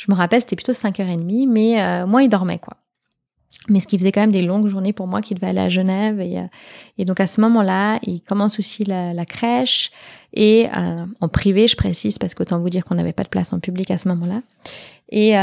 Je 0.01 0.11
me 0.11 0.17
rappelle, 0.17 0.41
c'était 0.41 0.57
plutôt 0.57 0.73
5h30, 0.73 1.47
mais 1.47 1.83
euh, 1.83 2.07
moi, 2.07 2.23
il 2.23 2.31
dormait, 2.31 2.59
quoi. 2.59 2.79
Mais 3.69 3.81
ce 3.81 3.87
qui 3.87 3.99
faisait 3.99 4.13
quand 4.13 4.23
même 4.23 4.31
des 4.31 4.41
longues 4.41 4.67
journées 4.67 4.95
pour 4.95 5.07
moi, 5.07 5.21
qu'il 5.21 5.37
devait 5.37 5.49
aller 5.49 5.61
à 5.61 5.69
Genève. 5.69 6.21
Et, 6.21 6.39
euh, 6.39 7.05
donc 7.05 7.21
à 7.21 7.27
ce 7.27 7.39
moment-là, 7.43 7.99
il 8.05 8.23
commence 8.23 8.59
aussi 8.59 8.83
la, 8.85 9.25
crèche. 9.27 9.91
Et 10.33 10.69
euh, 10.75 11.05
en 11.21 11.29
privé, 11.29 11.69
je 11.69 11.77
précise, 11.77 12.19
parce 12.19 12.35
qu'autant 12.35 12.59
vous 12.61 12.71
dire 12.71 12.87
qu'on 12.87 12.95
n'avait 12.95 13.13
pas 13.13 13.25
de 13.25 13.29
place 13.29 13.53
en 13.53 13.61
public 13.61 13.91
à 13.91 13.99
ce 13.99 14.09
moment-là. 14.09 14.41
Et, 15.11 15.35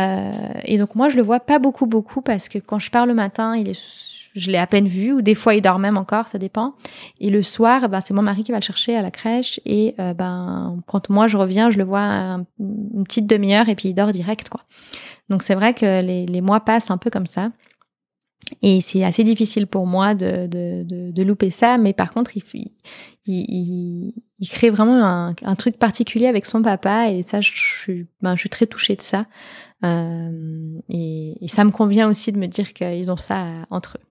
et 0.64 0.78
donc 0.80 0.96
moi, 0.96 1.10
je 1.10 1.18
le 1.18 1.22
vois 1.22 1.42
pas 1.42 1.60
beaucoup, 1.60 1.86
beaucoup, 1.86 2.22
parce 2.22 2.50
que 2.50 2.58
quand 2.58 2.80
je 2.80 2.90
pars 2.90 3.06
le 3.06 3.14
matin, 3.14 3.56
il 3.56 3.70
est 3.70 4.17
je 4.38 4.52
l'ai 4.52 4.58
à 4.58 4.68
peine 4.68 4.88
vu, 4.88 5.14
ou 5.14 5.22
des 5.22 5.36
fois 5.36 5.56
il 5.56 5.62
dort 5.62 5.80
même 5.80 5.98
encore, 5.98 6.28
ça 6.28 6.38
dépend. 6.38 6.76
Et 7.20 7.30
le 7.30 7.42
soir, 7.42 7.90
ben, 7.90 8.02
c'est 8.02 8.14
mon 8.14 8.22
mari 8.22 8.44
qui 8.44 8.52
va 8.52 8.60
le 8.60 8.64
chercher 8.64 8.96
à 8.96 9.02
la 9.02 9.12
crèche, 9.12 9.60
et 9.66 9.96
euh, 10.00 10.14
ben 10.14 10.82
quand 10.86 11.10
moi 11.10 11.28
je 11.28 11.38
reviens, 11.38 11.70
je 11.70 11.78
le 11.78 11.84
vois 11.84 12.02
une 12.60 13.04
petite 13.04 13.28
demi-heure, 13.28 13.70
et 13.70 13.76
puis 13.76 13.90
il 13.90 13.94
dort 13.94 14.12
direct, 14.12 14.50
quoi. 14.50 14.62
Donc 15.30 15.44
c'est 15.44 15.56
vrai 15.56 15.74
que 15.74 16.02
les, 16.02 16.42
mois 16.42 16.62
passent 16.62 16.92
un 16.92 16.98
peu 16.98 17.10
comme 17.10 17.28
ça. 17.28 17.52
Et 18.62 18.80
c'est 18.80 19.04
assez 19.04 19.26
difficile 19.26 19.68
pour 19.68 19.86
moi 19.86 20.16
de, 20.16 20.48
de, 20.48 21.24
louper 21.24 21.52
ça, 21.52 21.78
mais 21.78 21.92
par 21.92 22.14
contre, 22.14 22.38
il, 22.38 22.44
il, 23.26 24.14
il 24.40 24.50
crée 24.50 24.70
vraiment 24.70 25.34
un, 25.42 25.56
truc 25.56 25.78
particulier 25.78 26.28
avec 26.28 26.46
son 26.46 26.62
papa 26.62 27.10
et 27.10 27.24
ça, 27.24 27.42
je 27.42 27.52
suis, 27.52 28.08
ben, 28.22 28.36
je 28.36 28.42
suis 28.42 28.50
très 28.50 28.68
touchée 28.68 28.96
de 28.96 29.02
ça. 29.02 29.26
Euh, 29.84 30.80
et, 30.90 31.36
ça 31.48 31.64
me 31.64 31.72
convient 31.72 32.08
aussi 32.08 32.32
de 32.32 32.38
me 32.38 32.48
dire 32.48 32.74
qu'ils 32.74 33.12
ont 33.12 33.18
ça 33.18 33.48
entre 33.70 33.98
eux. 33.98 34.06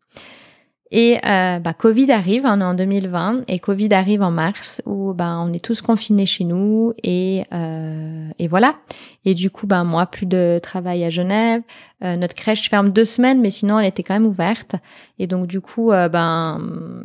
Et 0.92 1.18
euh, 1.26 1.58
bah, 1.58 1.72
Covid 1.72 2.12
arrive, 2.12 2.44
on 2.44 2.60
est 2.60 2.64
en 2.64 2.74
2020, 2.74 3.42
et 3.48 3.58
Covid 3.58 3.88
arrive 3.92 4.22
en 4.22 4.30
mars, 4.30 4.82
où 4.86 5.14
bah, 5.14 5.36
on 5.40 5.52
est 5.52 5.64
tous 5.64 5.82
confinés 5.82 6.26
chez 6.26 6.44
nous, 6.44 6.92
et, 7.02 7.44
euh, 7.52 8.28
et 8.38 8.46
voilà. 8.46 8.76
Et 9.24 9.34
du 9.34 9.50
coup, 9.50 9.66
bah, 9.66 9.82
moi, 9.82 10.06
plus 10.06 10.26
de 10.26 10.60
travail 10.62 11.04
à 11.04 11.10
Genève. 11.10 11.62
Euh, 12.04 12.14
notre 12.14 12.34
crèche 12.34 12.70
ferme 12.70 12.90
deux 12.90 13.04
semaines, 13.04 13.40
mais 13.40 13.50
sinon, 13.50 13.80
elle 13.80 13.86
était 13.86 14.04
quand 14.04 14.14
même 14.14 14.26
ouverte. 14.26 14.76
Et 15.18 15.26
donc, 15.26 15.48
du 15.48 15.60
coup, 15.60 15.90
euh, 15.90 16.08
ben, 16.08 16.60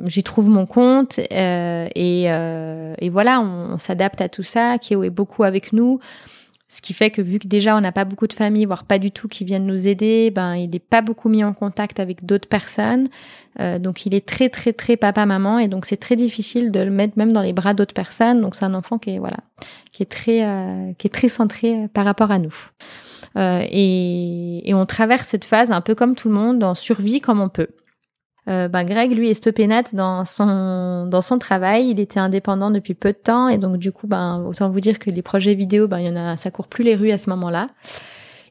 j'y 0.06 0.22
trouve 0.22 0.50
mon 0.50 0.68
compte, 0.68 1.20
euh, 1.32 1.88
et, 1.96 2.26
et 2.26 3.10
voilà, 3.10 3.42
on 3.42 3.80
s'adapte 3.80 4.22
à 4.22 4.30
tout 4.30 4.44
ça. 4.44 4.78
Kéo 4.78 5.04
est 5.04 5.10
beaucoup 5.10 5.44
avec 5.44 5.74
nous. 5.74 6.00
Ce 6.72 6.82
qui 6.82 6.94
fait 6.94 7.12
que 7.12 7.22
vu 7.22 7.38
que 7.38 7.50
déjà 7.50 7.76
on 7.76 7.82
n'a 7.82 7.92
pas 7.92 8.06
beaucoup 8.06 8.28
de 8.28 8.34
familles, 8.34 8.66
voire 8.66 8.86
pas 8.86 8.98
du 8.98 9.12
tout, 9.12 9.28
qui 9.28 9.44
viennent 9.44 9.66
nous 9.66 9.90
aider, 9.90 10.32
ben 10.32 10.56
il 10.56 10.70
n'est 10.70 10.80
pas 10.80 11.02
beaucoup 11.02 11.28
mis 11.28 11.44
en 11.44 11.52
contact 11.52 12.00
avec 12.00 12.26
d'autres 12.26 12.48
personnes. 12.48 13.10
Euh, 13.60 13.78
donc 13.78 14.06
il 14.06 14.16
est 14.16 14.26
très 14.26 14.48
très 14.48 14.72
très 14.72 14.96
papa-maman 14.96 15.60
et 15.60 15.68
donc 15.68 15.84
c'est 15.84 15.98
très 15.98 16.16
difficile 16.16 16.72
de 16.72 16.80
le 16.80 16.90
mettre 16.90 17.18
même 17.18 17.34
dans 17.34 17.42
les 17.42 17.52
bras 17.52 17.74
d'autres 17.74 17.94
personnes. 17.94 18.40
Donc 18.40 18.56
c'est 18.56 18.64
un 18.64 18.74
enfant 18.74 18.98
qui 18.98 19.10
est 19.10 19.20
voilà, 19.20 19.40
qui 19.92 20.02
est 20.02 20.06
très 20.06 20.46
euh, 20.46 20.94
qui 20.98 21.08
est 21.08 21.10
très 21.14 21.28
centré 21.28 21.74
euh, 21.74 21.88
par 21.90 22.06
rapport 22.06 22.32
à 22.32 22.40
nous. 22.40 22.56
et, 23.36 24.70
et 24.70 24.74
on 24.74 24.86
traverse 24.86 25.28
cette 25.28 25.44
phase 25.44 25.72
un 25.72 25.82
peu 25.82 25.94
comme 25.94 26.16
tout 26.16 26.30
le 26.30 26.36
monde, 26.36 26.64
en 26.64 26.74
survie 26.74 27.20
comme 27.20 27.42
on 27.42 27.50
peut. 27.50 27.68
Ben 28.48 28.84
Greg, 28.84 29.14
lui, 29.14 29.30
est 29.30 29.34
stopénate 29.36 29.96
dans 29.96 30.26
son, 30.26 31.06
dans 31.06 31.22
son 31.22 31.38
travail. 31.38 31.90
Il 31.90 32.00
était 32.00 32.20
indépendant 32.20 32.72
depuis 32.72 32.94
peu 32.94 33.14
de 33.14 33.18
temps. 33.18 33.48
Et 33.48 33.58
donc, 33.58 33.78
du 33.78 33.92
coup, 33.92 34.08
ben, 34.08 34.44
autant 34.46 34.70
vous 34.70 34.80
dire 34.82 35.00
que 35.00 35.10
les 35.10 35.22
projets 35.22 35.54
vidéo, 35.54 35.88
ben, 35.88 36.00
il 36.00 36.08
y 36.08 36.10
en 36.10 36.16
a, 36.16 36.38
ça 36.38 36.52
court 36.52 36.68
plus 36.68 36.84
les 36.84 36.96
rues 36.96 37.12
à 37.12 37.18
ce 37.18 37.30
moment-là. 37.30 37.68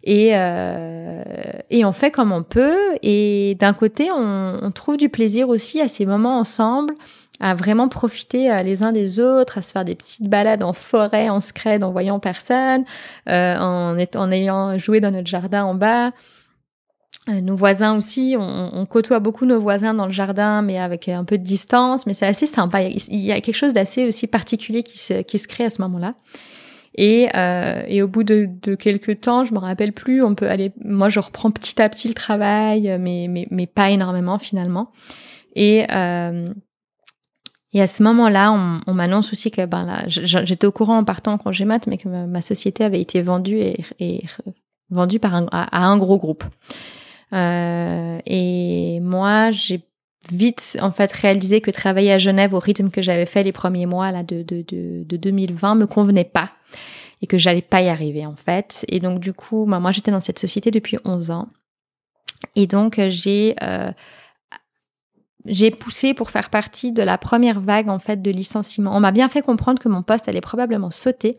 Et, 0.03 0.31
euh, 0.35 1.23
et 1.69 1.85
on 1.85 1.93
fait 1.93 2.11
comme 2.11 2.33
on 2.33 2.43
peut. 2.43 2.79
Et 3.03 3.57
d'un 3.61 3.73
côté, 3.73 4.11
on, 4.13 4.59
on, 4.63 4.71
trouve 4.71 4.97
du 4.97 5.09
plaisir 5.09 5.49
aussi 5.49 5.81
à 5.81 5.89
ces 5.89 6.07
moments 6.07 6.39
ensemble, 6.39 6.95
à 7.41 7.55
vraiment 7.55 7.89
profiter 7.89 8.51
euh, 8.51 8.63
les 8.63 8.83
uns 8.83 8.93
des 8.93 9.21
autres, 9.21 9.59
à 9.59 9.63
se 9.63 9.73
faire 9.73 9.85
des 9.85 9.95
petites 9.95 10.29
balades 10.29 10.63
en 10.63 10.73
forêt, 10.73 11.29
en 11.29 11.41
scred, 11.41 11.85
en 11.85 11.91
voyant 11.91 12.19
personne, 12.19 12.85
euh, 13.29 13.57
en, 13.59 13.97
en 13.99 14.31
ayant 14.31 14.79
joué 14.79 15.01
dans 15.01 15.11
notre 15.11 15.29
jardin 15.29 15.65
en 15.65 15.75
bas. 15.75 16.13
Euh, 17.31 17.41
nos 17.41 17.55
voisins 17.55 17.97
aussi, 17.97 18.35
on, 18.39 18.87
côtoie 18.87 19.21
beaucoup 19.21 19.47
nos 19.47 19.61
voisins 19.61 19.95
dans 19.95 20.07
le 20.07 20.13
jardin, 20.13 20.63
mais 20.63 20.79
avec 20.79 21.09
un 21.09 21.25
peu 21.25 21.39
de 21.39 21.43
distance, 21.43 22.07
mais 22.07 22.15
c'est 22.15 22.27
assez 22.27 22.47
sympa. 22.47 22.83
Il 22.83 23.21
y 23.21 23.33
a 23.33 23.41
quelque 23.41 23.57
chose 23.57 23.73
d'assez 23.73 24.07
aussi 24.07 24.27
particulier 24.27 24.83
qui 24.83 24.99
se, 24.99 25.47
crée 25.47 25.65
à 25.65 25.71
ce 25.71 25.81
moment-là. 25.83 26.15
Et, 26.97 27.29
euh, 27.37 28.03
au 28.03 28.09
bout 28.09 28.25
de, 28.25 28.75
quelques 28.75 29.21
temps, 29.21 29.45
je 29.45 29.55
me 29.55 29.59
rappelle 29.59 29.93
plus, 29.93 30.23
on 30.23 30.35
peut 30.35 30.49
aller. 30.49 30.73
Moi, 30.85 31.09
je 31.09 31.21
reprends 31.21 31.51
petit 31.51 31.81
à 31.81 31.89
petit 31.89 32.09
le 32.09 32.15
travail, 32.15 32.97
mais, 32.99 33.47
mais, 33.51 33.67
pas 33.67 33.91
énormément 33.91 34.39
finalement. 34.39 34.91
Et, 35.55 35.87
euh, 35.93 36.53
et 37.73 37.81
à 37.81 37.87
ce 37.87 38.03
moment-là, 38.03 38.53
on, 38.53 38.81
on 38.87 38.95
m'annonce 38.95 39.33
aussi 39.33 39.51
que 39.51 39.65
ben 39.67 39.85
là, 39.85 40.03
j'étais 40.07 40.67
au 40.67 40.73
courant 40.73 40.99
en 40.99 41.05
partant 41.05 41.35
en 41.35 41.39
congé 41.39 41.65
mat, 41.65 41.87
mais 41.87 41.99
que 41.99 42.09
ma, 42.09 42.41
société 42.41 42.83
avait 42.83 43.01
été 43.01 43.23
vendue 43.23 43.61
et, 44.01 44.25
vendue 44.91 45.21
par 45.21 45.35
à 45.53 45.85
un 45.85 45.97
gros 45.97 46.19
groupe. 46.19 46.45
Euh, 47.33 48.19
et 48.27 49.01
moi, 49.01 49.51
j'ai 49.51 49.83
vite 50.31 50.79
en 50.83 50.91
fait 50.93 51.11
réalisé 51.13 51.61
que 51.61 51.71
travailler 51.71 52.13
à 52.13 52.19
Genève 52.19 52.55
au 52.55 52.59
rythme 52.59 52.91
que 52.91 53.03
j'avais 53.03 53.27
fait 53.27 53.43
les 53.43 53.53
premiers 53.53 53.87
mois 53.87 54.13
là 54.13 54.23
de, 54.23 54.43
de, 54.43 54.63
de, 54.69 55.03
de 55.05 55.17
2020 55.17 55.77
me 55.77 55.87
convenait 55.87 56.25
pas 56.25 56.51
et 57.23 57.27
que 57.27 57.39
j'allais 57.39 57.63
pas 57.63 57.81
y 57.81 57.89
arriver 57.89 58.27
en 58.27 58.37
fait. 58.37 58.85
Et 58.89 59.01
donc 59.01 59.21
du 59.21 59.33
coup, 59.33 59.67
bah, 59.67 59.81
moi 59.81 59.93
j'étais 59.93 60.11
dans 60.11 60.21
cette 60.21 60.39
société 60.39 60.71
depuis 60.71 60.99
11 61.05 61.31
ans 61.31 61.49
et 62.55 62.67
donc 62.67 63.01
j'ai 63.09 63.57
euh, 63.63 63.93
j'ai 65.47 65.71
poussé 65.71 66.13
pour 66.13 66.31
faire 66.31 66.51
partie 66.51 66.93
de 66.93 67.03
la 67.03 67.17
première 67.17 67.61
vague 67.61 67.89
en 67.89 67.99
fait 67.99 68.21
de 68.21 68.31
licenciement. 68.31 68.95
On 68.95 69.01
m'a 69.01 69.13
bien 69.13 69.29
fait 69.29 69.43
comprendre 69.43 69.81
que 69.81 69.89
mon 69.89 70.03
poste 70.03 70.29
allait 70.29 70.41
probablement 70.41 70.91
sauter 70.91 71.39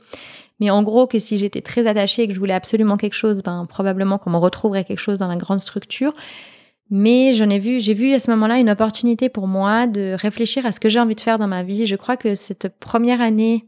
mais 0.62 0.70
en 0.70 0.84
gros, 0.84 1.08
que 1.08 1.18
si 1.18 1.40
j'étais 1.40 1.62
très 1.62 1.88
attachée 1.88 2.22
et 2.22 2.28
que 2.28 2.36
je 2.36 2.40
voulais 2.40 2.54
absolument 2.54 2.96
quelque 2.96 3.16
chose, 3.16 3.42
ben, 3.44 3.66
probablement 3.68 4.20
qu'on 4.20 4.30
me 4.30 4.38
retrouverait 4.38 4.84
quelque 4.84 5.00
chose 5.00 5.18
dans 5.18 5.28
la 5.28 5.36
grande 5.36 5.60
structure. 5.60 6.14
Mais 6.92 7.34
j'en 7.34 7.50
ai 7.50 7.58
vu, 7.58 7.80
j'ai 7.80 7.96
vu 7.96 8.14
à 8.14 8.20
ce 8.20 8.30
moment-là 8.32 8.60
une 8.60 8.70
opportunité 8.70 9.28
pour 9.28 9.48
moi 9.48 9.88
de 9.88 10.14
réfléchir 10.14 10.66
à 10.68 10.72
ce 10.72 10.80
que 10.80 10.88
j'ai 10.88 11.00
envie 11.00 11.16
de 11.16 11.22
faire 11.22 11.40
dans 11.40 11.48
ma 11.48 11.64
vie. 11.64 11.88
Je 11.88 11.96
crois 11.96 12.16
que 12.16 12.36
cette 12.36 12.68
première 12.80 13.22
année 13.22 13.66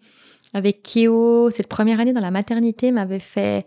avec 0.53 0.83
Kyo, 0.83 1.49
cette 1.49 1.67
première 1.67 1.99
année 1.99 2.13
dans 2.13 2.21
la 2.21 2.29
maternité 2.29 2.91
m'avait 2.91 3.19
fait 3.19 3.65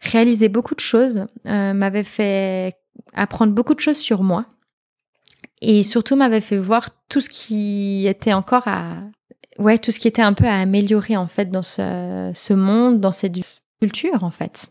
réaliser 0.00 0.48
beaucoup 0.48 0.74
de 0.74 0.80
choses, 0.80 1.26
euh, 1.44 1.74
m'avait 1.74 2.04
fait 2.04 2.78
apprendre 3.12 3.52
beaucoup 3.52 3.74
de 3.74 3.80
choses 3.80 3.98
sur 3.98 4.22
moi 4.22 4.46
et 5.60 5.82
surtout 5.82 6.16
m'avait 6.16 6.40
fait 6.40 6.56
voir 6.56 6.88
tout 7.08 7.20
ce 7.20 7.28
qui 7.28 8.06
était 8.06 8.32
encore 8.32 8.68
à, 8.68 9.02
ouais, 9.58 9.78
tout 9.78 9.90
ce 9.90 9.98
qui 9.98 10.08
était 10.08 10.22
un 10.22 10.32
peu 10.32 10.46
à 10.46 10.60
améliorer 10.60 11.16
en 11.16 11.26
fait 11.26 11.50
dans 11.50 11.62
ce, 11.62 12.52
monde, 12.52 13.00
dans 13.00 13.10
cette 13.10 13.34
culture 13.80 14.24
en 14.24 14.30
fait. 14.30 14.70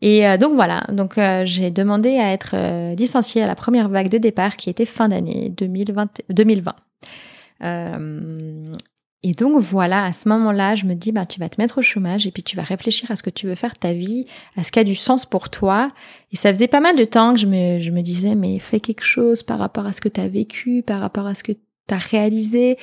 Et 0.00 0.26
euh, 0.26 0.36
donc 0.36 0.54
voilà, 0.54 0.84
donc 0.90 1.16
euh, 1.16 1.44
j'ai 1.44 1.70
demandé 1.70 2.18
à 2.18 2.32
être 2.32 2.54
euh, 2.54 2.94
licenciée 2.96 3.42
à 3.42 3.46
la 3.46 3.54
première 3.54 3.88
vague 3.88 4.08
de 4.08 4.18
départ 4.18 4.56
qui 4.56 4.68
était 4.68 4.86
fin 4.86 5.08
d'année 5.08 5.50
2020. 5.56 6.22
2020. 6.28 6.74
et 9.22 9.32
donc 9.34 9.60
voilà, 9.60 10.04
à 10.04 10.12
ce 10.12 10.28
moment-là, 10.28 10.74
je 10.74 10.86
me 10.86 10.94
dis, 10.94 11.12
bah, 11.12 11.24
tu 11.24 11.38
vas 11.38 11.48
te 11.48 11.60
mettre 11.60 11.78
au 11.78 11.82
chômage 11.82 12.26
et 12.26 12.32
puis 12.32 12.42
tu 12.42 12.56
vas 12.56 12.64
réfléchir 12.64 13.12
à 13.12 13.16
ce 13.16 13.22
que 13.22 13.30
tu 13.30 13.46
veux 13.46 13.54
faire 13.54 13.78
ta 13.78 13.92
vie, 13.92 14.24
à 14.56 14.64
ce 14.64 14.72
qui 14.72 14.80
a 14.80 14.84
du 14.84 14.96
sens 14.96 15.24
pour 15.24 15.50
toi. 15.50 15.86
Et 16.32 16.36
ça 16.36 16.52
faisait 16.52 16.66
pas 16.66 16.80
mal 16.80 16.96
de 16.96 17.04
temps 17.04 17.32
que 17.34 17.38
je 17.38 17.46
me, 17.46 17.78
je 17.78 17.92
me 17.92 18.00
disais, 18.00 18.34
mais 18.34 18.58
fais 18.58 18.80
quelque 18.80 19.04
chose 19.04 19.44
par 19.44 19.60
rapport 19.60 19.86
à 19.86 19.92
ce 19.92 20.00
que 20.00 20.08
tu 20.08 20.20
as 20.20 20.26
vécu, 20.26 20.82
par 20.82 20.98
rapport 20.98 21.28
à 21.28 21.36
ce 21.36 21.44
que 21.44 21.52
t'as 21.86 21.98
réalisé. 21.98 22.78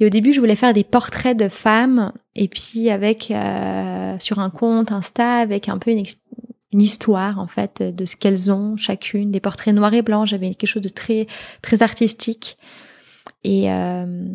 Et 0.00 0.06
au 0.06 0.08
début, 0.10 0.32
je 0.32 0.40
voulais 0.40 0.56
faire 0.56 0.72
des 0.72 0.84
portraits 0.84 1.36
de 1.36 1.48
femmes, 1.48 2.12
et 2.34 2.48
puis 2.48 2.90
avec 2.90 3.30
euh, 3.30 4.16
sur 4.20 4.38
un 4.38 4.50
compte 4.50 4.92
Insta, 4.92 5.38
avec 5.38 5.68
un 5.68 5.78
peu 5.78 5.90
une, 5.90 6.04
histoire 6.72 7.40
en 7.40 7.46
fait 7.46 7.82
de 7.82 8.04
ce 8.04 8.14
qu'elles 8.14 8.52
ont 8.52 8.76
chacune, 8.76 9.30
des 9.30 9.40
portraits 9.40 9.74
noirs 9.74 9.94
et 9.94 10.02
blancs. 10.02 10.26
J'avais 10.28 10.54
quelque 10.54 10.68
chose 10.68 10.82
de 10.82 10.88
très 10.88 11.26
très 11.62 11.82
artistique. 11.82 12.58
Et 13.42 13.72
euh, 13.72 14.26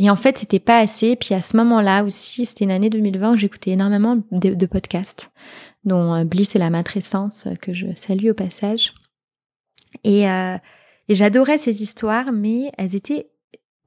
et 0.00 0.10
en 0.10 0.16
fait, 0.16 0.38
c'était 0.38 0.60
pas 0.60 0.78
assez. 0.78 1.16
Puis 1.16 1.34
à 1.34 1.40
ce 1.40 1.56
moment-là 1.56 2.04
aussi, 2.04 2.44
c'était 2.44 2.64
une 2.64 2.70
année 2.70 2.90
2020 2.90 3.32
où 3.32 3.36
j'écoutais 3.36 3.70
énormément 3.70 4.18
de, 4.30 4.66
podcasts, 4.66 5.30
dont 5.84 6.14
euh, 6.14 6.24
Bliss 6.24 6.54
et 6.54 6.58
la 6.58 6.70
matrescence, 6.70 7.48
que 7.62 7.72
je 7.72 7.86
salue 7.94 8.28
au 8.28 8.34
passage. 8.34 8.92
Et 10.04 10.26
j'adorais 11.08 11.58
ces 11.58 11.82
histoires, 11.82 12.32
mais 12.32 12.70
elles 12.76 12.94
étaient 12.94 13.28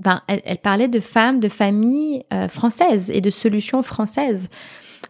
ben, 0.02 0.22
elle, 0.28 0.58
parlait 0.58 0.88
de 0.88 1.00
femmes, 1.00 1.40
de 1.40 1.48
familles 1.48 2.24
euh, 2.34 2.48
françaises 2.48 3.12
et 3.12 3.22
de 3.22 3.30
solutions 3.30 3.84
françaises. 3.84 4.50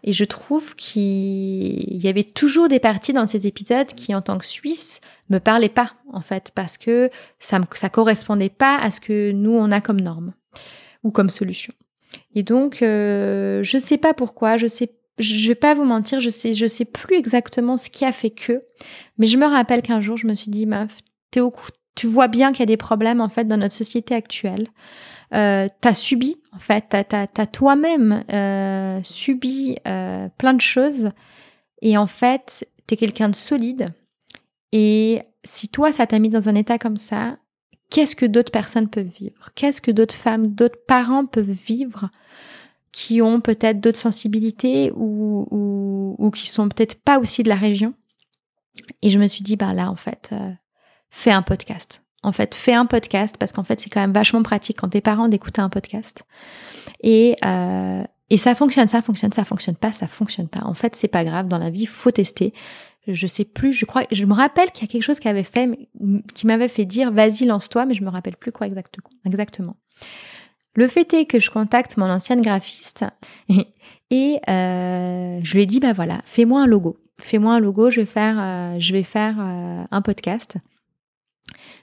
Et 0.04 0.12
je 0.12 0.26
trouve 0.26 0.76
qu'il 0.76 1.98
y 1.98 2.08
avait 2.08 2.24
toujours 2.24 2.68
des 2.68 2.80
parties 2.80 3.14
dans 3.14 3.28
ces 3.28 3.48
épisodes 3.48 3.88
qui, 3.88 4.14
en 4.14 4.22
tant 4.22 4.38
que 4.38 4.46
Suisse, 4.46 5.00
me 5.30 5.40
parlaient 5.40 5.70
pas, 5.70 5.94
en 6.12 6.22
fait, 6.22 6.52
parce 6.54 6.78
que 6.78 7.10
ça 7.40 7.60
ne 7.60 7.66
correspondait 7.90 8.50
pas 8.50 8.78
à 8.78 8.92
ce 8.92 9.00
que 9.00 9.32
nous, 9.32 9.54
on 9.54 9.72
a 9.72 9.80
comme 9.80 10.02
norme 10.02 10.34
ou 11.04 11.12
comme 11.12 11.30
solution. 11.30 11.74
Et 12.36 12.44
donc, 12.44 12.82
euh, 12.82 13.64
je 13.64 13.78
sais 13.78 13.98
pas 13.98 14.14
pourquoi, 14.14 14.58
je 14.58 14.68
sais 14.68 14.92
je 15.20 15.48
vais 15.50 15.56
pas 15.56 15.76
vous 15.76 15.84
mentir, 15.84 16.20
je 16.20 16.30
sais, 16.30 16.54
je 16.54 16.66
sais 16.66 16.86
plus 16.86 17.16
exactement 17.16 17.78
ce 17.78 17.92
qui 17.92 18.06
a 18.06 18.12
fait 18.12 18.32
que, 18.32 18.64
mais 19.20 19.28
je 19.28 19.38
me 19.38 19.46
rappelle 19.46 19.84
qu'un 19.84 20.02
jour, 20.02 20.18
je 20.18 20.26
me 20.26 20.34
suis 20.34 20.50
dit, 20.50 20.66
meuf, 20.66 21.00
t'es 21.30 21.42
au, 21.42 21.52
tu 21.96 22.08
vois 22.08 22.28
bien 22.28 22.52
qu'il 22.52 22.62
y 22.62 22.64
a 22.64 22.68
des 22.68 22.78
problèmes 22.78 23.22
en 23.22 23.30
fait 23.30 23.46
dans 23.46 23.58
notre 23.58 23.76
société 23.76 24.16
actuelle. 24.16 24.68
Euh, 25.34 25.68
t'as 25.80 25.94
subi 25.94 26.38
en 26.52 26.60
fait, 26.60 26.86
t'as 26.90 27.28
as, 27.38 27.48
toi-même 27.48 28.24
euh, 28.32 29.00
subi 29.04 29.78
euh, 29.88 30.28
plein 30.38 30.54
de 30.54 30.62
choses 30.62 31.12
et 31.82 31.98
en 31.98 32.08
fait 32.08 32.68
t'es 32.88 32.98
quelqu'un 32.98 33.30
de 33.30 33.36
solide. 33.36 33.94
Et 34.74 35.22
si 35.44 35.70
toi 35.70 35.92
ça 35.92 36.06
t'a 36.08 36.20
mis 36.20 36.30
dans 36.30 36.50
un 36.50 36.56
état 36.56 36.78
comme 36.78 36.98
ça, 36.98 37.38
qu'est-ce 37.90 38.16
que 38.16 38.26
d'autres 38.26 38.52
personnes 38.52 38.90
peuvent 38.90 39.06
vivre? 39.06 39.52
Qu'est-ce 39.56 39.82
que 39.82 39.92
d'autres 39.92 40.16
femmes, 40.16 40.48
d'autres 40.48 40.80
parents 40.88 41.26
peuvent 41.26 41.50
vivre 41.50 42.10
qui 42.92 43.22
ont 43.22 43.40
peut-être 43.40 43.80
d'autres 43.80 43.98
sensibilités 43.98 44.92
ou, 44.96 45.48
ou, 45.50 46.16
ou, 46.18 46.30
qui 46.30 46.50
sont 46.50 46.68
peut-être 46.68 47.02
pas 47.02 47.20
aussi 47.20 47.42
de 47.42 47.50
la 47.50 47.56
région? 47.56 47.94
Et 49.02 49.10
je 49.10 49.20
me 49.20 49.28
suis 49.28 49.44
dit 49.44 49.56
bah 49.56 49.74
là 49.74 49.90
en 49.90 49.96
fait 49.96 50.34
fais 51.12 51.32
un 51.32 51.44
podcast. 51.44 52.02
En 52.24 52.32
fait, 52.32 52.56
fais 52.56 52.74
un 52.74 52.86
podcast 52.86 53.36
parce 53.38 53.52
qu'en 53.52 53.64
fait, 53.64 53.80
c'est 53.80 53.90
quand 53.90 54.00
même 54.00 54.14
vachement 54.14 54.44
pratique 54.44 54.78
quand 54.80 54.90
t'es 54.90 55.02
parents 55.02 55.28
d'écouter 55.28 55.62
un 55.62 55.70
podcast. 55.70 56.24
Et, 57.02 57.36
euh, 57.46 58.04
et 58.30 58.38
ça 58.38 58.56
fonctionne, 58.56 58.88
ça 58.88 59.02
fonctionne, 59.02 59.32
ça 59.32 59.44
fonctionne 59.44 59.76
pas, 59.76 59.92
ça 59.92 60.08
fonctionne 60.08 60.48
pas. 60.48 60.62
En 60.64 60.74
fait, 60.74 60.96
c'est 60.96 61.08
pas 61.08 61.24
grave. 61.24 61.48
Dans 61.48 61.58
la 61.58 61.70
vie, 61.70 61.86
faut 61.86 62.12
tester. 62.12 62.54
Je 63.08 63.26
sais 63.26 63.46
plus, 63.46 63.74
je 63.74 63.86
crois, 63.86 64.04
je 64.12 64.26
me 64.26 64.34
rappelle 64.34 64.70
qu'il 64.72 64.88
y 64.88 64.90
a 64.90 64.92
quelque 64.92 65.04
chose 65.04 65.20
qui 65.20 65.28
avait 65.28 65.44
fait, 65.44 65.70
qui 66.36 66.46
m'avait 66.46 66.68
fait 66.68 66.86
dire, 66.86 67.12
vas-y, 67.12 67.46
lance-toi, 67.46 67.88
mais 67.88 67.96
je 67.96 68.04
me 68.04 68.10
rappelle 68.10 68.38
plus 68.38 68.52
quoi 68.52 68.68
exactement. 68.68 69.76
Le 70.76 70.88
fait 70.88 71.12
est 71.16 71.26
que 71.26 71.40
je 71.40 71.50
contacte 71.50 71.98
mon 71.98 72.10
ancienne 72.10 72.42
graphiste 72.42 73.04
et, 74.12 74.40
je 74.48 75.54
lui 75.54 75.64
ai 75.64 75.66
dit, 75.66 75.80
bah 75.80 75.94
voilà, 75.94 76.22
fais-moi 76.26 76.62
un 76.62 76.68
logo. 76.68 77.00
Fais-moi 77.20 77.56
un 77.56 77.60
logo, 77.60 77.90
je 77.90 78.02
vais 78.02 78.06
faire, 78.06 78.80
je 78.80 78.94
vais 78.94 79.04
faire 79.04 79.40
un 79.40 80.02
podcast. 80.04 80.58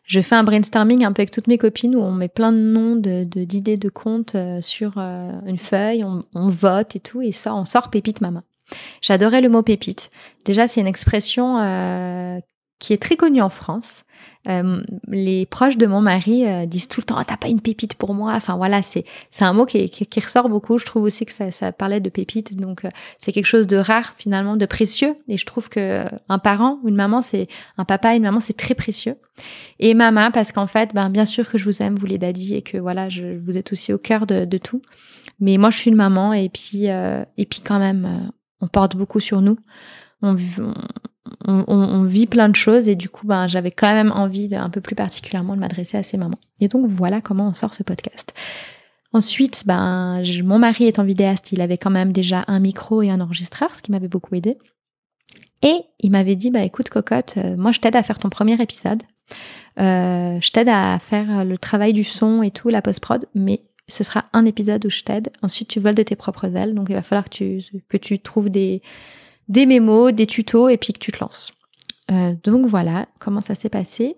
Je 0.05 0.21
fais 0.21 0.35
un 0.35 0.45
brainstorming 0.45 1.05
un 1.05 1.13
peu 1.13 1.21
avec 1.21 1.31
toutes 1.31 1.49
mes 1.49 1.59
copines 1.59 1.95
où 1.95 2.01
on 2.01 2.13
met 2.13 2.29
plein 2.29 2.53
de 2.53 2.59
noms, 2.59 2.97
d'idées 2.97 3.77
de, 3.77 3.89
de, 3.89 3.89
comptes 3.89 4.37
sur 4.61 4.99
une 4.99 5.59
feuille, 5.59 6.05
on, 6.05 6.21
on, 6.35 6.49
vote 6.49 6.97
et 6.97 7.01
tout, 7.01 7.21
et 7.21 7.33
ça, 7.33 7.55
on 7.55 7.65
sort 7.65 7.91
pépite 7.91 8.21
maman. 8.21 8.43
J'adorais 9.01 9.41
le 9.41 9.49
mot 9.49 9.63
pépite. 9.63 10.11
Déjà, 10.45 10.69
c'est 10.69 10.81
une 10.81 10.87
expression 10.87 11.59
euh, 11.59 12.39
qui 12.79 12.93
est 12.93 13.03
très 13.03 13.17
connue 13.17 13.43
en 13.43 13.49
France. 13.49 14.05
Euh, 14.49 14.83
les 15.09 15.47
proches 15.47 15.77
de 15.77 15.87
mon 15.87 16.01
mari 16.01 16.47
euh, 16.47 16.65
disent 16.65 16.89
tout 16.89 17.01
le 17.01 17.05
temps 17.05 17.17
ah, 17.19 17.25
T'as 17.25 17.37
pas 17.37 17.49
une 17.49 17.61
pépite 17.61 17.97
pour 17.97 18.15
moi 18.15 18.33
Enfin 18.35 18.57
voilà, 18.57 18.83
c'est 18.83 19.05
un 19.41 19.53
mot 19.53 19.67
qui, 19.67 19.89
qui, 19.91 20.21
ressort 20.21 20.49
beaucoup. 20.49 20.79
Je 20.79 20.87
trouve 20.87 21.03
aussi 21.03 21.27
que 21.27 21.33
ça, 21.33 21.51
ça 21.51 21.73
parlait 21.73 22.01
de 22.01 22.09
pépite. 22.09 22.57
Donc 22.57 22.83
c'est 23.19 23.33
quelque 23.33 23.47
chose 23.47 23.67
de 23.67 23.77
rare 23.77 24.15
finalement, 24.17 24.57
de 24.57 24.67
précieux. 24.67 25.17
Et 25.29 25.37
je 25.37 25.45
trouve 25.45 25.69
que 25.69 26.05
un 26.29 26.39
parent 26.39 26.79
ou 26.83 26.89
une 26.89 26.95
maman, 26.95 27.21
c'est 27.21 27.49
un 27.77 27.85
papa 27.85 28.15
et 28.15 28.17
une 28.17 28.23
maman, 28.23 28.41
c'est 28.41 28.57
très 28.57 28.75
précieux. 28.75 29.17
Et 29.81 29.95
maman, 29.95 30.31
parce 30.31 30.53
qu'en 30.53 30.67
fait, 30.67 30.95
ben, 30.95 31.11
bien 31.11 31.27
sûr 31.27 31.49
que 31.49 31.59
je 31.59 31.65
vous 31.65 31.83
aime, 31.83 31.97
vous 31.97 32.07
les 32.07 32.19
daddy, 32.19 32.55
et 32.55 32.63
que 32.63 32.79
voilà, 32.79 33.09
je, 33.09 33.39
vous 33.45 33.57
êtes 33.57 33.73
aussi 33.73 33.93
au 33.93 33.99
cœur 33.99 34.27
de, 34.27 34.45
de 34.45 34.59
tout. 34.59 34.83
Mais 35.41 35.57
moi, 35.57 35.71
je 35.71 35.79
suis 35.79 35.91
une 35.91 35.97
maman 35.97 36.33
et 36.33 36.49
puis, 36.49 36.87
et 36.87 37.47
puis 37.47 37.61
quand 37.61 37.79
même, 37.79 38.31
on 38.61 38.69
porte 38.69 38.97
beaucoup 38.97 39.21
sur 39.21 39.41
nous. 39.41 39.57
On, 40.23 40.35
on, 41.47 42.03
vit 42.03 42.27
plein 42.27 42.49
de 42.49 42.57
choses 42.57 42.89
et 42.89 42.97
du 42.97 43.09
coup, 43.09 43.27
ben, 43.27 43.47
j'avais 43.47 43.71
quand 43.71 43.93
même 43.93 44.13
envie 44.13 44.49
un 44.55 44.71
peu 44.71 44.81
plus 44.81 44.95
particulièrement 44.95 45.55
de 45.55 45.61
m'adresser 45.61 45.97
à 45.97 46.03
ces 46.03 46.17
mamans. 46.17 46.39
Et 46.61 46.69
donc 46.69 46.87
voilà 46.87 47.21
comment 47.21 47.49
on 47.49 47.55
sort 47.55 47.75
ce 47.75 47.83
podcast. 47.83 48.35
Ensuite, 49.13 49.65
ben, 49.67 50.23
mon 50.45 50.59
mari 50.59 50.87
étant 50.87 51.05
vidéaste, 51.05 51.53
il 51.53 51.61
avait 51.61 51.79
quand 51.79 51.91
même 51.91 52.13
déjà 52.13 52.45
un 52.47 52.61
micro 52.61 53.03
et 53.03 53.11
un 53.11 53.21
enregistreur, 53.21 53.75
ce 53.75 53.83
qui 53.83 53.91
m'avait 53.91 54.09
beaucoup 54.09 54.35
aidé. 54.35 54.59
Et 55.63 55.81
il 56.01 56.11
m'avait 56.11 56.37
dit, 56.37 56.51
bah 56.51 56.63
écoute 56.63 56.89
cocotte, 56.89 57.35
euh, 57.37 57.57
moi 57.57 57.73
je 57.73 57.81
t'aide 57.81 57.97
à 57.97 58.03
faire 58.03 58.19
ton 58.19 58.29
premier 58.29 58.61
épisode. 58.61 59.03
Euh, 59.81 60.39
je 60.41 60.51
t'aide 60.51 60.69
à 60.69 60.99
faire 60.99 61.45
le 61.45 61.59
travail 61.59 61.93
du 61.93 62.05
son 62.05 62.43
et 62.43 62.51
tout, 62.51 62.69
la 62.69 62.83
post-prod, 62.83 63.27
mais 63.35 63.63
ce 63.89 64.05
sera 64.05 64.27
un 64.33 64.45
épisode 64.45 64.85
où 64.87 64.91
je 64.91 65.03
t'aide. 65.03 65.31
Ensuite, 65.43 65.69
tu 65.69 65.81
voles 65.81 65.95
de 65.95 66.03
tes 66.03 66.17
propres 66.17 66.55
ailes. 66.57 66.75
Donc, 66.75 66.89
il 66.91 66.95
va 66.95 67.03
falloir 67.03 67.25
que 67.25 67.31
tu, 67.31 67.63
que 67.89 67.97
tu 67.97 68.19
trouves 68.19 68.51
des, 68.51 68.83
des 69.49 69.67
mémos, 69.67 70.13
des 70.13 70.27
tutos 70.27 70.69
et 70.69 70.77
puis 70.77 70.93
que 70.93 70.99
tu 70.99 71.13
te 71.13 71.21
lances. 71.21 71.53
Euh, 72.11 72.35
donc, 72.45 72.67
voilà 72.67 73.07
comment 73.19 73.41
ça 73.41 73.55
s'est 73.55 73.69
passé. 73.69 74.17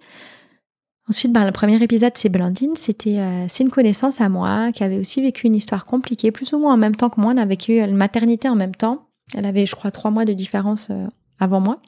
Ensuite, 1.09 1.33
ben, 1.33 1.45
le 1.45 1.51
premier 1.53 1.83
épisode, 1.83 2.13
c'est 2.15 2.29
Blandine. 2.29 2.77
C'était, 2.77 3.19
euh, 3.19 3.47
c'est 3.49 3.65
une 3.65 3.71
connaissance 3.71 4.21
à 4.21 4.29
moi 4.29 4.71
qui 4.73 4.85
avait 4.85 4.99
aussi 4.99 5.21
vécu 5.21 5.47
une 5.47 5.57
histoire 5.57 5.85
compliquée, 5.85 6.31
plus 6.31 6.53
ou 6.53 6.59
moins 6.59 6.75
en 6.75 6.77
même 6.77 6.95
temps 6.95 7.11
que 7.11 7.21
moi. 7.21 7.33
On 7.35 7.37
a 7.37 7.47
vécu 7.47 7.81
une 7.81 7.97
maternité 7.97 8.49
en 8.49 8.55
même 8.55 8.75
temps. 8.75 9.09
Elle 9.35 9.47
avait, 9.47 9.67
je 9.67 9.75
crois, 9.75 9.91
trois 9.91 10.11
mois 10.11 10.25
de 10.25 10.33
différence 10.33 10.89
euh, 10.91 11.07
avant 11.41 11.61
moi. 11.61 11.81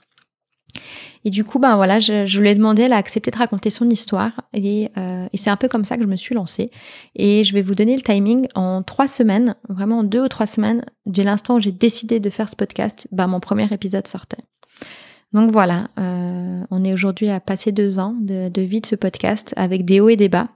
Et 1.24 1.30
du 1.30 1.44
coup, 1.44 1.58
ben 1.58 1.76
voilà, 1.76 1.98
je, 1.98 2.26
je, 2.26 2.40
lui 2.40 2.48
ai 2.48 2.54
demandé, 2.54 2.82
elle 2.82 2.92
a 2.92 2.96
accepté 2.96 3.30
de 3.30 3.36
raconter 3.36 3.70
son 3.70 3.88
histoire. 3.88 4.32
Et, 4.52 4.90
euh, 4.96 5.26
et 5.32 5.36
c'est 5.36 5.50
un 5.50 5.56
peu 5.56 5.68
comme 5.68 5.84
ça 5.84 5.96
que 5.96 6.02
je 6.02 6.08
me 6.08 6.16
suis 6.16 6.34
lancée. 6.34 6.70
Et 7.14 7.44
je 7.44 7.52
vais 7.52 7.62
vous 7.62 7.74
donner 7.74 7.94
le 7.94 8.02
timing. 8.02 8.48
En 8.54 8.82
trois 8.82 9.06
semaines, 9.06 9.54
vraiment 9.68 10.00
en 10.00 10.04
deux 10.04 10.24
ou 10.24 10.28
trois 10.28 10.46
semaines, 10.46 10.84
de 11.06 11.22
l'instant 11.22 11.56
où 11.56 11.60
j'ai 11.60 11.72
décidé 11.72 12.18
de 12.18 12.30
faire 12.30 12.48
ce 12.48 12.56
podcast, 12.56 13.06
ben 13.12 13.28
mon 13.28 13.40
premier 13.40 13.72
épisode 13.72 14.06
sortait. 14.08 14.42
Donc 15.32 15.50
voilà, 15.50 15.88
euh, 15.98 16.62
on 16.70 16.84
est 16.84 16.92
aujourd'hui 16.92 17.30
à 17.30 17.40
passer 17.40 17.72
deux 17.72 17.98
ans 17.98 18.14
de, 18.20 18.60
vie 18.60 18.80
de 18.80 18.86
ce 18.86 18.96
podcast 18.96 19.54
avec 19.56 19.84
des 19.84 20.00
hauts 20.00 20.10
et 20.10 20.16
des 20.16 20.28
bas. 20.28 20.48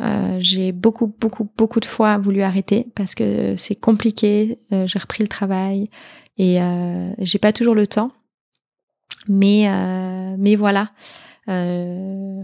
Euh, 0.00 0.36
j'ai 0.40 0.72
beaucoup, 0.72 1.06
beaucoup, 1.06 1.48
beaucoup 1.56 1.78
de 1.78 1.84
fois 1.84 2.18
voulu 2.18 2.42
arrêter 2.42 2.88
parce 2.96 3.14
que 3.14 3.56
c'est 3.56 3.76
compliqué. 3.76 4.58
J'ai 4.70 4.98
repris 4.98 5.22
le 5.22 5.28
travail 5.28 5.88
et 6.36 6.58
j'ai 7.20 7.38
pas 7.38 7.52
toujours 7.52 7.76
le 7.76 7.86
temps. 7.86 8.10
Mais, 9.28 9.68
euh, 9.68 10.36
mais 10.38 10.54
voilà. 10.54 10.90
Euh, 11.48 12.42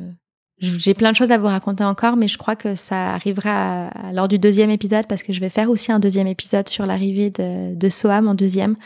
j'ai 0.58 0.92
plein 0.92 1.10
de 1.10 1.16
choses 1.16 1.30
à 1.30 1.38
vous 1.38 1.46
raconter 1.46 1.84
encore, 1.84 2.16
mais 2.16 2.26
je 2.26 2.36
crois 2.36 2.54
que 2.54 2.74
ça 2.74 3.14
arrivera 3.14 3.90
lors 4.12 4.28
du 4.28 4.38
deuxième 4.38 4.68
épisode 4.68 5.06
parce 5.06 5.22
que 5.22 5.32
je 5.32 5.40
vais 5.40 5.48
faire 5.48 5.70
aussi 5.70 5.90
un 5.90 5.98
deuxième 5.98 6.26
épisode 6.26 6.68
sur 6.68 6.84
l'arrivée 6.84 7.30
de, 7.30 7.74
de 7.74 7.88
Soa, 7.88 8.20
mon 8.20 8.34
deuxième, 8.34 8.76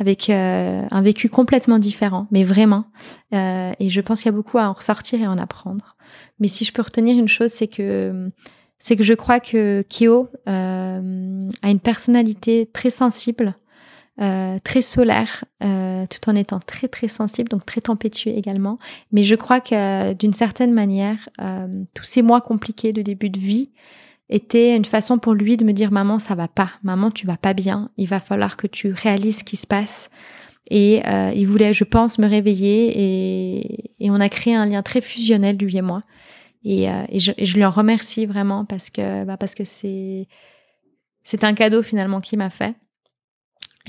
avec 0.00 0.30
euh, 0.30 0.82
un 0.90 1.02
vécu 1.02 1.28
complètement 1.28 1.78
différent, 1.78 2.26
mais 2.30 2.42
vraiment. 2.42 2.86
Euh, 3.34 3.72
et 3.78 3.90
je 3.90 4.00
pense 4.00 4.22
qu'il 4.22 4.32
y 4.32 4.34
a 4.34 4.36
beaucoup 4.36 4.58
à 4.58 4.68
en 4.68 4.72
ressortir 4.72 5.20
et 5.20 5.26
en 5.26 5.36
apprendre. 5.36 5.96
Mais 6.40 6.48
si 6.48 6.64
je 6.64 6.72
peux 6.72 6.80
retenir 6.80 7.18
une 7.18 7.28
chose, 7.28 7.50
c'est 7.50 7.68
que 7.68 8.30
c'est 8.78 8.96
que 8.96 9.04
je 9.04 9.12
crois 9.12 9.40
que 9.40 9.84
Kyo 9.90 10.28
euh, 10.48 11.50
a 11.60 11.70
une 11.70 11.80
personnalité 11.80 12.66
très 12.72 12.88
sensible 12.88 13.54
euh, 14.20 14.58
très 14.62 14.82
solaire, 14.82 15.46
euh, 15.64 16.04
tout 16.06 16.28
en 16.28 16.34
étant 16.34 16.60
très 16.60 16.88
très 16.88 17.08
sensible, 17.08 17.48
donc 17.48 17.64
très 17.64 17.80
tempétueux 17.80 18.32
également. 18.36 18.78
Mais 19.12 19.22
je 19.22 19.34
crois 19.34 19.60
que 19.60 20.12
d'une 20.12 20.34
certaine 20.34 20.74
manière, 20.74 21.30
euh, 21.40 21.66
tous 21.94 22.04
ces 22.04 22.20
mois 22.20 22.42
compliqués 22.42 22.92
de 22.92 23.00
début 23.00 23.30
de 23.30 23.38
vie 23.38 23.70
étaient 24.28 24.76
une 24.76 24.84
façon 24.84 25.18
pour 25.18 25.32
lui 25.32 25.56
de 25.56 25.64
me 25.64 25.72
dire 25.72 25.90
maman 25.90 26.18
ça 26.18 26.34
va 26.34 26.48
pas, 26.48 26.72
maman 26.82 27.10
tu 27.10 27.26
vas 27.26 27.38
pas 27.38 27.54
bien, 27.54 27.90
il 27.96 28.08
va 28.08 28.20
falloir 28.20 28.58
que 28.58 28.66
tu 28.66 28.92
réalises 28.92 29.38
ce 29.38 29.44
qui 29.44 29.56
se 29.56 29.66
passe. 29.66 30.10
Et 30.70 31.02
il 31.34 31.46
voulait, 31.46 31.72
je 31.72 31.84
pense, 31.84 32.18
me 32.18 32.28
réveiller 32.28 32.92
et, 32.94 34.04
et, 34.04 34.10
on 34.10 34.20
a 34.20 34.28
créé 34.28 34.54
un 34.54 34.66
lien 34.66 34.82
très 34.82 35.00
fusionnel 35.00 35.56
lui 35.56 35.78
et 35.78 35.82
moi. 35.82 36.04
Et, 36.62 36.84
et, 36.84 37.18
je, 37.18 37.32
je, 37.38 37.54
lui 37.56 37.64
en 37.64 37.70
remercie 37.70 38.26
vraiment 38.26 38.66
parce 38.66 38.90
que 38.90 39.24
bah, 39.24 39.36
parce 39.36 39.54
que 39.54 39.64
c'est 39.64 40.28
c'est 41.22 41.42
un 41.42 41.54
cadeau 41.54 41.82
finalement 41.82 42.20
qu'il 42.20 42.38
m'a 42.38 42.50
fait 42.50 42.74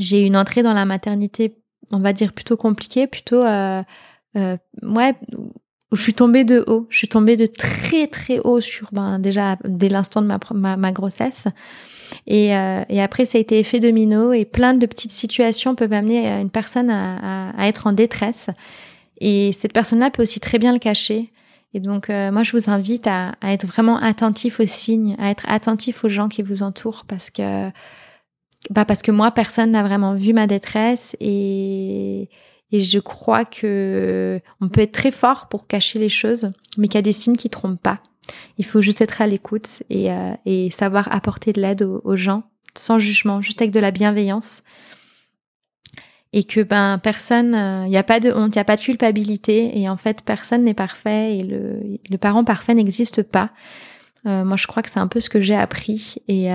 j'ai 0.01 0.25
une 0.25 0.35
entrée 0.35 0.63
dans 0.63 0.73
la 0.73 0.85
maternité, 0.85 1.55
on 1.91 1.99
va 1.99 2.11
dire 2.11 2.33
plutôt 2.33 2.57
compliquée, 2.57 3.07
plutôt 3.07 3.43
euh, 3.43 3.83
euh, 4.35 4.57
ouais, 4.81 5.13
je 5.91 6.01
suis 6.01 6.13
tombée 6.13 6.43
de 6.43 6.63
haut. 6.67 6.87
Je 6.89 6.97
suis 6.97 7.07
tombée 7.07 7.37
de 7.37 7.45
très 7.45 8.07
très 8.07 8.39
haut 8.39 8.61
sur 8.61 8.89
ben, 8.91 9.19
déjà 9.19 9.57
dès 9.63 9.89
l'instant 9.89 10.21
de 10.21 10.27
ma, 10.27 10.91
grossesse. 10.91 11.47
Et, 12.27 12.55
euh, 12.55 12.83
et, 12.89 13.01
après, 13.01 13.25
ça 13.25 13.37
a 13.37 13.41
été 13.41 13.59
effet 13.59 13.79
domino 13.79 14.33
et 14.33 14.43
plein 14.43 14.73
de 14.73 14.85
petites 14.85 15.11
situations 15.11 15.75
peuvent 15.75 15.93
amener 15.93 16.27
une 16.41 16.49
personne 16.49 16.89
à, 16.89 17.51
à, 17.51 17.67
être 17.67 17.87
en 17.87 17.93
détresse. 17.93 18.49
Et 19.19 19.51
cette 19.53 19.71
personne-là 19.71 20.09
peut 20.09 20.23
aussi 20.23 20.39
très 20.39 20.57
bien 20.57 20.73
le 20.73 20.79
cacher. 20.79 21.31
Et 21.73 21.79
donc, 21.79 22.09
euh, 22.09 22.31
moi, 22.31 22.43
je 22.43 22.51
vous 22.51 22.69
invite 22.69 23.07
à, 23.07 23.33
à, 23.39 23.53
être 23.53 23.65
vraiment 23.65 23.97
attentif 23.97 24.59
aux 24.59 24.65
signes, 24.65 25.15
à 25.19 25.29
être 25.29 25.45
attentif 25.47 26.03
aux 26.03 26.09
gens 26.09 26.27
qui 26.27 26.41
vous 26.41 26.63
entourent 26.63 27.05
parce 27.07 27.29
que 27.29 27.69
bah 28.69 28.85
parce 28.85 29.01
que 29.01 29.11
moi, 29.11 29.31
personne 29.31 29.71
n'a 29.71 29.83
vraiment 29.83 30.13
vu 30.13 30.33
ma 30.33 30.47
détresse 30.47 31.15
et, 31.19 32.29
et 32.71 32.79
je 32.79 32.99
crois 32.99 33.43
que 33.43 34.39
on 34.61 34.69
peut 34.69 34.81
être 34.81 34.91
très 34.91 35.11
fort 35.11 35.47
pour 35.47 35.67
cacher 35.67 35.99
les 35.99 36.09
choses, 36.09 36.51
mais 36.77 36.87
qu'il 36.87 36.95
y 36.95 36.99
a 36.99 37.03
des 37.03 37.11
signes 37.11 37.35
qui 37.35 37.49
trompent 37.49 37.81
pas. 37.81 38.01
Il 38.57 38.65
faut 38.65 38.81
juste 38.81 39.01
être 39.01 39.21
à 39.21 39.27
l'écoute 39.27 39.83
et, 39.89 40.11
euh, 40.11 40.33
et, 40.45 40.69
savoir 40.69 41.13
apporter 41.13 41.53
de 41.53 41.61
l'aide 41.61 41.81
aux, 41.81 42.15
gens 42.15 42.43
sans 42.77 42.99
jugement, 42.99 43.41
juste 43.41 43.61
avec 43.61 43.71
de 43.71 43.79
la 43.79 43.91
bienveillance. 43.91 44.63
Et 46.33 46.45
que 46.45 46.61
ben 46.61 46.97
personne, 46.97 47.49
il 47.53 47.57
euh, 47.57 47.87
n'y 47.87 47.97
a 47.97 48.03
pas 48.03 48.21
de 48.21 48.31
honte, 48.31 48.55
il 48.55 48.59
n'y 48.59 48.61
a 48.61 48.65
pas 48.65 48.77
de 48.77 48.81
culpabilité 48.81 49.77
et 49.77 49.89
en 49.89 49.97
fait 49.97 50.23
personne 50.23 50.63
n'est 50.63 50.73
parfait 50.73 51.39
et 51.39 51.43
le, 51.43 51.81
le 52.09 52.17
parent 52.17 52.45
parfait 52.45 52.73
n'existe 52.73 53.23
pas. 53.23 53.49
Euh, 54.25 54.45
moi 54.45 54.55
je 54.55 54.65
crois 54.67 54.81
que 54.81 54.89
c'est 54.89 54.99
un 54.99 55.07
peu 55.07 55.19
ce 55.19 55.29
que 55.29 55.41
j'ai 55.41 55.55
appris 55.55 56.15
et 56.29 56.49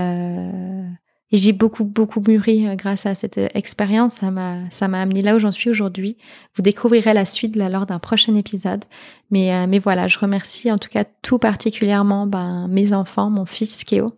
et 1.32 1.38
j'ai 1.38 1.52
beaucoup, 1.52 1.84
beaucoup 1.84 2.20
mûri 2.20 2.68
euh, 2.68 2.76
grâce 2.76 3.04
à 3.04 3.14
cette 3.14 3.38
euh, 3.38 3.48
expérience. 3.54 4.14
Ça 4.14 4.30
m'a, 4.30 4.70
ça 4.70 4.86
m'a 4.86 5.02
amené 5.02 5.22
là 5.22 5.34
où 5.34 5.38
j'en 5.40 5.50
suis 5.50 5.70
aujourd'hui. 5.70 6.16
Vous 6.54 6.62
découvrirez 6.62 7.14
la 7.14 7.24
suite 7.24 7.56
lors 7.56 7.86
d'un 7.86 7.98
prochain 7.98 8.34
épisode. 8.34 8.84
Mais, 9.30 9.52
euh, 9.52 9.66
mais 9.68 9.80
voilà, 9.80 10.06
je 10.06 10.18
remercie 10.18 10.70
en 10.70 10.78
tout 10.78 10.88
cas 10.88 11.04
tout 11.22 11.38
particulièrement 11.38 12.28
ben, 12.28 12.68
mes 12.68 12.92
enfants, 12.92 13.28
mon 13.28 13.44
fils 13.44 13.82
Kéo, 13.82 14.14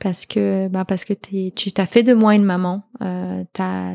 parce 0.00 0.26
que, 0.26 0.66
ben, 0.66 0.84
parce 0.84 1.04
que 1.04 1.12
tu 1.12 1.72
t'as 1.72 1.86
fait 1.86 2.02
de 2.02 2.12
moi 2.12 2.34
une 2.34 2.44
maman. 2.44 2.82
Euh, 3.02 3.44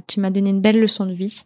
tu 0.07 0.21
m'as 0.21 0.29
donné 0.29 0.51
une 0.51 0.61
belle 0.61 0.79
leçon 0.79 1.05
de 1.05 1.13
vie. 1.13 1.43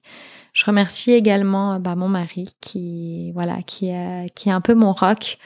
Je 0.53 0.65
remercie 0.65 1.13
également 1.13 1.80
ben, 1.80 1.95
mon 1.95 2.09
mari 2.09 2.55
qui, 2.61 3.32
voilà, 3.32 3.63
qui, 3.63 3.89
est, 3.89 4.32
qui 4.36 4.49
est 4.49 4.51
un 4.51 4.61
peu 4.61 4.76
mon 4.76 4.91
rock. 4.91 5.39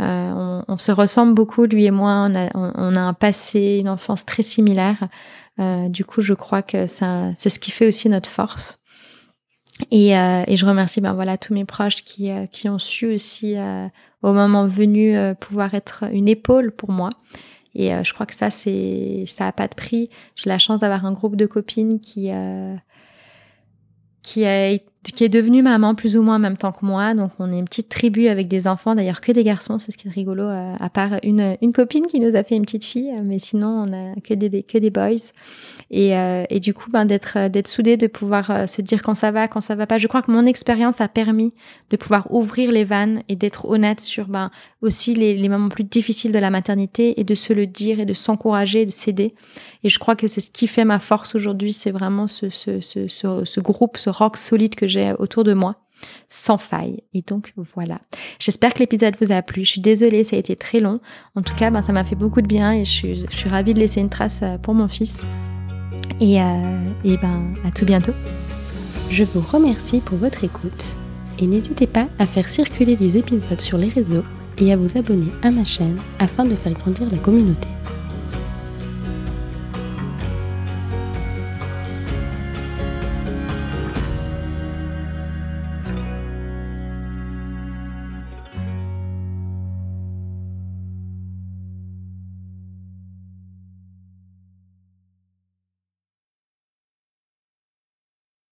Euh, 0.00 0.62
on, 0.68 0.78
se 0.78 0.92
ressemble 0.92 1.34
beaucoup, 1.34 1.64
lui 1.64 1.86
et 1.86 1.90
moi. 1.90 2.26
On 2.28 2.34
a, 2.34 2.50
on, 2.54 2.94
a 2.94 3.00
un 3.00 3.14
passé, 3.14 3.78
une 3.80 3.88
enfance 3.88 4.24
très 4.26 4.42
similaire. 4.42 5.08
Euh, 5.58 5.88
du 5.88 6.04
coup, 6.04 6.20
je 6.20 6.34
crois 6.34 6.62
que 6.62 6.86
c'est 6.86 7.48
ce 7.48 7.58
qui 7.58 7.70
fait 7.70 7.88
aussi 7.88 8.08
notre 8.08 8.28
force. 8.28 8.78
Et, 9.90 10.16
euh, 10.16 10.42
et 10.46 10.56
je 10.56 10.64
remercie 10.64 11.02
ben 11.02 11.12
voilà 11.12 11.36
tous 11.36 11.52
mes 11.52 11.66
proches 11.66 11.96
qui, 11.96 12.30
qui 12.50 12.66
ont 12.70 12.78
su 12.78 13.06
aussi 13.12 13.56
au 14.22 14.32
moment 14.32 14.66
venu 14.66 15.14
pouvoir 15.38 15.74
être 15.74 16.04
une 16.12 16.28
épaule 16.28 16.72
pour 16.72 16.90
moi. 16.90 17.10
Et 17.74 17.90
je 18.02 18.14
crois 18.14 18.24
que 18.24 18.34
ça 18.34 18.48
c'est 18.48 19.24
ça 19.26 19.48
a 19.48 19.52
pas 19.52 19.68
de 19.68 19.74
prix. 19.74 20.08
J'ai 20.34 20.48
la 20.48 20.58
chance 20.58 20.80
d'avoir 20.80 21.04
un 21.04 21.12
groupe 21.12 21.36
de 21.36 21.44
copines 21.44 22.00
qui 22.00 22.30
qui 24.22 24.46
a 24.46 24.78
qui 25.12 25.24
est 25.24 25.28
devenue 25.28 25.62
maman 25.62 25.94
plus 25.94 26.16
ou 26.16 26.22
moins 26.22 26.36
en 26.36 26.40
même 26.40 26.56
temps 26.56 26.72
que 26.72 26.84
moi. 26.84 27.14
Donc, 27.14 27.30
on 27.38 27.52
est 27.52 27.58
une 27.58 27.64
petite 27.64 27.88
tribu 27.88 28.28
avec 28.28 28.48
des 28.48 28.66
enfants, 28.66 28.94
d'ailleurs 28.94 29.20
que 29.20 29.32
des 29.32 29.44
garçons, 29.44 29.78
c'est 29.78 29.92
ce 29.92 29.96
qui 29.96 30.08
est 30.08 30.10
rigolo, 30.10 30.44
euh, 30.44 30.74
à 30.78 30.90
part 30.90 31.18
une, 31.22 31.56
une 31.62 31.72
copine 31.72 32.06
qui 32.06 32.20
nous 32.20 32.34
a 32.34 32.42
fait 32.42 32.56
une 32.56 32.64
petite 32.64 32.84
fille, 32.84 33.12
mais 33.22 33.38
sinon, 33.38 33.86
on 33.86 33.92
a 33.92 34.20
que 34.20 34.34
des, 34.34 34.62
que 34.62 34.78
des 34.78 34.90
boys. 34.90 35.32
Et, 35.90 36.16
euh, 36.16 36.44
et 36.50 36.60
du 36.60 36.74
coup, 36.74 36.90
ben, 36.90 37.04
d'être 37.04 37.34
euh, 37.36 37.48
d'être 37.48 37.76
de 37.76 38.06
pouvoir 38.06 38.68
se 38.68 38.82
dire 38.82 39.02
quand 39.02 39.14
ça 39.14 39.30
va, 39.30 39.48
quand 39.48 39.60
ça 39.60 39.74
va 39.74 39.86
pas. 39.86 39.98
Je 39.98 40.06
crois 40.06 40.22
que 40.22 40.30
mon 40.30 40.46
expérience 40.46 41.00
a 41.00 41.08
permis 41.08 41.52
de 41.90 41.96
pouvoir 41.96 42.32
ouvrir 42.32 42.72
les 42.72 42.84
vannes 42.84 43.22
et 43.28 43.36
d'être 43.36 43.68
honnête 43.68 44.00
sur 44.00 44.26
ben, 44.28 44.50
aussi 44.82 45.14
les, 45.14 45.36
les 45.36 45.48
moments 45.48 45.68
plus 45.68 45.84
difficiles 45.84 46.32
de 46.32 46.38
la 46.38 46.50
maternité 46.50 47.20
et 47.20 47.24
de 47.24 47.34
se 47.34 47.52
le 47.52 47.66
dire 47.66 48.00
et 48.00 48.06
de 48.06 48.14
s'encourager, 48.14 48.86
de 48.86 48.90
s'aider. 48.90 49.34
Et 49.84 49.88
je 49.88 49.98
crois 49.98 50.16
que 50.16 50.26
c'est 50.26 50.40
ce 50.40 50.50
qui 50.50 50.66
fait 50.66 50.84
ma 50.84 50.98
force 50.98 51.34
aujourd'hui, 51.34 51.72
c'est 51.72 51.90
vraiment 51.90 52.26
ce, 52.26 52.50
ce, 52.50 52.80
ce, 52.80 53.06
ce, 53.06 53.44
ce 53.44 53.60
groupe, 53.60 53.96
ce 53.98 54.10
rock 54.10 54.36
solide 54.36 54.74
que 54.74 54.86
j'ai 54.86 54.95
autour 55.18 55.44
de 55.44 55.54
moi 55.54 55.76
sans 56.28 56.58
faille. 56.58 57.02
Et 57.14 57.22
donc 57.22 57.52
voilà. 57.56 58.00
J'espère 58.38 58.74
que 58.74 58.80
l'épisode 58.80 59.14
vous 59.20 59.32
a 59.32 59.42
plu. 59.42 59.64
Je 59.64 59.70
suis 59.72 59.80
désolée, 59.80 60.24
ça 60.24 60.36
a 60.36 60.38
été 60.38 60.56
très 60.56 60.80
long. 60.80 60.98
En 61.34 61.42
tout 61.42 61.54
cas, 61.54 61.70
ben, 61.70 61.82
ça 61.82 61.92
m'a 61.92 62.04
fait 62.04 62.16
beaucoup 62.16 62.42
de 62.42 62.46
bien 62.46 62.72
et 62.72 62.84
je 62.84 63.26
suis, 63.30 63.48
ravie 63.48 63.74
de 63.74 63.80
laisser 63.80 64.00
une 64.00 64.10
trace 64.10 64.40
euh, 64.42 64.58
pour 64.58 64.74
mon 64.74 64.88
fils. 64.88 65.24
Et, 66.20 66.40
euh, 66.40 66.44
et 67.04 67.16
ben, 67.16 67.54
à 67.64 67.70
tout 67.70 67.84
bientôt. 67.84 68.12
Je 69.10 69.24
vous 69.24 69.40
remercie 69.40 70.00
pour 70.00 70.18
votre 70.18 70.44
écoute 70.44 70.96
et 71.38 71.46
n'hésitez 71.46 71.86
pas 71.86 72.08
à 72.18 72.26
faire 72.26 72.48
circuler 72.48 72.96
les 72.96 73.16
épisodes 73.16 73.60
sur 73.60 73.78
les 73.78 73.88
réseaux 73.88 74.24
et 74.58 74.72
à 74.72 74.76
vous 74.76 74.96
abonner 74.96 75.30
à 75.42 75.50
ma 75.50 75.64
chaîne 75.64 75.98
afin 76.18 76.44
de 76.44 76.54
faire 76.54 76.72
grandir 76.72 77.10
la 77.10 77.18
communauté. 77.18 77.68